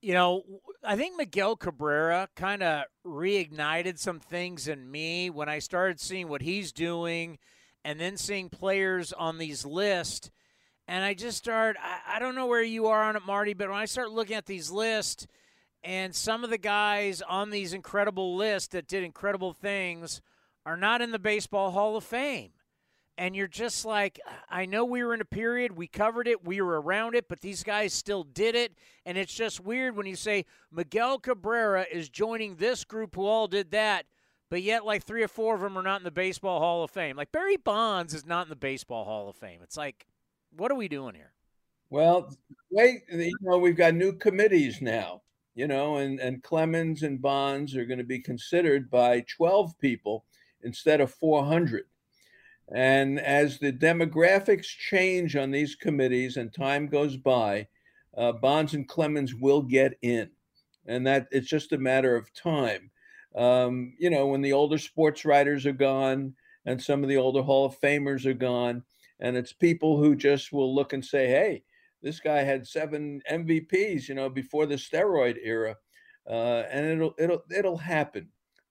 You 0.00 0.14
know, 0.14 0.42
I 0.84 0.96
think 0.96 1.16
Miguel 1.16 1.56
Cabrera 1.56 2.28
kind 2.36 2.62
of 2.62 2.84
reignited 3.04 3.98
some 3.98 4.20
things 4.20 4.68
in 4.68 4.88
me 4.88 5.30
when 5.30 5.48
I 5.48 5.58
started 5.58 5.98
seeing 5.98 6.28
what 6.28 6.42
he's 6.42 6.72
doing 6.72 7.38
and 7.88 7.98
then 7.98 8.18
seeing 8.18 8.50
players 8.50 9.14
on 9.14 9.38
these 9.38 9.64
lists. 9.64 10.30
And 10.86 11.02
I 11.02 11.14
just 11.14 11.38
start, 11.38 11.78
I, 11.82 12.16
I 12.16 12.18
don't 12.18 12.34
know 12.34 12.44
where 12.44 12.62
you 12.62 12.88
are 12.88 13.02
on 13.02 13.16
it, 13.16 13.24
Marty, 13.24 13.54
but 13.54 13.70
when 13.70 13.78
I 13.78 13.86
start 13.86 14.10
looking 14.10 14.36
at 14.36 14.44
these 14.44 14.70
lists 14.70 15.26
and 15.82 16.14
some 16.14 16.44
of 16.44 16.50
the 16.50 16.58
guys 16.58 17.22
on 17.22 17.48
these 17.48 17.72
incredible 17.72 18.36
lists 18.36 18.68
that 18.74 18.88
did 18.88 19.04
incredible 19.04 19.54
things 19.54 20.20
are 20.66 20.76
not 20.76 21.00
in 21.00 21.12
the 21.12 21.18
Baseball 21.18 21.70
Hall 21.70 21.96
of 21.96 22.04
Fame 22.04 22.50
and 23.16 23.34
you're 23.34 23.48
just 23.48 23.86
like, 23.86 24.20
I 24.50 24.66
know 24.66 24.84
we 24.84 25.02
were 25.02 25.14
in 25.14 25.22
a 25.22 25.24
period, 25.24 25.74
we 25.74 25.86
covered 25.86 26.28
it, 26.28 26.44
we 26.44 26.60
were 26.60 26.78
around 26.82 27.14
it, 27.14 27.26
but 27.26 27.40
these 27.40 27.62
guys 27.62 27.94
still 27.94 28.22
did 28.22 28.54
it. 28.54 28.74
And 29.06 29.16
it's 29.16 29.32
just 29.32 29.60
weird 29.60 29.96
when 29.96 30.04
you 30.04 30.14
say 30.14 30.44
Miguel 30.70 31.20
Cabrera 31.20 31.86
is 31.90 32.10
joining 32.10 32.56
this 32.56 32.84
group 32.84 33.16
who 33.16 33.24
all 33.24 33.48
did 33.48 33.70
that, 33.70 34.04
but 34.50 34.62
yet 34.62 34.84
like 34.84 35.02
three 35.04 35.22
or 35.22 35.28
four 35.28 35.54
of 35.54 35.60
them 35.60 35.76
are 35.76 35.82
not 35.82 36.00
in 36.00 36.04
the 36.04 36.10
Baseball 36.10 36.60
Hall 36.60 36.82
of 36.82 36.90
Fame. 36.90 37.16
Like 37.16 37.32
Barry 37.32 37.56
Bonds 37.56 38.14
is 38.14 38.26
not 38.26 38.46
in 38.46 38.50
the 38.50 38.56
Baseball 38.56 39.04
Hall 39.04 39.28
of 39.28 39.36
Fame. 39.36 39.60
It's 39.62 39.76
like, 39.76 40.06
what 40.56 40.70
are 40.70 40.76
we 40.76 40.88
doing 40.88 41.14
here? 41.14 41.32
Well, 41.90 42.34
wait, 42.70 43.02
you 43.10 43.32
know, 43.40 43.58
we've 43.58 43.76
got 43.76 43.94
new 43.94 44.12
committees 44.12 44.82
now, 44.82 45.22
you 45.54 45.66
know, 45.66 45.96
and, 45.96 46.20
and 46.20 46.42
Clemens 46.42 47.02
and 47.02 47.20
Bonds 47.20 47.74
are 47.76 47.86
going 47.86 47.98
to 47.98 48.04
be 48.04 48.20
considered 48.20 48.90
by 48.90 49.24
12 49.36 49.78
people 49.78 50.24
instead 50.62 51.00
of 51.00 51.12
400. 51.14 51.84
And 52.70 53.18
as 53.18 53.58
the 53.58 53.72
demographics 53.72 54.66
change 54.66 55.34
on 55.34 55.50
these 55.50 55.74
committees 55.74 56.36
and 56.36 56.52
time 56.52 56.86
goes 56.86 57.16
by, 57.16 57.68
uh, 58.16 58.32
Bonds 58.32 58.74
and 58.74 58.86
Clemens 58.86 59.34
will 59.34 59.62
get 59.62 59.96
in. 60.02 60.30
And 60.86 61.06
that 61.06 61.28
it's 61.30 61.48
just 61.48 61.72
a 61.72 61.78
matter 61.78 62.16
of 62.16 62.32
time. 62.34 62.90
Um, 63.34 63.94
you 63.98 64.10
know, 64.10 64.26
when 64.26 64.42
the 64.42 64.52
older 64.52 64.78
sports 64.78 65.24
writers 65.24 65.66
are 65.66 65.72
gone 65.72 66.34
and 66.66 66.82
some 66.82 67.02
of 67.02 67.08
the 67.08 67.16
older 67.16 67.42
Hall 67.42 67.66
of 67.66 67.80
Famers 67.80 68.26
are 68.26 68.34
gone, 68.34 68.82
and 69.20 69.36
it's 69.36 69.52
people 69.52 69.98
who 69.98 70.14
just 70.14 70.52
will 70.52 70.74
look 70.74 70.92
and 70.92 71.04
say, 71.04 71.26
hey, 71.28 71.62
this 72.02 72.20
guy 72.20 72.42
had 72.42 72.66
seven 72.66 73.20
MVPs, 73.30 74.08
you 74.08 74.14
know, 74.14 74.28
before 74.28 74.66
the 74.66 74.76
steroid 74.76 75.38
era. 75.42 75.76
Uh, 76.28 76.64
and 76.70 76.86
it'll 76.86 77.14
it'll 77.18 77.42
it'll 77.54 77.76
happen 77.76 78.28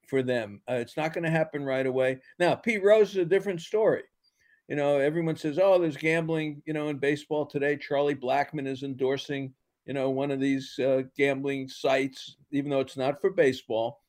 for 0.08 0.22
them. 0.22 0.62
Uh, 0.70 0.76
it's 0.76 0.96
not 0.96 1.14
going 1.14 1.24
to 1.24 1.30
happen 1.30 1.66
right 1.66 1.86
away. 1.86 2.20
Now, 2.40 2.56
Pete 2.56 2.84
Rose 2.84 3.12
is 3.12 3.18
a 3.18 3.26
different 3.26 3.62
story. 3.62 4.04
You 4.68 4.76
know, 4.76 5.00
everyone 5.00 5.36
says, 5.38 5.60
"Oh, 5.60 5.80
there's 5.80 5.98
gambling." 5.98 6.62
You 6.66 6.74
know, 6.74 6.90
in 6.90 6.98
baseball 6.98 7.46
today, 7.46 7.78
Charlie 7.78 8.16
Blackmon 8.16 8.68
is 8.68 8.84
endorsing, 8.84 9.54
you 9.86 9.94
know, 9.94 10.10
one 10.10 10.30
of 10.30 10.40
these 10.40 10.78
uh, 10.80 11.04
gambling 11.18 11.68
sites, 11.68 12.38
even 12.52 12.70
though 12.70 12.82
it's 12.82 12.98
not 12.98 13.20
for 13.20 13.32
baseball. 13.32 14.02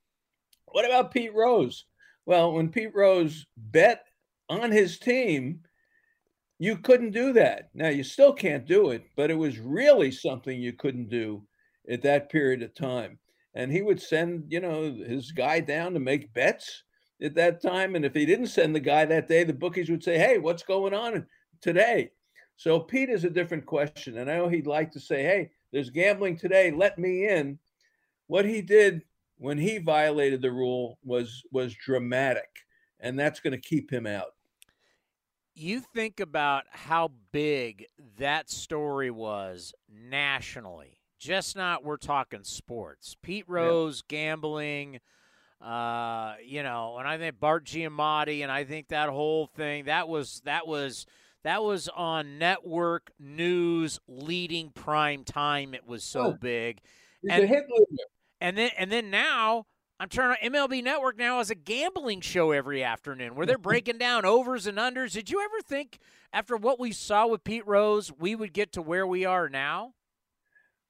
What 0.73 0.85
about 0.85 1.13
Pete 1.13 1.35
Rose? 1.35 1.85
Well, 2.27 2.53
when 2.53 2.69
Pete 2.71 2.95
Rose 2.95 3.47
bet 3.57 4.05
on 4.49 4.71
his 4.71 4.99
team, 4.99 5.61
you 6.59 6.77
couldn't 6.77 7.13
do 7.13 7.33
that. 7.35 7.71
Now 7.75 7.89
you 7.89 8.03
still 8.05 8.33
can't 8.33 8.67
do 8.67 8.91
it, 8.91 9.05
but 9.17 9.31
it 9.31 9.35
was 9.39 9.59
really 9.59 10.11
something 10.11 10.61
you 10.61 10.73
couldn't 10.73 11.09
do 11.09 11.47
at 11.89 12.03
that 12.03 12.31
period 12.31 12.63
of 12.63 12.75
time. 12.75 13.19
and 13.55 13.73
he 13.73 13.83
would 13.83 14.01
send 14.01 14.45
you 14.53 14.61
know 14.61 14.93
his 14.93 15.33
guy 15.33 15.59
down 15.61 15.95
to 15.95 16.01
make 16.01 16.33
bets 16.35 16.85
at 17.23 17.35
that 17.35 17.61
time. 17.63 17.95
And 17.97 18.05
if 18.05 18.15
he 18.15 18.27
didn't 18.27 18.49
send 18.49 18.75
the 18.75 18.81
guy 18.81 19.05
that 19.07 19.29
day, 19.29 19.43
the 19.45 19.53
bookies 19.55 19.91
would 19.91 20.05
say, 20.05 20.19
"Hey, 20.19 20.39
what's 20.39 20.63
going 20.63 20.95
on 20.95 21.27
today?" 21.61 22.11
So 22.57 22.79
Pete 22.81 23.09
is 23.09 23.25
a 23.25 23.31
different 23.31 23.67
question, 23.67 24.19
and 24.19 24.31
I 24.31 24.37
know 24.37 24.49
he'd 24.49 24.67
like 24.67 24.93
to 24.93 25.01
say, 25.01 25.23
"Hey, 25.23 25.51
there's 25.73 25.91
gambling 25.91 26.37
today. 26.37 26.71
Let 26.71 26.99
me 26.99 27.27
in." 27.29 27.59
What 28.27 28.45
he 28.45 28.61
did 28.63 29.03
when 29.39 29.59
he 29.59 29.79
violated 29.79 30.43
the 30.43 30.53
rule 30.53 30.99
was 31.05 31.43
was 31.51 31.75
dramatic, 31.75 32.67
and 33.01 33.19
that's 33.19 33.41
going 33.41 33.53
to 33.53 33.61
keep 33.61 33.91
him 33.91 34.07
out. 34.07 34.35
You 35.55 35.81
think 35.81 36.21
about 36.21 36.65
how 36.71 37.11
big 37.33 37.87
that 38.19 38.51
story 38.51 39.11
was 39.11 39.73
nationally. 39.89 41.01
Just 41.19 41.57
not 41.57 41.85
we're 41.85 41.97
talking 41.97 42.45
sports. 42.45 43.17
Pete 43.23 43.49
Rose 43.49 44.05
yeah. 44.09 44.17
gambling, 44.17 45.01
uh, 45.61 46.35
you 46.45 46.63
know, 46.63 46.99
and 46.99 47.09
I 47.09 47.19
think 47.19 47.41
Bart 47.41 47.65
Giamatti, 47.65 48.43
and 48.43 48.53
I 48.53 48.65
think 48.65 48.89
that 48.89 49.09
whole 49.09 49.47
thing 49.47 49.87
that 49.87 50.09
was 50.09 50.43
that 50.45 50.67
was 50.69 51.07
that 51.43 51.63
was 51.63 51.89
on 51.89 52.39
network 52.39 53.11
news 53.19 53.99
leading 54.07 54.71
prime 54.71 55.25
time. 55.25 55.75
It 55.75 55.87
was 55.87 56.05
so 56.05 56.21
oh, 56.21 56.33
big. 56.33 56.81
and, 57.29 57.49
and 58.41 58.57
then 58.57 58.71
and 58.79 58.91
then 58.91 59.11
now 59.11 59.67
I'm 60.01 60.09
turning 60.09 60.37
on 60.43 60.53
MLB 60.53 60.83
Network 60.83 61.19
now 61.19 61.41
as 61.41 61.51
a 61.51 61.55
gambling 61.55 62.21
show 62.21 62.53
every 62.53 62.85
afternoon 62.85 63.35
where 63.35 63.47
they're 63.47 63.59
breaking 63.59 63.99
down 63.99 64.25
overs 64.25 64.67
and 64.67 64.79
unders. 64.79 65.13
Did 65.13 65.31
you 65.31 65.43
ever 65.43 65.61
think 65.61 65.99
after 66.33 66.57
what 66.57 66.79
we 66.79 66.93
saw 66.93 67.27
with 67.27 67.45
Pete 67.45 67.67
Rose 67.67 68.13
we 68.17 68.35
would 68.35 68.53
get 68.53 68.73
to 68.73 68.83
where 68.83 69.07
we 69.07 69.25
are 69.25 69.49
now? 69.49 69.95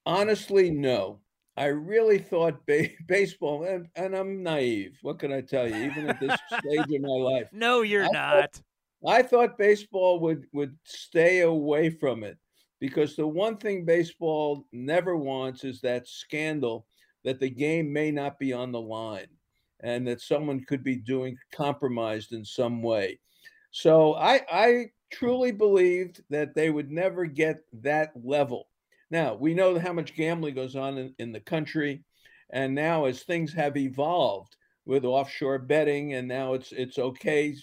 Honestly, 0.05 0.70
no. 0.70 1.20
I 1.57 1.66
really 1.66 2.19
thought 2.19 2.65
ba- 2.66 2.91
baseball, 3.09 3.65
and, 3.65 3.89
and, 3.97 4.15
I'm 4.15 4.45
naive. 4.45 4.97
What 5.03 5.19
can 5.19 5.33
I 5.33 5.41
tell 5.41 5.69
you? 5.69 5.75
Even 5.75 6.09
at 6.09 6.20
this 6.20 6.39
stage 6.47 6.89
in 6.89 7.03
my 7.03 7.09
life, 7.09 7.49
no, 7.53 7.83
you're 7.83 8.05
I 8.05 8.11
not. 8.12 8.55
Thought, 8.55 8.62
I 9.09 9.23
thought 9.23 9.59
baseball 9.59 10.20
would 10.20 10.47
would 10.53 10.77
stay 10.85 11.41
away 11.41 11.91
from 11.91 12.23
it 12.23 12.39
because 12.81 13.16
the 13.16 13.27
one 13.27 13.57
thing 13.57 13.85
baseball 13.85 14.66
never 14.73 15.16
wants 15.16 15.65
is 15.65 15.81
that 15.81 16.07
scandal 16.07 16.87
that 17.24 17.40
the 17.40 17.51
game 17.51 17.93
may 17.93 18.11
not 18.11 18.39
be 18.39 18.53
on 18.53 18.73
the 18.73 18.81
line 18.81 19.28
and 19.81 20.07
that 20.07 20.20
someone 20.20 20.65
could 20.65 20.82
be 20.82 20.97
doing 20.97 21.36
compromised 21.53 22.32
in 22.32 22.45
some 22.45 22.82
way. 22.82 23.19
So 23.70 24.15
I, 24.15 24.40
I 24.51 24.86
truly 25.11 25.53
believed 25.53 26.23
that 26.31 26.55
they 26.55 26.70
would 26.70 26.90
never 26.90 27.27
get 27.27 27.61
that 27.82 28.12
level. 28.23 28.69
Now, 29.11 29.35
we 29.35 29.55
know 29.55 29.78
how 29.78 29.93
much 29.93 30.16
gambling 30.16 30.55
goes 30.55 30.77
on 30.77 30.99
in, 30.99 31.15
in 31.19 31.32
the 31.32 31.40
country. 31.40 32.03
And 32.51 32.74
now, 32.74 33.05
as 33.05 33.23
things 33.23 33.53
have 33.53 33.77
evolved 33.77 34.57
with 34.86 35.05
offshore 35.05 35.59
betting, 35.59 36.15
and 36.15 36.27
now 36.27 36.55
it's 36.55 36.73
it's 36.73 36.99
okay, 36.99 37.55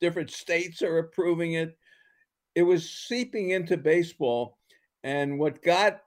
different 0.00 0.30
states 0.30 0.80
are 0.80 0.98
approving 0.98 1.52
it. 1.52 1.76
It 2.54 2.62
was 2.62 2.88
seeping 2.88 3.50
into 3.50 3.76
baseball, 3.76 4.56
and 5.04 5.38
what 5.38 5.62
got 5.62 6.00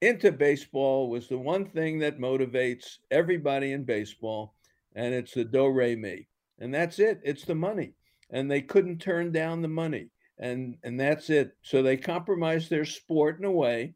into 0.00 0.32
baseball 0.32 1.08
was 1.08 1.28
the 1.28 1.38
one 1.38 1.66
thing 1.66 1.98
that 2.00 2.18
motivates 2.18 2.98
everybody 3.10 3.72
in 3.72 3.84
baseball, 3.84 4.54
and 4.94 5.14
it's 5.14 5.32
the 5.32 5.44
do 5.44 5.68
re 5.68 5.96
mi, 5.96 6.28
and 6.58 6.74
that's 6.74 6.98
it. 6.98 7.20
It's 7.24 7.44
the 7.44 7.54
money, 7.54 7.94
and 8.30 8.50
they 8.50 8.60
couldn't 8.60 8.98
turn 8.98 9.32
down 9.32 9.62
the 9.62 9.68
money, 9.68 10.10
and 10.38 10.76
and 10.84 10.98
that's 11.00 11.30
it. 11.30 11.56
So 11.62 11.82
they 11.82 11.96
compromised 11.96 12.68
their 12.68 12.84
sport 12.84 13.38
in 13.38 13.44
a 13.44 13.50
way, 13.50 13.94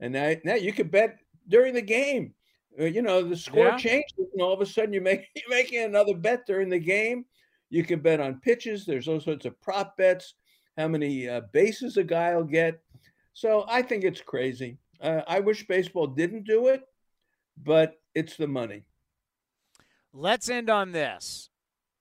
and 0.00 0.12
now 0.12 0.34
now 0.44 0.54
you 0.54 0.72
could 0.72 0.90
bet 0.90 1.18
during 1.48 1.74
the 1.74 1.82
game. 1.82 2.34
Uh, 2.78 2.84
you 2.84 3.00
know 3.00 3.22
the 3.22 3.36
score 3.36 3.66
yeah. 3.66 3.76
changes, 3.76 4.12
and 4.32 4.42
all 4.42 4.52
of 4.52 4.60
a 4.60 4.66
sudden 4.66 4.92
you 4.92 5.00
make 5.00 5.28
you're 5.36 5.50
making 5.50 5.84
another 5.84 6.14
bet 6.14 6.46
during 6.46 6.68
the 6.68 6.78
game. 6.78 7.24
You 7.70 7.84
can 7.84 8.00
bet 8.00 8.20
on 8.20 8.40
pitches. 8.40 8.84
There's 8.84 9.08
all 9.08 9.20
sorts 9.20 9.46
of 9.46 9.60
prop 9.60 9.96
bets. 9.96 10.34
How 10.76 10.88
many 10.88 11.28
uh, 11.28 11.40
bases 11.52 11.96
a 11.96 12.04
guy 12.04 12.36
will 12.36 12.44
get. 12.44 12.80
So 13.32 13.64
I 13.68 13.82
think 13.82 14.04
it's 14.04 14.20
crazy. 14.20 14.78
Uh, 15.00 15.22
I 15.26 15.40
wish 15.40 15.66
baseball 15.66 16.06
didn't 16.06 16.44
do 16.44 16.68
it, 16.68 16.82
but 17.62 17.98
it's 18.14 18.36
the 18.36 18.46
money. 18.46 18.84
Let's 20.12 20.48
end 20.48 20.70
on 20.70 20.92
this. 20.92 21.50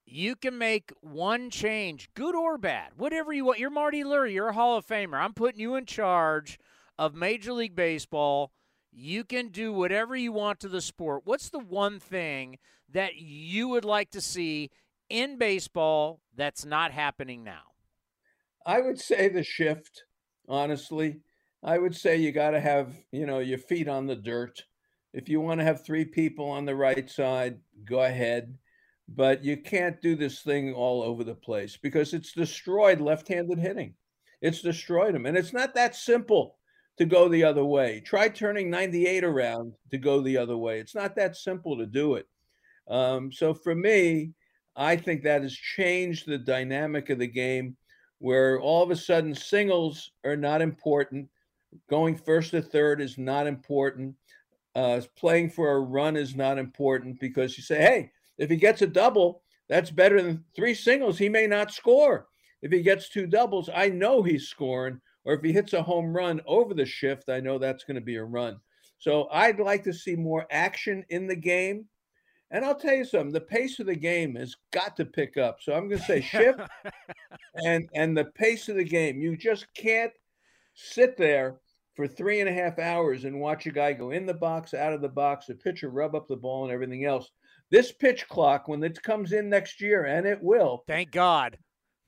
You 0.05 0.35
can 0.35 0.57
make 0.57 0.93
one 1.01 1.49
change, 1.49 2.09
good 2.13 2.35
or 2.35 2.57
bad, 2.57 2.91
whatever 2.95 3.33
you 3.33 3.45
want. 3.45 3.59
You're 3.59 3.71
Marty 3.71 4.03
Lurie. 4.03 4.33
You're 4.33 4.49
a 4.49 4.53
Hall 4.53 4.77
of 4.77 4.85
Famer. 4.85 5.19
I'm 5.19 5.33
putting 5.33 5.59
you 5.59 5.75
in 5.75 5.85
charge 5.85 6.59
of 6.97 7.15
Major 7.15 7.53
League 7.53 7.75
Baseball. 7.75 8.51
You 8.91 9.23
can 9.23 9.49
do 9.49 9.73
whatever 9.73 10.15
you 10.15 10.31
want 10.31 10.59
to 10.61 10.69
the 10.69 10.79
sport. 10.79 11.23
What's 11.25 11.49
the 11.49 11.59
one 11.59 11.99
thing 11.99 12.59
that 12.91 13.15
you 13.15 13.67
would 13.69 13.83
like 13.83 14.11
to 14.11 14.21
see 14.21 14.69
in 15.09 15.37
baseball 15.37 16.21
that's 16.35 16.65
not 16.65 16.91
happening 16.91 17.43
now? 17.43 17.63
I 18.65 18.81
would 18.81 18.99
say 18.99 19.27
the 19.27 19.43
shift, 19.43 20.03
honestly. 20.47 21.19
I 21.65 21.79
would 21.79 21.95
say 21.95 22.17
you 22.17 22.31
got 22.31 22.51
to 22.51 22.59
have, 22.59 22.93
you 23.11 23.25
know, 23.25 23.39
your 23.39 23.57
feet 23.57 23.87
on 23.87 24.05
the 24.05 24.15
dirt. 24.15 24.63
If 25.13 25.27
you 25.27 25.41
want 25.41 25.59
to 25.59 25.65
have 25.65 25.83
three 25.83 26.05
people 26.05 26.47
on 26.47 26.63
the 26.63 26.75
right 26.75 27.09
side, 27.09 27.57
go 27.85 28.03
ahead. 28.03 28.55
But 29.09 29.43
you 29.43 29.57
can't 29.57 29.99
do 29.99 30.15
this 30.15 30.41
thing 30.41 30.73
all 30.73 31.01
over 31.01 31.23
the 31.23 31.33
place 31.33 31.75
because 31.81 32.13
it's 32.13 32.33
destroyed 32.33 33.01
left 33.01 33.27
handed 33.27 33.57
hitting. 33.57 33.95
It's 34.43 34.61
destroyed 34.61 35.15
them. 35.15 35.25
And 35.25 35.35
it's 35.35 35.53
not 35.53 35.73
that 35.73 35.95
simple 35.95 36.57
to 36.99 37.05
go 37.05 37.27
the 37.27 37.43
other 37.43 37.65
way. 37.65 37.99
Try 38.05 38.29
turning 38.29 38.69
98 38.69 39.23
around 39.23 39.73
to 39.89 39.97
go 39.97 40.21
the 40.21 40.37
other 40.37 40.57
way. 40.57 40.79
It's 40.79 40.95
not 40.95 41.15
that 41.15 41.35
simple 41.35 41.77
to 41.79 41.87
do 41.87 42.13
it. 42.13 42.27
Um, 42.87 43.31
so 43.31 43.55
for 43.55 43.73
me, 43.73 44.33
I 44.75 44.97
think 44.97 45.23
that 45.23 45.41
has 45.41 45.55
changed 45.55 46.27
the 46.27 46.37
dynamic 46.37 47.09
of 47.09 47.17
the 47.17 47.27
game 47.27 47.75
where 48.19 48.59
all 48.59 48.83
of 48.83 48.91
a 48.91 48.95
sudden 48.95 49.33
singles 49.33 50.11
are 50.23 50.37
not 50.37 50.61
important 50.61 51.27
going 51.89 52.15
first 52.15 52.51
to 52.51 52.61
third 52.61 53.01
is 53.01 53.17
not 53.17 53.47
important. 53.47 54.15
Uh, 54.75 55.01
playing 55.15 55.49
for 55.49 55.71
a 55.71 55.79
run 55.79 56.17
is 56.17 56.35
not 56.35 56.57
important 56.57 57.19
because 57.19 57.57
you 57.57 57.63
say, 57.63 57.77
hey, 57.77 58.11
if 58.37 58.49
he 58.49 58.57
gets 58.57 58.81
a 58.81 58.87
double, 58.87 59.41
that's 59.69 59.89
better 59.89 60.21
than 60.21 60.43
three 60.55 60.73
singles. 60.73 61.17
He 61.17 61.29
may 61.29 61.47
not 61.47 61.71
score. 61.71 62.27
If 62.61 62.71
he 62.71 62.81
gets 62.81 63.09
two 63.09 63.27
doubles, 63.27 63.69
I 63.73 63.89
know 63.89 64.21
he's 64.21 64.47
scoring. 64.47 64.99
Or 65.23 65.33
if 65.33 65.41
he 65.41 65.51
hits 65.51 65.73
a 65.73 65.81
home 65.81 66.15
run 66.15 66.41
over 66.45 66.73
the 66.73 66.85
shift, 66.85 67.29
I 67.29 67.39
know 67.39 67.57
that's 67.57 67.83
going 67.83 67.95
to 67.95 68.01
be 68.01 68.17
a 68.17 68.23
run. 68.23 68.59
So 68.99 69.27
I'd 69.31 69.59
like 69.59 69.83
to 69.83 69.93
see 69.93 70.15
more 70.15 70.45
action 70.51 71.03
in 71.09 71.27
the 71.27 71.35
game. 71.35 71.85
And 72.51 72.63
I'll 72.63 72.75
tell 72.75 72.93
you 72.93 73.05
something, 73.05 73.33
the 73.33 73.41
pace 73.41 73.79
of 73.79 73.87
the 73.87 73.95
game 73.95 74.35
has 74.35 74.55
got 74.71 74.95
to 74.97 75.05
pick 75.05 75.35
up. 75.35 75.57
So 75.61 75.73
I'm 75.73 75.87
going 75.87 75.99
to 75.99 76.05
say 76.05 76.21
shift 76.21 76.59
and 77.65 77.89
and 77.93 78.15
the 78.15 78.25
pace 78.25 78.69
of 78.69 78.75
the 78.75 78.83
game. 78.83 79.19
You 79.19 79.35
just 79.35 79.65
can't 79.73 80.13
sit 80.75 81.17
there 81.17 81.59
for 81.95 82.07
three 82.07 82.41
and 82.41 82.49
a 82.49 82.53
half 82.53 82.77
hours 82.77 83.23
and 83.23 83.39
watch 83.39 83.65
a 83.65 83.71
guy 83.71 83.93
go 83.93 84.11
in 84.11 84.25
the 84.25 84.33
box, 84.33 84.73
out 84.73 84.93
of 84.93 85.01
the 85.01 85.09
box, 85.09 85.49
a 85.49 85.55
pitcher 85.55 85.89
rub 85.89 86.15
up 86.15 86.27
the 86.27 86.35
ball, 86.35 86.65
and 86.65 86.73
everything 86.73 87.05
else. 87.05 87.31
This 87.71 87.91
pitch 87.91 88.27
clock, 88.27 88.67
when 88.67 88.83
it 88.83 89.01
comes 89.01 89.31
in 89.31 89.49
next 89.49 89.81
year, 89.81 90.05
and 90.05 90.27
it 90.27 90.41
will, 90.41 90.83
thank 90.87 91.11
God, 91.11 91.57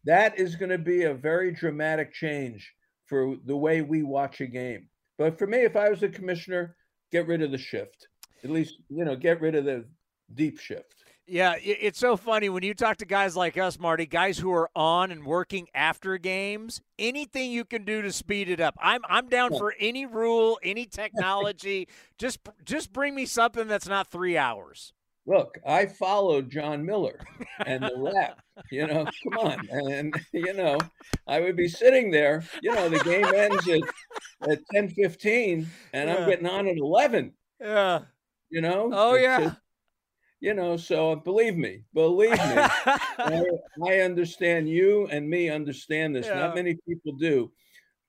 that 0.03 0.37
is 0.37 0.55
going 0.55 0.69
to 0.69 0.77
be 0.77 1.03
a 1.03 1.13
very 1.13 1.51
dramatic 1.51 2.13
change 2.13 2.71
for 3.05 3.35
the 3.45 3.55
way 3.55 3.81
we 3.81 4.03
watch 4.03 4.41
a 4.41 4.47
game. 4.47 4.89
But 5.17 5.39
for 5.39 5.47
me, 5.47 5.59
if 5.59 5.75
I 5.75 5.89
was 5.89 6.01
the 6.01 6.09
commissioner, 6.09 6.75
get 7.11 7.27
rid 7.27 7.41
of 7.41 7.51
the 7.51 7.57
shift. 7.57 8.07
At 8.43 8.51
least, 8.51 8.75
you 8.89 9.03
know, 9.05 9.15
get 9.15 9.41
rid 9.41 9.55
of 9.55 9.65
the 9.65 9.85
deep 10.33 10.59
shift. 10.59 10.96
Yeah, 11.29 11.55
it's 11.61 11.99
so 11.99 12.15
funny 12.15 12.47
when 12.47 12.63
you 12.63 12.73
talk 12.73 12.97
to 12.97 13.05
guys 13.05 13.35
like 13.35 13.57
us, 13.57 13.77
Marty, 13.77 14.05
guys 14.05 14.37
who 14.37 14.53
are 14.53 14.69
on 14.73 15.11
and 15.11 15.25
working 15.25 15.67
after 15.75 16.17
games. 16.17 16.79
Anything 16.97 17.51
you 17.51 17.65
can 17.65 17.83
do 17.83 18.01
to 18.01 18.13
speed 18.13 18.47
it 18.47 18.61
up, 18.61 18.77
I'm 18.81 19.01
I'm 19.09 19.27
down 19.27 19.49
for 19.57 19.73
any 19.77 20.05
rule, 20.05 20.57
any 20.63 20.85
technology. 20.85 21.89
just 22.17 22.39
just 22.63 22.93
bring 22.93 23.13
me 23.13 23.25
something 23.25 23.67
that's 23.67 23.89
not 23.89 24.07
three 24.07 24.37
hours. 24.37 24.93
Look, 25.25 25.57
I 25.67 25.87
followed 25.87 26.49
Jon 26.49 26.85
Miller 26.85 27.19
and 27.65 27.83
the 27.83 27.91
rap. 28.15 28.39
You 28.71 28.87
know, 28.87 29.05
come 29.23 29.47
on, 29.47 29.67
and 29.69 30.15
you 30.31 30.53
know, 30.53 30.77
I 31.27 31.41
would 31.41 31.57
be 31.57 31.67
sitting 31.67 32.09
there. 32.09 32.45
You 32.61 32.73
know, 32.73 32.87
the 32.87 32.99
game 32.99 33.25
ends 33.35 33.67
at 33.67 34.49
at 34.49 34.59
ten 34.73 34.87
fifteen, 34.87 35.67
and 35.91 36.09
yeah. 36.09 36.15
I'm 36.15 36.29
getting 36.29 36.47
on 36.47 36.67
at 36.67 36.77
eleven. 36.77 37.33
Yeah. 37.59 38.03
You 38.49 38.61
know. 38.61 38.89
Oh 38.93 39.15
yeah 39.15 39.55
you 40.39 40.53
know 40.53 40.77
so 40.77 41.15
believe 41.15 41.57
me 41.57 41.81
believe 41.93 42.31
me. 42.31 42.37
I, 42.37 43.43
I, 43.85 43.99
understand 44.01 44.69
you 44.69 45.07
and 45.07 45.27
me 45.27 45.49
understand 45.49 46.15
this. 46.15 46.27
Yeah. 46.27 46.35
not 46.35 46.55
many 46.55 46.77
people 46.87 47.13
do 47.13 47.51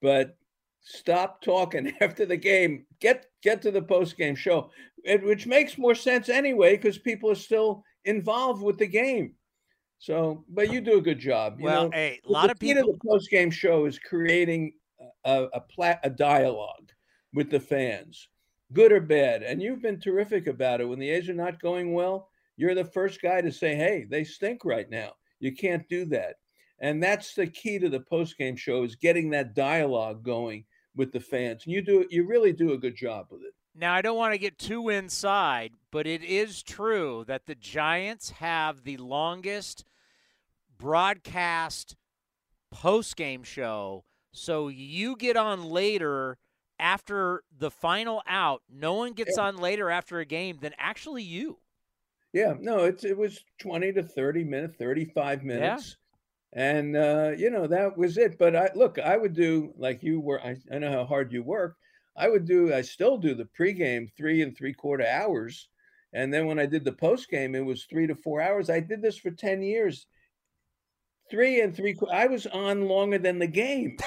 but 0.01 0.37
stop 0.81 1.43
talking 1.43 1.93
after 2.01 2.27
the 2.27 2.37
game. 2.37 2.87
Get 3.01 3.27
get 3.43 3.63
to 3.63 3.71
the 3.71 3.83
post 3.83 4.17
game 4.17 4.35
show 4.35 4.71
it, 5.05 5.25
which 5.25 5.47
makes 5.47 5.79
more 5.79 5.95
sense 5.95 6.29
anyway 6.29 6.77
because 6.77 6.99
people 6.99 7.31
are 7.31 7.37
still 7.37 7.85
involved 8.05 8.63
with 8.63 8.79
the 8.79 8.87
game. 8.87 9.35
So 9.99 10.45
but 10.49 10.73
you 10.73 10.81
do 10.81 10.99
a 10.99 11.03
good 11.03 11.19
job 11.19 11.59
you 11.59 11.65
well 11.65 11.85
know, 11.85 11.91
hey, 11.93 12.21
a 12.27 12.31
lot 12.31 12.51
of 12.51 12.59
people 12.59 12.93
the 12.93 13.09
post 13.09 13.31
game 13.31 13.51
show 13.51 13.85
is 13.87 13.99
creating 13.99 14.73
a 15.25 15.47
a, 15.53 15.61
plat, 15.61 16.01
a 16.05 16.11
dialogue 16.11 16.93
with 17.35 17.51
the 17.51 17.61
fans 17.61 18.29
good 18.73 18.93
or 18.93 19.01
bad. 19.01 19.43
And 19.43 19.63
you've 19.63 19.83
been 19.83 20.01
terrific 20.01 20.47
about 20.47 20.81
it. 20.81 20.89
When 20.89 20.99
the 20.99 21.11
A's 21.11 21.29
are 21.29 21.35
not 21.35 21.61
going 21.61 21.93
well, 21.93 22.29
you're 22.57 22.75
the 22.75 22.85
first 22.85 23.23
guy 23.23 23.41
to 23.41 23.53
say, 23.53 23.75
"Hey, 23.75 24.07
they 24.09 24.25
stink 24.25 24.65
right 24.65 24.89
now." 24.91 25.13
You 25.41 25.55
can't 25.55 25.89
do 25.89 26.05
that. 26.07 26.37
And 26.81 27.03
that's 27.03 27.35
the 27.35 27.47
key 27.47 27.79
to 27.79 27.89
the 27.89 28.01
post-game 28.01 28.57
show 28.57 28.85
is 28.85 28.97
getting 28.97 29.31
that 29.31 29.55
dialogue 29.55 30.23
going 30.23 30.65
with 30.95 31.13
the 31.13 31.21
fans. 31.21 31.65
And 31.65 31.73
you 31.73 31.83
do 31.83 32.07
you 32.11 32.27
really 32.27 32.53
do 32.53 32.73
a 32.73 32.79
good 32.79 32.97
job 32.97 33.27
with 33.31 33.43
it. 33.43 33.55
Now, 33.75 33.95
I 33.95 34.03
don't 34.03 34.17
want 34.17 34.35
to 34.35 34.39
get 34.39 34.59
too 34.59 34.89
inside, 34.89 35.73
but 35.93 36.07
it 36.07 36.25
is 36.25 36.63
true 36.65 37.25
that 37.29 37.47
the 37.47 37.55
Giants 37.55 38.31
have 38.31 38.83
the 38.83 38.97
longest 38.97 39.85
broadcast 40.77 41.95
post 42.73 43.17
game 43.17 43.45
show. 43.45 44.05
So 44.33 44.67
you 44.69 45.17
get 45.17 45.37
on 45.37 45.65
later 45.65 46.39
after 46.79 47.43
the 47.57 47.71
final 47.71 48.23
out. 48.27 48.63
No 48.69 48.95
one 48.95 49.13
gets 49.13 49.37
Yeah. 49.37 49.45
on 49.45 49.57
later 49.57 49.91
after 49.91 50.19
a 50.19 50.25
game 50.25 50.59
than 50.61 50.75
actually 50.79 51.23
you. 51.23 51.59
Yeah, 52.33 52.55
no, 52.59 52.85
it's 52.85 53.05
it 53.05 53.17
was 53.17 53.43
20 53.59 53.93
to 53.95 54.03
30 54.03 54.45
minutes, 54.45 54.77
35 54.77 55.43
minutes. 55.43 55.97
And 56.53 56.97
uh, 56.97 57.33
you 57.37 57.51
know, 57.51 57.67
that 57.67 57.97
was 57.97 58.17
it. 58.19 58.39
But 58.39 58.57
I 58.57 58.71
look, 58.75 58.99
I 58.99 59.17
would 59.17 59.35
do 59.35 59.73
like 59.77 60.03
you 60.03 60.21
were, 60.21 60.41
I, 60.41 60.57
I 60.73 60.79
know 60.79 60.93
how 60.93 61.05
hard 61.05 61.33
you 61.33 61.43
work. 61.43 61.77
I 62.17 62.29
would 62.29 62.47
do, 62.47 62.75
I 62.75 62.81
still 62.83 63.17
do 63.17 63.35
the 63.35 63.49
pregame 63.59 64.09
three 64.17 64.43
and 64.43 64.57
three 64.57 64.73
quarter 64.75 65.07
hours. 65.07 65.69
And 66.13 66.33
then 66.33 66.47
when 66.47 66.59
I 66.59 66.67
did 66.67 66.85
the 66.85 66.93
postgame, 66.93 67.55
it 67.55 67.61
was 67.63 67.85
three 67.85 68.07
to 68.07 68.15
four 68.15 68.41
hours. 68.41 68.71
I 68.71 68.81
did 68.81 69.03
this 69.03 69.19
for 69.19 69.31
10 69.31 69.63
years. 69.63 70.07
Three 71.31 71.61
and 71.61 71.77
three, 71.77 71.95
I 72.11 72.27
was 72.27 72.47
on 72.47 72.89
longer 72.89 73.19
than 73.19 73.39
the 73.39 73.47
game. 73.47 73.99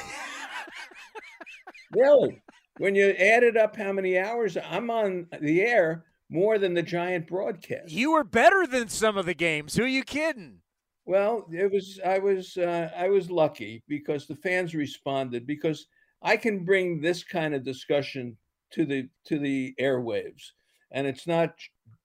really. 1.92 2.42
When 2.82 2.96
you 2.96 3.12
added 3.12 3.58
up 3.58 3.76
how 3.76 3.92
many 3.92 4.18
hours 4.18 4.58
I'm 4.58 4.90
on 4.90 5.28
the 5.40 5.62
air, 5.62 6.04
more 6.30 6.58
than 6.58 6.74
the 6.74 6.82
giant 6.82 7.28
broadcast. 7.28 7.92
You 7.92 8.14
were 8.14 8.24
better 8.24 8.66
than 8.66 8.88
some 8.88 9.18
of 9.18 9.28
the 9.28 9.36
games. 9.36 9.76
Who 9.76 9.84
are 9.84 9.88
you 9.88 10.04
kidding? 10.04 10.62
Well, 11.06 11.48
it 11.52 11.72
was 11.72 12.00
I 12.04 12.18
was 12.18 12.58
uh, 12.58 12.90
I 12.98 13.10
was 13.10 13.30
lucky 13.30 13.84
because 13.88 14.26
the 14.26 14.36
fans 14.36 14.74
responded 14.74 15.46
because 15.46 15.86
I 16.24 16.38
can 16.38 16.66
bring 16.66 17.00
this 17.00 17.24
kind 17.24 17.54
of 17.54 17.64
discussion 17.64 18.36
to 18.72 18.86
the 18.86 19.08
to 19.26 19.38
the 19.38 19.76
airwaves, 19.80 20.52
and 20.92 21.06
it's 21.06 21.28
not 21.28 21.54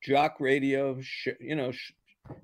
jock 0.02 0.40
radio, 0.40 1.00
sh- 1.00 1.40
you 1.40 1.56
know, 1.56 1.72
sh- 1.72 1.92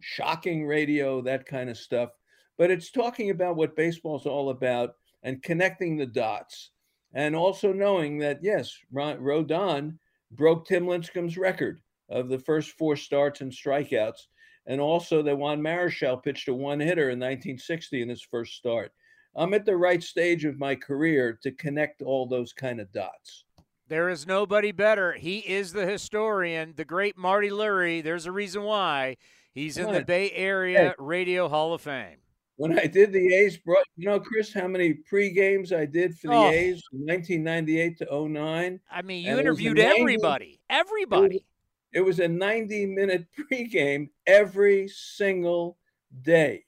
shocking 0.00 0.66
radio, 0.66 1.20
that 1.20 1.44
kind 1.44 1.68
of 1.68 1.76
stuff, 1.76 2.08
but 2.56 2.70
it's 2.70 2.90
talking 2.90 3.28
about 3.28 3.56
what 3.56 3.76
baseball's 3.76 4.24
all 4.24 4.48
about 4.48 4.94
and 5.22 5.42
connecting 5.42 5.96
the 5.96 6.06
dots, 6.06 6.70
and 7.14 7.36
also 7.36 7.72
knowing 7.72 8.18
that 8.18 8.40
yes, 8.42 8.76
Rodon 8.92 9.98
broke 10.30 10.66
Tim 10.66 10.86
Lincecum's 10.86 11.36
record 11.36 11.80
of 12.08 12.28
the 12.28 12.38
first 12.38 12.72
four 12.72 12.96
starts 12.96 13.40
and 13.40 13.52
strikeouts 13.52 14.26
and 14.66 14.80
also 14.80 15.22
that 15.22 15.36
Juan 15.36 15.60
Marichal 15.60 16.22
pitched 16.22 16.48
a 16.48 16.54
one 16.54 16.80
hitter 16.80 17.10
in 17.10 17.18
1960 17.18 18.02
in 18.02 18.08
his 18.08 18.22
first 18.22 18.54
start. 18.54 18.92
I'm 19.34 19.54
at 19.54 19.64
the 19.64 19.76
right 19.76 20.02
stage 20.02 20.44
of 20.44 20.58
my 20.58 20.74
career 20.74 21.38
to 21.42 21.52
connect 21.52 22.02
all 22.02 22.26
those 22.26 22.52
kind 22.52 22.80
of 22.80 22.92
dots. 22.92 23.44
There 23.88 24.08
is 24.08 24.26
nobody 24.26 24.72
better. 24.72 25.12
He 25.12 25.38
is 25.38 25.72
the 25.72 25.86
historian, 25.86 26.74
the 26.76 26.84
great 26.84 27.16
Marty 27.16 27.50
Lurie. 27.50 28.02
There's 28.02 28.26
a 28.26 28.32
reason 28.32 28.62
why 28.62 29.16
he's 29.52 29.76
in 29.76 29.92
the 29.92 30.04
Bay 30.04 30.30
Area 30.30 30.78
Hey. 30.78 30.94
Radio 30.98 31.48
Hall 31.48 31.74
of 31.74 31.80
Fame. 31.80 32.18
When 32.56 32.78
I 32.78 32.86
did 32.86 33.12
the 33.12 33.34
A's, 33.34 33.56
bro- 33.56 33.76
you 33.96 34.06
know, 34.06 34.20
Chris, 34.20 34.52
how 34.52 34.68
many 34.68 34.92
pre 34.92 35.30
games 35.30 35.72
I 35.72 35.86
did 35.86 36.16
for 36.18 36.28
the 36.28 36.34
Oh. 36.34 36.50
A's 36.50 36.82
from 36.90 37.00
1998 37.06 37.98
to 37.98 38.06
09? 38.12 38.80
I 38.90 39.02
mean, 39.02 39.24
you 39.24 39.36
it 39.36 39.40
interviewed 39.40 39.78
90 39.78 40.00
everybody. 40.00 40.60
Everybody. 40.68 41.44
It 41.92 42.00
was 42.00 42.20
a 42.20 42.28
90 42.28 42.86
minute 42.86 43.26
pregame 43.36 44.10
every 44.26 44.88
single 44.88 45.78
day. 46.22 46.64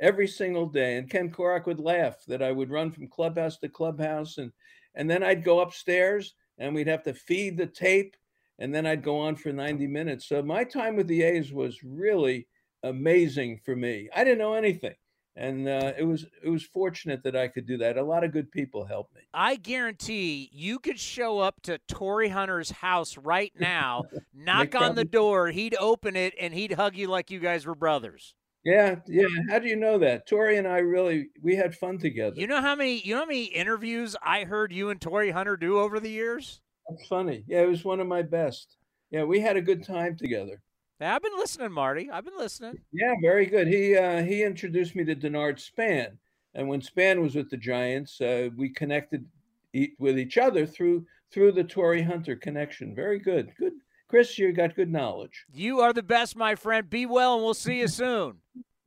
Every 0.00 0.28
single 0.28 0.66
day. 0.66 0.96
And 0.96 1.10
Ken 1.10 1.30
Korach 1.30 1.66
would 1.66 1.80
laugh 1.80 2.24
that 2.26 2.42
I 2.42 2.52
would 2.52 2.70
run 2.70 2.90
from 2.90 3.08
clubhouse 3.08 3.58
to 3.58 3.68
clubhouse 3.68 4.38
and 4.38 4.52
and 4.94 5.08
then 5.08 5.22
I'd 5.22 5.44
go 5.44 5.60
upstairs 5.60 6.34
and 6.58 6.74
we'd 6.74 6.88
have 6.88 7.04
to 7.04 7.14
feed 7.14 7.56
the 7.56 7.66
tape 7.66 8.16
and 8.58 8.74
then 8.74 8.86
I'd 8.86 9.02
go 9.04 9.18
on 9.20 9.36
for 9.36 9.52
90 9.52 9.86
minutes. 9.86 10.26
So 10.26 10.42
my 10.42 10.64
time 10.64 10.96
with 10.96 11.06
the 11.06 11.22
A's 11.22 11.52
was 11.52 11.84
really 11.84 12.48
amazing 12.82 13.60
for 13.64 13.76
me. 13.76 14.08
I 14.14 14.24
didn't 14.24 14.38
know 14.38 14.54
anything. 14.54 14.94
And 15.36 15.68
uh, 15.68 15.92
it 15.96 16.02
was 16.02 16.26
it 16.42 16.48
was 16.48 16.64
fortunate 16.64 17.22
that 17.22 17.36
I 17.36 17.46
could 17.46 17.66
do 17.66 17.78
that. 17.78 17.96
A 17.96 18.02
lot 18.02 18.24
of 18.24 18.32
good 18.32 18.50
people 18.50 18.84
helped 18.84 19.14
me. 19.14 19.20
I 19.32 19.54
guarantee 19.54 20.50
you 20.52 20.80
could 20.80 20.98
show 20.98 21.38
up 21.38 21.62
to 21.62 21.78
Torii 21.86 22.28
Hunter's 22.28 22.70
house 22.70 23.16
right 23.16 23.52
now, 23.58 24.04
knock 24.34 24.74
on 24.74 24.96
the 24.96 25.04
door, 25.04 25.48
he'd 25.50 25.76
open 25.78 26.16
it, 26.16 26.34
and 26.40 26.52
he'd 26.52 26.72
hug 26.72 26.96
you 26.96 27.06
like 27.06 27.30
you 27.30 27.38
guys 27.38 27.66
were 27.66 27.76
brothers. 27.76 28.34
Yeah, 28.64 28.96
yeah. 29.06 29.28
How 29.48 29.60
do 29.60 29.68
you 29.68 29.76
know 29.76 29.98
that? 29.98 30.26
Torii 30.26 30.56
and 30.56 30.66
I 30.66 30.78
really 30.78 31.28
we 31.40 31.56
had 31.56 31.74
fun 31.74 31.98
together. 31.98 32.34
You 32.36 32.46
know 32.46 32.60
how 32.60 32.74
many 32.74 33.00
you 33.00 33.14
know 33.14 33.20
how 33.20 33.26
many 33.26 33.44
interviews 33.44 34.16
I 34.22 34.44
heard 34.44 34.72
you 34.72 34.90
and 34.90 35.00
Torii 35.00 35.30
Hunter 35.30 35.56
do 35.56 35.78
over 35.78 36.00
the 36.00 36.10
years? 36.10 36.60
That's 36.88 37.06
funny. 37.06 37.44
Yeah, 37.46 37.62
it 37.62 37.68
was 37.68 37.84
one 37.84 38.00
of 38.00 38.06
my 38.06 38.22
best. 38.22 38.76
Yeah, 39.10 39.24
we 39.24 39.40
had 39.40 39.56
a 39.56 39.62
good 39.62 39.84
time 39.84 40.16
together. 40.16 40.60
Yeah, 41.00 41.14
I've 41.14 41.22
been 41.22 41.36
listening, 41.38 41.70
Marty. 41.72 42.10
I've 42.10 42.24
been 42.24 42.36
listening. 42.38 42.78
Yeah, 42.92 43.14
very 43.22 43.46
good. 43.46 43.68
He 43.68 43.96
uh, 43.96 44.22
he 44.22 44.42
introduced 44.42 44.96
me 44.96 45.04
to 45.04 45.14
Denard 45.14 45.60
Span, 45.60 46.18
and 46.54 46.68
when 46.68 46.80
Span 46.80 47.20
was 47.20 47.34
with 47.36 47.50
the 47.50 47.56
Giants, 47.56 48.20
uh, 48.20 48.48
we 48.56 48.68
connected 48.70 49.24
e- 49.72 49.92
with 49.98 50.18
each 50.18 50.38
other 50.38 50.66
through 50.66 51.06
through 51.32 51.52
the 51.52 51.64
Torii 51.64 52.02
Hunter 52.02 52.34
connection. 52.34 52.94
Very 52.96 53.20
good. 53.20 53.52
Good, 53.58 53.74
Chris. 54.08 54.36
You 54.38 54.52
got 54.52 54.74
good 54.74 54.90
knowledge. 54.90 55.44
You 55.52 55.80
are 55.80 55.92
the 55.92 56.02
best, 56.02 56.36
my 56.36 56.56
friend. 56.56 56.90
Be 56.90 57.06
well, 57.06 57.36
and 57.36 57.44
we'll 57.44 57.54
see 57.54 57.78
you 57.78 57.88
soon. 57.88 58.38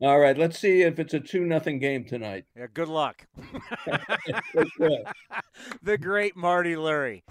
All 0.02 0.20
right, 0.20 0.36
let's 0.38 0.58
see 0.58 0.82
if 0.82 0.98
it's 1.00 1.14
a 1.14 1.20
two 1.20 1.46
nothing 1.46 1.78
game 1.80 2.04
tonight. 2.04 2.46
Yeah, 2.58 2.66
good 2.74 2.90
luck. 2.90 3.26
The 5.84 5.98
great 5.98 6.36
Marty 6.36 6.76
Lurie. 6.76 7.22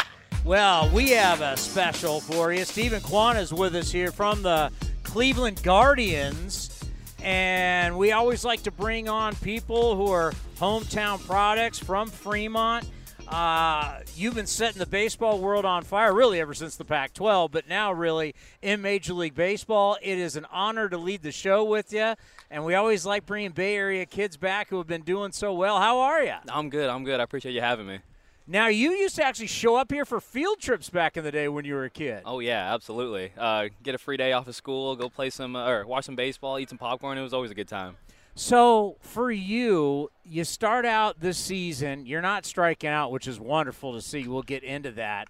Well, 0.45 0.89
we 0.89 1.11
have 1.11 1.43
a 1.43 1.57
special 1.59 2.21
for 2.21 2.51
you. 2.51 2.65
Steven 2.65 3.03
Kwan 3.03 3.37
is 3.37 3.53
with 3.53 3.75
us 3.77 3.93
here 3.93 4.11
from 4.11 4.43
the 4.43 4.73
Cleveland 5.03 5.63
Guardians. 5.63 6.83
And 7.23 7.99
we 7.99 8.13
always 8.13 8.43
like 8.43 8.63
to 8.63 8.71
bring 8.71 9.07
on 9.09 9.37
people 9.37 9.95
who 9.97 10.11
are 10.11 10.33
hometown 10.57 11.25
products 11.27 11.79
from 11.79 12.09
Fremont. 12.09 12.89
Uh, 13.29 14.01
you've 14.17 14.35
been 14.35 14.47
setting 14.47 14.79
the 14.79 14.87
baseball 14.87 15.39
world 15.39 15.67
on 15.67 15.85
fire 15.85 16.13
really 16.13 16.41
ever 16.41 16.55
since 16.55 16.77
the 16.77 16.87
Pac 16.87 17.13
12, 17.13 17.53
but 17.53 17.69
now 17.69 17.93
really 17.93 18.35
in 18.63 18.81
Major 18.81 19.13
League 19.13 19.35
Baseball. 19.35 19.99
It 20.03 20.19
is 20.19 20.37
an 20.37 20.47
honor 20.51 20.89
to 20.89 20.97
lead 20.97 21.23
the 21.23 21.33
show 21.33 21.63
with 21.65 21.93
you. 21.93 22.15
And 22.51 22.65
we 22.65 22.75
always 22.75 23.05
like 23.05 23.27
bringing 23.27 23.53
Bay 23.53 23.77
Area 23.77 24.07
kids 24.07 24.39
back 24.39 24.71
who 24.71 24.79
have 24.79 24.87
been 24.87 25.03
doing 25.03 25.33
so 25.33 25.53
well. 25.53 25.79
How 25.79 26.01
are 26.01 26.25
you? 26.25 26.35
I'm 26.49 26.71
good. 26.71 26.89
I'm 26.89 27.05
good. 27.05 27.21
I 27.21 27.25
appreciate 27.25 27.53
you 27.53 27.61
having 27.61 27.87
me. 27.87 28.01
Now, 28.47 28.67
you 28.67 28.93
used 28.93 29.17
to 29.17 29.25
actually 29.25 29.47
show 29.47 29.77
up 29.77 29.93
here 29.93 30.05
for 30.05 30.21
field 30.21 30.59
trips 30.59 30.91
back 30.91 31.17
in 31.17 31.23
the 31.25 31.31
day 31.31 31.49
when 31.49 31.65
you 31.65 31.75
were 31.75 31.85
a 31.85 31.91
kid. 31.91 32.23
Oh 32.25 32.41
yeah, 32.41 32.75
absolutely. 32.75 33.33
Uh, 33.39 33.69
get 33.83 33.95
a 33.95 33.99
free 33.99 34.17
day 34.17 34.33
off 34.33 34.49
of 34.49 34.57
school, 34.57 34.97
go 34.97 35.09
play 35.09 35.31
some 35.31 35.55
uh, 35.55 35.69
or 35.69 35.87
watch 35.87 36.05
some 36.07 36.17
baseball, 36.17 36.59
eat 36.59 36.69
some 36.69 36.79
popcorn. 36.79 37.17
It 37.17 37.23
was 37.23 37.33
always 37.33 37.51
a 37.51 37.55
good 37.55 37.69
time. 37.69 37.97
So, 38.35 38.97
for 39.01 39.31
you, 39.31 40.11
you 40.25 40.45
start 40.45 40.87
out 40.87 41.21
this 41.21 41.37
season, 41.37 42.07
you're 42.07 42.23
not 42.23 42.47
striking 42.47 42.89
out, 42.89 43.13
which 43.13 43.29
is 43.29 43.39
wonderful 43.39 43.93
to 43.93 44.01
see. 44.01 44.27
We'll 44.27 44.43
get 44.43 44.63
into 44.63 44.93
that. 44.93 45.29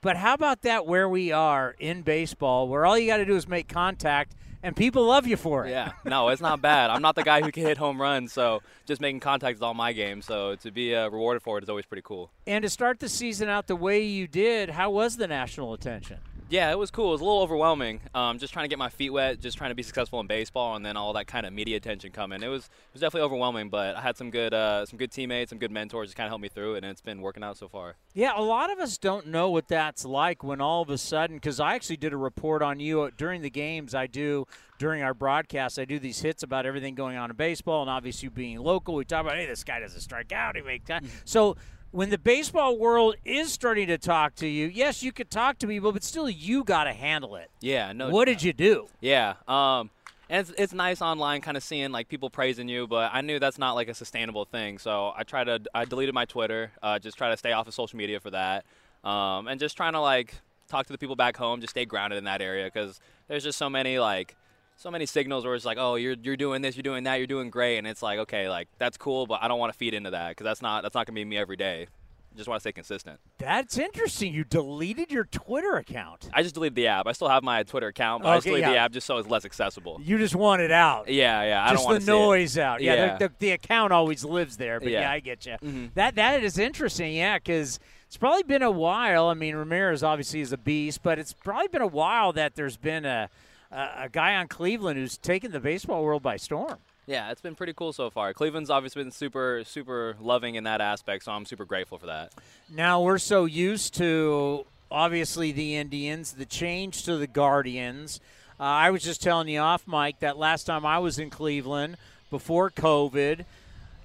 But 0.00 0.16
how 0.16 0.34
about 0.34 0.62
that 0.62 0.86
where 0.86 1.08
we 1.08 1.32
are 1.32 1.74
in 1.78 2.02
baseball, 2.02 2.68
where 2.68 2.86
all 2.86 2.98
you 2.98 3.06
got 3.06 3.18
to 3.18 3.24
do 3.24 3.36
is 3.36 3.48
make 3.48 3.68
contact 3.68 4.34
and 4.62 4.74
people 4.76 5.04
love 5.06 5.26
you 5.26 5.36
for 5.36 5.66
it? 5.66 5.70
Yeah, 5.70 5.92
no, 6.04 6.28
it's 6.28 6.42
not 6.42 6.60
bad. 6.60 6.90
I'm 6.90 7.02
not 7.02 7.14
the 7.14 7.22
guy 7.22 7.42
who 7.42 7.52
can 7.52 7.64
hit 7.64 7.78
home 7.78 8.00
runs, 8.00 8.32
so 8.32 8.62
just 8.86 9.00
making 9.00 9.20
contact 9.20 9.56
is 9.56 9.62
all 9.62 9.74
my 9.74 9.92
game. 9.92 10.22
So 10.22 10.56
to 10.56 10.70
be 10.70 10.94
uh, 10.94 11.08
rewarded 11.08 11.42
for 11.42 11.58
it 11.58 11.64
is 11.64 11.68
always 11.68 11.86
pretty 11.86 12.02
cool. 12.04 12.30
And 12.46 12.62
to 12.62 12.70
start 12.70 13.00
the 13.00 13.08
season 13.08 13.48
out 13.48 13.66
the 13.66 13.76
way 13.76 14.02
you 14.02 14.26
did, 14.26 14.70
how 14.70 14.90
was 14.90 15.16
the 15.16 15.26
national 15.26 15.72
attention? 15.74 16.18
Yeah, 16.50 16.70
it 16.70 16.78
was 16.78 16.90
cool. 16.90 17.08
It 17.08 17.12
was 17.12 17.20
a 17.20 17.24
little 17.24 17.42
overwhelming. 17.42 18.00
Um, 18.14 18.38
just 18.38 18.54
trying 18.54 18.64
to 18.64 18.68
get 18.68 18.78
my 18.78 18.88
feet 18.88 19.10
wet, 19.10 19.38
just 19.38 19.58
trying 19.58 19.70
to 19.70 19.74
be 19.74 19.82
successful 19.82 20.18
in 20.20 20.26
baseball, 20.26 20.76
and 20.76 20.84
then 20.84 20.96
all 20.96 21.12
that 21.12 21.26
kind 21.26 21.44
of 21.44 21.52
media 21.52 21.76
attention 21.76 22.10
coming. 22.10 22.42
It 22.42 22.48
was 22.48 22.64
it 22.64 22.94
was 22.94 23.02
definitely 23.02 23.26
overwhelming, 23.26 23.68
but 23.68 23.96
I 23.96 24.00
had 24.00 24.16
some 24.16 24.30
good 24.30 24.54
uh, 24.54 24.86
some 24.86 24.98
good 24.98 25.12
teammates, 25.12 25.50
some 25.50 25.58
good 25.58 25.70
mentors, 25.70 26.08
just 26.08 26.16
kind 26.16 26.26
of 26.26 26.30
helped 26.30 26.42
me 26.42 26.48
through 26.48 26.76
it, 26.76 26.84
and 26.84 26.86
it's 26.86 27.02
been 27.02 27.20
working 27.20 27.44
out 27.44 27.58
so 27.58 27.68
far. 27.68 27.96
Yeah, 28.14 28.32
a 28.34 28.40
lot 28.40 28.72
of 28.72 28.78
us 28.78 28.96
don't 28.96 29.26
know 29.26 29.50
what 29.50 29.68
that's 29.68 30.06
like 30.06 30.42
when 30.42 30.62
all 30.62 30.80
of 30.80 30.88
a 30.88 30.96
sudden, 30.96 31.36
because 31.36 31.60
I 31.60 31.74
actually 31.74 31.98
did 31.98 32.14
a 32.14 32.16
report 32.16 32.62
on 32.62 32.80
you 32.80 33.10
during 33.16 33.42
the 33.42 33.50
games. 33.50 33.94
I 33.94 34.06
do 34.06 34.46
during 34.78 35.02
our 35.02 35.12
broadcast. 35.12 35.78
I 35.78 35.84
do 35.84 35.98
these 35.98 36.20
hits 36.20 36.42
about 36.42 36.64
everything 36.64 36.94
going 36.94 37.18
on 37.18 37.30
in 37.30 37.36
baseball, 37.36 37.82
and 37.82 37.90
obviously 37.90 38.30
being 38.30 38.58
local, 38.58 38.94
we 38.94 39.04
talk 39.04 39.20
about, 39.20 39.36
hey, 39.36 39.44
this 39.44 39.64
guy 39.64 39.80
doesn't 39.80 40.00
strike 40.00 40.32
out. 40.32 40.56
He 40.56 40.62
makes 40.62 40.88
that. 40.88 41.04
So 41.24 41.56
when 41.90 42.10
the 42.10 42.18
baseball 42.18 42.78
world 42.78 43.16
is 43.24 43.52
starting 43.52 43.86
to 43.88 43.98
talk 43.98 44.34
to 44.36 44.46
you, 44.46 44.66
yes, 44.66 45.02
you 45.02 45.12
could 45.12 45.30
talk 45.30 45.58
to 45.58 45.66
people, 45.66 45.92
but 45.92 46.04
still, 46.04 46.28
you 46.28 46.64
got 46.64 46.84
to 46.84 46.92
handle 46.92 47.36
it. 47.36 47.50
Yeah, 47.60 47.92
no. 47.92 48.10
What 48.10 48.26
did 48.26 48.42
you 48.42 48.52
do? 48.52 48.88
Yeah. 49.00 49.34
Um, 49.46 49.90
and 50.28 50.40
it's, 50.40 50.52
it's 50.58 50.72
nice 50.74 51.00
online 51.00 51.40
kind 51.40 51.56
of 51.56 51.62
seeing 51.62 51.90
like 51.90 52.08
people 52.08 52.28
praising 52.28 52.68
you, 52.68 52.86
but 52.86 53.10
I 53.14 53.22
knew 53.22 53.38
that's 53.38 53.58
not 53.58 53.72
like 53.72 53.88
a 53.88 53.94
sustainable 53.94 54.44
thing. 54.44 54.78
So 54.78 55.12
I 55.16 55.22
tried 55.22 55.44
to, 55.44 55.60
I 55.74 55.86
deleted 55.86 56.14
my 56.14 56.26
Twitter, 56.26 56.70
uh, 56.82 56.98
just 56.98 57.16
try 57.16 57.30
to 57.30 57.36
stay 57.36 57.52
off 57.52 57.66
of 57.66 57.74
social 57.74 57.96
media 57.96 58.20
for 58.20 58.30
that. 58.30 58.64
Um, 59.04 59.48
and 59.48 59.58
just 59.58 59.76
trying 59.76 59.94
to 59.94 60.00
like 60.00 60.34
talk 60.68 60.86
to 60.86 60.92
the 60.92 60.98
people 60.98 61.16
back 61.16 61.36
home, 61.36 61.60
just 61.60 61.70
stay 61.70 61.86
grounded 61.86 62.18
in 62.18 62.24
that 62.24 62.42
area 62.42 62.66
because 62.66 63.00
there's 63.28 63.44
just 63.44 63.56
so 63.56 63.70
many 63.70 63.98
like 63.98 64.36
so 64.78 64.90
many 64.90 65.04
signals 65.06 65.44
where 65.44 65.54
it's 65.54 65.64
like, 65.64 65.76
oh, 65.78 65.96
you're 65.96 66.14
you're 66.22 66.36
doing 66.36 66.62
this, 66.62 66.76
you're 66.76 66.82
doing 66.82 67.04
that, 67.04 67.16
you're 67.16 67.26
doing 67.26 67.50
great, 67.50 67.76
and 67.78 67.86
it's 67.86 68.02
like, 68.02 68.18
okay, 68.20 68.48
like 68.48 68.68
that's 68.78 68.96
cool, 68.96 69.26
but 69.26 69.42
I 69.42 69.48
don't 69.48 69.58
want 69.58 69.72
to 69.72 69.78
feed 69.78 69.92
into 69.92 70.10
that 70.10 70.30
because 70.30 70.44
that's 70.44 70.62
not 70.62 70.82
that's 70.82 70.94
not 70.94 71.06
gonna 71.06 71.14
be 71.16 71.24
me 71.24 71.36
every 71.36 71.56
day. 71.56 71.88
I 72.32 72.36
Just 72.38 72.48
want 72.48 72.58
to 72.58 72.60
stay 72.60 72.70
consistent. 72.72 73.18
That's 73.38 73.78
interesting. 73.78 74.32
You 74.32 74.44
deleted 74.44 75.10
your 75.10 75.24
Twitter 75.24 75.74
account. 75.76 76.28
I 76.32 76.42
just 76.44 76.54
deleted 76.54 76.76
the 76.76 76.86
app. 76.86 77.08
I 77.08 77.12
still 77.12 77.28
have 77.28 77.42
my 77.42 77.64
Twitter 77.64 77.88
account, 77.88 78.22
but 78.22 78.28
I 78.28 78.36
just 78.36 78.46
Okay, 78.46 78.56
deleted 78.56 78.74
the 78.74 78.78
app 78.78 78.92
just 78.92 79.08
so 79.08 79.16
it's 79.18 79.28
less 79.28 79.44
accessible. 79.44 80.00
You 80.04 80.18
just 80.18 80.36
want 80.36 80.62
it 80.62 80.70
out. 80.70 81.08
Yeah, 81.08 81.42
yeah. 81.42 81.64
I 81.64 81.70
just 81.72 81.82
don't 81.82 81.86
want 81.86 81.94
the 81.96 82.00
to 82.00 82.06
see 82.06 82.16
it. 82.16 82.20
noise 82.26 82.58
out. 82.58 82.80
Yeah, 82.80 82.94
Yeah. 82.94 83.16
The, 83.18 83.28
the, 83.28 83.34
the 83.40 83.50
account 83.52 83.92
always 83.92 84.24
lives 84.24 84.56
there. 84.56 84.78
But 84.78 84.90
yeah, 84.90 85.00
Yeah. 85.00 85.10
I 85.10 85.18
get 85.20 85.46
you. 85.46 85.56
Mhm. 85.64 85.94
That 85.94 86.14
that 86.14 86.44
is 86.44 86.58
interesting. 86.58 87.14
Yeah, 87.14 87.38
because 87.38 87.80
it's 88.06 88.16
probably 88.18 88.44
been 88.44 88.62
a 88.62 88.70
while. 88.70 89.26
I 89.26 89.34
mean, 89.34 89.56
Ramirez 89.56 90.04
obviously 90.04 90.40
is 90.40 90.52
a 90.52 90.58
beast, 90.58 91.02
but 91.02 91.18
it's 91.18 91.32
probably 91.32 91.68
been 91.68 91.82
a 91.82 91.86
while 91.88 92.32
that 92.34 92.54
there's 92.54 92.76
been 92.76 93.04
a 93.04 93.30
a, 93.70 93.88
a 94.04 94.08
guy 94.10 94.34
on 94.36 94.48
Cleveland 94.48 94.98
who's 94.98 95.16
taken 95.16 95.52
the 95.52 95.60
baseball 95.60 96.02
world 96.04 96.22
by 96.22 96.36
storm. 96.36 96.78
Yeah, 97.06 97.30
it's 97.30 97.40
been 97.40 97.54
pretty 97.54 97.72
cool 97.72 97.94
so 97.94 98.10
far. 98.10 98.34
Cleveland's 98.34 98.68
obviously 98.68 99.02
been 99.02 99.12
super, 99.12 99.62
super 99.64 100.14
loving 100.20 100.56
in 100.56 100.64
that 100.64 100.82
aspect, 100.82 101.24
so 101.24 101.32
I'm 101.32 101.46
super 101.46 101.64
grateful 101.64 101.96
for 101.96 102.06
that. 102.06 102.32
Now 102.68 103.00
we're 103.00 103.18
so 103.18 103.46
used 103.46 103.94
to 103.94 104.66
obviously 104.90 105.52
the 105.52 105.76
Indians, 105.76 106.32
the 106.32 106.44
change 106.44 107.04
to 107.04 107.16
the 107.16 107.26
Guardians. 107.26 108.20
Uh, 108.60 108.64
I 108.64 108.90
was 108.90 109.02
just 109.02 109.22
telling 109.22 109.48
you 109.48 109.60
off, 109.60 109.86
mic, 109.86 110.18
that 110.20 110.36
last 110.36 110.64
time 110.64 110.84
I 110.84 110.98
was 110.98 111.18
in 111.18 111.30
Cleveland 111.30 111.96
before 112.30 112.70
COVID, 112.70 113.44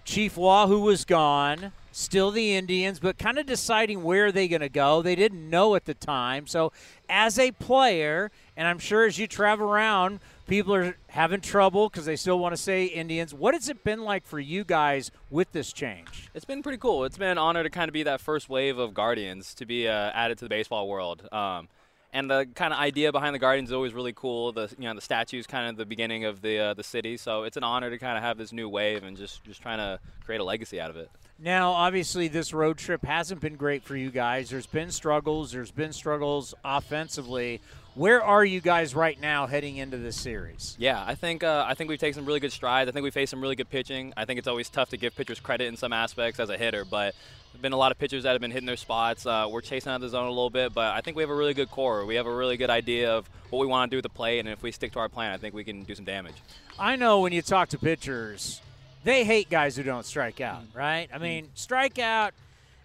Chief 0.06 0.38
Wahoo 0.38 0.80
was 0.80 1.04
gone, 1.06 1.72
still 1.94 2.32
the 2.32 2.56
Indians, 2.56 3.00
but 3.00 3.18
kind 3.18 3.38
of 3.38 3.46
deciding 3.46 4.04
where 4.04 4.32
they're 4.32 4.48
going 4.48 4.62
to 4.62 4.70
go. 4.70 5.02
They 5.02 5.16
didn't 5.16 5.50
know 5.50 5.76
at 5.76 5.86
the 5.86 5.94
time. 5.94 6.48
So, 6.48 6.74
as 7.08 7.40
a 7.40 7.52
player, 7.52 8.32
and 8.58 8.68
I'm 8.68 8.80
sure 8.80 9.06
as 9.06 9.18
you 9.18 9.28
travel 9.28 9.68
around, 9.70 10.20
people 10.48 10.74
are 10.74 10.98
having 11.08 11.40
trouble 11.40 11.90
because 11.90 12.06
they 12.06 12.16
still 12.16 12.40
want 12.40 12.56
to 12.56 12.62
say 12.62 12.86
Indians. 12.86 13.34
What 13.34 13.54
has 13.54 13.70
it 13.70 13.84
been 13.84 14.04
like 14.04 14.26
for 14.26 14.40
you 14.40 14.64
guys 14.64 15.12
with 15.30 15.52
this 15.52 15.72
change? 15.72 16.30
It's 16.34 16.46
been 16.46 16.64
pretty 16.64 16.80
cool. 16.80 17.06
It's 17.06 17.18
been 17.18 17.30
an 17.30 17.38
honor 17.38 17.64
to 17.64 17.70
kind 17.70 17.88
of 17.88 17.94
be 17.94 18.04
that 18.04 18.20
first 18.20 18.50
wave 18.50 18.78
of 18.78 18.94
Guardians 18.94 19.54
to 19.56 19.66
be 19.66 19.88
uh, 19.88 20.12
added 20.14 20.40
to 20.40 20.46
the 20.46 20.50
baseball 20.50 20.88
world. 20.88 21.28
Um, 21.32 21.70
and 22.12 22.30
the 22.30 22.48
kind 22.54 22.74
of 22.74 22.80
idea 22.80 23.12
behind 23.12 23.34
the 23.34 23.40
Guardians 23.40 23.70
is 23.70 23.74
always 23.74 23.94
really 23.94 24.14
cool. 24.14 24.52
The 24.52 24.74
you 24.78 24.86
know 24.86 24.94
the 24.94 25.02
statue's 25.02 25.48
kind 25.48 25.68
of 25.68 25.78
the 25.78 25.86
beginning 25.86 26.26
of 26.26 26.42
the 26.42 26.60
uh, 26.60 26.74
the 26.76 26.84
city, 26.84 27.18
so 27.18 27.44
it's 27.44 27.58
an 27.58 27.64
honor 27.64 27.90
to 27.90 27.98
kind 27.98 28.18
of 28.18 28.24
have 28.24 28.38
this 28.38 28.54
new 28.54 28.70
wave 28.70 29.04
and 29.04 29.18
just 29.18 29.44
just 29.44 29.62
trying 29.62 29.80
to 29.80 30.00
create 30.24 30.40
a 30.40 30.44
legacy 30.44 30.80
out 30.80 30.92
of 30.92 30.98
it. 30.98 31.10
Now, 31.44 31.74
obviously, 31.74 32.30
this 32.30 32.54
road 32.54 32.78
trip 32.78 33.04
hasn't 33.04 33.42
been 33.42 33.58
great 33.58 33.84
for 33.84 33.98
you 33.98 34.12
guys. 34.12 34.50
There's 34.50 34.66
been 34.66 34.92
struggles. 34.92 35.52
There's 35.52 35.72
been 35.72 35.92
struggles 35.92 36.56
offensively. 36.64 37.60
Where 37.96 38.24
are 38.24 38.46
you 38.46 38.62
guys 38.62 38.96
right 38.96 39.20
now 39.20 39.46
heading 39.46 39.76
into 39.76 39.98
this 39.98 40.16
series? 40.16 40.78
Yeah, 40.80 41.04
I 41.06 41.16
think 41.16 41.44
uh, 41.44 41.66
I 41.68 41.74
think 41.74 41.90
we've 41.90 42.00
taken 42.00 42.14
some 42.14 42.26
really 42.26 42.40
good 42.40 42.54
strides. 42.54 42.88
I 42.88 42.94
think 42.94 43.04
we 43.04 43.12
faced 43.12 43.32
some 43.32 43.42
really 43.42 43.58
good 43.58 43.70
pitching. 43.70 44.14
I 44.16 44.24
think 44.24 44.40
it's 44.40 44.48
always 44.48 44.70
tough 44.70 44.92
to 44.92 44.98
give 44.98 45.18
pitchers 45.18 45.42
credit 45.42 45.66
in 45.66 45.76
some 45.76 45.92
aspects 45.92 46.40
as 46.40 46.50
a 46.50 46.58
hitter, 46.58 46.86
but 46.86 47.14
there've 47.52 47.62
been 47.62 47.74
a 47.74 47.78
lot 47.78 47.92
of 47.92 48.00
pitchers 48.00 48.24
that 48.24 48.32
have 48.32 48.40
been 48.40 48.52
hitting 48.52 48.66
their 48.66 48.78
spots. 48.78 49.26
Uh, 49.26 49.46
we're 49.52 49.60
chasing 49.60 49.92
out 49.92 49.96
of 49.96 50.02
the 50.02 50.10
zone 50.10 50.28
a 50.28 50.30
little 50.30 50.50
bit, 50.50 50.74
but 50.74 50.94
I 50.94 51.02
think 51.02 51.18
we 51.18 51.24
have 51.24 51.30
a 51.30 51.36
really 51.36 51.54
good 51.54 51.70
core. 51.70 52.06
We 52.06 52.16
have 52.16 52.26
a 52.26 52.34
really 52.34 52.56
good 52.56 52.70
idea 52.70 53.14
of 53.14 53.30
what 53.50 53.60
we 53.60 53.68
want 53.68 53.92
to 53.92 53.96
do 53.96 53.98
with 53.98 54.04
the 54.04 54.10
play, 54.18 54.40
and 54.40 54.48
if 54.48 54.64
we 54.64 54.72
stick 54.72 54.94
to 54.94 55.00
our 55.00 55.10
plan, 55.10 55.34
I 55.34 55.38
think 55.38 55.54
we 55.54 55.66
can 55.66 55.84
do 55.84 55.94
some 55.94 56.06
damage. 56.06 56.36
I 56.80 56.96
know 56.96 57.20
when 57.20 57.34
you 57.34 57.42
talk 57.42 57.68
to 57.70 57.78
pitchers, 57.78 58.62
they 59.04 59.24
hate 59.24 59.50
guys 59.50 59.76
who 59.76 59.84
don't 59.84 60.06
strike 60.06 60.42
out, 60.42 60.64
mm. 60.64 60.76
right? 60.76 61.10
I 61.14 61.18
mm. 61.18 61.22
mean, 61.22 61.50
strike 61.54 62.00
out. 62.00 62.34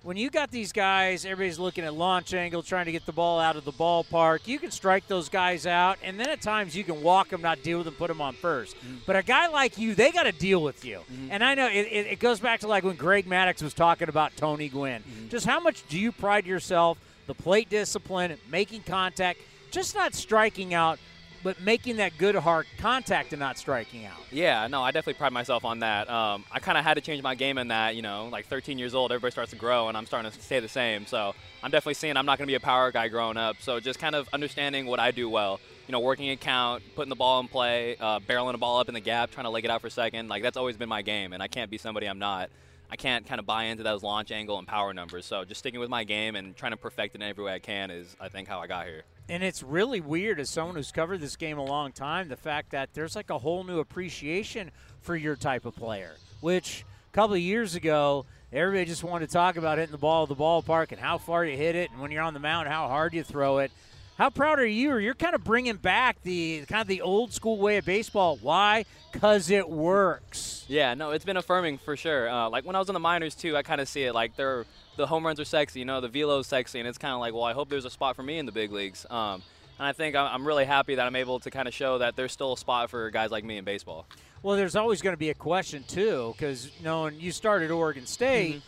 When 0.04 0.16
you 0.16 0.30
got 0.30 0.52
these 0.52 0.72
guys, 0.72 1.24
everybody's 1.24 1.58
looking 1.58 1.84
at 1.84 1.92
launch 1.92 2.32
angle, 2.32 2.62
trying 2.62 2.86
to 2.86 2.92
get 2.92 3.04
the 3.04 3.12
ball 3.12 3.40
out 3.40 3.56
of 3.56 3.64
the 3.64 3.72
ballpark. 3.72 4.46
You 4.46 4.58
can 4.58 4.70
strike 4.70 5.08
those 5.08 5.28
guys 5.28 5.66
out, 5.66 5.98
and 6.04 6.18
then 6.18 6.28
at 6.28 6.40
times 6.40 6.76
you 6.76 6.84
can 6.84 7.02
walk 7.02 7.30
them, 7.30 7.42
not 7.42 7.62
deal 7.64 7.78
with 7.78 7.84
them, 7.84 7.94
put 7.94 8.06
them 8.06 8.20
on 8.20 8.34
1st 8.34 8.74
mm. 8.76 8.98
But 9.06 9.16
a 9.16 9.22
guy 9.22 9.48
like 9.48 9.76
you, 9.76 9.94
they 9.94 10.12
got 10.12 10.22
to 10.22 10.32
deal 10.32 10.62
with 10.62 10.84
you. 10.84 10.98
Mm-hmm. 10.98 11.32
And 11.32 11.44
I 11.44 11.54
know 11.54 11.66
it, 11.66 11.88
it, 11.90 12.06
it 12.06 12.20
goes 12.20 12.38
back 12.38 12.60
to 12.60 12.68
like 12.68 12.84
when 12.84 12.96
Greg 12.96 13.26
Maddux 13.26 13.60
was 13.60 13.74
talking 13.74 14.08
about 14.08 14.36
Tony 14.36 14.68
Gwynn. 14.68 15.02
Mm-hmm. 15.02 15.28
Just 15.28 15.46
how 15.46 15.58
much 15.58 15.86
do 15.88 15.98
you 15.98 16.12
pride 16.12 16.46
yourself, 16.46 16.98
the 17.26 17.34
plate 17.34 17.68
discipline, 17.68 18.36
making 18.50 18.82
contact, 18.82 19.40
just 19.72 19.94
not 19.96 20.14
striking 20.14 20.74
out, 20.74 20.98
but 21.42 21.60
making 21.60 21.96
that 21.96 22.18
good 22.18 22.34
hard 22.34 22.66
contact 22.78 23.32
and 23.32 23.40
not 23.40 23.58
striking 23.58 24.04
out? 24.04 24.18
Yeah, 24.30 24.66
no, 24.66 24.82
I 24.82 24.90
definitely 24.90 25.18
pride 25.18 25.32
myself 25.32 25.64
on 25.64 25.80
that. 25.80 26.08
Um, 26.10 26.44
I 26.50 26.58
kind 26.58 26.76
of 26.76 26.84
had 26.84 26.94
to 26.94 27.00
change 27.00 27.22
my 27.22 27.34
game 27.34 27.58
in 27.58 27.68
that, 27.68 27.96
you 27.96 28.02
know, 28.02 28.28
like 28.30 28.46
13 28.46 28.78
years 28.78 28.94
old, 28.94 29.12
everybody 29.12 29.32
starts 29.32 29.50
to 29.50 29.56
grow, 29.56 29.88
and 29.88 29.96
I'm 29.96 30.06
starting 30.06 30.30
to 30.30 30.40
stay 30.40 30.60
the 30.60 30.68
same. 30.68 31.06
So 31.06 31.34
I'm 31.62 31.70
definitely 31.70 31.94
seeing 31.94 32.16
I'm 32.16 32.26
not 32.26 32.38
going 32.38 32.46
to 32.46 32.50
be 32.50 32.56
a 32.56 32.60
power 32.60 32.90
guy 32.90 33.08
growing 33.08 33.36
up. 33.36 33.56
So 33.60 33.80
just 33.80 33.98
kind 33.98 34.14
of 34.14 34.28
understanding 34.32 34.86
what 34.86 35.00
I 35.00 35.10
do 35.10 35.28
well, 35.28 35.60
you 35.86 35.92
know, 35.92 36.00
working 36.00 36.30
a 36.30 36.36
count, 36.36 36.82
putting 36.94 37.10
the 37.10 37.16
ball 37.16 37.40
in 37.40 37.48
play, 37.48 37.96
uh, 37.98 38.20
barreling 38.20 38.52
the 38.52 38.58
ball 38.58 38.78
up 38.78 38.88
in 38.88 38.94
the 38.94 39.00
gap, 39.00 39.30
trying 39.30 39.44
to 39.44 39.50
leg 39.50 39.64
it 39.64 39.70
out 39.70 39.80
for 39.80 39.86
a 39.86 39.90
second. 39.90 40.28
Like 40.28 40.42
that's 40.42 40.56
always 40.56 40.76
been 40.76 40.88
my 40.88 41.02
game, 41.02 41.32
and 41.32 41.42
I 41.42 41.48
can't 41.48 41.70
be 41.70 41.78
somebody 41.78 42.06
I'm 42.06 42.18
not. 42.18 42.50
I 42.90 42.96
can't 42.96 43.26
kind 43.26 43.38
of 43.38 43.46
buy 43.46 43.64
into 43.64 43.82
those 43.82 44.02
launch 44.02 44.30
angle 44.30 44.58
and 44.58 44.66
power 44.66 44.94
numbers. 44.94 45.26
So 45.26 45.44
just 45.44 45.58
sticking 45.58 45.80
with 45.80 45.90
my 45.90 46.04
game 46.04 46.36
and 46.36 46.56
trying 46.56 46.72
to 46.72 46.76
perfect 46.76 47.14
it 47.14 47.22
in 47.22 47.28
every 47.28 47.44
way 47.44 47.54
I 47.54 47.58
can 47.58 47.90
is, 47.90 48.16
I 48.20 48.28
think, 48.28 48.48
how 48.48 48.60
I 48.60 48.66
got 48.66 48.86
here. 48.86 49.04
And 49.28 49.42
it's 49.42 49.62
really 49.62 50.00
weird 50.00 50.40
as 50.40 50.48
someone 50.48 50.76
who's 50.76 50.90
covered 50.90 51.20
this 51.20 51.36
game 51.36 51.58
a 51.58 51.64
long 51.64 51.92
time, 51.92 52.28
the 52.28 52.36
fact 52.36 52.70
that 52.70 52.94
there's 52.94 53.14
like 53.14 53.28
a 53.28 53.38
whole 53.38 53.62
new 53.62 53.78
appreciation 53.78 54.70
for 55.02 55.16
your 55.16 55.36
type 55.36 55.66
of 55.66 55.76
player, 55.76 56.14
which 56.40 56.84
a 57.10 57.14
couple 57.14 57.34
of 57.34 57.40
years 57.40 57.74
ago, 57.74 58.24
everybody 58.52 58.86
just 58.86 59.04
wanted 59.04 59.26
to 59.26 59.32
talk 59.32 59.56
about 59.56 59.76
hitting 59.76 59.92
the 59.92 59.98
ball 59.98 60.22
at 60.22 60.30
the 60.30 60.36
ballpark 60.36 60.92
and 60.92 61.00
how 61.00 61.18
far 61.18 61.44
you 61.44 61.58
hit 61.58 61.76
it, 61.76 61.90
and 61.90 62.00
when 62.00 62.10
you're 62.10 62.22
on 62.22 62.32
the 62.32 62.40
mound, 62.40 62.68
how 62.68 62.88
hard 62.88 63.12
you 63.12 63.22
throw 63.22 63.58
it. 63.58 63.70
How 64.18 64.30
proud 64.30 64.58
are 64.58 64.66
you? 64.66 64.96
You're 64.96 65.14
kind 65.14 65.36
of 65.36 65.44
bringing 65.44 65.76
back 65.76 66.20
the 66.24 66.64
kind 66.66 66.82
of 66.82 66.88
the 66.88 67.02
old 67.02 67.32
school 67.32 67.56
way 67.56 67.76
of 67.76 67.84
baseball. 67.84 68.36
Why? 68.42 68.84
Because 69.12 69.48
it 69.48 69.70
works. 69.70 70.64
Yeah, 70.66 70.94
no, 70.94 71.12
it's 71.12 71.24
been 71.24 71.36
affirming 71.36 71.78
for 71.78 71.96
sure. 71.96 72.28
Uh, 72.28 72.50
like 72.50 72.66
when 72.66 72.74
I 72.74 72.80
was 72.80 72.88
in 72.88 72.94
the 72.94 73.00
minors 73.00 73.36
too, 73.36 73.56
I 73.56 73.62
kind 73.62 73.80
of 73.80 73.88
see 73.88 74.02
it 74.02 74.14
like 74.14 74.34
they're 74.34 74.66
the 74.96 75.06
home 75.06 75.24
runs 75.24 75.38
are 75.38 75.44
sexy, 75.44 75.78
you 75.78 75.84
know, 75.84 76.00
the 76.00 76.08
velo's 76.08 76.48
sexy, 76.48 76.80
and 76.80 76.88
it's 76.88 76.98
kind 76.98 77.14
of 77.14 77.20
like, 77.20 77.32
well, 77.32 77.44
I 77.44 77.52
hope 77.52 77.68
there's 77.68 77.84
a 77.84 77.90
spot 77.90 78.16
for 78.16 78.24
me 78.24 78.38
in 78.38 78.46
the 78.46 78.50
big 78.50 78.72
leagues. 78.72 79.06
Um, 79.08 79.40
and 79.78 79.86
I 79.86 79.92
think 79.92 80.16
I'm 80.16 80.44
really 80.44 80.64
happy 80.64 80.96
that 80.96 81.06
I'm 81.06 81.14
able 81.14 81.38
to 81.38 81.50
kind 81.52 81.68
of 81.68 81.74
show 81.74 81.98
that 81.98 82.16
there's 82.16 82.32
still 82.32 82.54
a 82.54 82.58
spot 82.58 82.90
for 82.90 83.10
guys 83.10 83.30
like 83.30 83.44
me 83.44 83.58
in 83.58 83.64
baseball. 83.64 84.04
Well, 84.42 84.56
there's 84.56 84.74
always 84.74 85.00
going 85.00 85.14
to 85.14 85.18
be 85.18 85.30
a 85.30 85.34
question 85.34 85.84
too, 85.86 86.34
because 86.36 86.72
knowing 86.82 87.20
you 87.20 87.30
started 87.30 87.70
Oregon 87.70 88.04
State, 88.06 88.54
well, 88.54 88.62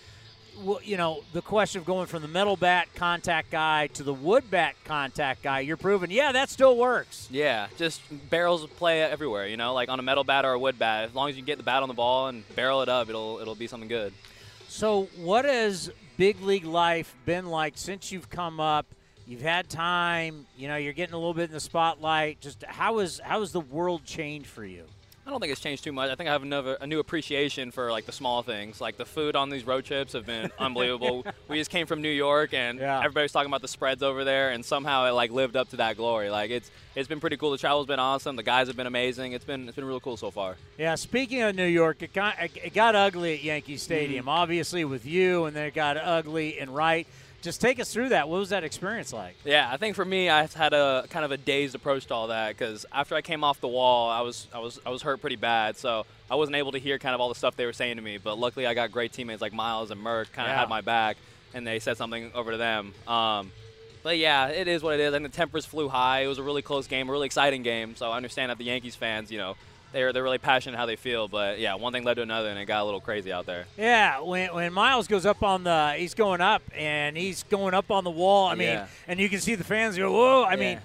you 0.83 0.97
know 0.97 1.23
the 1.33 1.43
question 1.43 1.81
of 1.81 1.87
going 1.87 2.07
from 2.07 2.23
the 2.23 2.29
metal 2.29 2.57
bat 2.57 2.89
contact 2.95 3.51
guy 3.51 3.89
to 3.89 4.03
the 4.03 4.15
wood 4.15 4.51
bat 4.51 4.75
contact 4.85 5.43
guy. 5.43 5.61
You're 5.61 5.77
proving, 5.77 6.11
yeah, 6.11 6.33
that 6.33 6.51
still 6.51 6.77
works. 6.77 7.29
Yeah, 7.31 7.69
just 7.77 8.03
barrels 8.31 8.67
play 8.67 9.03
everywhere, 9.03 9.47
you 9.47 9.57
know, 9.57 9.75
like 9.75 9.89
on 9.89 9.99
a 9.99 10.03
metal 10.03 10.25
bat 10.25 10.45
or 10.45 10.53
a 10.53 10.59
wood 10.59 10.79
bat. 10.79 11.05
As 11.05 11.15
long 11.15 11.29
as 11.29 11.37
you 11.37 11.43
get 11.43 11.59
the 11.59 11.65
bat 11.65 11.83
on 11.83 11.89
the 11.89 11.95
ball 11.95 12.29
and 12.29 12.45
barrel 12.55 12.83
it 12.83 12.89
up, 12.89 13.09
it'll 13.09 13.39
it'll 13.39 13.55
be 13.55 13.67
something 13.67 13.89
good. 13.89 14.13
So, 14.69 15.09
what 15.17 15.45
has 15.45 15.91
big 16.17 16.41
league 16.43 16.65
life 16.65 17.15
been 17.25 17.47
like 17.47 17.77
since 17.77 18.13
you've 18.13 18.31
come 18.31 18.61
up? 18.61 18.87
You've 19.27 19.43
had 19.43 19.69
time, 19.69 20.47
you 20.57 20.69
know, 20.69 20.77
you're 20.77 20.93
getting 20.93 21.15
a 21.15 21.19
little 21.19 21.35
bit 21.35 21.51
in 21.51 21.53
the 21.53 21.61
spotlight. 21.61 22.41
Just 22.41 22.65
how 22.65 22.99
is 22.99 23.21
how 23.23 23.41
has 23.41 23.53
the 23.53 23.61
world 23.61 24.05
changed 24.05 24.49
for 24.49 24.65
you? 24.65 24.85
I 25.31 25.33
don't 25.33 25.39
think 25.39 25.53
it's 25.53 25.61
changed 25.61 25.85
too 25.85 25.93
much. 25.93 26.11
I 26.11 26.17
think 26.17 26.29
I 26.29 26.33
have 26.33 26.43
another 26.43 26.77
a 26.81 26.89
new 26.89 26.99
appreciation 26.99 27.71
for 27.71 27.93
like 27.93 28.05
the 28.05 28.11
small 28.11 28.43
things. 28.43 28.81
Like 28.81 28.97
the 28.97 29.05
food 29.05 29.37
on 29.37 29.49
these 29.49 29.65
road 29.65 29.85
trips 29.85 30.15
have 30.15 30.27
been 30.27 30.51
unbelievable. 30.59 31.25
we 31.47 31.57
just 31.57 31.71
came 31.71 31.87
from 31.87 32.03
New 32.03 32.09
York 32.11 32.53
and 32.53 32.81
Yeah. 32.81 32.99
everybody's 32.99 33.31
talking 33.31 33.49
about 33.49 33.63
the 33.63 33.69
spreads 33.69 34.03
over 34.03 34.25
there 34.25 34.51
and 34.51 34.65
somehow 34.65 35.07
it 35.07 35.13
like 35.13 35.31
lived 35.31 35.55
up 35.55 35.69
to 35.69 35.77
that 35.77 35.97
glory. 35.97 36.31
Like 36.31 36.51
it's 36.51 36.69
it's 36.97 37.07
been 37.09 37.21
pretty 37.21 37.37
cool. 37.37 37.53
The 37.53 37.59
travel's 37.59 37.87
been 37.87 38.01
awesome. 38.01 38.35
The 38.35 38.43
guys 38.43 38.67
have 38.67 38.77
been 38.77 38.89
amazing. 38.89 39.31
It's 39.31 39.45
been 39.45 39.69
it's 39.69 39.77
been 39.77 39.85
real 39.85 40.01
cool 40.01 40.17
so 40.17 40.33
far. 40.33 40.57
Yeah, 40.77 40.97
speaking 40.97 41.43
of 41.43 41.55
New 41.55 41.65
York, 41.67 42.03
it 42.03 42.13
got, 42.13 42.35
it 42.41 42.75
got 42.75 42.97
ugly 42.97 43.35
at 43.35 43.45
Yankee 43.45 43.77
Stadium, 43.77 44.29
obviously 44.29 44.85
with 44.85 45.07
you, 45.07 45.45
and 45.45 45.55
then 45.55 45.67
it 45.67 45.75
got 45.75 45.97
ugly 45.97 46.59
and 46.59 46.75
right. 46.75 47.07
Just 47.43 47.61
take 47.61 47.81
us 47.81 47.91
through 47.93 48.11
that. 48.11 48.29
What 48.29 48.39
was 48.39 48.51
that 48.51 48.65
experience 48.65 49.13
like? 49.15 49.35
Yeah, 49.47 49.69
I 49.73 49.79
think 49.79 49.97
for 49.97 50.05
me, 50.05 50.29
I've 50.29 50.53
had 50.53 50.75
a 50.75 51.07
kind 51.09 51.25
of 51.25 51.31
a 51.33 51.39
dazed 51.39 51.75
approach 51.75 52.07
to 52.07 52.15
all 52.15 52.27
that 52.29 52.51
because 52.57 52.85
after 52.93 53.15
I 53.15 53.23
came 53.23 53.43
off 53.45 53.61
the 53.61 53.69
wall, 53.69 54.11
I 54.11 54.21
was 54.21 54.47
I 54.53 54.59
was 54.59 54.79
I 54.85 54.91
was 54.91 55.01
hurt 55.03 55.21
pretty 55.23 55.37
bad, 55.37 55.77
so 55.79 56.05
I 56.31 56.35
wasn't 56.35 56.57
able 56.57 56.73
to 56.73 56.79
hear 56.79 56.99
kind 56.99 57.15
of 57.15 57.21
all 57.21 57.31
the 57.31 57.35
stuff 57.35 57.57
they 57.57 57.65
were 57.65 57.73
saying 57.73 57.97
to 57.97 58.03
me. 58.03 58.19
But 58.19 58.39
luckily, 58.39 58.67
I 58.67 58.75
got 58.75 58.93
great 58.93 59.13
teammates 59.13 59.41
like 59.41 59.55
Myles 59.55 59.91
and 59.91 60.01
Merck, 60.05 60.33
kind 60.33 60.49
of 60.51 60.55
Yeah. 60.55 60.61
had 60.61 60.69
my 60.69 60.83
back, 60.83 61.17
and 61.55 61.67
they 61.67 61.79
said 61.79 61.97
something 61.97 62.31
over 62.35 62.51
to 62.53 62.57
them. 62.59 62.93
Um, 63.09 63.53
but 64.03 64.19
yeah, 64.19 64.49
it 64.49 64.69
is 64.69 64.83
what 64.83 64.95
it 64.95 65.01
is. 65.01 65.15
And 65.15 65.25
the 65.25 65.29
tempers 65.31 65.65
flew 65.65 65.89
high. 65.89 66.21
It 66.21 66.27
was 66.27 66.39
a 66.39 66.43
really 66.43 66.63
close 66.63 66.87
game, 66.87 67.09
a 67.09 67.13
really 67.13 67.27
exciting 67.27 67.63
game. 67.63 67.97
So 67.97 68.11
I 68.11 68.17
understand 68.17 68.51
that 68.51 68.59
the 68.59 68.65
Yankees 68.65 68.97
fans, 68.97 69.31
you 69.33 69.39
know, 69.39 69.57
they're 69.93 70.13
they're 70.13 70.23
really 70.23 70.39
passionate 70.39 70.77
how 70.77 70.87
they 70.87 70.97
feel. 70.97 71.29
But 71.29 71.59
yeah, 71.59 71.75
one 71.75 71.93
thing 71.93 72.05
led 72.05 72.15
to 72.15 72.23
another, 72.23 72.49
and 72.49 72.59
it 72.59 72.67
got 72.67 72.83
a 72.83 72.85
little 72.85 73.01
crazy 73.01 73.33
out 73.33 73.47
there. 73.47 73.67
Yeah, 73.77 74.21
when, 74.21 74.55
when 74.55 74.73
Myles 74.73 75.07
goes 75.09 75.27
up 75.27 75.43
on 75.43 75.65
the, 75.65 75.95
he's 75.97 76.15
going 76.15 76.41
up 76.41 76.63
and 76.75 77.17
he's 77.17 77.43
going 77.45 77.75
up 77.75 77.91
on 77.91 78.05
the 78.05 78.11
wall. 78.11 78.47
I 78.47 78.55
mean, 78.55 78.69
Yeah. 78.69 78.87
and 79.09 79.19
you 79.21 79.29
can 79.29 79.41
see 79.41 79.55
the 79.55 79.65
fans 79.65 79.97
go, 79.97 80.13
whoa. 80.13 80.43
I 80.43 80.53
Yeah. 80.53 80.57
mean, 80.57 80.81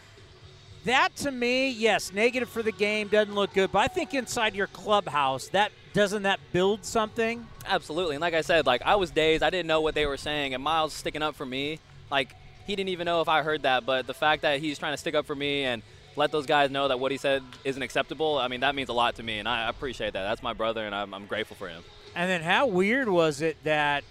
that 0.86 1.16
to 1.18 1.32
me, 1.32 1.72
yes, 1.72 2.14
negative 2.14 2.48
for 2.50 2.62
the 2.62 2.72
game 2.72 3.08
doesn't 3.08 3.34
look 3.34 3.54
good. 3.54 3.72
But 3.72 3.80
I 3.80 3.88
think 3.88 4.14
inside 4.14 4.56
your 4.56 4.68
clubhouse, 4.68 5.48
that 5.50 5.72
doesn't 5.94 6.24
that 6.24 6.40
build 6.52 6.86
something? 6.86 7.48
Absolutely. 7.66 8.16
And 8.16 8.22
like 8.22 8.34
I 8.36 8.42
said, 8.42 8.66
like 8.68 8.82
I 8.84 8.96
was 8.96 9.10
dazed. 9.12 9.42
I 9.42 9.50
didn't 9.50 9.68
know 9.68 9.82
what 9.82 9.96
they 9.96 10.06
were 10.06 10.18
saying. 10.18 10.54
And 10.54 10.64
Myles 10.64 10.94
sticking 10.94 11.24
up 11.24 11.36
for 11.36 11.46
me, 11.46 11.80
like 12.12 12.36
he 12.68 12.76
didn't 12.76 12.90
even 12.90 13.06
know 13.06 13.22
if 13.22 13.28
I 13.30 13.42
heard 13.42 13.64
that. 13.64 13.86
But 13.86 14.06
the 14.06 14.14
fact 14.14 14.44
that 14.44 14.60
he's 14.60 14.78
trying 14.78 14.94
to 14.94 14.98
stick 14.98 15.16
up 15.16 15.26
for 15.26 15.36
me 15.36 15.64
and 15.64 15.82
let 16.16 16.32
those 16.32 16.46
guys 16.46 16.70
know 16.72 16.88
that 16.88 17.00
what 17.00 17.12
he 17.12 17.18
said 17.18 17.44
isn't 17.64 17.82
acceptable, 17.82 18.38
I 18.38 18.48
mean, 18.48 18.62
that 18.62 18.76
means 18.76 18.90
a 18.90 18.94
lot 18.94 19.16
to 19.16 19.24
me, 19.24 19.40
and 19.40 19.48
I 19.48 19.70
appreciate 19.70 20.14
that. 20.14 20.24
That's 20.24 20.42
my 20.44 20.54
brother, 20.54 20.86
and 20.86 20.94
I'm, 20.96 21.14
I'm 21.14 21.26
grateful 21.26 21.56
for 21.56 21.68
him. 21.68 21.84
And 22.16 22.30
then 22.30 22.42
how 22.42 22.68
weird 22.68 23.10
was 23.10 23.42
it 23.42 23.58
that 23.64 24.04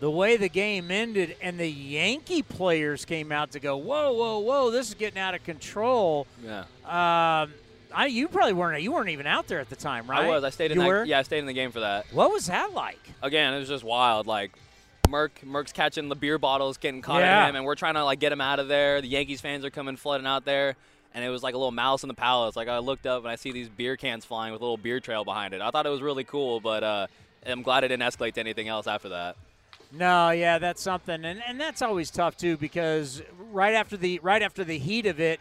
the 0.00 0.10
way 0.10 0.36
the 0.36 0.48
game 0.48 0.90
ended 0.90 1.36
and 1.40 1.60
the 1.60 1.68
Yankee 1.68 2.42
players 2.42 3.04
came 3.04 3.30
out 3.30 3.52
to 3.52 3.60
go, 3.60 3.76
whoa, 3.76 4.12
whoa, 4.12 4.38
whoa, 4.40 4.70
this 4.70 4.88
is 4.88 4.94
getting 4.94 5.18
out 5.18 5.34
of 5.34 5.44
control. 5.44 6.26
Yeah. 6.44 6.60
Um, 6.84 7.52
I, 7.94 8.06
you 8.06 8.26
probably 8.28 8.54
weren't. 8.54 8.82
You 8.82 8.90
weren't 8.90 9.10
even 9.10 9.26
out 9.26 9.46
there 9.48 9.60
at 9.60 9.68
the 9.68 9.76
time, 9.76 10.06
right? 10.06 10.24
I 10.24 10.28
was. 10.28 10.44
I 10.44 10.50
stayed 10.50 10.72
in 10.72 10.78
you 10.78 10.82
that. 10.82 10.88
Were? 10.88 11.04
Yeah, 11.04 11.18
I 11.18 11.22
stayed 11.22 11.40
in 11.40 11.46
the 11.46 11.52
game 11.52 11.70
for 11.72 11.80
that. 11.80 12.06
What 12.12 12.32
was 12.32 12.46
that 12.46 12.72
like? 12.72 12.98
Again, 13.22 13.52
it 13.52 13.58
was 13.58 13.68
just 13.68 13.84
wild. 13.84 14.26
Like 14.26 14.52
Merck, 15.08 15.30
Merck's 15.44 15.72
catching 15.72 16.08
the 16.08 16.16
beer 16.16 16.38
bottles, 16.38 16.78
getting 16.78 17.02
caught 17.02 17.20
Yeah. 17.20 17.42
at 17.44 17.50
him, 17.50 17.56
and 17.56 17.64
we're 17.66 17.74
trying 17.74 17.94
to 17.94 18.04
like 18.04 18.18
get 18.18 18.32
him 18.32 18.40
out 18.40 18.58
of 18.58 18.68
there. 18.68 19.02
The 19.02 19.08
Yankees 19.08 19.40
fans 19.42 19.62
are 19.64 19.70
coming 19.70 19.96
flooding 19.96 20.26
out 20.26 20.44
there, 20.46 20.74
and 21.14 21.24
it 21.24 21.28
was 21.28 21.42
like 21.42 21.54
a 21.54 21.58
little 21.58 21.70
mouse 21.72 22.02
in 22.04 22.08
the 22.08 22.14
palace. 22.14 22.56
Like 22.56 22.68
I 22.68 22.78
looked 22.78 23.06
up 23.06 23.22
and 23.22 23.30
I 23.30 23.36
see 23.36 23.52
these 23.52 23.68
beer 23.68 23.96
cans 23.96 24.24
flying 24.24 24.52
with 24.52 24.60
a 24.62 24.64
little 24.64 24.76
beer 24.76 25.00
trail 25.00 25.24
behind 25.24 25.54
it. 25.54 25.60
I 25.60 25.70
thought 25.70 25.86
it 25.86 25.90
was 25.90 26.02
really 26.02 26.24
cool, 26.24 26.60
but 26.60 26.82
uh, 26.82 27.06
I'm 27.46 27.62
glad 27.62 27.84
it 27.84 27.88
didn't 27.88 28.02
escalate 28.02 28.34
to 28.34 28.40
anything 28.40 28.68
else 28.68 28.86
after 28.86 29.10
that. 29.10 29.36
No, 29.94 30.30
yeah, 30.30 30.58
that's 30.58 30.80
something, 30.80 31.22
and 31.24 31.42
and 31.46 31.60
that's 31.60 31.82
always 31.82 32.10
tough 32.10 32.36
too 32.36 32.56
because 32.56 33.20
right 33.50 33.74
after 33.74 33.96
the 33.98 34.20
right 34.22 34.40
after 34.40 34.64
the 34.64 34.78
heat 34.78 35.04
of 35.04 35.20
it, 35.20 35.38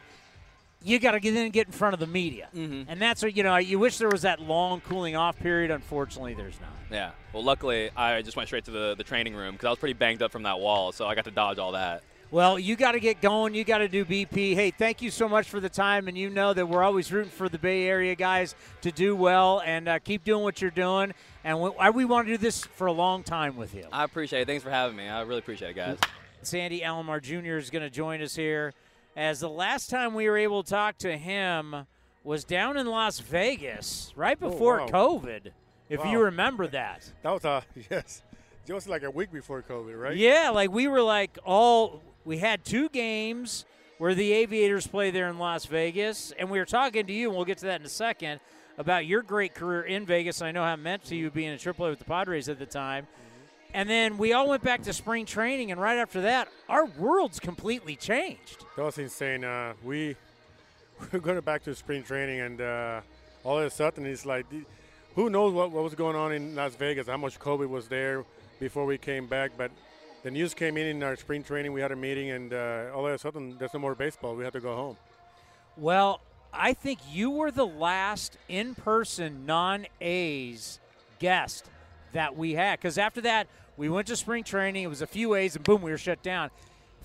you 0.83 0.99
got 0.99 1.11
to 1.11 1.21
get 1.21 1.33
in 1.35 1.43
and 1.43 1.53
get 1.53 1.67
in 1.67 1.71
front 1.71 1.93
of 1.93 2.01
the 2.01 2.07
media, 2.07 2.49
Mhm. 2.53 2.85
and 2.89 3.01
that's 3.01 3.21
what 3.23 3.37
you 3.37 3.43
know. 3.43 3.55
You 3.55 3.79
wish 3.79 3.97
there 3.97 4.09
was 4.09 4.23
that 4.23 4.41
long 4.41 4.81
cooling 4.81 5.15
off 5.15 5.39
period. 5.39 5.71
Unfortunately, 5.71 6.33
there's 6.33 6.59
not. 6.59 6.71
Yeah. 6.91 7.11
Well, 7.31 7.43
luckily 7.45 7.91
I 7.95 8.21
just 8.23 8.35
went 8.35 8.49
straight 8.49 8.65
to 8.65 8.71
the 8.71 8.95
the 8.97 9.05
training 9.05 9.35
room 9.35 9.53
because 9.53 9.67
I 9.67 9.69
was 9.69 9.79
pretty 9.79 9.93
banged 9.93 10.21
up 10.21 10.33
from 10.33 10.43
that 10.43 10.59
wall, 10.59 10.91
so 10.91 11.05
I 11.07 11.15
got 11.15 11.23
to 11.25 11.31
dodge 11.31 11.57
all 11.57 11.71
that. 11.71 12.03
Well, 12.31 12.57
you 12.57 12.77
got 12.77 12.93
to 12.93 13.01
get 13.01 13.19
going. 13.21 13.53
You 13.55 13.65
got 13.65 13.79
to 13.79 13.89
do 13.89 14.05
BP. 14.05 14.55
Hey, 14.55 14.71
thank 14.71 15.01
you 15.01 15.11
so 15.11 15.27
much 15.27 15.49
for 15.49 15.59
the 15.59 15.67
time, 15.67 16.07
and 16.07 16.17
you 16.17 16.29
know 16.29 16.53
that 16.53 16.65
we're 16.65 16.81
always 16.81 17.11
rooting 17.11 17.29
for 17.29 17.49
the 17.49 17.57
Bay 17.57 17.83
Area 17.87 18.15
guys 18.15 18.55
to 18.81 18.91
do 18.91 19.17
well 19.17 19.61
and 19.65 19.89
uh, 19.89 19.99
keep 19.99 20.23
doing 20.23 20.41
what 20.41 20.61
you're 20.61 20.71
doing. 20.71 21.13
And 21.43 21.59
we, 21.59 21.71
we 21.93 22.05
want 22.05 22.27
to 22.27 22.33
do 22.33 22.37
this 22.37 22.63
for 22.63 22.87
a 22.87 22.91
long 22.93 23.23
time 23.23 23.57
with 23.57 23.75
you. 23.75 23.83
I 23.91 24.05
appreciate 24.05 24.43
it. 24.43 24.47
Thanks 24.47 24.63
for 24.63 24.69
having 24.69 24.95
me. 24.95 25.09
I 25.09 25.21
really 25.23 25.39
appreciate 25.39 25.71
it, 25.71 25.75
guys. 25.75 25.97
Sandy 26.41 26.79
Alomar 26.79 27.21
Jr. 27.21 27.57
is 27.57 27.69
going 27.69 27.83
to 27.83 27.89
join 27.89 28.21
us 28.21 28.33
here, 28.33 28.73
as 29.17 29.41
the 29.41 29.49
last 29.49 29.89
time 29.89 30.13
we 30.13 30.29
were 30.29 30.37
able 30.37 30.63
to 30.63 30.69
talk 30.69 30.97
to 30.99 31.17
him 31.17 31.85
was 32.23 32.45
down 32.45 32.77
in 32.77 32.87
Las 32.87 33.19
Vegas 33.19 34.13
right 34.15 34.37
Oh, 34.41 34.49
before 34.49 34.79
wow. 34.79 34.87
COVID. 34.87 35.47
If 35.89 36.05
you 36.05 36.21
remember 36.23 36.67
that. 36.67 37.11
That 37.23 37.31
was 37.31 37.43
uh 37.43 37.59
yes, 37.91 38.21
just 38.65 38.87
like 38.87 39.03
a 39.03 39.11
week 39.11 39.33
before 39.33 39.61
COVID, 39.61 39.99
right? 40.01 40.15
Yeah, 40.15 40.51
like 40.53 40.71
we 40.71 40.87
were 40.87 41.01
like 41.01 41.37
all 41.43 42.01
we 42.25 42.37
had 42.37 42.63
two 42.63 42.89
games 42.89 43.65
where 43.97 44.15
the 44.15 44.33
Aviators 44.33 44.87
play 44.87 45.11
there 45.11 45.29
in 45.29 45.37
Las 45.37 45.65
Vegas, 45.65 46.33
and 46.37 46.49
we 46.49 46.59
were 46.59 46.65
talking 46.65 47.05
to 47.05 47.13
you, 47.13 47.27
and 47.27 47.35
we'll 47.35 47.45
get 47.45 47.59
to 47.59 47.65
that 47.65 47.79
in 47.79 47.85
a 47.85 47.89
second 47.89 48.39
about 48.77 49.05
your 49.05 49.21
great 49.21 49.53
career 49.53 49.83
in 49.83 50.05
Vegas. 50.05 50.41
I 50.41 50.51
know 50.51 50.63
how 50.63 50.73
it 50.73 50.77
meant 50.77 51.03
to 51.05 51.15
you 51.15 51.29
being 51.29 51.51
in 51.51 51.57
AAA 51.57 51.89
with 51.89 51.99
the 51.99 52.05
Padres 52.05 52.49
at 52.49 52.57
the 52.57 52.65
time. 52.65 53.07
And 53.73 53.89
then 53.89 54.17
we 54.17 54.33
all 54.33 54.49
went 54.49 54.63
back 54.63 54.83
to 54.83 54.93
spring 54.93 55.25
training, 55.25 55.71
and 55.71 55.79
right 55.79 55.97
after 55.97 56.21
that, 56.21 56.49
our 56.67 56.85
worlds 56.85 57.39
completely 57.39 57.95
changed. 57.95 58.65
That 58.75 58.83
was 58.83 58.97
insane. 58.97 59.43
Uh, 59.43 59.73
we 59.83 60.15
we're 61.11 61.19
going 61.19 61.39
back 61.41 61.63
to 61.63 61.75
spring 61.75 62.03
training, 62.03 62.41
and 62.41 62.61
uh, 62.61 63.01
all 63.43 63.59
of 63.59 63.65
a 63.65 63.69
sudden 63.69 64.05
it's 64.05 64.25
like, 64.25 64.45
who 65.15 65.29
knows 65.29 65.53
what, 65.53 65.71
what 65.71 65.83
was 65.83 65.95
going 65.95 66.15
on 66.15 66.31
in 66.31 66.55
Las 66.55 66.75
Vegas? 66.75 67.07
How 67.07 67.17
much 67.17 67.39
COVID 67.39 67.69
was 67.69 67.87
there 67.87 68.25
before 68.59 68.85
we 68.85 68.97
came 68.97 69.27
back? 69.27 69.51
But 69.57 69.71
the 70.23 70.31
news 70.31 70.53
came 70.53 70.77
in 70.77 70.87
in 70.87 71.03
our 71.03 71.15
spring 71.15 71.43
training. 71.43 71.73
We 71.73 71.81
had 71.81 71.91
a 71.91 71.95
meeting, 71.95 72.29
and 72.29 72.53
uh, 72.53 72.91
all 72.93 73.07
of 73.07 73.13
a 73.13 73.17
sudden 73.17 73.55
there's 73.57 73.73
no 73.73 73.79
more 73.79 73.95
baseball. 73.95 74.35
We 74.35 74.43
had 74.43 74.53
to 74.53 74.59
go 74.59 74.75
home. 74.75 74.97
Well, 75.77 76.21
I 76.53 76.73
think 76.73 76.99
you 77.11 77.29
were 77.31 77.51
the 77.51 77.65
last 77.65 78.37
in 78.49 78.75
person 78.75 79.45
non 79.45 79.87
A's 79.99 80.79
guest 81.19 81.65
that 82.13 82.35
we 82.35 82.53
had. 82.53 82.79
Because 82.79 82.97
after 82.97 83.21
that, 83.21 83.47
we 83.77 83.89
went 83.89 84.07
to 84.07 84.15
spring 84.15 84.43
training. 84.43 84.83
It 84.83 84.87
was 84.87 85.01
a 85.01 85.07
few 85.07 85.33
A's, 85.35 85.55
and 85.55 85.63
boom, 85.63 85.81
we 85.81 85.91
were 85.91 85.97
shut 85.97 86.21
down. 86.21 86.49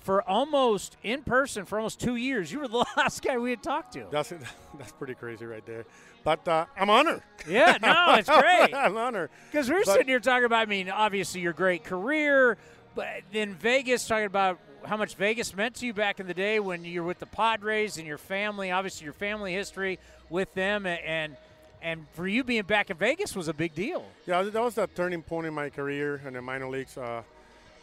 For 0.00 0.22
almost 0.22 0.96
in 1.02 1.22
person, 1.22 1.64
for 1.64 1.78
almost 1.78 2.00
two 2.00 2.14
years, 2.16 2.52
you 2.52 2.60
were 2.60 2.68
the 2.68 2.84
last 2.96 3.22
guy 3.22 3.38
we 3.38 3.50
had 3.50 3.62
talked 3.62 3.92
to. 3.94 4.06
That's 4.10 4.32
that's 4.78 4.92
pretty 4.92 5.14
crazy 5.14 5.46
right 5.46 5.64
there. 5.64 5.84
But 6.22 6.46
uh, 6.48 6.66
I'm 6.76 6.90
honored. 6.90 7.22
Yeah, 7.48 7.78
no, 7.80 8.14
it's 8.14 8.28
great. 8.40 8.74
I'm 8.74 8.96
honored. 8.96 9.30
Because 9.50 9.70
we're 9.70 9.84
But- 9.84 9.92
sitting 9.94 10.08
here 10.08 10.18
talking 10.20 10.44
about, 10.44 10.62
I 10.62 10.66
mean, 10.66 10.90
obviously 10.90 11.40
your 11.40 11.52
great 11.52 11.84
career, 11.84 12.58
but 12.96 13.22
then 13.30 13.54
Vegas, 13.54 14.08
talking 14.08 14.24
about 14.24 14.58
how 14.84 14.96
much 14.96 15.14
Vegas 15.16 15.54
meant 15.54 15.76
to 15.76 15.86
you 15.86 15.92
back 15.92 16.18
in 16.18 16.26
the 16.26 16.34
day 16.34 16.58
when 16.58 16.84
you 16.84 17.02
were 17.02 17.06
with 17.06 17.18
the 17.18 17.26
Padres 17.26 17.98
and 17.98 18.06
your 18.06 18.18
family, 18.18 18.70
obviously 18.70 19.04
your 19.04 19.12
family 19.12 19.52
history 19.52 19.98
with 20.30 20.52
them, 20.54 20.86
and 20.86 21.36
and 21.82 22.06
for 22.14 22.26
you 22.26 22.42
being 22.42 22.62
back 22.62 22.90
in 22.90 22.96
Vegas 22.96 23.36
was 23.36 23.48
a 23.48 23.52
big 23.52 23.74
deal. 23.74 24.04
Yeah, 24.26 24.42
that 24.42 24.62
was 24.62 24.78
a 24.78 24.86
turning 24.86 25.22
point 25.22 25.46
in 25.46 25.54
my 25.54 25.68
career 25.68 26.22
in 26.26 26.32
the 26.32 26.42
minor 26.42 26.68
leagues. 26.68 26.96
Uh, 26.96 27.22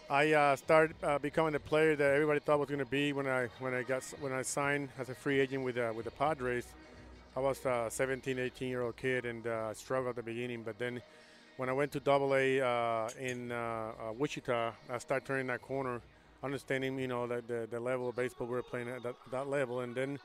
I 0.09 0.33
uh, 0.33 0.55
started 0.55 0.95
uh, 1.03 1.19
becoming 1.19 1.53
the 1.53 1.59
player 1.59 1.95
that 1.95 2.13
everybody 2.13 2.39
thought 2.39 2.59
was 2.59 2.67
going 2.67 2.79
to 2.79 2.85
be 2.85 3.13
when 3.13 3.27
I 3.27 3.49
when 3.59 3.73
I 3.73 3.83
got 3.83 4.03
when 4.19 4.33
I 4.33 4.41
signed 4.41 4.89
as 4.97 5.09
a 5.09 5.15
free 5.15 5.39
agent 5.39 5.63
with 5.63 5.77
uh, 5.77 5.93
with 5.95 6.05
the 6.05 6.11
Padres. 6.11 6.65
I 7.35 7.39
was 7.39 7.65
a 7.65 7.87
17, 7.89 8.37
18 8.37 8.67
year 8.67 8.81
old 8.81 8.97
kid 8.97 9.25
and 9.25 9.45
uh, 9.45 9.73
struggled 9.73 10.09
at 10.09 10.15
the 10.15 10.23
beginning, 10.23 10.63
but 10.63 10.77
then 10.77 11.01
when 11.57 11.69
I 11.69 11.73
went 11.73 11.91
to 11.93 11.99
Double 11.99 12.35
A 12.35 12.61
uh, 12.61 13.09
in 13.19 13.51
uh, 13.51 13.55
uh, 13.55 14.13
Wichita, 14.13 14.71
I 14.89 14.97
started 14.97 15.25
turning 15.25 15.47
that 15.47 15.61
corner, 15.61 16.01
understanding 16.43 16.97
you 16.97 17.07
know 17.07 17.27
the, 17.27 17.43
the, 17.47 17.67
the 17.69 17.79
level 17.79 18.09
of 18.09 18.15
baseball 18.15 18.47
we 18.47 18.55
were 18.55 18.63
playing 18.63 18.89
at 18.89 19.03
that, 19.03 19.15
that 19.31 19.47
level, 19.47 19.81
and 19.81 19.95
then 19.95 20.19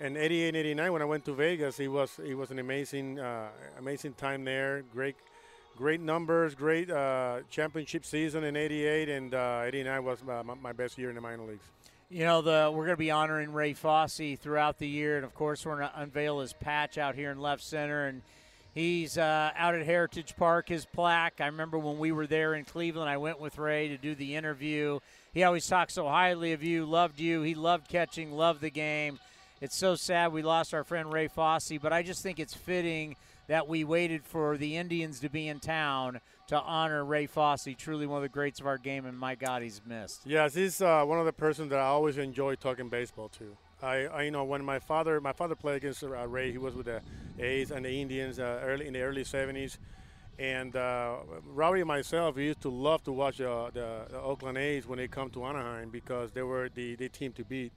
in 0.00 0.16
88 0.16 0.48
and 0.48 0.56
89 0.56 0.92
when 0.92 1.02
I 1.02 1.04
went 1.04 1.24
to 1.24 1.34
Vegas, 1.34 1.80
it 1.80 1.88
was 1.88 2.20
it 2.24 2.34
was 2.34 2.50
an 2.50 2.58
amazing 2.58 3.18
uh, 3.18 3.48
amazing 3.78 4.14
time 4.14 4.44
there. 4.44 4.82
Great 4.92 5.16
great 5.76 6.00
numbers, 6.00 6.54
great 6.54 6.90
uh, 6.90 7.40
championship 7.50 8.04
season 8.04 8.44
in 8.44 8.56
88 8.56 9.08
and 9.08 9.34
uh, 9.34 9.62
89 9.64 10.04
was 10.04 10.24
my, 10.24 10.42
my 10.42 10.72
best 10.72 10.98
year 10.98 11.08
in 11.08 11.14
the 11.14 11.20
minor 11.20 11.44
leagues. 11.44 11.64
You 12.10 12.24
know, 12.24 12.40
the 12.40 12.70
we're 12.72 12.86
going 12.86 12.96
to 12.96 12.96
be 12.96 13.10
honoring 13.10 13.52
Ray 13.52 13.74
Fosse 13.74 14.38
throughout 14.40 14.78
the 14.78 14.88
year, 14.88 15.16
and 15.16 15.26
of 15.26 15.34
course, 15.34 15.66
we're 15.66 15.78
going 15.78 15.90
to 15.90 16.00
unveil 16.00 16.40
his 16.40 16.54
patch 16.54 16.96
out 16.96 17.14
here 17.14 17.30
in 17.30 17.38
left 17.38 17.62
center, 17.62 18.06
and 18.06 18.22
he's 18.78 19.18
uh, 19.18 19.50
out 19.56 19.74
at 19.74 19.84
Heritage 19.84 20.36
Park. 20.36 20.68
His 20.68 20.86
plaque. 20.86 21.40
I 21.40 21.46
remember 21.46 21.78
when 21.78 21.98
we 21.98 22.12
were 22.12 22.26
there 22.26 22.54
in 22.54 22.64
Cleveland, 22.64 23.10
I 23.10 23.16
went 23.16 23.40
with 23.40 23.58
Ray 23.58 23.88
to 23.88 23.98
do 23.98 24.14
the 24.14 24.36
interview. 24.36 25.00
He 25.32 25.42
always 25.42 25.66
talked 25.66 25.92
so 25.92 26.08
highly 26.08 26.52
of 26.52 26.62
you, 26.62 26.84
loved 26.84 27.20
you. 27.20 27.42
He 27.42 27.54
loved 27.54 27.88
catching, 27.88 28.32
loved 28.32 28.60
the 28.60 28.70
game. 28.70 29.18
It's 29.60 29.76
so 29.76 29.96
sad 29.96 30.32
we 30.32 30.42
lost 30.42 30.72
our 30.72 30.84
friend 30.84 31.12
Ray 31.12 31.26
Fosse, 31.26 31.72
but 31.82 31.92
I 31.92 32.02
just 32.02 32.22
think 32.22 32.38
it's 32.38 32.54
fitting 32.54 33.16
that 33.48 33.66
we 33.66 33.82
waited 33.82 34.24
for 34.24 34.56
the 34.56 34.76
Indians 34.76 35.20
to 35.20 35.28
be 35.28 35.48
in 35.48 35.58
town 35.58 36.20
to 36.48 36.60
honor 36.60 37.04
Ray 37.04 37.26
Fosse, 37.26 37.68
truly 37.76 38.06
one 38.06 38.18
of 38.18 38.22
the 38.22 38.28
greats 38.28 38.60
of 38.60 38.66
our 38.66 38.78
game, 38.78 39.04
and 39.04 39.18
my 39.18 39.34
God, 39.34 39.62
he's 39.62 39.80
missed. 39.84 40.22
Yes, 40.24 40.54
he's 40.54 40.80
uh, 40.80 41.04
one 41.04 41.18
of 41.18 41.26
the 41.26 41.32
persons 41.32 41.70
that 41.70 41.80
I 41.80 41.86
always 41.86 42.18
enjoy 42.18 42.54
talking 42.54 42.88
baseball 42.88 43.28
to. 43.30 43.56
I, 43.82 44.06
I 44.06 44.22
you 44.22 44.30
know 44.30 44.44
when 44.44 44.64
my 44.64 44.78
father 44.78 45.20
my 45.20 45.32
father 45.32 45.54
played 45.54 45.76
against 45.76 46.02
uh, 46.02 46.26
Ray, 46.26 46.50
he 46.50 46.58
was 46.58 46.74
with 46.74 46.86
the 46.86 47.00
A's 47.38 47.70
and 47.70 47.84
the 47.84 48.00
Indians 48.02 48.38
uh, 48.38 48.60
early 48.64 48.86
in 48.86 48.92
the 48.92 49.02
early 49.02 49.24
'70s, 49.24 49.78
and 50.38 50.74
uh, 50.74 51.16
Robbie 51.46 51.80
and 51.80 51.88
myself 51.88 52.36
we 52.36 52.46
used 52.46 52.60
to 52.62 52.70
love 52.70 53.04
to 53.04 53.12
watch 53.12 53.40
uh, 53.40 53.70
the, 53.72 54.06
the 54.10 54.20
Oakland 54.20 54.58
A's 54.58 54.86
when 54.86 54.98
they 54.98 55.08
come 55.08 55.30
to 55.30 55.44
Anaheim 55.44 55.90
because 55.90 56.32
they 56.32 56.42
were 56.42 56.68
the, 56.74 56.96
the 56.96 57.08
team 57.08 57.32
to 57.32 57.44
beat. 57.44 57.72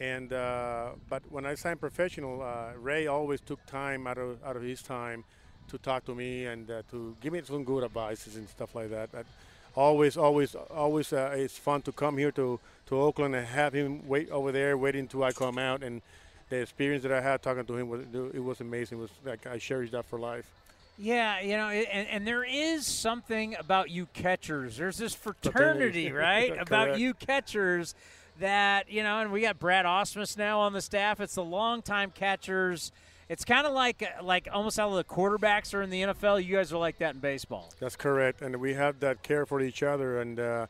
And 0.00 0.32
uh, 0.32 0.90
but 1.08 1.22
when 1.30 1.46
I 1.46 1.54
signed 1.54 1.80
professional, 1.80 2.42
uh, 2.42 2.72
Ray 2.78 3.06
always 3.06 3.40
took 3.40 3.64
time 3.66 4.06
out 4.06 4.18
of 4.18 4.42
out 4.44 4.56
of 4.56 4.62
his 4.62 4.82
time 4.82 5.24
to 5.68 5.78
talk 5.78 6.04
to 6.04 6.14
me 6.14 6.46
and 6.46 6.70
uh, 6.70 6.82
to 6.90 7.16
give 7.20 7.32
me 7.32 7.40
some 7.42 7.64
good 7.64 7.84
advices 7.84 8.36
and 8.36 8.48
stuff 8.48 8.74
like 8.74 8.90
that. 8.90 9.10
But 9.12 9.26
always, 9.74 10.16
always, 10.16 10.54
always, 10.54 11.12
it's 11.12 11.56
fun 11.56 11.82
to 11.82 11.92
come 11.92 12.18
here 12.18 12.32
to 12.32 12.60
to 12.92 13.00
Oakland 13.00 13.34
and 13.34 13.46
have 13.46 13.72
him 13.72 14.06
wait 14.06 14.30
over 14.30 14.52
there, 14.52 14.78
waiting 14.78 15.02
until 15.02 15.24
I 15.24 15.32
come 15.32 15.58
out. 15.58 15.82
And 15.82 16.00
the 16.48 16.56
experience 16.56 17.02
that 17.02 17.12
I 17.12 17.20
had 17.20 17.42
talking 17.42 17.64
to 17.64 17.76
him 17.76 17.88
was 17.88 18.02
it 18.32 18.42
was 18.42 18.60
amazing. 18.60 18.98
It 18.98 19.02
was 19.02 19.10
like 19.24 19.46
I 19.46 19.58
cherish 19.58 19.90
that 19.90 20.06
for 20.06 20.18
life. 20.18 20.50
Yeah, 20.98 21.40
you 21.40 21.56
know, 21.56 21.68
and, 21.68 22.06
and 22.08 22.26
there 22.26 22.44
is 22.44 22.86
something 22.86 23.56
about 23.56 23.90
you 23.90 24.06
catchers. 24.12 24.76
There's 24.76 24.98
this 24.98 25.14
fraternity, 25.14 26.10
Fraternity. 26.10 26.12
right? 26.12 26.60
about 26.60 26.98
you 26.98 27.14
catchers 27.14 27.94
that, 28.38 28.90
you 28.90 29.02
know, 29.02 29.20
and 29.20 29.32
we 29.32 29.40
got 29.40 29.58
Brad 29.58 29.86
Ausmus 29.86 30.36
now 30.36 30.60
on 30.60 30.74
the 30.74 30.82
staff. 30.82 31.20
It's 31.20 31.34
the 31.34 31.44
longtime 31.44 32.10
catchers. 32.10 32.92
It's 33.28 33.44
kind 33.44 33.66
of 33.66 33.72
like 33.72 34.04
like 34.22 34.48
almost 34.52 34.76
how 34.76 34.90
the 34.94 35.04
quarterbacks 35.04 35.72
are 35.72 35.80
in 35.80 35.88
the 35.88 36.02
NFL. 36.02 36.44
You 36.44 36.56
guys 36.56 36.72
are 36.72 36.78
like 36.78 36.98
that 36.98 37.14
in 37.14 37.20
baseball. 37.20 37.72
That's 37.80 37.96
correct, 37.96 38.42
and 38.42 38.56
we 38.56 38.74
have 38.74 39.00
that 39.00 39.22
care 39.22 39.46
for 39.46 39.62
each 39.62 39.82
other, 39.82 40.20
and 40.20 40.38
uh, 40.38 40.66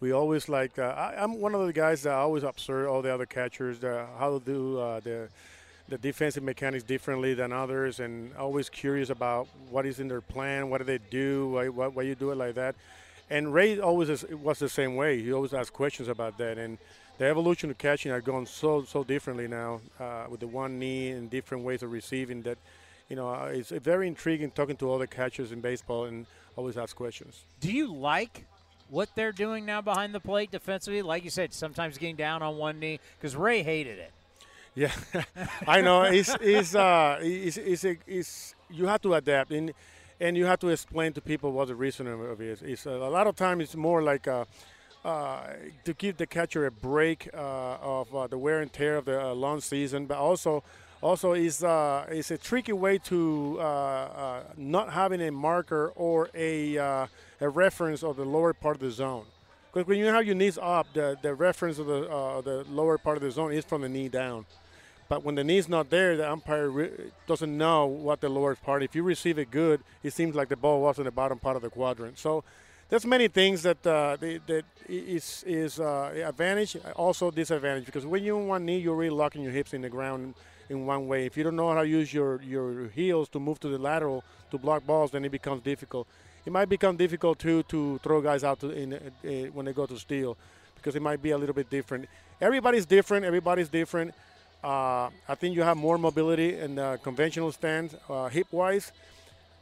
we 0.00 0.12
always 0.12 0.48
like. 0.48 0.78
Uh, 0.78 0.94
I, 0.96 1.22
I'm 1.22 1.40
one 1.40 1.54
of 1.54 1.66
the 1.66 1.72
guys 1.72 2.02
that 2.02 2.14
always 2.14 2.42
observe 2.42 2.88
all 2.88 3.02
the 3.02 3.12
other 3.12 3.26
catchers, 3.26 3.78
the, 3.78 4.06
how 4.18 4.38
to 4.38 4.44
do 4.44 4.78
uh, 4.78 5.00
the 5.00 5.28
the 5.88 5.98
defensive 5.98 6.44
mechanics 6.44 6.84
differently 6.84 7.34
than 7.34 7.52
others, 7.52 7.98
and 7.98 8.34
always 8.36 8.68
curious 8.68 9.10
about 9.10 9.48
what 9.70 9.84
is 9.84 9.98
in 9.98 10.06
their 10.06 10.20
plan, 10.20 10.70
what 10.70 10.78
do 10.78 10.84
they 10.84 10.98
do, 10.98 11.48
why, 11.48 11.68
why, 11.68 11.88
why 11.88 12.02
you 12.02 12.14
do 12.14 12.30
it 12.30 12.36
like 12.36 12.54
that. 12.54 12.76
And 13.28 13.52
Ray 13.52 13.80
always 13.80 14.08
is, 14.08 14.24
was 14.28 14.60
the 14.60 14.68
same 14.68 14.94
way. 14.94 15.20
He 15.20 15.32
always 15.32 15.52
asked 15.52 15.72
questions 15.72 16.08
about 16.08 16.38
that, 16.38 16.58
and 16.58 16.78
the 17.18 17.26
evolution 17.26 17.70
of 17.70 17.78
catching 17.78 18.12
are 18.12 18.20
gone 18.20 18.46
so 18.46 18.84
so 18.84 19.04
differently 19.04 19.46
now 19.46 19.80
uh, 19.98 20.26
with 20.30 20.40
the 20.40 20.46
one 20.46 20.78
knee 20.78 21.10
and 21.10 21.28
different 21.28 21.64
ways 21.64 21.82
of 21.82 21.92
receiving 21.92 22.42
that 22.42 22.58
you 23.08 23.16
know 23.16 23.28
uh, 23.28 23.50
it's 23.52 23.70
very 23.70 24.08
intriguing 24.08 24.50
talking 24.50 24.76
to 24.76 24.88
all 24.88 24.98
the 24.98 25.06
catchers 25.06 25.52
in 25.52 25.60
baseball 25.60 26.04
and 26.04 26.26
always 26.56 26.78
ask 26.78 26.96
questions. 26.96 27.42
Do 27.60 27.70
you 27.70 27.92
like 27.92 28.46
what 28.90 29.08
they're 29.14 29.32
doing 29.32 29.64
now 29.64 29.80
behind 29.80 30.14
the 30.14 30.20
plate 30.20 30.50
defensively? 30.50 31.02
Like 31.02 31.24
you 31.24 31.30
said, 31.30 31.52
sometimes 31.52 31.98
getting 31.98 32.16
down 32.16 32.42
on 32.42 32.56
one 32.56 32.78
knee 32.78 33.00
because 33.18 33.36
Ray 33.36 33.62
hated 33.62 33.98
it. 33.98 34.12
Yeah, 34.74 34.92
I 35.66 35.80
know. 35.80 36.02
It's 36.02 36.34
it's 36.40 36.74
uh 36.74 37.18
it's, 37.20 37.56
it's, 37.56 37.84
it's 38.06 38.54
you 38.70 38.86
have 38.86 39.02
to 39.02 39.14
adapt 39.14 39.50
and 39.50 39.72
and 40.20 40.36
you 40.36 40.46
have 40.46 40.60
to 40.60 40.68
explain 40.68 41.12
to 41.14 41.20
people 41.20 41.52
what 41.52 41.68
the 41.68 41.74
reason 41.74 42.06
of 42.06 42.40
it 42.40 42.44
is. 42.44 42.62
It's 42.62 42.86
a 42.86 42.90
lot 42.90 43.26
of 43.26 43.36
times 43.36 43.64
it's 43.64 43.76
more 43.76 44.02
like 44.02 44.28
uh, 44.28 44.44
uh, 45.04 45.40
to 45.84 45.94
give 45.94 46.18
the 46.18 46.26
catcher 46.26 46.66
a 46.66 46.70
break 46.70 47.28
uh, 47.32 47.78
of 47.80 48.14
uh, 48.14 48.26
the 48.26 48.38
wear 48.38 48.60
and 48.60 48.72
tear 48.72 48.96
of 48.96 49.06
the 49.06 49.20
uh, 49.20 49.32
long 49.32 49.60
season, 49.60 50.06
but 50.06 50.18
also 50.18 50.62
also 51.00 51.32
is 51.32 51.64
uh, 51.64 52.06
is 52.10 52.30
a 52.30 52.38
tricky 52.38 52.72
way 52.72 52.98
to 52.98 53.56
uh, 53.58 53.62
uh, 53.62 54.42
not 54.56 54.92
having 54.92 55.20
a 55.22 55.30
marker 55.30 55.92
or 55.96 56.28
a 56.34 56.76
uh, 56.78 57.06
a 57.40 57.48
reference 57.48 58.02
of 58.02 58.16
the 58.16 58.24
lower 58.24 58.52
part 58.52 58.76
of 58.76 58.82
the 58.82 58.90
zone. 58.90 59.24
Because 59.72 59.86
when 59.86 59.98
you 59.98 60.06
have 60.06 60.26
your 60.26 60.34
knees 60.34 60.58
up, 60.60 60.86
the, 60.94 61.16
the 61.22 61.34
reference 61.34 61.78
of 61.78 61.86
the 61.86 62.08
uh, 62.10 62.40
the 62.40 62.64
lower 62.68 62.98
part 62.98 63.16
of 63.16 63.22
the 63.22 63.30
zone 63.30 63.52
is 63.52 63.64
from 63.64 63.82
the 63.82 63.88
knee 63.88 64.08
down. 64.08 64.44
But 65.08 65.24
when 65.24 65.34
the 65.34 65.44
knee's 65.44 65.68
not 65.68 65.90
there, 65.90 66.16
the 66.16 66.30
umpire 66.30 66.70
re- 66.70 66.90
doesn't 67.26 67.56
know 67.56 67.86
what 67.86 68.20
the 68.20 68.28
lower 68.28 68.54
part. 68.54 68.82
If 68.82 68.94
you 68.94 69.02
receive 69.02 69.38
it 69.38 69.50
good, 69.50 69.80
it 70.02 70.12
seems 70.12 70.34
like 70.34 70.48
the 70.48 70.56
ball 70.56 70.80
was 70.82 70.98
in 70.98 71.04
the 71.04 71.10
bottom 71.10 71.38
part 71.38 71.56
of 71.56 71.62
the 71.62 71.70
quadrant. 71.70 72.18
So 72.18 72.44
there's 72.88 73.06
many 73.06 73.28
things 73.28 73.62
that 73.62 73.84
uh, 73.86 74.16
that 74.20 74.64
is 74.88 75.44
is 75.46 75.80
uh, 75.80 76.12
advantage, 76.26 76.76
also 76.96 77.30
disadvantage. 77.30 77.86
Because 77.86 78.06
when 78.06 78.24
you're 78.24 78.38
on 78.38 78.48
one 78.48 78.64
knee, 78.64 78.78
you're 78.78 78.96
really 78.96 79.14
locking 79.14 79.42
your 79.42 79.52
hips 79.52 79.72
in 79.72 79.82
the 79.82 79.88
ground 79.88 80.34
in 80.68 80.86
one 80.86 81.08
way. 81.08 81.26
If 81.26 81.36
you 81.36 81.44
don't 81.44 81.56
know 81.56 81.72
how 81.72 81.82
to 81.82 81.88
use 81.88 82.14
your, 82.14 82.40
your 82.42 82.88
heels 82.88 83.28
to 83.30 83.40
move 83.40 83.58
to 83.60 83.68
the 83.68 83.78
lateral 83.78 84.24
to 84.52 84.58
block 84.58 84.86
balls, 84.86 85.10
then 85.10 85.24
it 85.24 85.32
becomes 85.32 85.62
difficult. 85.62 86.06
It 86.44 86.52
might 86.52 86.68
become 86.68 86.96
difficult 86.96 87.38
too 87.38 87.62
to 87.64 87.98
throw 87.98 88.20
guys 88.20 88.44
out 88.44 88.60
to 88.60 88.70
in, 88.70 88.94
uh, 88.94 88.98
when 89.52 89.66
they 89.66 89.72
go 89.72 89.86
to 89.86 89.98
steal 89.98 90.36
because 90.74 90.96
it 90.96 91.02
might 91.02 91.22
be 91.22 91.30
a 91.30 91.38
little 91.38 91.54
bit 91.54 91.68
different. 91.68 92.08
Everybody's 92.40 92.86
different. 92.86 93.24
Everybody's 93.24 93.68
different. 93.68 94.14
Uh, 94.64 95.10
I 95.28 95.34
think 95.36 95.54
you 95.54 95.62
have 95.62 95.76
more 95.76 95.98
mobility 95.98 96.58
in 96.58 96.74
the 96.76 96.98
conventional 97.02 97.52
stance, 97.52 97.94
uh, 98.08 98.28
hip-wise, 98.28 98.92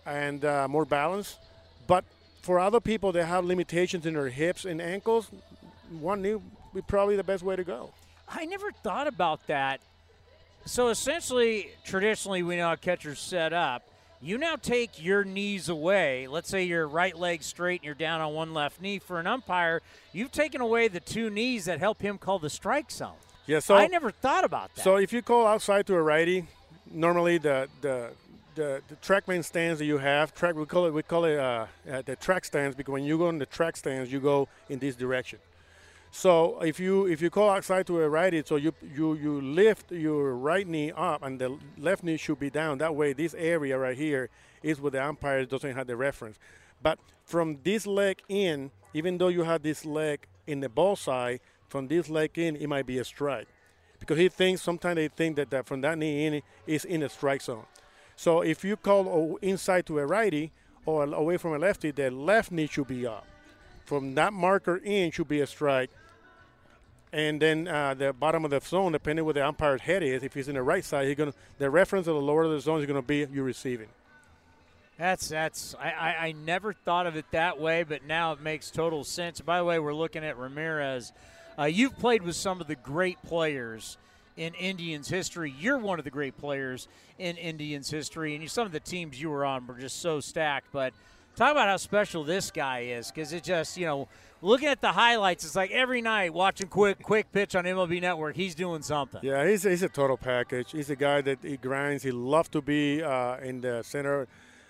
and 0.06 0.44
uh, 0.44 0.68
more 0.68 0.84
balance. 0.84 1.38
But 1.86 2.04
for 2.42 2.58
other 2.58 2.80
people 2.80 3.12
that 3.12 3.24
have 3.24 3.44
limitations 3.44 4.06
in 4.06 4.14
their 4.14 4.28
hips 4.28 4.64
and 4.64 4.80
ankles, 4.80 5.30
one 6.00 6.22
knee 6.22 6.34
would 6.34 6.42
be 6.74 6.82
probably 6.82 7.16
the 7.16 7.24
best 7.24 7.42
way 7.42 7.56
to 7.56 7.64
go. 7.64 7.90
I 8.28 8.44
never 8.44 8.70
thought 8.70 9.06
about 9.06 9.46
that 9.46 9.80
so 10.68 10.88
essentially, 10.88 11.70
traditionally, 11.84 12.42
we 12.42 12.56
know 12.56 12.68
how 12.68 12.76
catchers 12.76 13.18
set 13.18 13.52
up. 13.52 13.82
You 14.20 14.36
now 14.36 14.56
take 14.56 15.02
your 15.02 15.22
knees 15.24 15.68
away. 15.68 16.26
Let's 16.26 16.48
say 16.48 16.64
your 16.64 16.88
right 16.88 17.16
leg 17.16 17.42
straight 17.42 17.80
and 17.80 17.86
you're 17.86 17.94
down 17.94 18.20
on 18.20 18.34
one 18.34 18.52
left 18.52 18.80
knee. 18.80 18.98
For 18.98 19.20
an 19.20 19.28
umpire, 19.28 19.80
you've 20.12 20.32
taken 20.32 20.60
away 20.60 20.88
the 20.88 21.00
two 21.00 21.30
knees 21.30 21.66
that 21.66 21.78
help 21.78 22.02
him 22.02 22.18
call 22.18 22.40
the 22.40 22.50
strike 22.50 22.90
zone. 22.90 23.12
Yeah, 23.46 23.60
so 23.60 23.76
I 23.76 23.86
never 23.86 24.10
thought 24.10 24.44
about 24.44 24.74
that. 24.74 24.82
So 24.82 24.96
if 24.96 25.12
you 25.12 25.22
call 25.22 25.46
outside 25.46 25.86
to 25.86 25.94
a 25.94 26.02
righty, 26.02 26.46
normally 26.90 27.38
the 27.38 27.68
the 27.80 28.10
the, 28.56 28.82
the 28.88 28.96
trackman 28.96 29.44
stands 29.44 29.78
that 29.78 29.84
you 29.84 29.98
have, 29.98 30.34
track 30.34 30.56
we 30.56 30.66
call 30.66 30.86
it 30.86 30.92
we 30.92 31.02
call 31.02 31.24
it 31.24 31.38
uh, 31.38 31.66
uh, 31.90 32.02
the 32.04 32.16
track 32.16 32.44
stands 32.44 32.74
because 32.74 32.92
when 32.92 33.04
you 33.04 33.16
go 33.16 33.28
in 33.28 33.38
the 33.38 33.46
track 33.46 33.76
stands, 33.76 34.12
you 34.12 34.18
go 34.18 34.48
in 34.68 34.80
this 34.80 34.96
direction. 34.96 35.38
So 36.10 36.60
if 36.62 36.80
you 36.80 37.06
if 37.06 37.20
you 37.20 37.30
call 37.30 37.50
outside 37.50 37.86
to 37.88 38.00
a 38.00 38.08
righty, 38.08 38.42
so 38.44 38.56
you 38.56 38.72
you 38.94 39.14
you 39.14 39.40
lift 39.40 39.92
your 39.92 40.34
right 40.34 40.66
knee 40.66 40.90
up 40.92 41.22
and 41.22 41.38
the 41.38 41.58
left 41.76 42.02
knee 42.02 42.16
should 42.16 42.40
be 42.40 42.50
down. 42.50 42.78
That 42.78 42.94
way, 42.94 43.12
this 43.12 43.34
area 43.34 43.78
right 43.78 43.96
here 43.96 44.30
is 44.62 44.80
where 44.80 44.90
the 44.90 45.04
umpire 45.04 45.44
doesn't 45.44 45.74
have 45.74 45.86
the 45.86 45.96
reference. 45.96 46.38
But 46.82 46.98
from 47.24 47.58
this 47.62 47.86
leg 47.86 48.22
in, 48.28 48.70
even 48.94 49.18
though 49.18 49.28
you 49.28 49.42
have 49.42 49.62
this 49.62 49.84
leg 49.84 50.26
in 50.46 50.60
the 50.60 50.68
ball 50.68 50.96
side, 50.96 51.40
from 51.68 51.88
this 51.88 52.08
leg 52.08 52.38
in, 52.38 52.56
it 52.56 52.68
might 52.68 52.86
be 52.86 52.98
a 52.98 53.04
strike 53.04 53.48
because 54.00 54.18
he 54.18 54.28
thinks 54.28 54.62
sometimes 54.62 54.96
they 54.96 55.08
think 55.08 55.36
that, 55.36 55.50
that 55.50 55.66
from 55.66 55.80
that 55.82 55.98
knee 55.98 56.26
in 56.26 56.42
is 56.66 56.84
in 56.84 57.02
a 57.02 57.08
strike 57.08 57.42
zone. 57.42 57.64
So 58.16 58.40
if 58.40 58.64
you 58.64 58.76
call 58.76 59.38
inside 59.42 59.86
to 59.86 59.98
a 59.98 60.06
righty 60.06 60.52
or 60.86 61.04
away 61.04 61.36
from 61.36 61.54
a 61.54 61.58
lefty, 61.58 61.90
the 61.90 62.10
left 62.10 62.50
knee 62.50 62.66
should 62.66 62.88
be 62.88 63.06
up. 63.06 63.26
From 63.84 64.14
that 64.14 64.32
marker 64.32 64.76
in 64.76 65.10
should 65.10 65.28
be 65.28 65.40
a 65.40 65.46
strike 65.46 65.90
and 67.12 67.40
then 67.40 67.68
uh, 67.68 67.94
the 67.94 68.12
bottom 68.12 68.44
of 68.44 68.50
the 68.50 68.60
zone, 68.60 68.92
depending 68.92 69.24
where 69.24 69.34
the 69.34 69.46
umpire's 69.46 69.80
head 69.80 70.02
is, 70.02 70.22
if 70.22 70.34
he's 70.34 70.48
in 70.48 70.54
the 70.54 70.62
right 70.62 70.84
side, 70.84 71.06
he's 71.06 71.16
gonna 71.16 71.34
the 71.58 71.70
reference 71.70 72.06
of 72.06 72.14
the 72.14 72.20
lower 72.20 72.44
of 72.44 72.50
the 72.50 72.60
zone 72.60 72.80
is 72.80 72.86
gonna 72.86 73.02
be 73.02 73.26
you 73.32 73.42
receiving. 73.42 73.88
That's 74.98 75.28
that's 75.28 75.74
I, 75.80 75.90
I, 75.90 76.26
I, 76.26 76.32
never 76.32 76.72
thought 76.72 77.06
of 77.06 77.16
it 77.16 77.24
that 77.30 77.60
way, 77.60 77.84
but 77.84 78.04
now 78.04 78.32
it 78.32 78.40
makes 78.40 78.70
total 78.70 79.04
sense. 79.04 79.40
By 79.40 79.58
the 79.58 79.64
way, 79.64 79.78
we're 79.78 79.94
looking 79.94 80.24
at 80.24 80.36
Ramirez. 80.36 81.12
Uh, 81.56 81.64
you've 81.64 81.96
played 81.98 82.22
with 82.22 82.34
some 82.34 82.60
of 82.60 82.66
the 82.66 82.74
great 82.74 83.22
players 83.22 83.96
in 84.36 84.54
Indians 84.54 85.08
history. 85.08 85.54
You're 85.58 85.78
one 85.78 85.98
of 86.00 86.04
the 86.04 86.10
great 86.10 86.36
players 86.36 86.88
in 87.18 87.36
Indians 87.36 87.90
history, 87.90 88.34
and 88.34 88.42
you, 88.42 88.48
some 88.48 88.66
of 88.66 88.72
the 88.72 88.80
teams 88.80 89.20
you 89.20 89.30
were 89.30 89.44
on 89.44 89.66
were 89.66 89.74
just 89.74 90.00
so 90.00 90.20
stacked. 90.20 90.68
But 90.72 90.92
talk 91.36 91.52
about 91.52 91.68
how 91.68 91.76
special 91.76 92.24
this 92.24 92.50
guy 92.50 92.80
is, 92.80 93.10
because 93.10 93.32
it 93.32 93.44
just 93.44 93.76
you 93.76 93.86
know 93.86 94.08
looking 94.42 94.68
at 94.68 94.80
the 94.80 94.92
highlights, 94.92 95.44
it's 95.44 95.56
like 95.56 95.70
every 95.70 96.02
night 96.02 96.32
watching 96.32 96.68
quick 96.68 97.02
quick 97.02 97.30
pitch 97.32 97.54
on 97.54 97.64
MLB 97.64 98.00
Network, 98.00 98.36
he's 98.36 98.54
doing 98.54 98.82
something. 98.82 99.20
Yeah, 99.22 99.46
he's, 99.46 99.62
he's 99.62 99.82
a 99.82 99.88
total 99.88 100.16
package. 100.16 100.72
He's 100.72 100.90
a 100.90 100.96
guy 100.96 101.20
that 101.22 101.38
he 101.42 101.56
grinds. 101.56 102.02
He 102.02 102.10
loves 102.10 102.48
to 102.50 102.62
be 102.62 103.02
uh, 103.02 103.38
in 103.38 103.60
the 103.60 103.82
center 103.82 104.28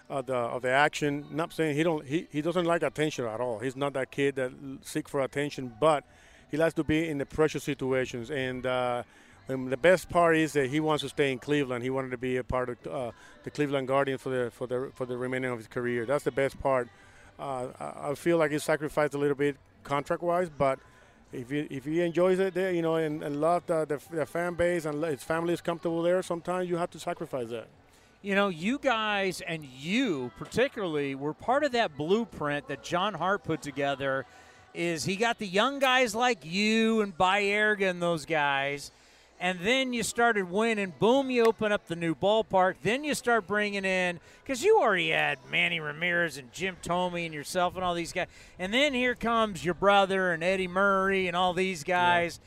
of 0.09 0.27
the 0.27 0.35
of 0.35 0.62
the 0.62 0.70
action. 0.70 1.27
Not 1.31 1.53
saying 1.53 1.77
he 1.77 1.82
don't 1.82 2.05
he, 2.07 2.28
he 2.31 2.43
doesn't 2.43 2.65
like 2.65 2.82
attention 2.82 3.24
at 3.27 3.40
all. 3.40 3.59
He's 3.59 3.77
not 3.77 3.93
that 3.95 4.11
kid 4.11 4.36
that 4.36 4.53
seek 4.82 5.09
for 5.09 5.23
attention, 5.23 5.74
but 5.81 6.05
he 6.51 6.57
likes 6.57 6.74
to 6.74 6.85
be 6.85 7.09
in 7.09 7.19
the 7.19 7.27
pressure 7.27 7.61
situations. 7.61 8.31
And, 8.31 8.65
uh, 8.65 9.03
and 9.49 9.70
the 9.70 9.77
best 9.77 10.09
part 10.09 10.36
is 10.36 10.53
that 10.55 10.69
he 10.69 10.81
wants 10.81 11.03
to 11.03 11.09
stay 11.09 11.32
in 11.32 11.39
Cleveland. 11.39 11.82
He 11.82 11.90
wanted 11.90 12.11
to 12.11 12.19
be 12.19 12.36
a 12.36 12.45
part 12.45 12.69
of 12.69 12.86
uh, 12.86 13.12
the 13.45 13.51
Cleveland 13.51 13.89
Guardians 13.89 14.20
for 14.20 14.31
the 14.31 14.51
for 14.51 14.66
the 14.66 14.90
for 14.95 15.07
the 15.07 15.16
remaining 15.16 15.51
of 15.51 15.59
his 15.59 15.69
career. 15.69 16.05
That's 16.05 16.24
the 16.24 16.32
best 16.32 16.61
part 16.61 16.89
uh, 17.39 17.66
I 17.81 18.15
feel 18.15 18.39
like 18.39 18.51
he 18.51 18.59
sacrificed 18.59 19.15
a 19.15 19.19
little 19.19 19.36
bit 19.36 19.56
contract 19.85 20.23
wise, 20.23 20.51
but 20.51 20.78
if 21.32 21.51
he, 21.51 21.60
if 21.70 21.85
he 21.85 22.01
enjoys 22.01 22.39
it 22.39 22.55
there, 22.55 22.73
you 22.73 22.82
know, 22.82 22.97
and, 22.97 23.23
and 23.23 23.40
love 23.40 23.65
the, 23.66 23.85
the, 23.85 24.16
the 24.16 24.27
fan 24.27 24.55
base 24.55 24.85
and 24.85 25.02
his 25.05 25.23
family 25.23 25.52
is 25.52 25.60
comfortable 25.60 26.02
there, 26.02 26.23
sometimes 26.23 26.69
you 26.69 26.77
have 26.77 26.90
to 26.90 26.98
sacrifice 26.98 27.48
that. 27.48 27.66
You 28.23 28.35
know, 28.35 28.48
you 28.48 28.78
guys 28.78 29.40
and 29.40 29.65
you 29.65 30.32
particularly 30.39 31.15
were 31.15 31.35
part 31.35 31.62
of 31.62 31.73
that 31.73 31.97
blueprint 31.97 32.66
that 32.69 32.82
John 32.82 33.15
Hart 33.15 33.44
put 33.44 33.62
together. 33.62 34.27
Is 34.74 35.05
he 35.05 35.16
got 35.16 35.39
the 35.39 35.47
young 35.47 35.78
guys 35.78 36.15
like 36.15 36.44
you 36.44 37.01
and 37.01 37.16
Baerga 37.16 37.90
and 37.90 38.02
those 38.02 38.24
guys– 38.24 38.90
and 39.40 39.60
then 39.60 39.93
you 39.93 40.02
started 40.02 40.51
winning. 40.51 40.93
Boom, 40.98 41.31
you 41.31 41.44
open 41.44 41.70
up 41.70 41.86
the 41.86 41.97
new 41.97 42.15
ballpark. 42.15 42.74
Then 42.82 43.05
you 43.05 43.15
start 43.15 43.47
bringing 43.47 43.85
in 43.85 44.19
because 44.43 44.62
you 44.65 44.81
already 44.81 45.10
had 45.10 45.39
Manny 45.51 45.78
Ramirez 45.81 46.39
and 46.39 46.52
Jim 46.52 46.77
Thome 46.82 47.24
and 47.24 47.32
yourself 47.32 47.77
and 47.77 47.85
all 47.85 47.94
these 47.94 48.12
guys. 48.12 48.27
And 48.59 48.74
then 48.74 48.94
here 48.94 49.15
comes 49.15 49.65
your 49.65 49.74
brother 49.74 50.32
and 50.32 50.43
Eddie 50.43 50.69
Murray 50.69 51.28
and 51.28 51.36
all 51.36 51.55
these 51.55 51.85
guys. 51.85 52.40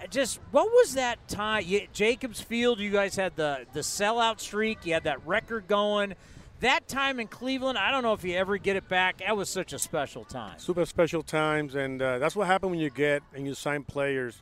Yeah. 0.00 0.06
Just 0.06 0.38
what 0.52 0.66
was 0.66 0.94
that 0.94 1.26
time? 1.26 1.64
You, 1.66 1.88
Jacobs 1.92 2.40
Field, 2.40 2.78
you 2.78 2.90
guys 2.90 3.16
had 3.16 3.34
the 3.34 3.66
the 3.72 3.80
sellout 3.80 4.38
streak. 4.38 4.86
You 4.86 4.94
had 4.94 5.04
that 5.04 5.26
record 5.26 5.66
going. 5.66 6.14
That 6.60 6.88
time 6.88 7.20
in 7.20 7.28
Cleveland, 7.28 7.78
I 7.78 7.92
don't 7.92 8.02
know 8.02 8.12
if 8.12 8.24
you 8.24 8.34
ever 8.36 8.58
get 8.58 8.74
it 8.74 8.88
back. 8.88 9.18
That 9.18 9.36
was 9.36 9.48
such 9.48 9.72
a 9.72 9.78
special 9.78 10.24
time. 10.24 10.58
Super 10.58 10.84
special 10.86 11.22
times, 11.22 11.76
and 11.76 12.02
uh, 12.02 12.18
that's 12.18 12.34
what 12.34 12.48
happened 12.48 12.72
when 12.72 12.80
you 12.80 12.90
get 12.90 13.22
and 13.34 13.46
you 13.46 13.54
sign 13.54 13.84
players, 13.84 14.40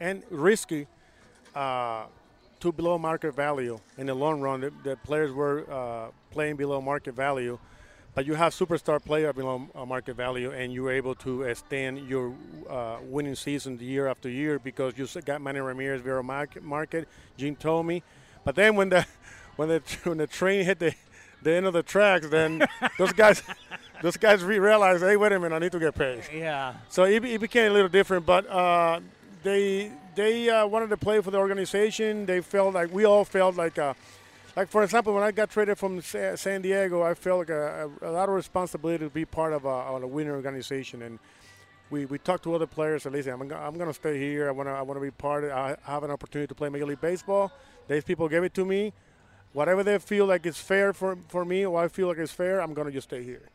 and 0.00 0.22
risky 0.30 0.86
uh, 1.54 2.04
to 2.60 2.72
below 2.72 2.96
market 2.96 3.34
value 3.34 3.78
in 3.98 4.06
the 4.06 4.14
long 4.14 4.40
run. 4.40 4.60
The, 4.60 4.72
the 4.84 4.96
players 4.96 5.32
were 5.32 5.64
uh, 5.70 6.10
playing 6.30 6.56
below 6.56 6.80
market 6.80 7.14
value, 7.14 7.58
but 8.14 8.24
you 8.24 8.34
have 8.34 8.52
superstar 8.54 9.02
player 9.02 9.32
below 9.32 9.68
uh, 9.74 9.84
market 9.84 10.14
value, 10.14 10.52
and 10.52 10.72
you 10.72 10.84
were 10.84 10.92
able 10.92 11.14
to 11.16 11.42
extend 11.42 12.08
your 12.08 12.34
uh, 12.70 12.98
winning 13.02 13.34
season 13.34 13.78
year 13.80 14.06
after 14.06 14.28
year 14.28 14.58
because 14.58 14.96
you 14.96 15.06
got 15.22 15.40
Manny 15.40 15.60
Ramirez 15.60 16.02
below 16.02 16.22
market, 16.22 16.62
market, 16.62 17.08
Jim 17.36 17.56
Thome. 17.56 18.02
But 18.44 18.54
then 18.54 18.76
when 18.76 18.90
the 18.90 19.06
when 19.56 19.68
the 19.68 19.82
when 20.04 20.18
the 20.18 20.26
train 20.26 20.64
hit 20.64 20.78
the 20.78 20.94
the 21.42 21.52
end 21.52 21.66
of 21.66 21.72
the 21.72 21.82
tracks, 21.82 22.28
then 22.28 22.64
those 22.98 23.12
guys. 23.12 23.42
those 24.02 24.16
guys 24.16 24.42
realized, 24.42 25.00
hey, 25.00 25.16
wait 25.16 25.30
a 25.30 25.38
minute, 25.38 25.54
I 25.54 25.60
need 25.60 25.70
to 25.70 25.78
get 25.78 25.94
paid. 25.94 26.24
Yeah. 26.34 26.74
So 26.88 27.04
it, 27.04 27.24
it 27.24 27.40
became 27.40 27.70
a 27.70 27.74
little 27.74 27.88
different, 27.88 28.26
but 28.26 28.50
uh, 28.50 28.98
they 29.42 29.92
they 30.14 30.48
uh, 30.48 30.66
wanted 30.66 30.90
to 30.90 30.96
play 30.96 31.20
for 31.20 31.30
the 31.30 31.38
organization. 31.38 32.26
They 32.26 32.40
felt 32.40 32.74
like 32.74 32.92
we 32.92 33.04
all 33.04 33.24
felt 33.24 33.56
like, 33.56 33.78
uh, 33.78 33.94
like 34.56 34.68
for 34.68 34.82
example, 34.82 35.14
when 35.14 35.22
I 35.22 35.30
got 35.30 35.50
traded 35.50 35.78
from 35.78 36.00
San 36.02 36.62
Diego, 36.62 37.02
I 37.02 37.14
felt 37.14 37.40
like 37.40 37.50
a, 37.50 37.90
a 38.02 38.10
lot 38.10 38.28
of 38.28 38.34
responsibility 38.34 39.04
to 39.04 39.10
be 39.10 39.24
part 39.24 39.52
of 39.52 39.64
a, 39.64 39.68
a 39.68 40.06
winning 40.06 40.32
organization. 40.32 41.02
And 41.02 41.18
we, 41.90 42.06
we 42.06 42.18
talk 42.18 42.42
to 42.42 42.54
other 42.54 42.66
players. 42.66 43.06
And 43.06 43.14
listen, 43.14 43.32
I'm, 43.32 43.42
I'm 43.52 43.74
going 43.74 43.88
to 43.88 43.94
stay 43.94 44.18
here. 44.18 44.48
I 44.48 44.52
want 44.52 44.68
to 44.68 44.72
I 44.72 44.82
want 44.82 44.96
to 44.96 45.02
be 45.02 45.10
part 45.10 45.44
of. 45.44 45.50
I 45.52 45.76
have 45.84 46.04
an 46.04 46.10
opportunity 46.10 46.48
to 46.48 46.54
play 46.54 46.68
Major 46.68 46.86
League 46.86 47.00
Baseball. 47.00 47.52
These 47.88 48.04
people 48.04 48.28
gave 48.28 48.44
it 48.44 48.54
to 48.54 48.64
me. 48.64 48.92
Whatever 49.52 49.82
they 49.82 49.98
feel 49.98 50.26
like 50.26 50.46
is 50.46 50.56
fair 50.56 50.92
for 50.92 51.18
for 51.28 51.44
me, 51.44 51.66
or 51.66 51.82
I 51.82 51.88
feel 51.88 52.08
like 52.08 52.18
it's 52.18 52.32
fair, 52.32 52.60
I'm 52.60 52.72
going 52.74 52.86
to 52.86 52.92
just 52.92 53.08
stay 53.08 53.22
here. 53.22 53.50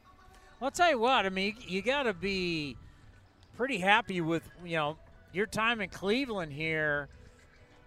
Well, 0.60 0.68
I'll 0.68 0.72
tell 0.72 0.90
you 0.90 1.00
what. 1.00 1.26
I 1.26 1.30
mean, 1.30 1.56
you 1.68 1.82
got 1.82 2.04
to 2.04 2.14
be 2.14 2.78
pretty 3.58 3.80
happy 3.80 4.22
with 4.22 4.48
you 4.64 4.76
know 4.76 4.98
your 5.34 5.46
time 5.46 5.82
in 5.82 5.90
Cleveland 5.90 6.54
here. 6.54 7.10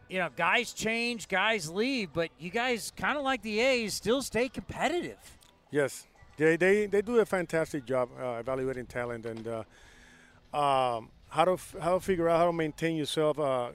You 0.09 0.19
know, 0.19 0.29
guys 0.37 0.73
change, 0.73 1.29
guys 1.29 1.71
leave, 1.71 2.13
but 2.13 2.31
you 2.39 2.51
guys 2.51 2.93
kind 2.97 3.17
of 3.17 3.23
like 3.23 3.43
the 3.43 3.61
A's 3.61 3.95
still 3.95 4.23
stay 4.23 4.49
competitive. 4.49 5.19
Yes, 5.71 6.07
they 6.37 6.57
they, 6.57 6.87
they 6.87 7.03
do 7.03 7.19
a 7.21 7.27
fantastic 7.27 7.85
job 7.85 8.09
uh, 8.21 8.39
evaluating 8.41 8.87
talent 8.87 9.25
and 9.25 9.47
uh, 9.47 10.57
um, 10.57 11.11
how 11.29 11.45
to 11.45 11.53
f- 11.53 11.77
how 11.81 11.95
to 11.95 12.01
figure 12.01 12.29
out 12.29 12.39
how 12.39 12.47
to 12.47 12.53
maintain 12.53 12.97
yourself 12.97 13.39
uh, 13.39 13.67
uh, 13.67 13.71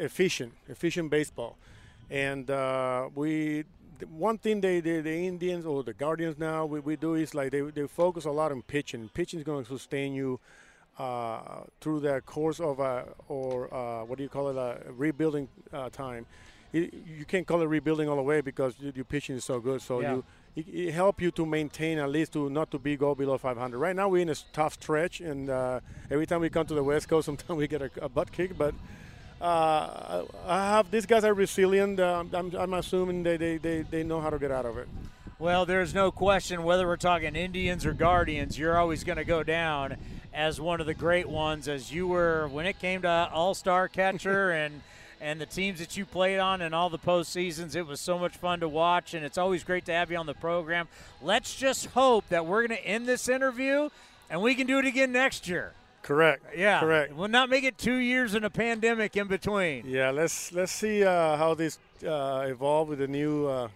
efficient 0.00 0.52
efficient 0.68 1.10
baseball. 1.10 1.56
And 2.10 2.50
uh, 2.50 3.08
we 3.14 3.64
one 4.10 4.38
thing 4.38 4.60
they, 4.60 4.80
they 4.80 5.00
the 5.00 5.26
Indians 5.26 5.64
or 5.64 5.82
the 5.82 5.92
Guardians 5.92 6.38
now 6.38 6.66
we, 6.66 6.80
we 6.80 6.96
do 6.96 7.14
is 7.14 7.34
like 7.34 7.52
they, 7.52 7.60
they 7.60 7.86
focus 7.86 8.24
a 8.24 8.30
lot 8.30 8.50
on 8.50 8.62
pitching. 8.62 9.08
Pitching 9.14 9.38
is 9.38 9.44
going 9.44 9.64
to 9.64 9.68
sustain 9.68 10.12
you. 10.12 10.40
Uh, 10.98 11.62
through 11.80 12.00
the 12.00 12.20
course 12.20 12.60
of 12.60 12.78
a, 12.78 13.04
or 13.28 13.72
uh, 13.72 14.04
what 14.04 14.18
do 14.18 14.22
you 14.22 14.28
call 14.28 14.48
it, 14.50 14.56
a 14.56 14.78
rebuilding 14.92 15.48
uh, 15.72 15.88
time. 15.88 16.26
You, 16.70 16.90
you 17.18 17.24
can't 17.24 17.46
call 17.46 17.62
it 17.62 17.66
rebuilding 17.66 18.10
all 18.10 18.16
the 18.16 18.22
way 18.22 18.42
because 18.42 18.74
your 18.78 19.04
pitching 19.04 19.36
is 19.36 19.44
so 19.44 19.58
good. 19.58 19.80
So 19.80 20.00
Yeah. 20.00 20.16
you 20.16 20.24
it, 20.54 20.68
it 20.68 20.92
help 20.92 21.22
you 21.22 21.30
to 21.30 21.46
maintain 21.46 21.98
at 21.98 22.10
least 22.10 22.34
to 22.34 22.50
not 22.50 22.70
to 22.72 22.78
be 22.78 22.98
go 22.98 23.14
below 23.14 23.38
500. 23.38 23.78
Right 23.78 23.96
now 23.96 24.10
we're 24.10 24.20
in 24.20 24.28
a 24.28 24.34
tough 24.52 24.74
stretch, 24.74 25.22
and 25.22 25.48
uh, 25.48 25.80
every 26.10 26.26
time 26.26 26.42
we 26.42 26.50
come 26.50 26.66
to 26.66 26.74
the 26.74 26.84
West 26.84 27.08
Coast, 27.08 27.24
sometimes 27.30 27.56
we 27.58 27.66
get 27.66 27.80
a, 27.80 27.90
a 28.02 28.08
butt 28.10 28.30
kick. 28.30 28.58
But 28.58 28.74
uh, 29.40 30.24
I 30.46 30.66
have 30.76 30.90
these 30.90 31.06
guys 31.06 31.24
are 31.24 31.32
resilient. 31.34 32.00
I'm, 32.00 32.54
I'm 32.54 32.74
assuming 32.74 33.22
they, 33.22 33.38
they, 33.38 33.56
they, 33.56 33.82
they 33.82 34.02
know 34.04 34.20
how 34.20 34.28
to 34.28 34.38
get 34.38 34.50
out 34.50 34.66
of 34.66 34.76
it. 34.76 34.88
Well, 35.38 35.66
there's 35.66 35.92
no 35.94 36.12
question 36.12 36.62
whether 36.62 36.86
we're 36.86 36.96
talking 36.96 37.34
Indians 37.34 37.84
or 37.84 37.92
Guardians, 37.92 38.56
you're 38.58 38.78
always 38.78 39.02
going 39.02 39.18
to 39.18 39.24
go 39.24 39.42
down 39.42 39.96
as 40.34 40.60
one 40.60 40.80
of 40.80 40.86
the 40.86 40.94
great 40.94 41.28
ones, 41.28 41.68
as 41.68 41.92
you 41.92 42.06
were 42.06 42.48
when 42.48 42.66
it 42.66 42.78
came 42.78 43.02
to 43.02 43.30
All 43.32 43.54
Star 43.54 43.88
catcher 43.88 44.50
and 44.64 44.82
and 45.20 45.40
the 45.40 45.46
teams 45.46 45.78
that 45.78 45.96
you 45.96 46.04
played 46.04 46.40
on 46.40 46.60
and 46.60 46.74
all 46.74 46.90
the 46.90 46.98
postseasons. 46.98 47.76
It 47.76 47.86
was 47.86 48.00
so 48.00 48.18
much 48.18 48.36
fun 48.36 48.58
to 48.58 48.68
watch, 48.68 49.14
and 49.14 49.24
it's 49.24 49.38
always 49.38 49.62
great 49.62 49.84
to 49.84 49.92
have 49.92 50.10
you 50.10 50.16
on 50.16 50.26
the 50.26 50.34
program. 50.34 50.88
Let's 51.22 51.54
just 51.54 51.86
hope 51.86 52.28
that 52.30 52.44
we're 52.44 52.66
going 52.66 52.80
to 52.80 52.84
end 52.84 53.06
this 53.06 53.28
interview 53.28 53.88
and 54.32 54.40
we 54.40 54.54
can 54.54 54.66
do 54.66 54.78
it 54.78 54.86
again 54.86 55.12
next 55.12 55.46
year. 55.46 55.74
Correct. 56.02 56.42
Yeah, 56.56 56.80
Correct. 56.80 57.14
We'll 57.14 57.28
not 57.28 57.48
make 57.48 57.62
it 57.62 57.78
two 57.78 57.96
years 57.96 58.34
in 58.34 58.42
a 58.42 58.50
pandemic 58.50 59.16
in 59.16 59.28
between. 59.28 59.84
Yeah. 59.86 60.10
Let's 60.10 60.50
let's 60.50 60.72
see 60.72 61.04
uh, 61.04 61.36
how 61.36 61.54
this 61.54 61.78
uh, 62.04 62.46
evolve 62.48 62.88
with 62.88 62.98
the 62.98 63.06
new 63.06 63.46
uh, 63.46 63.68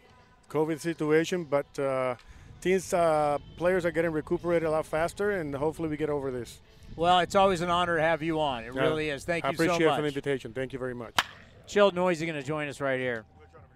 COVID 0.51 0.81
situation. 0.81 1.45
But 1.45 1.79
uh, 1.79 2.17
teams 2.61 2.93
uh, 2.93 3.39
players 3.57 3.85
are 3.85 3.91
getting 3.91 4.13
recuperated 4.13 4.67
a 4.69 4.71
lot 4.71 4.87
faster, 4.87 5.33
and 5.33 5.55
hopefully 5.55 5.89
we 5.89 5.97
get 5.97 6.11
over 6.11 6.31
this. 6.31 6.61
Well, 6.97 7.19
it's 7.21 7.35
always 7.35 7.61
an 7.61 7.71
honor 7.71 7.97
to 7.97 8.03
have 8.03 8.23
you 8.23 8.41
on. 8.41 8.65
It 8.65 8.75
Yeah. 8.75 8.83
really 8.83 9.11
is. 9.11 9.25
Thank 9.25 9.45
I 9.45 9.51
you 9.51 9.57
so 9.57 9.65
appreciate 9.65 9.87
much. 9.87 9.97
for 9.97 10.03
the 10.03 10.09
invitation. 10.09 10.53
Thank 10.53 10.73
you 10.73 10.79
very 10.79 10.95
much. 10.95 11.15
Sheldon 11.67 11.97
Neuse 12.03 12.21
going 12.21 12.35
to 12.35 12.43
join 12.43 12.69
us 12.69 12.81
right 12.81 12.99
here. 12.99 13.25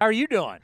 How 0.01 0.07
are 0.07 0.13
you 0.13 0.27
doing? 0.27 0.59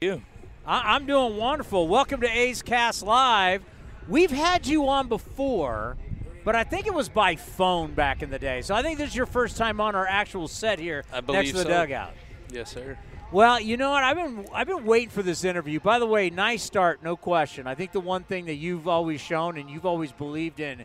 You. 0.00 0.22
I- 0.66 0.94
I'm 0.94 1.06
doing 1.06 1.36
wonderful. 1.36 1.88
Welcome 1.88 2.20
to 2.22 2.28
A's 2.28 2.62
Cast 2.62 3.02
Live. 3.02 3.62
We've 4.08 4.30
had 4.30 4.66
you 4.66 4.88
on 4.88 5.08
before, 5.08 5.96
but 6.44 6.54
I 6.56 6.64
think 6.64 6.86
it 6.86 6.94
was 6.94 7.08
by 7.08 7.36
phone 7.36 7.92
back 7.92 8.22
in 8.22 8.30
the 8.30 8.38
day. 8.38 8.62
So 8.62 8.74
I 8.74 8.82
think 8.82 8.98
this 8.98 9.10
is 9.10 9.16
your 9.16 9.26
first 9.26 9.56
time 9.56 9.80
on 9.80 9.94
our 9.94 10.06
actual 10.06 10.48
set 10.48 10.78
here 10.78 11.04
I 11.12 11.20
believe 11.20 11.38
next 11.40 11.50
to 11.50 11.56
the 11.58 11.62
so. 11.64 11.68
dugout. 11.68 12.14
Yes, 12.50 12.70
sir. 12.72 12.96
Well, 13.32 13.58
you 13.60 13.76
know 13.76 13.90
what? 13.90 14.04
I've 14.04 14.16
been 14.16 14.46
I've 14.52 14.68
been 14.68 14.84
waiting 14.84 15.08
for 15.08 15.22
this 15.22 15.44
interview. 15.44 15.80
By 15.80 15.98
the 15.98 16.06
way, 16.06 16.30
nice 16.30 16.62
start, 16.62 17.02
no 17.02 17.16
question. 17.16 17.66
I 17.66 17.74
think 17.74 17.90
the 17.90 18.00
one 18.00 18.22
thing 18.22 18.46
that 18.46 18.54
you've 18.54 18.86
always 18.86 19.20
shown 19.20 19.58
and 19.58 19.68
you've 19.68 19.84
always 19.84 20.12
believed 20.12 20.60
in, 20.60 20.84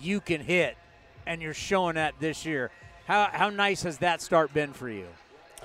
you 0.00 0.20
can 0.20 0.40
hit, 0.40 0.76
and 1.26 1.42
you're 1.42 1.52
showing 1.52 1.96
that 1.96 2.14
this 2.20 2.46
year. 2.46 2.70
How 3.06 3.28
how 3.32 3.50
nice 3.50 3.82
has 3.82 3.98
that 3.98 4.22
start 4.22 4.54
been 4.54 4.72
for 4.72 4.88
you? 4.88 5.06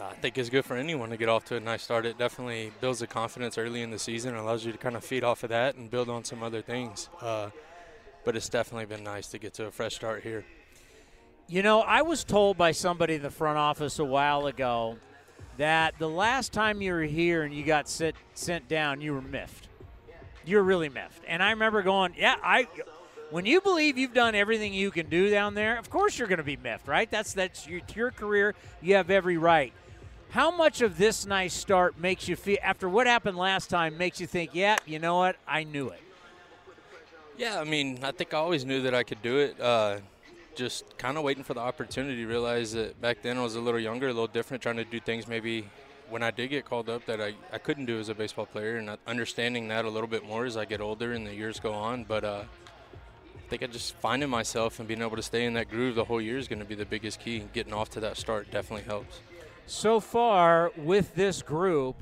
I 0.01 0.13
think 0.15 0.37
it's 0.37 0.49
good 0.49 0.65
for 0.65 0.75
anyone 0.75 1.09
to 1.11 1.17
get 1.17 1.29
off 1.29 1.45
to 1.45 1.57
a 1.57 1.59
nice 1.59 1.83
start. 1.83 2.07
It 2.07 2.17
definitely 2.17 2.71
builds 2.81 2.99
the 2.99 3.07
confidence 3.07 3.57
early 3.57 3.83
in 3.83 3.91
the 3.91 3.99
season 3.99 4.31
and 4.31 4.39
allows 4.39 4.65
you 4.65 4.71
to 4.71 4.77
kind 4.77 4.95
of 4.95 5.05
feed 5.05 5.23
off 5.23 5.43
of 5.43 5.51
that 5.51 5.75
and 5.75 5.89
build 5.89 6.09
on 6.09 6.25
some 6.25 6.43
other 6.43 6.61
things. 6.61 7.07
Uh, 7.21 7.49
but 8.25 8.35
it's 8.35 8.49
definitely 8.49 8.87
been 8.87 9.03
nice 9.03 9.27
to 9.27 9.37
get 9.37 9.53
to 9.53 9.67
a 9.67 9.71
fresh 9.71 9.93
start 9.93 10.23
here. 10.23 10.43
You 11.47 11.61
know, 11.61 11.81
I 11.81 12.01
was 12.01 12.23
told 12.23 12.57
by 12.57 12.71
somebody 12.71 13.13
in 13.13 13.21
the 13.21 13.29
front 13.29 13.57
office 13.57 13.99
a 13.99 14.03
while 14.03 14.47
ago 14.47 14.97
that 15.57 15.97
the 15.99 16.09
last 16.09 16.53
time 16.53 16.81
you 16.81 16.93
were 16.93 17.03
here 17.03 17.43
and 17.43 17.53
you 17.53 17.63
got 17.63 17.87
sit, 17.87 18.15
sent 18.33 18.67
down, 18.67 19.01
you 19.01 19.13
were 19.13 19.21
miffed. 19.21 19.67
You 20.45 20.57
were 20.57 20.63
really 20.63 20.89
miffed. 20.89 21.23
And 21.27 21.41
I 21.41 21.51
remember 21.51 21.81
going, 21.81 22.13
yeah, 22.17 22.35
I. 22.43 22.67
When 23.31 23.47
you 23.47 23.59
believe 23.59 23.97
you've 23.97 24.13
done 24.13 24.35
everything 24.35 24.73
you 24.73 24.91
can 24.91 25.09
do 25.09 25.31
down 25.31 25.55
there, 25.55 25.79
of 25.79 25.89
course 25.89 26.19
you're 26.19 26.27
going 26.27 26.37
to 26.37 26.43
be 26.43 26.57
miffed, 26.57 26.87
right? 26.87 27.09
That's 27.09 27.33
that's 27.33 27.67
your, 27.67 27.81
your 27.95 28.11
career. 28.11 28.53
You 28.81 28.95
have 28.95 29.09
every 29.09 29.37
right. 29.37 29.73
How 30.29 30.51
much 30.51 30.81
of 30.81 30.97
this 30.97 31.25
nice 31.25 31.53
start 31.53 31.97
makes 31.97 32.27
you 32.27 32.35
feel 32.35 32.57
after 32.61 32.87
what 32.87 33.07
happened 33.07 33.37
last 33.37 33.69
time 33.69 33.97
makes 33.97 34.21
you 34.21 34.27
think, 34.27 34.51
yeah, 34.53 34.75
you 34.85 34.99
know 34.99 35.17
what, 35.17 35.37
I 35.47 35.63
knew 35.63 35.89
it. 35.89 36.01
Yeah, 37.37 37.59
I 37.59 37.63
mean, 37.63 37.99
I 38.03 38.11
think 38.11 38.33
I 38.33 38.37
always 38.37 38.63
knew 38.63 38.81
that 38.83 38.93
I 38.93 39.03
could 39.03 39.21
do 39.21 39.39
it. 39.39 39.59
Uh, 39.59 39.99
just 40.55 40.97
kind 40.97 41.17
of 41.17 41.23
waiting 41.23 41.43
for 41.43 41.53
the 41.53 41.59
opportunity. 41.59 42.25
Realize 42.25 42.73
that 42.73 42.99
back 43.01 43.21
then 43.21 43.37
I 43.37 43.41
was 43.41 43.55
a 43.55 43.61
little 43.61 43.79
younger, 43.79 44.07
a 44.07 44.13
little 44.13 44.27
different, 44.27 44.63
trying 44.63 44.77
to 44.77 44.85
do 44.85 44.99
things 44.99 45.27
maybe 45.27 45.65
when 46.09 46.23
I 46.23 46.31
did 46.31 46.49
get 46.49 46.65
called 46.65 46.89
up 46.89 47.05
that 47.05 47.19
I, 47.19 47.33
I 47.51 47.57
couldn't 47.57 47.85
do 47.85 47.99
as 47.99 48.09
a 48.09 48.15
baseball 48.15 48.45
player, 48.45 48.77
and 48.77 48.97
understanding 49.07 49.67
that 49.69 49.85
a 49.85 49.89
little 49.89 50.07
bit 50.07 50.25
more 50.25 50.45
as 50.45 50.57
I 50.57 50.65
get 50.65 50.81
older 50.81 51.13
and 51.13 51.25
the 51.25 51.33
years 51.33 51.59
go 51.59 51.73
on. 51.73 52.03
But 52.03 52.23
uh, 52.23 52.43
I 53.35 53.49
think 53.49 53.63
I 53.63 53.67
just 53.67 53.95
finding 53.95 54.29
myself 54.29 54.79
and 54.79 54.87
being 54.87 55.01
able 55.01 55.15
to 55.15 55.23
stay 55.23 55.45
in 55.45 55.53
that 55.53 55.69
groove 55.69 55.95
the 55.95 56.05
whole 56.05 56.21
year 56.21 56.37
is 56.37 56.47
going 56.47 56.59
to 56.59 56.65
be 56.65 56.75
the 56.75 56.85
biggest 56.85 57.19
key. 57.19 57.43
Getting 57.53 57.73
off 57.73 57.89
to 57.91 57.99
that 58.01 58.17
start 58.17 58.51
definitely 58.51 58.85
helps. 58.85 59.19
So 59.67 59.99
far 59.99 60.71
with 60.77 61.15
this 61.15 61.41
group, 61.41 61.95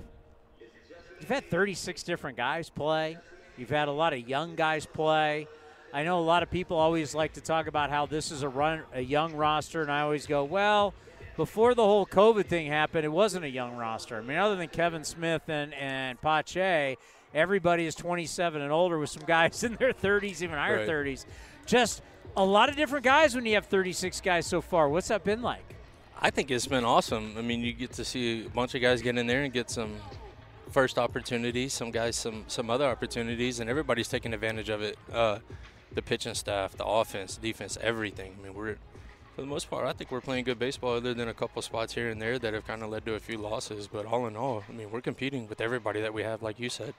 you've 1.20 1.30
had 1.30 1.50
36 1.50 2.04
different 2.04 2.38
guys 2.38 2.70
play. 2.70 3.18
You've 3.58 3.70
had 3.70 3.88
a 3.88 3.92
lot 3.92 4.14
of 4.14 4.28
young 4.28 4.56
guys 4.56 4.86
play. 4.86 5.48
I 5.94 6.04
know 6.04 6.20
a 6.20 6.22
lot 6.22 6.42
of 6.42 6.50
people 6.50 6.78
always 6.78 7.14
like 7.14 7.34
to 7.34 7.42
talk 7.42 7.68
about 7.68 7.92
how 7.92 8.08
this 8.08 8.32
is 8.32 8.42
a 8.42 8.50
run 8.50 8.82
a 8.94 9.02
young 9.02 9.34
roster, 9.36 9.82
and 9.84 9.92
I 9.92 10.02
always 10.02 10.26
go, 10.26 10.44
well, 10.44 10.96
before 11.38 11.76
the 11.76 11.84
whole 11.84 12.06
COVID 12.08 12.48
thing 12.48 12.66
happened, 12.68 13.06
it 13.06 13.12
wasn't 13.12 13.46
a 13.46 13.50
young 13.50 13.76
roster. 13.78 14.18
I 14.18 14.22
mean, 14.22 14.38
other 14.38 14.56
than 14.56 14.70
Kevin 14.70 15.04
Smith 15.04 15.44
and 15.48 15.72
and 15.76 16.20
Pache, 16.20 16.98
everybody 17.34 17.86
is 17.86 17.94
27 17.94 18.62
and 18.62 18.72
older, 18.72 18.98
with 18.98 19.12
some 19.12 19.24
guys 19.26 19.64
in 19.68 19.76
their 19.76 19.94
30s, 19.94 20.42
even 20.42 20.58
higher 20.58 20.78
Right. 20.80 20.88
30s. 20.90 21.26
Just 21.68 22.02
a 22.36 22.44
lot 22.44 22.70
of 22.70 22.76
different 22.76 23.06
guys 23.06 23.36
when 23.36 23.46
you 23.46 23.54
have 23.54 23.68
36 23.68 24.20
guys 24.22 24.48
so 24.48 24.62
far. 24.62 24.90
What's 24.90 25.10
that 25.10 25.24
been 25.24 25.44
like? 25.44 25.76
I 26.20 26.32
think 26.32 26.50
it's 26.50 26.66
been 26.68 26.86
awesome. 26.86 27.36
I 27.38 27.42
mean, 27.42 27.62
you 27.62 27.74
get 27.74 27.92
to 27.94 28.06
see 28.06 28.46
a 28.46 28.50
bunch 28.50 28.74
of 28.74 28.82
guys 28.82 29.02
get 29.04 29.18
in 29.18 29.28
there 29.28 29.44
and 29.44 29.54
get 29.54 29.70
some 29.70 29.94
first 30.72 30.98
opportunities, 30.98 31.72
some 31.74 31.92
guys 31.92 32.16
some 32.16 32.46
some 32.48 32.72
other 32.72 32.86
opportunities, 32.88 33.60
and 33.60 33.70
everybody's 33.70 34.08
taking 34.08 34.34
advantage 34.34 34.70
of 34.70 34.82
it. 34.82 34.98
Uh, 35.12 35.38
the 35.96 36.02
pitching 36.02 36.34
staff, 36.34 36.76
the 36.76 36.86
offense, 36.86 37.38
defense, 37.38 37.78
everything. 37.82 38.36
I 38.40 38.44
mean, 38.44 38.54
we're 38.54 38.78
for 39.36 39.42
the 39.42 39.48
most 39.48 39.70
part, 39.70 39.86
I 39.86 39.94
think 39.94 40.12
we're 40.12 40.22
playing 40.22 40.44
good 40.44 40.60
baseball, 40.60 40.94
other 40.94 41.14
than 41.14 41.28
a 41.28 41.34
couple 41.34 41.62
spots 41.64 41.94
here 41.96 42.10
and 42.10 42.22
there 42.22 42.38
that 42.38 42.54
have 42.54 42.68
kind 42.68 42.84
of 42.84 42.90
led 42.90 43.04
to 43.06 43.16
a 43.16 43.20
few 43.20 43.38
losses. 43.38 43.88
But 43.88 44.06
all 44.06 44.28
in 44.28 44.36
all, 44.36 44.64
I 44.70 44.72
mean, 44.72 44.92
we're 44.92 45.02
competing 45.02 45.48
with 45.48 45.60
everybody 45.60 46.02
that 46.02 46.14
we 46.14 46.22
have, 46.22 46.44
like 46.44 46.60
you 46.60 46.70
said. 46.70 46.94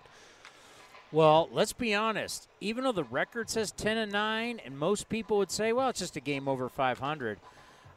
Well, 1.13 1.49
let's 1.53 1.73
be 1.73 1.95
honest. 1.95 2.49
Even 2.61 2.83
though 2.83 2.93
the 2.93 3.05
record 3.05 3.51
says 3.51 3.71
10 3.71 3.99
and 3.99 4.11
9, 4.11 4.61
and 4.65 4.77
most 4.77 5.09
people 5.09 5.39
would 5.39 5.53
say, 5.53 5.73
well, 5.73 5.89
it's 5.91 6.01
just 6.01 6.17
a 6.17 6.21
game 6.21 6.49
over 6.49 6.69
500. 6.69 7.39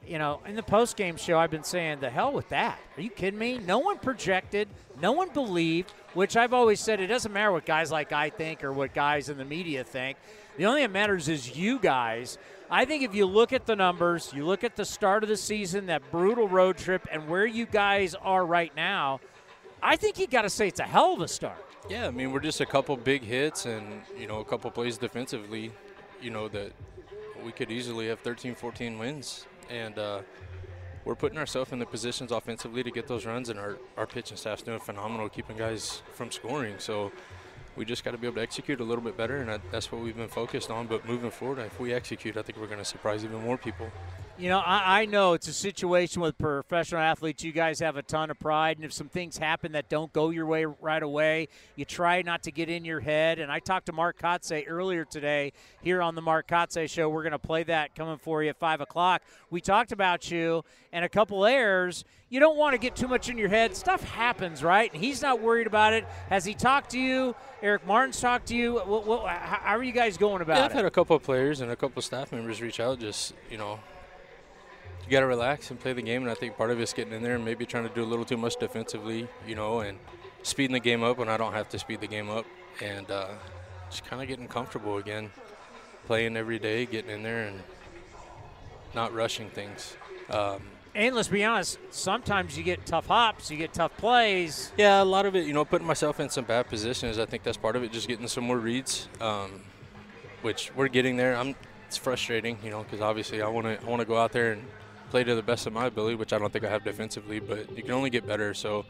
You 0.05 0.19
know, 0.19 0.39
in 0.45 0.55
the 0.55 0.61
post-game 0.61 1.17
show, 1.17 1.39
I've 1.39 1.49
been 1.49 1.63
saying, 1.63 1.99
the 1.99 2.11
hell 2.11 2.31
with 2.31 2.49
that. 2.49 2.77
Are 2.95 3.01
you 3.01 3.09
kidding 3.09 3.39
me? 3.39 3.57
No 3.57 3.79
one 3.79 3.97
projected, 3.97 4.67
no 5.01 5.13
one 5.13 5.29
believed, 5.29 5.91
which 6.13 6.37
I've 6.37 6.53
always 6.53 6.79
said 6.79 6.99
it 6.99 7.07
doesn't 7.07 7.33
matter 7.33 7.51
what 7.51 7.65
guys 7.65 7.91
like 7.91 8.11
I 8.11 8.29
think 8.29 8.63
or 8.63 8.71
what 8.71 8.93
guys 8.93 9.29
in 9.29 9.39
the 9.39 9.45
media 9.45 9.83
think. 9.83 10.17
The 10.57 10.65
only 10.65 10.81
thing 10.81 10.89
that 10.89 10.93
matters 10.93 11.29
is 11.29 11.55
you 11.55 11.77
guys. 11.79 12.37
I 12.69 12.85
think 12.85 13.03
if 13.03 13.13
you 13.13 13.25
look 13.27 13.53
at 13.53 13.65
the 13.65 13.75
numbers, 13.75 14.31
you 14.35 14.45
look 14.45 14.63
at 14.63 14.75
the 14.75 14.85
start 14.85 15.23
of 15.23 15.29
the 15.29 15.37
season, 15.37 15.85
that 15.85 16.09
brutal 16.11 16.47
road 16.47 16.77
trip, 16.77 17.07
and 17.11 17.29
where 17.29 17.45
you 17.45 17.65
guys 17.65 18.15
are 18.15 18.45
right 18.45 18.75
now, 18.75 19.19
I 19.81 19.95
think 19.95 20.17
you 20.19 20.27
got 20.27 20.41
to 20.41 20.49
say 20.49 20.67
it's 20.67 20.79
a 20.79 20.83
hell 20.83 21.13
of 21.13 21.21
a 21.21 21.27
start. 21.27 21.63
Yeah, 21.89 22.07
I 22.07 22.11
mean, 22.11 22.31
we're 22.31 22.39
just 22.39 22.59
a 22.59 22.65
couple 22.65 22.97
big 22.97 23.23
hits 23.23 23.65
and, 23.65 24.01
you 24.17 24.27
know, 24.27 24.39
a 24.39 24.45
couple 24.45 24.69
plays 24.71 24.97
defensively, 24.97 25.71
you 26.21 26.31
know, 26.31 26.47
that 26.49 26.73
we 27.45 27.51
could 27.51 27.71
easily 27.71 28.07
have 28.07 28.19
13, 28.19 28.55
14 28.55 28.97
wins. 28.97 29.45
And 29.69 29.97
uh, 29.97 30.21
we're 31.05 31.15
putting 31.15 31.37
ourselves 31.37 31.71
in 31.71 31.79
the 31.79 31.85
positions 31.85 32.31
offensively 32.31 32.83
to 32.83 32.91
get 32.91 33.07
those 33.07 33.25
runs, 33.25 33.49
and 33.49 33.59
our, 33.59 33.77
our 33.95 34.07
pitching 34.07 34.35
staff's 34.37 34.63
doing 34.63 34.79
phenomenal 34.79 35.29
keeping 35.29 35.55
guys 35.55 36.01
from 36.13 36.31
scoring. 36.31 36.75
So 36.79 37.13
we 37.77 37.85
just 37.85 38.03
got 38.03 38.11
to 38.11 38.17
be 38.17 38.25
able 38.25 38.37
to 38.37 38.41
execute 38.41 38.81
a 38.81 38.83
little 38.83 39.03
bit 39.03 39.15
better, 39.15 39.37
and 39.37 39.61
that's 39.71 39.91
what 39.91 40.01
we've 40.01 40.17
been 40.17 40.27
focused 40.27 40.71
on. 40.71 40.87
But 40.87 41.07
moving 41.07 41.29
forward, 41.29 41.59
if 41.59 41.79
we 41.79 41.93
execute, 41.93 42.35
I 42.35 42.41
think 42.41 42.57
we're 42.57 42.67
going 42.67 42.79
to 42.79 42.85
surprise 42.85 43.23
even 43.23 43.41
more 43.43 43.57
people. 43.57 43.91
You 44.39 44.49
know, 44.49 44.59
I, 44.59 45.01
I, 45.01 45.05
know 45.05 45.33
it's 45.33 45.47
a 45.47 45.53
situation 45.53 46.21
with 46.21 46.37
professional 46.37 47.01
athletes. 47.01 47.43
You 47.43 47.51
guys 47.51 47.79
have 47.79 47.97
a 47.97 48.03
ton 48.03 48.29
of 48.29 48.39
pride, 48.39 48.77
and 48.77 48.85
if 48.85 48.93
some 48.93 49.09
things 49.09 49.39
happen 49.39 49.71
that 49.71 49.89
don't 49.89 50.13
go 50.13 50.29
your 50.29 50.45
way 50.45 50.65
right 50.65 51.01
away, 51.01 51.47
you 51.75 51.85
try 51.85 52.21
not 52.21 52.43
to 52.43 52.51
get 52.51 52.69
in 52.69 52.85
your 52.85 52.99
head. 52.99 53.39
And 53.39 53.51
I 53.51 53.57
talked 53.57 53.87
to 53.87 53.93
Mark 53.93 54.19
Kotsay 54.19 54.65
earlier 54.67 55.05
today 55.05 55.53
here 55.81 56.03
on 56.03 56.13
the 56.13 56.21
Mark 56.21 56.47
Kotsay 56.47 56.87
Show. 56.87 57.09
We're 57.09 57.23
going 57.23 57.31
to 57.31 57.39
play 57.39 57.63
that 57.63 57.95
coming 57.95 58.19
for 58.19 58.43
you 58.43 58.49
at 58.49 58.59
5 58.59 58.81
o'clock. 58.81 59.23
We 59.49 59.59
talked 59.59 59.91
about 59.91 60.29
you 60.29 60.63
and 60.91 61.03
a 61.03 61.09
couple 61.09 61.43
airs. 61.43 62.05
You 62.29 62.41
don't 62.41 62.57
want 62.57 62.73
to 62.73 62.77
get 62.77 62.95
too 62.95 63.07
much 63.07 63.29
in 63.29 63.37
your 63.37 63.47
head. 63.47 63.75
Stuff 63.75 64.03
happens, 64.03 64.61
right? 64.61 64.91
And 64.93 65.01
he's 65.01 65.21
not 65.21 65.41
worried 65.41 65.65
about 65.65 65.93
it. 65.93 66.05
Has 66.29 66.43
he 66.43 66.53
talked 66.53 66.91
to 66.91 66.99
you? 66.99 67.35
Eric 67.61 67.87
Martins 67.87 68.19
talked 68.19 68.47
to 68.47 68.55
you. 68.55 68.79
What, 68.79 69.07
what, 69.07 69.27
how 69.29 69.77
are 69.77 69.83
you 69.83 69.93
guys 69.93 70.17
going 70.17 70.41
about 70.41 70.57
yeah, 70.57 70.63
it? 70.63 70.65
I've 70.65 70.73
had 70.73 70.85
a 70.85 70.91
couple 70.91 71.15
of 71.15 71.23
players 71.23 71.61
and 71.61 71.71
a 71.71 71.75
couple 71.75 71.99
of 71.99 72.03
staff 72.03 72.33
members 72.33 72.61
reach 72.61 72.81
out, 72.81 72.99
just, 72.99 73.33
you 73.49 73.57
know, 73.57 73.79
you 75.05 75.11
got 75.11 75.21
to 75.21 75.25
relax 75.25 75.71
and 75.71 75.79
play 75.79 75.93
the 75.93 76.01
game. 76.01 76.21
And 76.21 76.29
I 76.29 76.33
think 76.33 76.57
part 76.57 76.69
of 76.69 76.81
it's 76.81 76.91
getting 76.91 77.13
in 77.13 77.23
there 77.23 77.35
and 77.35 77.45
maybe 77.45 77.65
trying 77.65 77.87
to 77.87 77.95
do 77.95 78.03
a 78.03 78.05
little 78.05 78.25
too 78.25 78.35
much 78.35 78.57
defensively, 78.57 79.29
you 79.47 79.55
know, 79.55 79.79
and 79.79 79.97
speeding 80.43 80.73
the 80.73 80.81
game 80.81 81.03
up 81.03 81.17
when 81.17 81.29
I 81.29 81.37
don't 81.37 81.53
have 81.53 81.69
to 81.69 81.79
speed 81.79 82.01
the 82.01 82.07
game 82.07 82.29
up, 82.29 82.45
and 82.81 83.09
uh, 83.09 83.29
just 83.89 84.05
kind 84.05 84.21
of 84.21 84.27
getting 84.27 84.49
comfortable 84.49 84.97
again, 84.97 85.31
playing 86.05 86.35
every 86.35 86.59
day, 86.59 86.85
getting 86.85 87.09
in 87.09 87.23
there, 87.23 87.47
and 87.47 87.63
not 88.93 89.13
rushing 89.13 89.49
things. 89.49 89.95
Um, 90.29 90.61
and 90.97 91.15
let's 91.15 91.27
be 91.27 91.43
honest, 91.43 91.77
sometimes 91.91 92.57
you 92.57 92.63
get 92.63 92.83
tough 92.87 93.05
hops, 93.05 93.51
you 93.51 93.57
get 93.57 93.71
tough 93.71 93.95
plays. 93.97 94.71
Yeah, 94.77 95.01
a 95.01 95.05
lot 95.05 95.27
of 95.27 95.35
it, 95.35 95.45
you 95.45 95.53
know, 95.53 95.63
putting 95.63 95.85
myself 95.85 96.19
in 96.19 96.27
some 96.29 96.43
bad 96.43 96.67
positions. 96.67 97.19
I 97.19 97.25
think 97.25 97.43
that's 97.43 97.55
part 97.55 97.75
of 97.75 97.83
it. 97.83 97.91
Just 97.91 98.07
getting 98.07 98.27
some 98.27 98.43
more 98.43 98.57
reads, 98.57 99.07
um, 99.21 99.61
which 100.41 100.71
we're 100.75 100.87
getting 100.87 101.15
there. 101.15 101.35
I'm. 101.35 101.55
It's 101.85 101.95
frustrating, 101.95 102.57
you 102.65 102.69
know, 102.69 102.83
because 102.83 102.99
obviously 102.99 103.41
I 103.41 103.47
want 103.47 103.65
to 103.65 103.79
I 103.81 103.89
want 103.89 104.01
to 104.01 104.05
go 104.05 104.17
out 104.17 104.33
there 104.33 104.51
and 104.51 104.63
play 105.09 105.23
to 105.23 105.35
the 105.35 105.41
best 105.41 105.67
of 105.67 105.71
my 105.71 105.85
ability, 105.85 106.15
which 106.15 106.33
I 106.33 106.37
don't 106.37 106.51
think 106.51 106.65
I 106.65 106.69
have 106.69 106.83
defensively, 106.83 107.39
but 107.39 107.77
you 107.77 107.81
can 107.81 107.93
only 107.93 108.09
get 108.09 108.27
better. 108.27 108.53
So 108.53 108.83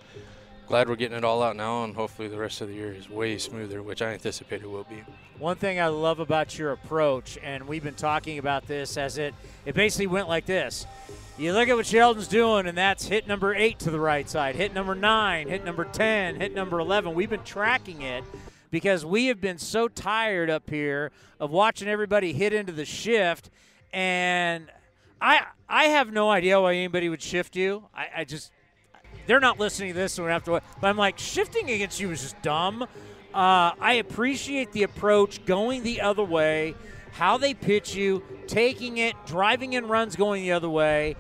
glad 0.68 0.90
we're 0.90 0.96
getting 0.96 1.16
it 1.16 1.24
all 1.24 1.44
out 1.44 1.56
now, 1.56 1.84
and 1.84 1.96
hopefully 1.96 2.28
the 2.28 2.40
rest 2.40 2.62
of 2.62 2.70
the 2.70 2.74
year 2.74 2.92
is 2.92 3.08
way 3.08 3.38
smoother, 3.38 3.84
which 3.84 4.02
I 4.02 4.14
anticipate 4.14 4.64
it 4.64 4.70
will 4.72 4.86
be. 4.86 5.04
One 5.38 5.58
thing 5.58 5.80
I 5.80 5.90
love 5.90 6.20
about 6.20 6.58
your 6.58 6.72
approach, 6.72 7.38
and 7.44 7.68
we've 7.68 7.84
been 7.84 7.94
talking 7.94 8.40
about 8.40 8.66
this 8.66 8.98
as 8.98 9.20
it 9.20 9.36
it 9.66 9.76
basically 9.76 10.08
went 10.08 10.28
like 10.28 10.48
this. 10.48 10.88
You 11.40 11.54
look 11.54 11.70
at 11.70 11.76
what 11.76 11.86
Sheldon's 11.86 12.28
doing, 12.28 12.66
and 12.66 12.76
that's 12.76 13.06
hit 13.06 13.28
number 13.28 13.54
eight 13.54 13.78
to 13.80 13.92
the 13.92 14.00
right 14.00 14.28
side, 14.28 14.56
hit 14.56 14.74
number 14.74 14.96
nine, 14.96 15.48
hit 15.48 15.64
number 15.64 15.86
10, 15.86 16.38
hit 16.40 16.56
number 16.56 16.80
11. 16.80 17.14
We've 17.14 17.30
been 17.30 17.44
tracking 17.44 18.02
it 18.02 18.24
because 18.72 19.06
we 19.06 19.28
have 19.28 19.40
been 19.40 19.60
so 19.60 19.88
tired 19.88 20.50
up 20.50 20.68
here 20.68 21.12
of 21.40 21.52
watching 21.52 21.88
everybody 21.88 22.34
hit 22.34 22.54
into 22.54 22.72
the 22.72 22.86
shift. 22.86 23.52
And 23.94 24.66
I 25.22 25.46
I 25.70 25.86
have 25.86 26.12
no 26.12 26.28
idea 26.32 26.60
why 26.60 26.74
anybody 26.74 27.08
would 27.08 27.22
shift 27.22 27.56
you. 27.56 27.84
I, 27.96 28.08
I 28.18 28.24
just 28.24 28.52
they're 29.28 29.40
not 29.40 29.60
listening 29.60 29.94
to 29.94 30.00
this, 30.00 30.18
we 30.20 30.26
have 30.26 30.44
to. 30.46 30.52
But 30.52 30.88
I'm 30.88 30.98
like 30.98 31.20
shifting 31.20 31.70
against 31.70 32.00
you 32.00 32.10
is 32.10 32.24
just 32.24 32.42
dumb. 32.42 32.82
Uh, 32.82 33.74
I 33.80 33.94
appreciate 34.00 34.72
the 34.72 34.82
approach, 34.82 35.46
going 35.46 35.84
the 35.84 36.02
other 36.02 36.24
way, 36.24 36.74
how 37.18 37.38
they 37.38 37.54
pitch 37.54 37.96
you, 37.96 38.24
taking 38.46 39.00
it, 39.00 39.16
driving 39.26 39.74
in 39.74 39.88
runs, 39.88 40.16
going 40.16 40.44
the 40.44 40.52
other 40.52 40.70
way, 40.70 41.16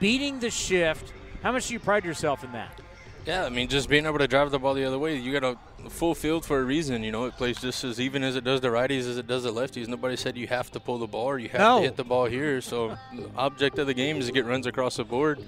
beating 0.00 0.40
the 0.40 0.50
shift. 0.50 1.12
How 1.42 1.52
much 1.52 1.68
do 1.68 1.74
you 1.74 1.80
pride 1.80 2.04
yourself 2.04 2.42
in 2.42 2.52
that? 2.52 2.80
Yeah, 3.26 3.44
I 3.44 3.50
mean, 3.50 3.68
just 3.68 3.88
being 3.88 4.06
able 4.06 4.18
to 4.18 4.26
drive 4.26 4.50
the 4.50 4.58
ball 4.58 4.74
the 4.74 4.84
other 4.84 4.98
way. 4.98 5.16
You 5.16 5.38
got 5.38 5.56
a 5.84 5.90
full 5.90 6.14
field 6.14 6.44
for 6.44 6.58
a 6.58 6.64
reason. 6.64 7.04
You 7.04 7.12
know, 7.12 7.26
it 7.26 7.36
plays 7.36 7.60
just 7.60 7.84
as 7.84 8.00
even 8.00 8.24
as 8.24 8.34
it 8.34 8.44
does 8.44 8.60
the 8.60 8.68
righties 8.68 9.00
as 9.00 9.18
it 9.18 9.26
does 9.26 9.44
the 9.44 9.52
lefties. 9.52 9.86
Nobody 9.86 10.16
said 10.16 10.36
you 10.36 10.48
have 10.48 10.70
to 10.72 10.80
pull 10.80 10.98
the 10.98 11.06
ball 11.06 11.26
or 11.26 11.38
you 11.38 11.50
have 11.50 11.60
no. 11.60 11.78
to 11.78 11.84
hit 11.84 11.96
the 11.96 12.04
ball 12.04 12.24
here. 12.24 12.60
So, 12.60 12.96
the 13.14 13.30
object 13.36 13.78
of 13.78 13.86
the 13.86 13.94
game 13.94 14.16
is 14.16 14.26
to 14.26 14.32
get 14.32 14.46
runs 14.46 14.66
across 14.66 14.96
the 14.96 15.04
board. 15.04 15.38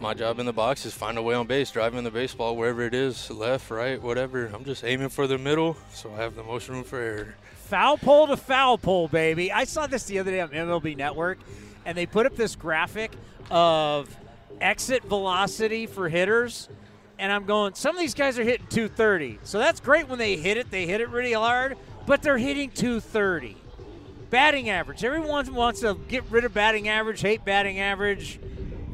My 0.00 0.14
job 0.14 0.38
in 0.38 0.46
the 0.46 0.52
box 0.52 0.86
is 0.86 0.94
find 0.94 1.18
a 1.18 1.22
way 1.22 1.34
on 1.34 1.46
base, 1.46 1.70
driving 1.70 2.04
the 2.04 2.10
baseball 2.10 2.56
wherever 2.56 2.82
it 2.82 2.94
is, 2.94 3.30
left, 3.30 3.70
right, 3.70 4.00
whatever. 4.00 4.46
I'm 4.46 4.64
just 4.64 4.84
aiming 4.84 5.08
for 5.08 5.26
the 5.26 5.38
middle, 5.38 5.76
so 5.92 6.12
I 6.14 6.18
have 6.18 6.36
the 6.36 6.42
most 6.42 6.68
room 6.68 6.84
for 6.84 6.98
error. 6.98 7.34
Foul 7.66 7.98
pole 7.98 8.26
to 8.28 8.36
foul 8.36 8.78
pole, 8.78 9.08
baby. 9.08 9.50
I 9.52 9.64
saw 9.64 9.86
this 9.86 10.04
the 10.04 10.18
other 10.18 10.30
day 10.30 10.40
on 10.40 10.50
MLB 10.50 10.96
Network, 10.96 11.38
and 11.84 11.96
they 11.96 12.06
put 12.06 12.26
up 12.26 12.36
this 12.36 12.56
graphic 12.56 13.12
of 13.50 14.14
exit 14.60 15.02
velocity 15.04 15.86
for 15.86 16.08
hitters 16.08 16.68
and 17.18 17.32
I'm 17.32 17.44
going, 17.44 17.74
some 17.74 17.94
of 17.94 18.00
these 18.00 18.14
guys 18.14 18.38
are 18.38 18.44
hitting 18.44 18.66
230. 18.68 19.40
So 19.44 19.58
that's 19.58 19.80
great 19.80 20.08
when 20.08 20.18
they 20.18 20.36
hit 20.36 20.56
it. 20.56 20.70
They 20.70 20.86
hit 20.86 21.00
it 21.00 21.08
really 21.10 21.32
hard, 21.32 21.76
but 22.06 22.22
they're 22.22 22.38
hitting 22.38 22.70
230. 22.70 23.56
Batting 24.30 24.68
average. 24.68 25.04
Everyone 25.04 25.54
wants 25.54 25.80
to 25.80 25.96
get 26.08 26.24
rid 26.30 26.44
of 26.44 26.52
batting 26.52 26.88
average, 26.88 27.20
hate 27.20 27.44
batting 27.44 27.78
average. 27.78 28.40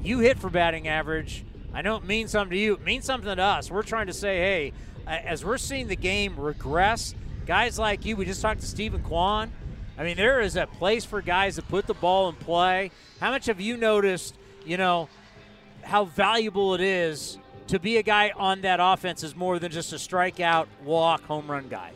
You 0.02 0.18
hit 0.18 0.38
for 0.38 0.50
batting 0.50 0.86
average. 0.86 1.44
I 1.72 1.82
know 1.82 1.96
it 1.96 2.04
means 2.04 2.32
something 2.32 2.50
to 2.50 2.58
you. 2.58 2.74
It 2.74 2.84
means 2.84 3.04
something 3.04 3.34
to 3.34 3.42
us. 3.42 3.70
We're 3.70 3.82
trying 3.82 4.08
to 4.08 4.12
say, 4.12 4.38
hey, 4.38 4.72
as 5.06 5.44
we're 5.44 5.58
seeing 5.58 5.88
the 5.88 5.96
game 5.96 6.38
regress, 6.38 7.14
guys 7.50 7.80
like 7.80 8.04
you, 8.04 8.14
we 8.14 8.24
just 8.24 8.40
talked 8.40 8.60
to 8.60 8.66
Steven 8.68 9.02
Kwan. 9.02 9.50
I 9.98 10.04
mean, 10.04 10.16
there 10.16 10.40
is 10.40 10.54
a 10.54 10.68
place 10.68 11.04
for 11.04 11.20
guys 11.20 11.56
to 11.56 11.62
put 11.62 11.88
the 11.88 11.94
ball 11.94 12.28
in 12.28 12.36
play. 12.36 12.92
How 13.18 13.32
much 13.32 13.46
have 13.46 13.60
you 13.60 13.76
noticed, 13.76 14.36
you 14.64 14.76
know, 14.76 15.08
how 15.82 16.04
valuable 16.04 16.76
it 16.76 16.80
is 16.80 17.38
to 17.66 17.80
be 17.80 17.96
a 17.96 18.04
guy 18.04 18.30
on 18.36 18.60
that 18.60 18.78
offense 18.80 19.24
is 19.24 19.34
more 19.34 19.58
than 19.58 19.72
just 19.72 19.92
a 19.92 19.96
strikeout, 19.96 20.68
walk, 20.84 21.24
home 21.24 21.50
run 21.50 21.68
guy. 21.68 21.90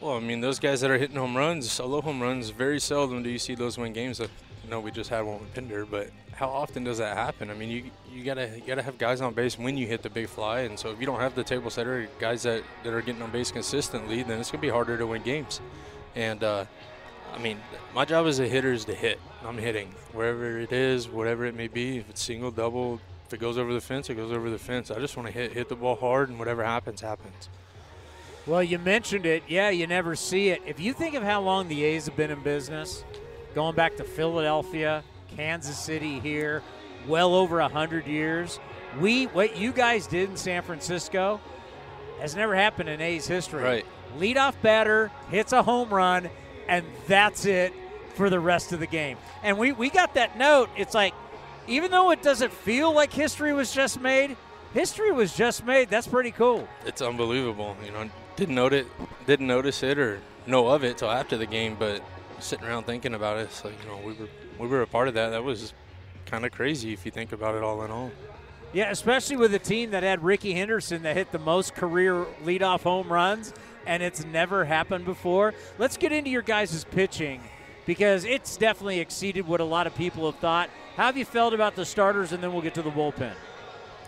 Well, 0.00 0.16
I 0.16 0.18
mean, 0.18 0.40
those 0.40 0.58
guys 0.58 0.80
that 0.80 0.90
are 0.90 0.98
hitting 0.98 1.14
home 1.14 1.36
runs, 1.36 1.70
solo 1.70 2.00
home 2.00 2.20
runs, 2.20 2.50
very 2.50 2.80
seldom 2.80 3.22
do 3.22 3.30
you 3.30 3.38
see 3.38 3.54
those 3.54 3.78
win 3.78 3.92
games. 3.92 4.18
That, 4.18 4.30
you 4.64 4.70
know, 4.70 4.80
we 4.80 4.90
just 4.90 5.08
had 5.08 5.20
one 5.20 5.38
with 5.38 5.54
Pinder, 5.54 5.86
but 5.86 6.10
how 6.40 6.48
often 6.48 6.84
does 6.84 6.96
that 6.96 7.18
happen? 7.18 7.50
I 7.50 7.54
mean, 7.54 7.68
you 7.68 7.90
you 8.10 8.24
gotta 8.24 8.50
you 8.56 8.62
gotta 8.66 8.80
have 8.80 8.96
guys 8.96 9.20
on 9.20 9.34
base 9.34 9.58
when 9.58 9.76
you 9.76 9.86
hit 9.86 10.02
the 10.02 10.08
big 10.08 10.26
fly, 10.26 10.60
and 10.60 10.78
so 10.78 10.90
if 10.90 10.98
you 10.98 11.04
don't 11.04 11.20
have 11.20 11.34
the 11.34 11.44
table 11.44 11.68
setter, 11.68 12.08
guys 12.18 12.44
that, 12.44 12.62
that 12.82 12.94
are 12.94 13.02
getting 13.02 13.20
on 13.20 13.30
base 13.30 13.52
consistently, 13.52 14.22
then 14.22 14.40
it's 14.40 14.50
gonna 14.50 14.62
be 14.62 14.70
harder 14.70 14.96
to 14.96 15.06
win 15.06 15.20
games. 15.20 15.60
And 16.16 16.42
uh, 16.42 16.64
I 17.34 17.38
mean, 17.38 17.60
my 17.94 18.06
job 18.06 18.26
as 18.26 18.38
a 18.38 18.48
hitter 18.48 18.72
is 18.72 18.86
to 18.86 18.94
hit. 18.94 19.20
I'm 19.44 19.58
hitting 19.58 19.94
wherever 20.14 20.58
it 20.58 20.72
is, 20.72 21.10
whatever 21.10 21.44
it 21.44 21.54
may 21.54 21.68
be. 21.68 21.98
If 21.98 22.08
it's 22.08 22.22
single, 22.22 22.50
double, 22.50 23.00
if 23.26 23.34
it 23.34 23.38
goes 23.38 23.58
over 23.58 23.74
the 23.74 23.80
fence, 23.82 24.08
it 24.08 24.14
goes 24.14 24.32
over 24.32 24.48
the 24.48 24.58
fence. 24.58 24.90
I 24.90 24.98
just 24.98 25.18
want 25.18 25.26
to 25.26 25.34
hit 25.34 25.52
hit 25.52 25.68
the 25.68 25.76
ball 25.76 25.96
hard, 25.96 26.30
and 26.30 26.38
whatever 26.38 26.64
happens, 26.64 27.02
happens. 27.02 27.50
Well, 28.46 28.62
you 28.62 28.78
mentioned 28.78 29.26
it. 29.26 29.42
Yeah, 29.46 29.68
you 29.68 29.86
never 29.86 30.16
see 30.16 30.48
it. 30.48 30.62
If 30.64 30.80
you 30.80 30.94
think 30.94 31.14
of 31.14 31.22
how 31.22 31.42
long 31.42 31.68
the 31.68 31.84
A's 31.84 32.06
have 32.06 32.16
been 32.16 32.30
in 32.30 32.42
business, 32.42 33.04
going 33.54 33.76
back 33.76 33.98
to 33.98 34.04
Philadelphia, 34.04 35.04
Kansas 35.36 35.78
City 35.78 36.20
here, 36.20 36.62
well 37.06 37.34
over 37.34 37.60
a 37.60 37.68
hundred 37.68 38.06
years. 38.06 38.58
We 38.98 39.26
what 39.26 39.56
you 39.56 39.72
guys 39.72 40.06
did 40.06 40.30
in 40.30 40.36
San 40.36 40.62
Francisco 40.62 41.40
has 42.20 42.36
never 42.36 42.54
happened 42.54 42.88
in 42.88 43.00
A's 43.00 43.26
history. 43.26 43.62
Right. 43.62 43.86
Leadoff 44.18 44.54
batter 44.62 45.10
hits 45.30 45.52
a 45.52 45.62
home 45.62 45.90
run, 45.90 46.28
and 46.68 46.84
that's 47.06 47.44
it 47.46 47.72
for 48.14 48.28
the 48.28 48.40
rest 48.40 48.72
of 48.72 48.80
the 48.80 48.86
game. 48.86 49.16
And 49.42 49.56
we, 49.56 49.72
we 49.72 49.88
got 49.88 50.14
that 50.14 50.36
note. 50.36 50.68
It's 50.76 50.94
like 50.94 51.14
even 51.66 51.90
though 51.90 52.10
it 52.10 52.22
doesn't 52.22 52.52
feel 52.52 52.92
like 52.92 53.12
history 53.12 53.52
was 53.52 53.72
just 53.72 54.00
made, 54.00 54.36
history 54.74 55.12
was 55.12 55.34
just 55.34 55.64
made. 55.64 55.88
That's 55.88 56.06
pretty 56.06 56.32
cool. 56.32 56.68
It's 56.84 57.00
unbelievable. 57.00 57.76
You 57.84 57.92
know, 57.92 58.10
didn't 58.36 58.54
notice 58.54 58.86
it, 58.86 59.26
didn't 59.26 59.46
notice 59.46 59.82
it 59.82 59.98
or 59.98 60.20
know 60.46 60.68
of 60.68 60.84
it 60.84 60.98
till 60.98 61.10
after 61.10 61.36
the 61.36 61.46
game, 61.46 61.76
but 61.78 62.02
sitting 62.40 62.66
around 62.66 62.84
thinking 62.84 63.14
about 63.14 63.38
it, 63.38 63.42
it's 63.42 63.64
like 63.64 63.74
you 63.82 63.88
know 63.88 63.98
we 64.04 64.14
were 64.14 64.28
we 64.58 64.66
were 64.66 64.82
a 64.82 64.86
part 64.86 65.08
of 65.08 65.14
that. 65.14 65.30
That 65.30 65.44
was 65.44 65.72
kind 66.26 66.44
of 66.44 66.52
crazy 66.52 66.92
if 66.92 67.04
you 67.04 67.10
think 67.10 67.32
about 67.32 67.54
it 67.54 67.62
all 67.62 67.82
in 67.82 67.90
all. 67.90 68.10
Yeah, 68.72 68.90
especially 68.90 69.36
with 69.36 69.52
a 69.54 69.58
team 69.58 69.90
that 69.90 70.02
had 70.02 70.22
Rickey 70.22 70.52
Henderson 70.52 71.02
that 71.02 71.16
hit 71.16 71.32
the 71.32 71.40
most 71.40 71.74
career 71.74 72.24
leadoff 72.44 72.82
home 72.82 73.12
runs, 73.12 73.52
and 73.84 74.02
it's 74.02 74.24
never 74.24 74.64
happened 74.64 75.04
before. 75.04 75.54
Let's 75.78 75.96
get 75.96 76.12
into 76.12 76.30
your 76.30 76.42
guys' 76.42 76.84
pitching 76.84 77.42
because 77.84 78.24
it's 78.24 78.56
definitely 78.56 79.00
exceeded 79.00 79.48
what 79.48 79.60
a 79.60 79.64
lot 79.64 79.88
of 79.88 79.94
people 79.96 80.30
have 80.30 80.40
thought. 80.40 80.70
How 80.96 81.06
have 81.06 81.16
you 81.16 81.24
felt 81.24 81.52
about 81.52 81.74
the 81.74 81.84
starters, 81.84 82.30
and 82.30 82.42
then 82.42 82.52
we'll 82.52 82.62
get 82.62 82.74
to 82.74 82.82
the 82.82 82.90
bullpen? 82.90 83.32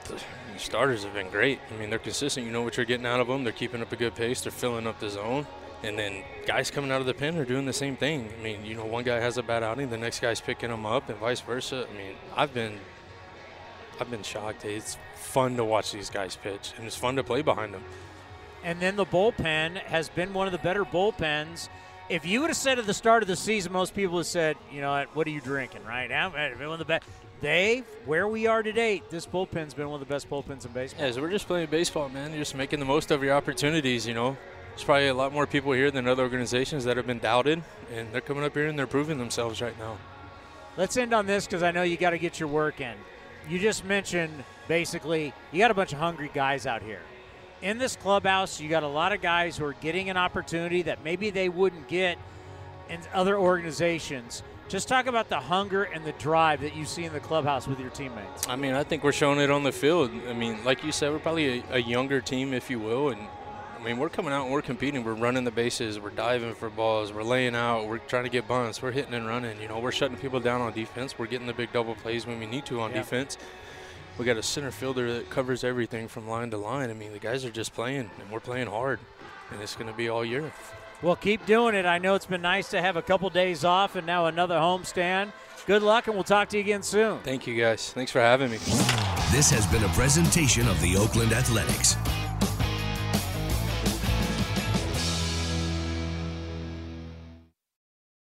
The 0.07 0.21
starters 0.59 1.03
have 1.03 1.15
been 1.15 1.31
great. 1.31 1.59
I 1.75 1.81
mean, 1.81 1.91
they're 1.91 1.99
consistent. 1.99 2.47
You 2.47 2.53
know 2.53 2.63
what 2.63 2.77
you're 2.77 2.87
getting 2.87 3.07
out 3.07 3.19
of 3.19 3.27
them. 3.27 3.43
They're 3.43 3.53
keeping 3.53 3.83
up 3.83 3.91
a 3.91 3.97
good 3.97 4.15
pace. 4.15 4.43
They're 4.43 4.53
filling 4.53 4.87
up 4.87 5.01
the 5.01 5.11
zone. 5.11 5.47
And 5.83 5.99
then 5.99 6.23
guys 6.47 6.71
coming 6.71 6.91
out 6.91 7.01
of 7.01 7.07
the 7.07 7.15
pen 7.15 7.37
are 7.39 7.45
doing 7.45 7.67
the 7.67 7.73
same 7.73 7.97
thing. 7.97 8.29
I 8.39 8.43
mean, 8.43 8.65
you 8.65 8.75
know, 8.75 8.85
one 8.85 9.05
guy 9.05 9.19
has 9.19 9.37
a 9.37 9.43
bad 9.43 9.63
outing, 9.63 9.91
the 9.91 9.99
next 9.99 10.21
guy's 10.21 10.41
picking 10.41 10.71
them 10.71 10.87
up, 10.87 11.09
and 11.09 11.19
vice 11.19 11.41
versa. 11.41 11.87
I 11.91 11.97
mean, 11.97 12.15
I've 12.37 12.55
been, 12.55 12.79
I've 14.01 14.11
been 14.11 14.23
shocked. 14.23 14.65
It's 14.65 14.97
fun 15.17 15.57
to 15.57 15.65
watch 15.65 15.93
these 15.93 16.09
guys 16.11 16.37
pitch, 16.37 16.73
and 16.77 16.87
it's 16.87 16.97
fun 16.97 17.17
to 17.17 17.25
play 17.25 17.43
behind 17.43 17.75
them. 17.75 17.83
And 18.63 18.81
then 18.81 18.95
the 18.95 19.07
bullpen 19.07 19.77
has 19.79 20.09
been 20.09 20.33
one 20.33 20.47
of 20.47 20.53
the 20.53 20.59
better 20.59 20.85
bullpens 20.85 21.69
if 22.13 22.27
you 22.27 22.41
would 22.41 22.51
have 22.51 22.57
said 22.57 22.79
at 22.79 22.87
the 22.87 22.95
start 22.95 23.23
of 23.23 23.27
the 23.27 23.37
season, 23.37 23.73
most 23.73 23.95
people 23.95 24.15
would 24.15 24.21
have 24.21 24.27
said, 24.27 24.57
you 24.71 24.81
know, 24.81 25.07
what 25.15 25.27
are 25.27 25.31
you 25.31 25.41
drinking, 25.41 25.85
right? 25.85 26.11
Uh, 26.11 26.31
one 26.59 26.73
of 26.73 26.79
the 26.79 26.85
best. 26.85 27.05
They, 27.41 27.83
where 28.05 28.29
we 28.29 28.47
are 28.47 28.63
today, 28.63 29.03
this 29.11 29.27
bullpen's 29.27 29.75
been 29.75 29.89
one 29.89 30.01
of 30.01 30.07
the 30.07 30.13
best 30.13 30.31
bullpens 30.31 30.65
in 30.65 30.73
baseball. 30.73 31.07
Yeah, 31.07 31.13
so 31.13 31.23
we're 31.23 31.31
just 31.31 31.47
playing 31.47 31.69
baseball, 31.71 32.09
man. 32.09 32.31
You're 32.31 32.41
just 32.41 32.55
making 32.55 32.81
the 32.81 32.85
most 32.85 33.11
of 33.11 33.23
your 33.23 33.35
opportunities, 33.35 34.07
you 34.07 34.15
know. 34.15 34.37
There's 34.73 34.85
probably 34.85 35.09
a 35.09 35.15
lot 35.15 35.33
more 35.33 35.47
people 35.47 35.73
here 35.73 35.91
than 35.91 36.09
other 36.09 36.23
organizations 36.23 36.85
that 36.85 36.97
have 36.97 37.07
been 37.07 37.19
doubted, 37.19 37.63
and 37.93 38.11
they're 38.13 38.23
coming 38.23 38.43
up 38.43 38.55
here 38.55 38.67
and 38.67 38.79
they're 38.79 38.87
proving 38.87 39.19
themselves 39.19 39.61
right 39.61 39.79
now. 39.79 39.99
Let's 40.79 40.97
end 40.97 41.13
on 41.13 41.27
this 41.27 41.47
because 41.47 41.63
I 41.63 41.71
know 41.71 41.83
you 41.83 41.99
got 41.99 42.11
to 42.11 42.19
get 42.19 42.41
your 42.41 42.49
work 42.49 42.81
in. 42.81 42.95
You 43.49 43.59
just 43.59 43.85
mentioned 43.85 44.45
basically 44.69 45.35
you 45.53 45.59
got 45.59 45.71
a 45.71 45.75
bunch 45.75 45.93
of 45.93 45.99
hungry 45.99 46.31
guys 46.33 46.67
out 46.67 46.83
here. 46.83 47.03
In 47.61 47.77
this 47.77 47.97
clubhouse, 47.97 48.61
you 48.61 48.69
got 48.71 48.83
a 48.83 48.89
lot 48.89 49.13
of 49.13 49.21
guys 49.21 49.57
who 49.57 49.67
are 49.67 49.75
getting 49.75 50.09
an 50.09 50.17
opportunity 50.17 50.83
that 50.83 51.05
maybe 51.05 51.31
they 51.31 51.49
wouldn't 51.49 51.87
get 51.87 52.17
in 52.89 52.99
other 53.13 53.37
organizations. 53.37 54.43
Just 54.69 54.89
talk 54.89 55.07
about 55.07 55.29
the 55.29 55.39
hunger 55.39 55.85
and 55.85 56.05
the 56.05 56.13
drive 56.13 56.63
that 56.63 56.75
you 56.75 56.87
see 56.87 57.05
in 57.05 57.13
the 57.13 57.21
clubhouse 57.21 57.69
with 57.69 57.79
your 57.79 57.91
teammates. 57.91 58.49
I 58.49 58.57
mean, 58.57 58.73
I 58.73 58.85
think 58.85 59.05
we're 59.05 59.13
showing 59.13 59.39
it 59.39 59.51
on 59.51 59.65
the 59.65 59.73
field. 59.73 60.11
I 60.29 60.33
mean, 60.33 60.65
like 60.65 60.83
you 60.83 60.93
said, 60.93 61.13
we're 61.13 61.19
probably 61.19 61.59
a, 61.61 61.65
a 61.73 61.79
younger 61.79 62.23
team, 62.23 62.55
if 62.55 62.71
you 62.71 62.81
will, 62.81 63.11
and 63.11 63.21
I 63.83 63.85
mean, 63.85 63.99
we're 63.99 64.09
coming 64.09 64.33
out 64.33 64.45
and 64.45 64.53
we're 64.53 64.63
competing. 64.63 65.03
We're 65.03 65.15
running 65.15 65.43
the 65.43 65.51
bases. 65.51 65.99
We're 65.99 66.11
diving 66.11 66.55
for 66.55 66.71
balls. 66.71 67.13
We're 67.13 67.25
laying 67.25 67.57
out. 67.57 67.89
We're 67.89 67.99
trying 67.99 68.23
to 68.23 68.31
get 68.31 68.47
bunts. 68.47 68.81
We're 68.81 68.93
hitting 68.93 69.13
and 69.13 69.27
running. 69.27 69.61
You 69.61 69.67
know, 69.67 69.81
we're 69.81 69.91
shutting 69.91 70.17
people 70.17 70.39
down 70.39 70.61
on 70.61 70.73
defense. 70.73 71.19
We're 71.19 71.27
getting 71.27 71.49
the 71.49 71.53
big 71.53 71.73
double 71.73 71.97
plays 71.97 72.25
when 72.25 72.39
we 72.39 72.47
need 72.47 72.65
to 72.67 72.81
on 72.81 72.93
Yeah. 72.93 72.99
defense. 72.99 73.39
We 74.19 74.25
got 74.25 74.37
a 74.37 74.43
center 74.43 74.71
fielder 74.71 75.13
that 75.15 75.31
covers 75.31 75.65
everything 75.65 76.07
from 76.07 76.29
line 76.29 76.51
to 76.51 76.59
line. 76.59 76.91
I 76.91 76.95
mean, 76.95 77.13
the 77.13 77.19
guys 77.19 77.45
are 77.45 77.51
just 77.51 77.75
playing, 77.75 78.09
and 78.21 78.31
we're 78.31 78.39
playing 78.41 78.69
hard, 78.69 79.01
and 79.51 79.61
it's 79.61 79.75
going 79.75 79.89
to 79.91 79.97
be 79.97 80.09
all 80.09 80.25
year. 80.25 80.53
Well, 81.01 81.17
keep 81.17 81.45
doing 81.45 81.75
it. 81.75 81.85
I 81.85 81.99
know 81.99 82.15
it's 82.15 82.27
been 82.27 82.43
nice 82.43 82.69
to 82.71 82.81
have 82.81 82.97
a 82.97 83.03
couple 83.03 83.29
days 83.31 83.65
off 83.65 83.97
and 83.97 84.07
now 84.07 84.27
another 84.27 84.55
homestand. 84.55 85.33
Good 85.67 85.83
luck, 85.83 86.07
and 86.07 86.15
we'll 86.15 86.23
talk 86.23 86.49
to 86.51 86.57
you 86.57 86.63
again 86.63 86.85
soon. 86.85 87.19
Thank 87.25 87.49
you, 87.49 87.61
guys. 87.61 87.93
Thanks 87.93 88.13
for 88.13 88.21
having 88.21 88.51
me. 88.53 88.59
This 89.33 89.51
has 89.51 89.67
been 89.67 89.83
a 89.83 89.89
presentation 89.89 90.69
of 90.69 90.81
the 90.83 90.97
Oakland 90.97 91.33
Athletics. 91.33 91.97